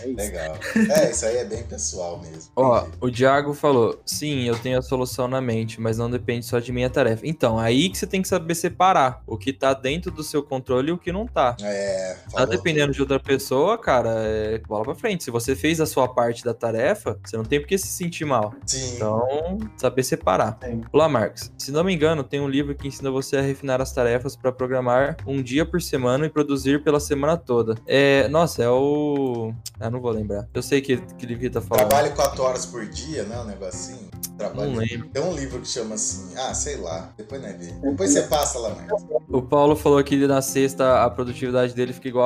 É 0.03 0.07
isso. 0.07 0.15
Legal. 0.17 0.57
É, 0.89 1.11
isso 1.11 1.25
aí 1.25 1.37
é 1.37 1.45
bem 1.45 1.63
pessoal 1.63 2.19
mesmo. 2.19 2.51
Ó, 2.55 2.85
o 2.99 3.11
Thiago 3.11 3.53
falou: 3.53 3.99
sim, 4.05 4.47
eu 4.47 4.57
tenho 4.57 4.79
a 4.79 4.81
solução 4.81 5.27
na 5.27 5.41
mente, 5.41 5.79
mas 5.79 5.97
não 5.97 6.09
depende 6.09 6.45
só 6.45 6.59
de 6.59 6.71
minha 6.71 6.89
tarefa. 6.89 7.25
Então, 7.25 7.57
aí 7.57 7.89
que 7.89 7.97
você 7.97 8.07
tem 8.07 8.21
que 8.21 8.27
saber 8.27 8.55
separar 8.55 9.21
o 9.27 9.37
que 9.37 9.53
tá 9.53 9.73
dentro 9.73 10.11
do 10.11 10.23
seu 10.23 10.43
controle 10.43 10.89
e 10.89 10.91
o 10.91 10.97
que 10.97 11.11
não 11.11 11.25
tá. 11.25 11.55
É. 11.61 12.17
Tá 12.31 12.45
dependendo 12.45 12.87
tudo. 12.87 12.95
de 12.95 13.01
outra 13.01 13.19
pessoa, 13.19 13.77
cara, 13.77 14.09
é 14.23 14.57
bola 14.59 14.83
pra 14.83 14.95
frente. 14.95 15.23
Se 15.23 15.31
você 15.31 15.55
fez 15.55 15.79
a 15.79 15.85
sua 15.85 16.07
parte 16.07 16.43
da 16.43 16.53
tarefa, 16.53 17.19
você 17.23 17.37
não 17.37 17.45
tem 17.45 17.59
por 17.59 17.67
que 17.67 17.77
se 17.77 17.87
sentir 17.87 18.25
mal. 18.25 18.53
Sim. 18.65 18.95
Então, 18.95 19.57
saber 19.93 20.03
separar. 20.03 20.57
Sim. 20.63 20.81
Olá, 20.91 21.07
Marcos. 21.07 21.51
Se 21.57 21.71
não 21.71 21.83
me 21.83 21.93
engano, 21.93 22.23
tem 22.23 22.41
um 22.41 22.49
livro 22.49 22.73
que 22.75 22.87
ensina 22.87 23.11
você 23.11 23.37
a 23.37 23.41
refinar 23.41 23.79
as 23.79 23.93
tarefas 23.93 24.35
para 24.35 24.51
programar 24.51 25.17
um 25.25 25.41
dia 25.41 25.65
por 25.65 25.81
semana 25.81 26.25
e 26.25 26.29
produzir 26.29 26.83
pela 26.83 26.99
semana 26.99 27.37
toda. 27.37 27.75
É, 27.87 28.27
nossa, 28.29 28.63
é 28.63 28.69
o. 28.69 29.53
Ah, 29.79 29.89
não 29.89 30.01
vou 30.01 30.11
lembrar. 30.11 30.47
Eu 30.53 30.61
sei 30.61 30.81
que, 30.81 30.97
que 30.97 31.25
livro 31.25 31.49
tá 31.49 31.61
falando. 31.61 31.87
Trabalhe 31.87 32.15
quatro 32.15 32.43
horas 32.43 32.65
por 32.65 32.85
dia, 32.87 33.23
né? 33.23 33.39
Um 33.39 33.45
negocinho. 33.45 34.09
Trabalho. 34.43 34.71
Não 34.71 34.79
lembro. 34.79 35.07
Tem 35.09 35.23
um 35.23 35.33
livro 35.33 35.61
que 35.61 35.67
chama 35.67 35.95
assim. 35.95 36.33
Ah, 36.35 36.53
sei 36.53 36.77
lá. 36.77 37.13
Depois 37.17 37.41
não 37.41 37.49
é 37.49 37.53
ver. 37.53 37.73
Depois 37.81 38.11
você 38.11 38.23
passa 38.23 38.59
lá, 38.59 38.69
mãe. 38.69 38.87
O 39.29 39.41
Paulo 39.41 39.75
falou 39.75 40.03
que 40.03 40.15
na 40.27 40.41
sexta 40.41 41.03
a 41.03 41.09
produtividade 41.09 41.73
dele 41.73 41.93
fica 41.93 42.09
igual 42.09 42.25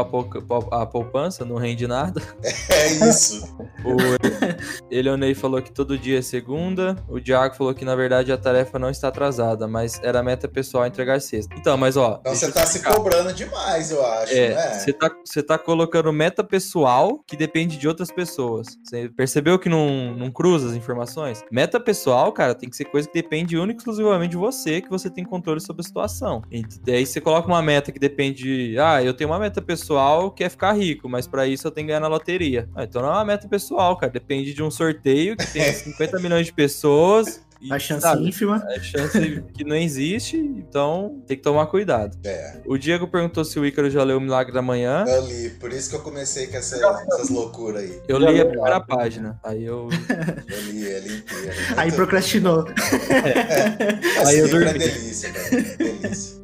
a, 0.71 0.85
poupança, 0.85 1.45
não 1.45 1.55
rende 1.55 1.87
nada. 1.87 2.21
É 2.69 3.09
isso. 3.09 3.55
o 3.83 3.97
Eleonei 4.91 5.33
falou 5.33 5.61
que 5.61 5.71
todo 5.71 5.97
dia 5.97 6.19
é 6.19 6.21
segunda. 6.21 6.95
O 7.07 7.19
Diago 7.19 7.55
falou 7.55 7.73
que 7.73 7.85
na 7.85 7.95
verdade 7.95 8.31
a 8.31 8.37
tarefa 8.37 8.77
não 8.77 8.89
está 8.89 9.07
atrasada, 9.07 9.67
mas 9.67 9.99
era 10.03 10.21
meta 10.21 10.47
pessoal 10.47 10.85
entregar 10.85 11.19
sexta. 11.21 11.55
Então, 11.57 11.77
mas 11.77 11.97
ó. 11.97 12.17
Então 12.21 12.35
você 12.35 12.51
tá 12.51 12.65
se 12.65 12.81
cobrando 12.83 13.33
demais, 13.33 13.91
eu 13.91 14.05
acho, 14.05 14.33
é, 14.33 14.49
né? 14.49 14.73
Você 14.73 14.93
tá, 14.93 15.11
você 15.23 15.43
tá 15.43 15.57
colocando 15.57 16.11
meta 16.11 16.43
pessoal 16.43 17.19
que 17.25 17.35
depende 17.35 17.77
de 17.77 17.87
outras 17.87 18.11
pessoas. 18.11 18.67
Você 18.83 19.09
percebeu 19.09 19.57
que 19.59 19.69
não, 19.69 20.13
não 20.15 20.31
cruza 20.31 20.69
as 20.69 20.73
informações? 20.73 21.43
Meta 21.51 21.79
pessoal 21.79 22.06
pessoal, 22.07 22.31
cara, 22.31 22.55
tem 22.55 22.69
que 22.69 22.77
ser 22.77 22.85
coisa 22.85 23.05
que 23.05 23.13
depende 23.13 23.57
única 23.57 23.79
e 23.79 23.81
exclusivamente 23.81 24.31
de 24.31 24.37
você, 24.37 24.79
que 24.79 24.89
você 24.89 25.09
tem 25.09 25.25
controle 25.25 25.59
sobre 25.59 25.81
a 25.81 25.83
situação. 25.83 26.41
E 26.49 26.63
daí 26.85 27.05
você 27.05 27.19
coloca 27.19 27.49
uma 27.49 27.61
meta 27.61 27.91
que 27.91 27.99
depende 27.99 28.43
de, 28.43 28.79
ah, 28.79 29.03
eu 29.03 29.13
tenho 29.13 29.29
uma 29.29 29.37
meta 29.37 29.61
pessoal 29.61 30.31
que 30.31 30.41
é 30.41 30.47
ficar 30.47 30.71
rico, 30.71 31.09
mas 31.09 31.27
para 31.27 31.45
isso 31.45 31.67
eu 31.67 31.71
tenho 31.71 31.85
que 31.85 31.89
ganhar 31.89 31.99
na 31.99 32.07
loteria. 32.07 32.69
Ah, 32.73 32.85
então 32.85 33.01
não 33.01 33.09
é 33.09 33.11
uma 33.11 33.25
meta 33.25 33.45
pessoal, 33.49 33.97
cara, 33.97 34.09
depende 34.09 34.53
de 34.53 34.63
um 34.63 34.71
sorteio 34.71 35.35
que 35.35 35.51
tem 35.51 35.63
50 35.73 36.19
milhões 36.19 36.45
de 36.45 36.53
pessoas 36.53 37.45
e, 37.61 37.73
a 37.73 37.79
chance 37.79 38.01
sabe, 38.01 38.27
ínfima. 38.27 38.63
A 38.67 38.79
chance 38.79 39.43
que 39.53 39.63
não 39.63 39.75
existe, 39.75 40.37
então 40.37 41.21
tem 41.25 41.37
que 41.37 41.43
tomar 41.43 41.67
cuidado. 41.67 42.17
É. 42.23 42.57
O 42.65 42.77
Diego 42.77 43.07
perguntou 43.07 43.43
se 43.43 43.59
o 43.59 43.65
Ícaro 43.65 43.89
já 43.89 44.03
leu 44.03 44.17
o 44.17 44.21
Milagre 44.21 44.53
da 44.53 44.61
Manhã. 44.61 45.05
Eu 45.07 45.25
li, 45.25 45.49
por 45.51 45.71
isso 45.71 45.89
que 45.89 45.95
eu 45.95 46.01
comecei 46.01 46.47
com 46.47 46.57
essa, 46.57 46.75
essas 46.75 47.29
loucuras 47.29 47.83
aí. 47.83 48.01
Eu 48.07 48.17
li 48.19 48.39
a 48.39 48.45
primeira 48.45 48.79
página, 48.79 49.39
aí 49.43 49.63
eu... 49.63 49.89
Eu 50.47 50.61
li 50.71 50.89
ela 50.89 51.07
inteira. 51.07 51.53
Aí 51.77 51.91
procrastinou. 51.91 52.67
É. 52.67 54.27
Aí 54.27 54.39
eu 54.39 54.49
dormi. 54.49 54.67
É 54.67 54.73
delícia, 54.73 55.31
velho. 55.31 55.77
Delícia. 55.77 56.37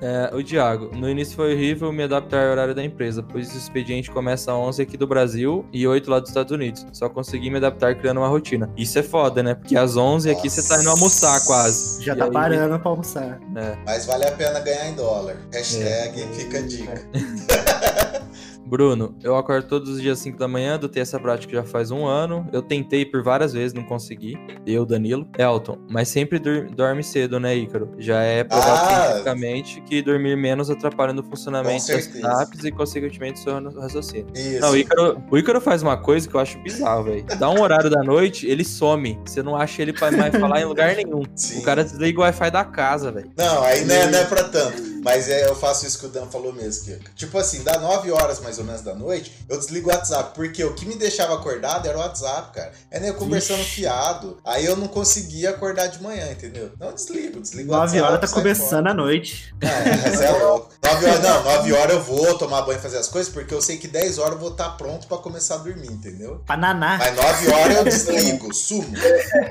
É, 0.00 0.30
o 0.34 0.42
Diago, 0.42 0.90
no 0.94 1.08
início 1.08 1.34
foi 1.34 1.54
horrível 1.54 1.92
me 1.92 2.02
adaptar 2.02 2.46
ao 2.46 2.52
horário 2.52 2.74
da 2.74 2.84
empresa, 2.84 3.22
pois 3.22 3.54
o 3.54 3.56
expediente 3.56 4.10
começa 4.10 4.52
às 4.52 4.58
11 4.58 4.82
aqui 4.82 4.96
do 4.96 5.06
Brasil 5.06 5.64
e 5.72 5.86
8 5.86 6.10
lá 6.10 6.20
dos 6.20 6.30
Estados 6.30 6.52
Unidos. 6.52 6.86
Só 6.92 7.08
consegui 7.08 7.50
me 7.50 7.56
adaptar 7.56 7.94
criando 7.94 8.18
uma 8.18 8.28
rotina. 8.28 8.70
Isso 8.76 8.98
é 8.98 9.02
foda, 9.02 9.42
né? 9.42 9.54
Porque 9.54 9.76
às 9.76 9.96
11 9.96 10.28
Nossa. 10.28 10.38
aqui 10.38 10.50
você 10.50 10.68
tá 10.68 10.80
indo 10.80 10.90
almoçar 10.90 11.44
quase. 11.46 12.04
Já 12.04 12.14
e 12.14 12.16
tá 12.16 12.24
aí... 12.24 12.30
parando 12.30 12.78
pra 12.78 12.90
almoçar. 12.90 13.40
É. 13.56 13.78
Mas 13.84 14.06
vale 14.06 14.26
a 14.26 14.32
pena 14.32 14.60
ganhar 14.60 14.88
em 14.88 14.94
dólar. 14.94 15.36
Hashtag 15.52 16.22
é. 16.22 16.26
fica 16.28 16.58
a 16.58 16.62
dica. 16.62 17.02
Bruno, 18.66 19.16
eu 19.22 19.36
acordo 19.36 19.68
todos 19.68 19.88
os 19.88 20.02
dias 20.02 20.18
às 20.18 20.24
5 20.24 20.38
da 20.38 20.48
manhã, 20.48 20.74
adotei 20.74 21.00
essa 21.00 21.18
prática 21.20 21.52
já 21.52 21.64
faz 21.64 21.90
um 21.90 22.04
ano. 22.04 22.48
Eu 22.52 22.60
tentei 22.60 23.04
por 23.04 23.22
várias 23.22 23.52
vezes, 23.52 23.72
não 23.72 23.84
consegui. 23.84 24.36
Eu, 24.66 24.84
Danilo. 24.84 25.28
Elton, 25.38 25.78
mas 25.88 26.08
sempre 26.08 26.38
dorme 26.38 27.02
cedo, 27.02 27.38
né, 27.38 27.56
Ícaro? 27.56 27.92
Já 27.98 28.20
é 28.22 28.42
provado 28.42 28.72
ah, 28.72 29.06
cientificamente 29.06 29.80
que 29.82 30.02
dormir 30.02 30.36
menos 30.36 30.68
atrapalha 30.68 31.12
no 31.12 31.22
funcionamento 31.22 31.86
das 31.86 32.06
apps 32.16 32.64
e, 32.64 32.72
consequentemente, 32.72 33.38
seu 33.38 33.54
raciocínio. 33.80 34.26
Isso. 34.34 34.60
Não, 34.60 34.72
o 34.72 34.76
Ícaro, 34.76 35.22
o 35.30 35.38
Ícaro 35.38 35.60
faz 35.60 35.82
uma 35.82 35.96
coisa 35.96 36.28
que 36.28 36.34
eu 36.34 36.40
acho 36.40 36.58
bizarro, 36.58 37.04
velho. 37.04 37.24
Dá 37.38 37.48
um 37.48 37.60
horário 37.60 37.88
da 37.88 38.02
noite, 38.02 38.46
ele 38.48 38.64
some. 38.64 39.18
Você 39.24 39.42
não 39.42 39.56
acha 39.56 39.82
ele 39.82 39.92
pra 39.92 40.10
mais 40.10 40.34
falar 40.36 40.60
em 40.60 40.64
lugar 40.64 40.96
nenhum. 40.96 41.22
Sim. 41.34 41.60
O 41.60 41.62
cara 41.62 41.84
desliga 41.84 42.18
o 42.18 42.22
Wi-Fi 42.22 42.50
da 42.50 42.64
casa, 42.64 43.12
velho. 43.12 43.30
Não, 43.36 43.62
aí 43.62 43.84
não 43.84 43.94
é, 43.94 44.10
não 44.10 44.18
é 44.18 44.24
pra 44.24 44.44
tanto. 44.44 44.95
Mas 45.06 45.28
é, 45.28 45.46
eu 45.48 45.54
faço 45.54 45.86
isso 45.86 46.00
que 46.00 46.06
o 46.06 46.08
Dan 46.08 46.26
falou 46.26 46.52
mesmo, 46.52 46.84
que 46.84 47.14
Tipo 47.14 47.38
assim, 47.38 47.62
dá 47.62 47.78
9 47.78 48.10
horas 48.10 48.40
mais 48.40 48.58
ou 48.58 48.64
menos 48.64 48.80
da 48.80 48.92
noite, 48.92 49.32
eu 49.48 49.56
desligo 49.56 49.88
o 49.88 49.92
WhatsApp. 49.92 50.34
Porque 50.34 50.64
o 50.64 50.74
que 50.74 50.84
me 50.84 50.96
deixava 50.96 51.32
acordado 51.34 51.86
era 51.86 51.96
o 51.96 52.00
WhatsApp, 52.00 52.52
cara. 52.52 52.72
É 52.90 52.98
nem 52.98 53.10
eu 53.10 53.14
conversando 53.14 53.60
Ixi. 53.60 53.70
fiado. 53.82 54.38
Aí 54.44 54.66
eu 54.66 54.74
não 54.76 54.88
conseguia 54.88 55.50
acordar 55.50 55.86
de 55.86 56.02
manhã, 56.02 56.32
entendeu? 56.32 56.72
Não 56.80 56.92
desligo, 56.92 57.40
desligo 57.40 57.70
9 57.70 57.82
WhatsApp. 57.82 58.00
9 58.02 58.14
horas 58.14 58.30
tá 58.30 58.36
começando 58.36 58.70
fora. 58.70 58.90
a 58.90 58.94
noite. 58.94 59.54
É, 59.60 60.10
você 60.10 60.24
é 60.24 60.32
louco. 60.32 60.70
9 60.84 61.06
horas, 61.06 61.22
não, 61.22 61.44
9 61.44 61.72
horas 61.72 61.94
eu 61.94 62.02
vou 62.02 62.36
tomar 62.36 62.62
banho 62.62 62.80
e 62.80 62.82
fazer 62.82 62.98
as 62.98 63.06
coisas, 63.06 63.32
porque 63.32 63.54
eu 63.54 63.62
sei 63.62 63.76
que 63.76 63.86
10 63.86 64.18
horas 64.18 64.32
eu 64.32 64.40
vou 64.40 64.50
estar 64.50 64.70
pronto 64.70 65.06
pra 65.06 65.18
começar 65.18 65.54
a 65.54 65.58
dormir, 65.58 65.86
entendeu? 65.86 66.42
Pananá. 66.44 66.98
Mas 66.98 67.14
9 67.14 67.52
horas 67.52 67.76
eu 67.76 67.84
desligo, 67.84 68.52
sumo. 68.52 68.92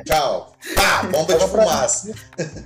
Tchau. 0.06 0.55
Pá, 0.74 1.04
bomba 1.04 1.36
de 1.36 1.48
fumaça. 1.48 2.14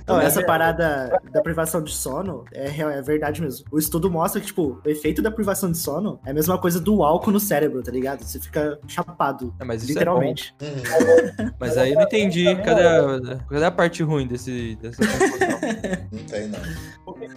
Não, 0.06 0.20
essa 0.20 0.42
parada 0.44 1.20
da 1.32 1.42
privação 1.42 1.82
de 1.82 1.92
sono 1.92 2.44
é, 2.52 2.68
é 2.68 3.02
verdade 3.02 3.42
mesmo. 3.42 3.66
O 3.70 3.78
estudo 3.78 4.10
mostra 4.10 4.40
que, 4.40 4.46
tipo, 4.46 4.80
o 4.84 4.88
efeito 4.88 5.20
da 5.20 5.30
privação 5.30 5.70
de 5.70 5.78
sono 5.78 6.18
é 6.24 6.30
a 6.30 6.34
mesma 6.34 6.56
coisa 6.58 6.80
do 6.80 7.02
álcool 7.02 7.32
no 7.32 7.40
cérebro, 7.40 7.82
tá 7.82 7.90
ligado? 7.90 8.22
Você 8.22 8.40
fica 8.40 8.78
chapado. 8.86 9.54
É, 9.60 9.64
mas 9.64 9.84
literalmente. 9.84 10.54
É 10.60 11.50
mas 11.58 11.76
aí 11.76 11.90
eu 11.90 11.96
não 11.96 12.02
entendi. 12.02 12.44
Cadê 12.56 12.86
a, 12.86 13.38
cadê 13.48 13.64
a 13.64 13.70
parte 13.70 14.02
ruim 14.02 14.26
desse, 14.26 14.76
dessa 14.76 15.02
confusão? 15.04 15.48
não 16.12 16.24
tem, 16.24 16.48
não. 16.48 16.58
O 17.06 17.12
que 17.12 17.28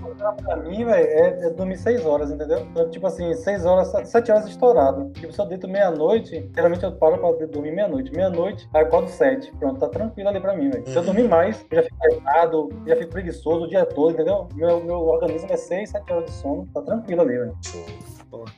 pra 0.44 0.57
mim, 0.57 0.85
velho, 0.85 1.07
é, 1.07 1.45
é, 1.45 1.49
dormir 1.49 1.77
6 1.77 2.06
horas, 2.06 2.31
entendeu? 2.31 2.60
Então, 2.60 2.90
tipo 2.90 3.06
assim, 3.07 3.34
6 3.34 3.65
horas, 3.65 4.10
7 4.10 4.31
horas 4.31 4.48
estourado. 4.48 5.10
Tipo, 5.11 5.34
se 5.34 5.40
eu 5.40 5.45
deito 5.45 5.68
meia-noite, 5.68 6.49
geralmente 6.53 6.84
eu 6.84 6.91
paro 6.94 7.18
pra 7.18 7.45
dormir 7.48 7.72
meia-noite. 7.72 8.11
Meia-noite, 8.11 8.69
aí 8.73 8.81
eu 8.81 8.88
acordo 8.88 9.10
7. 9.10 9.52
Pronto, 9.57 9.80
tá 9.80 9.90
tranquilo 9.90 10.30
ali 10.30 10.40
pra 10.40 10.52
mim, 10.55 10.69
velho. 10.69 10.88
Se 10.88 10.95
eu 10.95 11.03
dormir 11.03 11.27
mais, 11.27 11.65
eu 11.69 11.77
já 11.77 11.84
fico 11.84 11.97
cansado, 11.99 12.69
já 12.88 12.95
fico 12.95 13.11
preguiçoso 13.11 13.65
o 13.65 13.67
dia 13.67 13.85
todo, 13.85 14.11
entendeu? 14.13 14.47
Meu, 14.53 14.84
meu 14.84 14.99
organismo 14.99 15.51
é 15.51 15.57
6, 15.57 15.89
7 15.89 16.13
horas 16.13 16.25
de 16.25 16.31
sono, 16.31 16.67
tá 16.73 16.81
tranquilo 16.81 17.21
ali, 17.21 17.38
velho. 17.38 17.57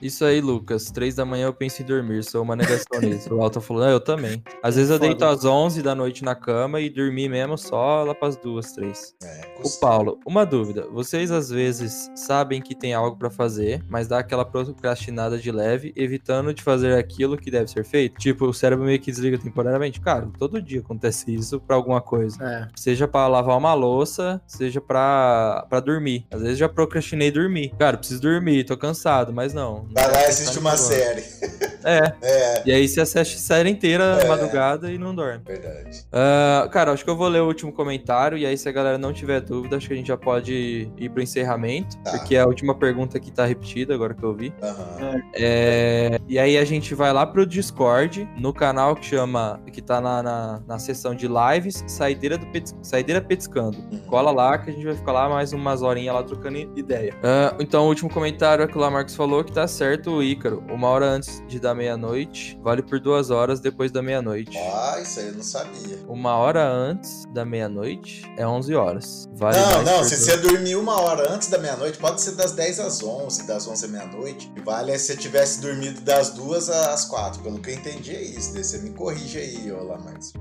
Isso 0.02 0.24
aí, 0.26 0.42
Lucas. 0.42 0.92
Três 0.92 1.16
da 1.16 1.26
manhã 1.26 1.46
eu 1.46 1.54
penso 1.54 1.82
em 1.82 1.86
dormir, 1.86 2.24
sou 2.24 2.44
uma 2.44 2.56
negacionista. 2.56 3.34
o 3.34 3.42
Alto 3.42 3.60
falou, 3.62 3.84
ah, 3.84 3.90
eu 3.90 4.00
também. 4.00 4.44
Às 4.62 4.76
vezes 4.76 4.90
eu 4.90 4.98
Foda. 4.98 5.08
deito 5.08 5.26
às 5.26 5.46
11 5.46 5.82
da 5.82 5.94
noite 5.94 6.24
na 6.24 6.36
cama 6.36 6.80
e 6.80 6.90
dormi 6.90 7.28
mesmo 7.28 7.58
só 7.58 8.04
lá 8.04 8.14
pras 8.14 8.38
duas, 8.38 8.72
três. 8.72 9.14
É, 9.24 9.56
o 9.64 9.70
Paulo, 9.80 10.20
uma 10.26 10.46
dúvida. 10.46 10.88
Vocês 10.92 11.32
às 11.32 11.50
vezes 11.50 12.10
sabem 12.16 12.62
que 12.62 12.76
tem 12.76 12.94
algo 12.94 13.18
para 13.18 13.30
fazer, 13.30 13.84
mas 13.90 14.08
dá 14.08 14.20
aquela 14.20 14.46
procrastinada 14.46 15.38
de 15.38 15.52
leve, 15.52 15.94
evitando 15.96 16.54
de 16.54 16.62
fazer 16.62 16.98
aquilo 16.98 17.38
que 17.38 17.52
deve 17.52 17.70
ser 17.70 17.84
feito? 17.84 18.18
Tipo, 18.18 18.46
o 18.46 18.54
cérebro 18.54 18.86
meio 18.86 19.00
que 19.00 19.12
desliga 19.12 19.38
temporariamente. 19.38 20.00
Cara, 20.00 20.30
todo 20.38 20.62
dia 20.62 20.80
acontece 20.80 21.34
isso 21.34 21.60
pra 21.60 21.76
alguma 21.76 22.02
coisa. 22.02 22.44
É. 22.44 22.68
Seja 22.76 23.08
para 23.08 23.28
lavar 23.28 23.58
uma 23.58 23.74
louça, 23.74 24.42
seja 24.48 24.80
pra, 24.80 25.66
pra 25.70 25.80
dormir. 25.80 26.26
Às 26.32 26.42
vezes 26.42 26.58
já 26.58 26.70
procrastinei 26.70 27.32
dormir. 27.32 27.74
Cara, 27.78 27.98
preciso 27.98 28.22
dormir, 28.22 28.64
tô 28.64 28.78
cansado, 28.78 29.34
mas 29.34 29.54
não 29.54 29.65
não. 29.66 29.88
Vai 29.92 30.12
lá 30.12 30.22
e 30.22 30.26
assiste 30.26 30.60
uma 30.60 30.78
série. 30.78 31.24
É. 31.86 32.16
é. 32.24 32.64
E 32.66 32.72
aí 32.72 32.88
você 32.88 33.00
assiste 33.00 33.36
a 33.36 33.40
série 33.40 33.70
inteira 33.70 34.18
é. 34.20 34.28
madrugada 34.28 34.92
e 34.92 34.98
não 34.98 35.14
dorme. 35.14 35.44
Verdade. 35.46 36.04
Uh, 36.08 36.68
cara, 36.72 36.92
acho 36.92 37.04
que 37.04 37.10
eu 37.12 37.16
vou 37.16 37.28
ler 37.28 37.42
o 37.42 37.46
último 37.46 37.72
comentário. 37.72 38.36
E 38.40 38.44
aí, 38.44 38.58
se 38.58 38.68
a 38.68 38.72
galera 38.72 38.98
não 38.98 39.14
tiver 39.14 39.40
dúvida, 39.40 39.78
acho 39.78 39.88
que 39.88 39.94
a 39.94 39.96
gente 39.96 40.08
já 40.08 40.18
pode 40.18 40.92
ir 40.98 41.10
pro 41.10 41.22
encerramento. 41.22 41.96
Tá. 41.98 42.10
Porque 42.14 42.36
é 42.36 42.40
a 42.40 42.48
última 42.48 42.74
pergunta 42.74 43.20
que 43.20 43.32
tá 43.32 43.46
repetida, 43.46 43.94
agora 43.94 44.16
que 44.16 44.24
eu 44.24 44.34
vi. 44.34 44.52
Uhum. 44.64 45.22
É, 45.36 46.20
e 46.28 46.40
aí 46.40 46.58
a 46.58 46.66
gente 46.66 46.96
vai 46.96 47.14
lá 47.14 47.24
pro 47.24 47.46
Discord, 47.46 48.28
no 48.36 48.52
canal 48.52 48.96
que 48.96 49.06
chama. 49.06 49.62
que 49.72 49.80
tá 49.80 50.02
na, 50.02 50.24
na, 50.24 50.64
na 50.68 50.80
seção 50.80 51.14
de 51.14 51.28
lives, 51.28 51.84
Saideira, 51.86 52.36
do 52.36 52.48
Petis, 52.48 52.76
Saideira 52.82 53.22
Petiscando. 53.22 53.78
Uhum. 53.92 54.00
Cola 54.08 54.32
lá 54.32 54.58
que 54.58 54.72
a 54.72 54.74
gente 54.74 54.86
vai 54.86 54.96
ficar 54.96 55.12
lá 55.12 55.30
mais 55.30 55.54
umas 55.54 55.84
horinhas 55.84 56.16
lá 56.16 56.24
trocando 56.24 56.58
ideia. 56.76 57.14
Uh, 57.16 57.62
então, 57.62 57.86
o 57.86 57.90
último 57.90 58.10
comentário 58.10 58.64
é 58.64 58.68
que 58.68 58.78
o 58.78 58.82
Lamarcos 58.82 59.16
falou 59.16 59.44
que 59.44 59.52
tá 59.56 59.68
certo 59.70 60.12
o 60.12 60.22
Ícaro. 60.22 60.62
Uma 60.70 60.90
hora 60.90 61.06
antes 61.06 61.42
de 61.48 61.62
dar 61.62 61.74
meia-noite, 61.74 62.60
vale 62.62 62.84
por 62.84 63.00
duas 63.00 63.30
horas 63.30 63.62
depois 63.62 63.90
da 63.90 64.02
meia-noite. 64.02 64.58
Ah, 64.58 65.00
isso 65.02 65.22
aí 65.22 65.28
eu 65.28 65.34
não 65.34 65.44
sabia. 65.44 65.98
Uma 66.10 66.36
hora 66.36 66.70
antes 66.70 67.26
da 67.34 67.46
meia-noite 67.46 68.30
é 68.38 68.46
11 68.46 68.76
horas. 68.76 69.30
Vale 69.34 69.58
não, 69.58 69.84
não, 69.84 70.04
se 70.04 70.18
você 70.18 70.36
dormir 70.36 70.76
uma 70.76 71.00
hora 71.00 71.32
antes 71.32 71.48
da 71.48 71.58
meia-noite, 71.58 71.98
pode 71.98 72.20
ser 72.20 72.32
das 72.32 72.52
10 72.52 72.82
às 72.82 73.02
11, 73.02 73.48
das 73.48 73.66
11 73.66 73.86
à 73.86 73.88
meia-noite. 73.88 74.52
Vale 74.66 74.92
é 74.92 74.98
se 74.98 75.06
você 75.06 75.16
tivesse 75.16 75.62
dormido 75.62 76.02
das 76.02 76.32
duas 76.32 76.70
às 76.70 77.06
quatro. 77.06 77.42
Pelo 77.42 77.58
que 77.60 77.70
eu 77.70 77.76
entendi 77.76 78.14
é 78.14 78.22
isso. 78.22 78.52
Você 78.62 78.80
me 78.80 78.90
corrige 78.90 79.38
aí, 79.38 79.72
ó 79.72 79.82
lá, 79.84 79.98
Marcos. 79.98 80.34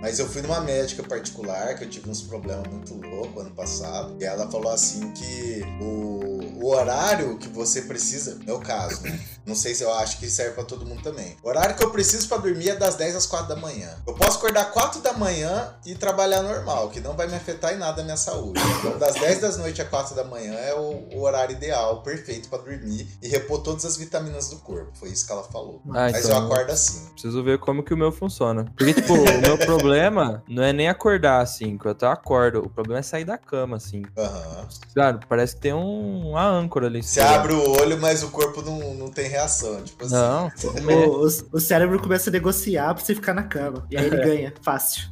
Mas 0.00 0.20
eu 0.20 0.28
fui 0.28 0.42
numa 0.42 0.60
médica 0.60 1.02
particular, 1.02 1.74
que 1.74 1.82
eu 1.82 1.90
tive 1.90 2.08
uns 2.08 2.22
problemas 2.22 2.68
muito 2.68 2.94
loucos 2.94 3.42
ano 3.42 3.50
passado. 3.50 4.16
E 4.20 4.24
ela 4.24 4.48
falou 4.48 4.70
assim 4.70 5.10
que 5.10 5.64
o, 5.80 6.64
o 6.64 6.68
horário 6.68 7.36
que 7.38 7.48
você 7.48 7.82
precisa 7.82 8.35
meu 8.44 8.58
caso, 8.58 9.02
né? 9.02 9.18
Não 9.46 9.54
sei 9.54 9.74
se 9.74 9.84
eu 9.84 9.92
acho 9.94 10.18
que 10.18 10.28
serve 10.28 10.54
para 10.54 10.64
todo 10.64 10.84
mundo 10.84 11.02
também. 11.02 11.36
O 11.42 11.48
horário 11.48 11.76
que 11.76 11.84
eu 11.84 11.90
preciso 11.90 12.28
para 12.28 12.38
dormir 12.38 12.70
é 12.70 12.74
das 12.74 12.96
10 12.96 13.16
às 13.16 13.26
4 13.26 13.48
da 13.48 13.56
manhã. 13.56 13.88
Eu 14.06 14.14
posso 14.14 14.38
acordar 14.38 14.64
4 14.72 15.00
da 15.00 15.12
manhã 15.12 15.72
e 15.84 15.94
trabalhar 15.94 16.42
normal, 16.42 16.90
que 16.90 17.00
não 17.00 17.14
vai 17.14 17.28
me 17.28 17.34
afetar 17.34 17.72
em 17.72 17.78
nada 17.78 18.02
a 18.02 18.04
minha 18.04 18.16
saúde. 18.16 18.60
Então, 18.78 18.98
das 18.98 19.14
10 19.14 19.40
da 19.40 19.56
noite 19.58 19.80
às 19.80 19.88
4 19.88 20.16
da 20.16 20.24
manhã 20.24 20.52
é 20.52 20.74
o, 20.74 21.08
o 21.14 21.22
horário 21.22 21.54
ideal, 21.54 22.02
perfeito 22.02 22.48
para 22.48 22.58
dormir 22.58 23.06
e 23.22 23.28
repor 23.28 23.60
todas 23.62 23.84
as 23.84 23.96
vitaminas 23.96 24.50
do 24.50 24.56
corpo. 24.56 24.90
Foi 24.94 25.08
isso 25.10 25.26
que 25.26 25.32
ela 25.32 25.44
falou. 25.44 25.80
Ah, 25.90 26.10
Mas 26.10 26.24
então, 26.24 26.38
eu 26.38 26.44
acordo 26.44 26.72
assim. 26.72 27.08
Preciso 27.12 27.42
ver 27.44 27.58
como 27.58 27.82
que 27.82 27.94
o 27.94 27.96
meu 27.96 28.10
funciona. 28.10 28.64
Porque, 28.76 28.94
tipo, 28.94 29.14
o 29.14 29.40
meu 29.40 29.56
problema 29.64 30.42
não 30.48 30.62
é 30.62 30.72
nem 30.72 30.88
acordar 30.88 31.40
assim, 31.40 31.78
que 31.78 31.86
eu 31.86 31.92
até 31.92 32.06
acordo. 32.06 32.60
O 32.60 32.68
problema 32.68 32.98
é 33.00 33.02
sair 33.02 33.24
da 33.24 33.38
cama, 33.38 33.76
assim. 33.76 34.02
Uhum. 34.16 34.66
Claro, 34.92 35.20
parece 35.28 35.54
que 35.54 35.60
tem 35.60 35.72
um, 35.72 36.30
uma 36.30 36.44
âncora 36.44 36.86
ali. 36.86 37.02
Você 37.02 37.20
abre 37.20 37.52
o 37.52 37.70
olho, 37.70 37.98
mas 37.98 38.22
o 38.22 38.25
corpo 38.30 38.62
não, 38.62 38.94
não 38.94 39.10
tem 39.10 39.28
reação. 39.28 39.82
Tipo 39.82 40.04
assim. 40.04 40.14
Não. 40.14 40.50
O, 40.86 41.24
o, 41.24 41.28
o, 41.52 41.60
cérebro 41.60 42.00
começa 42.00 42.30
a 42.30 42.32
negociar 42.32 42.94
pra 42.94 43.04
você 43.04 43.14
ficar 43.14 43.34
na 43.34 43.42
cama. 43.42 43.86
E 43.90 43.96
aí 43.96 44.06
ele 44.06 44.16
ganha. 44.16 44.54
Fácil. 44.62 45.08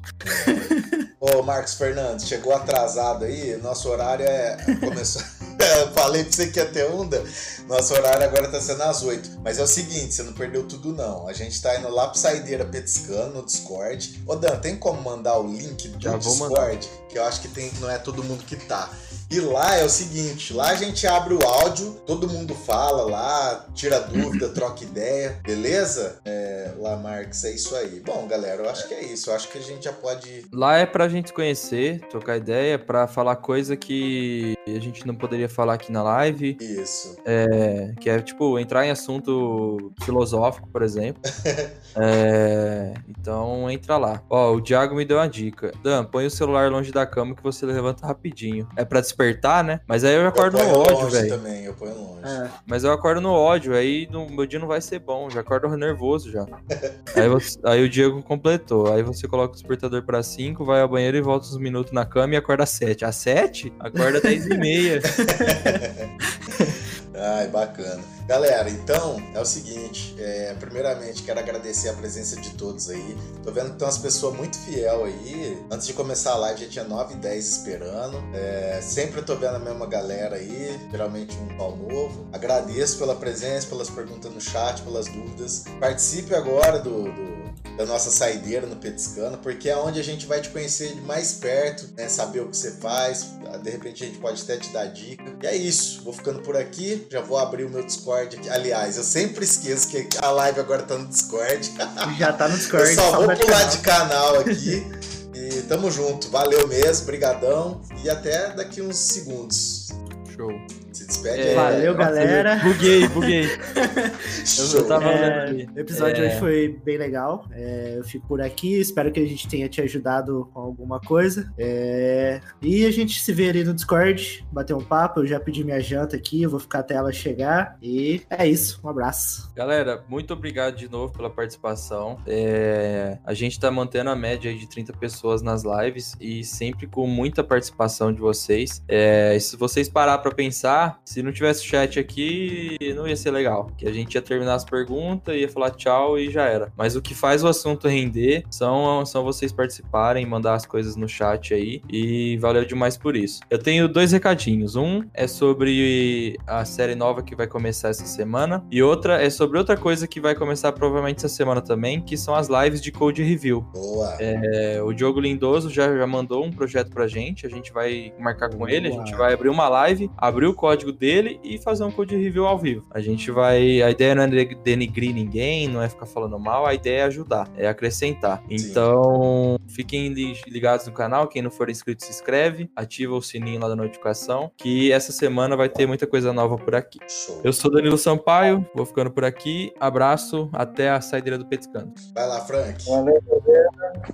Ô, 1.20 1.42
Marcos 1.42 1.74
Fernandes, 1.74 2.26
chegou 2.26 2.54
atrasado 2.54 3.24
aí. 3.24 3.56
Nosso 3.62 3.88
horário 3.88 4.24
é. 4.24 4.56
Começou. 4.80 5.22
Falei 5.94 6.24
pra 6.24 6.32
você 6.32 6.48
que 6.48 6.58
ia 6.58 6.66
ter 6.66 6.84
onda. 6.90 7.22
Nosso 7.66 7.94
horário 7.94 8.24
agora 8.24 8.48
tá 8.48 8.60
sendo 8.60 8.82
às 8.82 9.02
8. 9.02 9.40
Mas 9.42 9.58
é 9.58 9.62
o 9.62 9.66
seguinte, 9.66 10.14
você 10.14 10.22
não 10.22 10.32
perdeu 10.32 10.66
tudo, 10.66 10.92
não. 10.92 11.26
A 11.26 11.32
gente 11.32 11.60
tá 11.62 11.78
indo 11.78 11.88
lá 11.88 12.08
pro 12.08 12.18
Saideira 12.18 12.64
Petiscando 12.64 13.34
no 13.34 13.46
Discord. 13.46 14.22
Ô, 14.26 14.36
Dan, 14.36 14.56
tem 14.56 14.76
como 14.76 15.00
mandar 15.00 15.38
o 15.38 15.46
link 15.46 15.88
do 15.88 16.02
Já 16.02 16.16
Discord? 16.16 16.88
Que 17.08 17.18
eu 17.18 17.24
acho 17.24 17.40
que 17.40 17.48
tem, 17.48 17.72
não 17.80 17.90
é 17.90 17.98
todo 17.98 18.22
mundo 18.22 18.44
que 18.44 18.56
tá. 18.56 18.90
E 19.30 19.40
lá 19.40 19.76
é 19.76 19.84
o 19.84 19.88
seguinte, 19.88 20.52
lá 20.52 20.70
a 20.70 20.74
gente 20.74 21.06
abre 21.06 21.34
o 21.34 21.42
áudio, 21.44 21.92
todo 22.06 22.28
mundo 22.28 22.54
fala 22.54 23.04
lá, 23.04 23.66
tira 23.74 24.00
dúvida, 24.00 24.48
troca 24.54 24.84
ideia, 24.84 25.38
beleza? 25.42 26.20
É, 26.24 26.72
lá, 26.78 26.96
Marques, 26.96 27.44
é 27.44 27.52
isso 27.52 27.74
aí. 27.74 28.00
Bom, 28.00 28.26
galera, 28.28 28.62
eu 28.62 28.70
acho 28.70 28.86
que 28.86 28.94
é 28.94 29.02
isso. 29.02 29.30
Eu 29.30 29.34
acho 29.34 29.48
que 29.48 29.58
a 29.58 29.60
gente 29.60 29.84
já 29.84 29.92
pode. 29.92 30.46
Lá 30.52 30.76
é 30.76 30.86
pra 30.86 31.08
gente 31.08 31.32
conhecer, 31.32 32.00
trocar 32.08 32.36
ideia, 32.36 32.78
pra 32.78 33.06
falar 33.06 33.36
coisa 33.36 33.76
que 33.76 34.54
a 34.66 34.78
gente 34.78 35.06
não 35.06 35.14
poderia 35.14 35.48
falar 35.48 35.74
aqui 35.74 35.90
na 35.90 36.02
live. 36.02 36.56
Isso. 36.60 37.16
É, 37.24 37.92
que 38.00 38.08
é, 38.08 38.20
tipo, 38.20 38.58
entrar 38.58 38.86
em 38.86 38.90
assunto 38.90 39.92
filosófico, 40.02 40.68
por 40.68 40.82
exemplo. 40.82 41.22
é, 41.96 42.94
então, 43.08 43.70
entra 43.70 43.96
lá. 43.96 44.22
Ó, 44.28 44.52
o 44.52 44.60
Thiago 44.60 44.94
me 44.94 45.04
deu 45.04 45.18
uma 45.18 45.28
dica. 45.28 45.72
Dan, 45.82 46.04
põe 46.04 46.26
o 46.26 46.30
celular 46.30 46.70
longe 46.70 46.92
da 46.92 47.06
cama 47.06 47.34
que 47.34 47.42
você 47.42 47.66
levanta 47.66 48.06
rapidinho. 48.06 48.68
É 48.76 48.84
pra 48.84 49.00
despertar, 49.00 49.23
né? 49.62 49.80
Mas 49.86 50.04
aí 50.04 50.14
eu 50.14 50.26
acordo 50.26 50.58
eu 50.58 50.66
no 50.68 50.78
ódio, 50.78 51.08
velho. 51.10 51.28
também, 51.28 51.64
eu 51.64 51.74
ponho 51.74 51.94
longe. 51.94 52.20
É. 52.26 52.48
Mas 52.66 52.84
eu 52.84 52.92
acordo 52.92 53.20
no 53.20 53.32
ódio, 53.32 53.74
aí 53.74 54.08
no, 54.10 54.28
meu 54.30 54.46
dia 54.46 54.58
não 54.58 54.66
vai 54.66 54.80
ser 54.80 54.98
bom, 54.98 55.28
já 55.30 55.40
acordo 55.40 55.68
nervoso 55.76 56.30
já. 56.30 56.46
aí, 57.16 57.28
você- 57.28 57.58
aí 57.64 57.82
o 57.84 57.88
Diego 57.88 58.22
completou. 58.22 58.92
Aí 58.92 59.02
você 59.02 59.26
coloca 59.28 59.52
o 59.52 59.54
despertador 59.54 60.02
pra 60.02 60.22
5, 60.22 60.64
vai 60.64 60.80
ao 60.80 60.88
banheiro 60.88 61.16
e 61.16 61.20
volta 61.20 61.46
uns 61.46 61.58
minutos 61.58 61.92
na 61.92 62.04
cama 62.04 62.34
e 62.34 62.36
acorda 62.36 62.62
às 62.64 62.70
7. 62.70 63.04
Às 63.04 63.16
7? 63.16 63.72
Acorda 63.78 64.18
às 64.18 64.22
10 64.22 64.46
e 64.46 64.56
meia. 64.56 65.00
Ai, 67.16 67.46
bacana. 67.46 68.02
Galera, 68.26 68.68
então 68.68 69.22
é 69.34 69.40
o 69.40 69.44
seguinte, 69.44 70.16
é, 70.18 70.54
primeiramente 70.58 71.22
quero 71.22 71.38
agradecer 71.38 71.90
a 71.90 71.92
presença 71.92 72.40
de 72.40 72.50
todos 72.54 72.90
aí. 72.90 73.16
Tô 73.44 73.52
vendo 73.52 73.70
que 73.72 73.76
tem 73.76 73.86
umas 73.86 73.98
pessoas 73.98 74.34
muito 74.34 74.58
fiel 74.58 75.04
aí. 75.04 75.62
Antes 75.70 75.86
de 75.86 75.92
começar 75.92 76.32
a 76.32 76.36
live 76.38 76.64
já 76.64 76.68
tinha 76.70 76.84
9 76.84 77.14
e 77.14 77.16
10 77.18 77.46
esperando. 77.46 78.16
É, 78.34 78.80
sempre 78.82 79.22
tô 79.22 79.36
vendo 79.36 79.56
a 79.56 79.58
mesma 79.60 79.86
galera 79.86 80.36
aí, 80.36 80.76
geralmente 80.90 81.36
um 81.36 81.56
pau 81.56 81.76
novo. 81.76 82.26
Agradeço 82.32 82.98
pela 82.98 83.14
presença, 83.14 83.68
pelas 83.68 83.88
perguntas 83.90 84.32
no 84.32 84.40
chat, 84.40 84.82
pelas 84.82 85.06
dúvidas. 85.06 85.64
Participe 85.78 86.34
agora 86.34 86.78
do- 86.80 87.04
do, 87.04 87.43
da 87.76 87.84
nossa 87.84 88.10
saideira 88.10 88.66
no 88.66 88.76
Petiscano, 88.76 89.38
porque 89.38 89.68
é 89.68 89.76
onde 89.76 89.98
a 89.98 90.04
gente 90.04 90.26
vai 90.26 90.40
te 90.40 90.48
conhecer 90.50 90.94
de 90.94 91.00
mais 91.00 91.32
perto, 91.34 91.88
né? 91.96 92.08
Saber 92.08 92.40
o 92.40 92.48
que 92.48 92.56
você 92.56 92.72
faz, 92.72 93.26
de 93.62 93.70
repente 93.70 94.04
a 94.04 94.06
gente 94.06 94.18
pode 94.18 94.42
até 94.42 94.56
te 94.56 94.70
dar 94.70 94.86
dica. 94.86 95.24
E 95.42 95.46
é 95.46 95.56
isso, 95.56 96.02
vou 96.04 96.12
ficando 96.12 96.40
por 96.40 96.56
aqui, 96.56 97.06
já 97.10 97.20
vou 97.20 97.36
abrir 97.38 97.64
o 97.64 97.70
meu 97.70 97.84
Discord 97.84 98.36
aqui. 98.36 98.48
Aliás, 98.48 98.96
eu 98.96 99.02
sempre 99.02 99.44
esqueço 99.44 99.88
que 99.88 100.08
a 100.18 100.30
live 100.30 100.60
agora 100.60 100.82
tá 100.82 100.96
no 100.96 101.06
Discord. 101.06 101.72
Já 102.18 102.32
tá 102.32 102.48
no 102.48 102.56
Discord. 102.56 102.88
eu 102.88 102.94
só 102.94 103.12
vou 103.12 103.22
mudar 103.22 103.34
de 103.34 103.40
pular 103.44 103.58
canal. 103.58 103.70
de 103.70 103.78
canal 103.78 104.40
aqui. 104.40 104.86
E 105.34 105.62
tamo 105.62 105.90
junto, 105.90 106.30
valeu 106.30 106.68
mesmo, 106.68 107.06
brigadão. 107.06 107.80
E 108.04 108.08
até 108.08 108.50
daqui 108.54 108.80
uns 108.80 108.96
segundos. 108.96 109.88
Show. 110.36 110.83
Se 110.94 111.06
despede 111.06 111.40
É, 111.40 111.48
aí. 111.50 111.54
Valeu, 111.56 111.94
galera. 111.96 112.56
Buguei, 112.62 113.08
buguei. 113.08 113.44
Eu, 113.44 114.78
eu 114.78 114.86
tava 114.88 115.08
É, 115.10 115.66
o 115.74 115.78
episódio 115.80 116.22
É. 116.24 116.28
hoje 116.28 116.38
foi 116.38 116.80
bem 116.84 116.96
legal. 116.96 117.46
É, 117.50 117.94
eu 117.98 118.04
fico 118.04 118.26
por 118.28 118.40
aqui. 118.40 118.78
Espero 118.80 119.10
que 119.10 119.18
a 119.18 119.26
gente 119.26 119.48
tenha 119.48 119.68
te 119.68 119.80
ajudado 119.82 120.48
com 120.54 120.60
alguma 120.60 121.00
coisa. 121.00 121.52
É, 121.58 122.40
e 122.62 122.86
a 122.86 122.92
gente 122.92 123.20
se 123.20 123.32
vê 123.32 123.48
ali 123.48 123.64
no 123.64 123.74
Discord, 123.74 124.46
bater 124.52 124.74
um 124.74 124.84
papo. 124.84 125.20
Eu 125.20 125.26
já 125.26 125.40
pedi 125.40 125.64
minha 125.64 125.80
janta 125.80 126.14
aqui, 126.16 126.42
eu 126.42 126.50
vou 126.50 126.60
ficar 126.60 126.78
até 126.78 126.94
ela 126.94 127.12
chegar. 127.12 127.76
E 127.82 128.22
é 128.30 128.46
isso. 128.46 128.80
Um 128.84 128.88
abraço. 128.88 129.52
Galera, 129.56 130.04
muito 130.08 130.32
obrigado 130.32 130.76
de 130.76 130.88
novo 130.88 131.12
pela 131.12 131.28
participação. 131.28 132.18
É, 132.24 133.18
a 133.24 133.34
gente 133.34 133.58
tá 133.58 133.68
mantendo 133.70 134.10
a 134.10 134.16
média 134.16 134.48
aí 134.48 134.56
de 134.56 134.68
30 134.68 134.92
pessoas 134.92 135.42
nas 135.42 135.64
lives 135.64 136.14
e 136.20 136.44
sempre 136.44 136.86
com 136.86 137.04
muita 137.06 137.42
participação 137.42 138.12
de 138.12 138.20
vocês. 138.20 138.80
É, 138.86 139.34
e 139.34 139.40
se 139.40 139.56
vocês 139.56 139.88
parar 139.88 140.18
pra 140.18 140.30
pensar, 140.32 140.83
se 141.04 141.22
não 141.22 141.32
tivesse 141.32 141.64
chat 141.64 141.98
aqui, 141.98 142.76
não 142.96 143.06
ia 143.06 143.16
ser 143.16 143.30
legal. 143.30 143.70
Que 143.76 143.86
a 143.86 143.92
gente 143.92 144.14
ia 144.14 144.22
terminar 144.22 144.54
as 144.54 144.64
perguntas, 144.64 145.34
ia 145.34 145.48
falar 145.48 145.70
tchau 145.70 146.18
e 146.18 146.30
já 146.30 146.44
era. 146.44 146.72
Mas 146.76 146.96
o 146.96 147.02
que 147.02 147.14
faz 147.14 147.42
o 147.44 147.48
assunto 147.48 147.88
render 147.88 148.44
são, 148.50 149.04
são 149.06 149.24
vocês 149.24 149.52
participarem, 149.52 150.26
mandar 150.26 150.54
as 150.54 150.66
coisas 150.66 150.96
no 150.96 151.08
chat 151.08 151.54
aí. 151.54 151.82
E 151.90 152.36
valeu 152.38 152.64
demais 152.64 152.96
por 152.96 153.16
isso. 153.16 153.40
Eu 153.50 153.58
tenho 153.58 153.88
dois 153.88 154.12
recadinhos. 154.12 154.76
Um 154.76 155.02
é 155.12 155.26
sobre 155.26 156.36
a 156.46 156.64
série 156.64 156.94
nova 156.94 157.22
que 157.22 157.34
vai 157.34 157.46
começar 157.46 157.88
essa 157.88 158.06
semana. 158.06 158.64
E 158.70 158.82
outra 158.82 159.22
é 159.22 159.30
sobre 159.30 159.58
outra 159.58 159.76
coisa 159.76 160.06
que 160.06 160.20
vai 160.20 160.34
começar 160.34 160.72
provavelmente 160.72 161.18
essa 161.18 161.28
semana 161.28 161.60
também, 161.60 162.00
que 162.00 162.16
são 162.16 162.34
as 162.34 162.48
lives 162.48 162.80
de 162.80 162.90
Code 162.90 163.22
Review. 163.22 163.62
Boa. 163.72 164.16
É, 164.18 164.80
o 164.82 164.92
Diogo 164.92 165.20
Lindoso 165.20 165.70
já, 165.70 165.96
já 165.96 166.06
mandou 166.06 166.44
um 166.44 166.50
projeto 166.50 166.90
pra 166.90 167.06
gente, 167.06 167.46
a 167.46 167.50
gente 167.50 167.72
vai 167.72 168.12
marcar 168.18 168.50
com 168.50 168.68
ele, 168.68 168.88
a 168.88 168.90
Boa. 168.90 169.04
gente 169.04 169.16
vai 169.16 169.32
abrir 169.34 169.48
uma 169.48 169.68
live, 169.68 170.10
abrir 170.16 170.46
o 170.46 170.54
código 170.54 170.73
dele 170.92 171.38
e 171.42 171.58
fazer 171.58 171.84
um 171.84 171.90
code 171.90 172.16
review 172.16 172.46
ao 172.46 172.58
vivo. 172.58 172.86
A 172.90 173.00
gente 173.00 173.30
vai. 173.30 173.82
A 173.82 173.90
ideia 173.90 174.14
não 174.14 174.22
é 174.24 174.26
de- 174.28 174.54
denigrir 174.56 175.14
ninguém, 175.14 175.68
não 175.68 175.82
é 175.82 175.88
ficar 175.88 176.06
falando 176.06 176.38
mal, 176.38 176.66
a 176.66 176.74
ideia 176.74 177.00
é 177.00 177.04
ajudar, 177.04 177.48
é 177.56 177.66
acrescentar. 177.66 178.42
Então, 178.50 179.58
fiquem 179.68 180.08
li- 180.08 180.36
ligados 180.46 180.86
no 180.86 180.92
canal, 180.92 181.28
quem 181.28 181.42
não 181.42 181.50
for 181.50 181.70
inscrito 181.70 182.04
se 182.04 182.10
inscreve, 182.10 182.70
ativa 182.74 183.14
o 183.14 183.22
sininho 183.22 183.60
lá 183.60 183.68
da 183.68 183.76
notificação, 183.76 184.50
que 184.56 184.90
essa 184.92 185.12
semana 185.12 185.56
vai 185.56 185.68
ter 185.68 185.86
muita 185.86 186.06
coisa 186.06 186.32
nova 186.32 186.56
por 186.56 186.74
aqui. 186.74 186.98
Show. 187.08 187.40
Eu 187.44 187.52
sou 187.52 187.70
Danilo 187.70 187.96
Sampaio, 187.98 188.64
vou 188.74 188.84
ficando 188.86 189.10
por 189.10 189.24
aqui. 189.24 189.72
Abraço, 189.78 190.48
até 190.52 190.90
a 190.90 191.00
saideira 191.00 191.38
do 191.38 191.46
Petiscando. 191.46 191.92
Vai 192.14 192.26
lá, 192.28 192.40
Frank. 192.40 192.84
Valeu, 192.88 193.22
galera. 193.22 193.68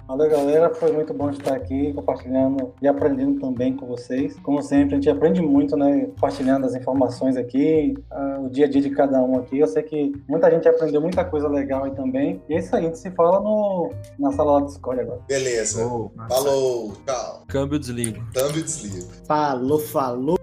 Valeu, 0.07 0.31
galera. 0.31 0.75
Foi 0.75 0.93
muito 0.93 1.15
bom 1.15 1.31
estar 1.31 1.55
aqui 1.55 1.93
compartilhando 1.93 2.73
e 2.83 2.89
aprendendo 2.89 3.41
também 3.41 3.75
com 3.77 3.87
vocês. 3.87 4.37
Como 4.43 4.63
sempre, 4.63 4.95
a 4.95 4.97
gente 4.97 5.09
aprende 5.09 5.41
muito, 5.41 5.77
né? 5.77 6.07
Compartilhando 6.15 6.50
as 6.51 6.75
informações 6.75 7.37
aqui, 7.37 7.95
ah, 8.11 8.39
o 8.43 8.49
dia 8.49 8.67
a 8.67 8.69
dia 8.69 8.81
de 8.81 8.91
cada 8.91 9.23
um 9.23 9.39
aqui. 9.39 9.59
Eu 9.59 9.67
sei 9.67 9.83
que 9.83 10.13
muita 10.29 10.51
gente 10.51 10.69
aprendeu 10.69 11.01
muita 11.01 11.25
coisa 11.25 11.49
legal 11.49 11.85
aí 11.85 11.93
também. 11.93 12.43
E 12.49 12.55
é 12.55 12.59
isso 12.59 12.75
aí, 12.75 12.85
a 12.85 12.87
gente 12.87 12.99
se 12.99 13.11
fala 13.13 13.41
no, 13.41 13.91
na 14.19 14.33
sala 14.33 14.53
lá 14.53 14.61
do 14.61 14.67
Discord 14.67 15.01
agora. 15.01 15.21
Beleza. 15.29 15.85
Oh, 15.85 16.11
Falou, 16.29 16.93
tchau. 17.07 17.45
câmbio 17.49 17.79
desligo. 17.79 18.23
E 18.35 18.63
desligo. 18.63 19.09
Falou, 19.27 19.79
falou. 19.79 20.39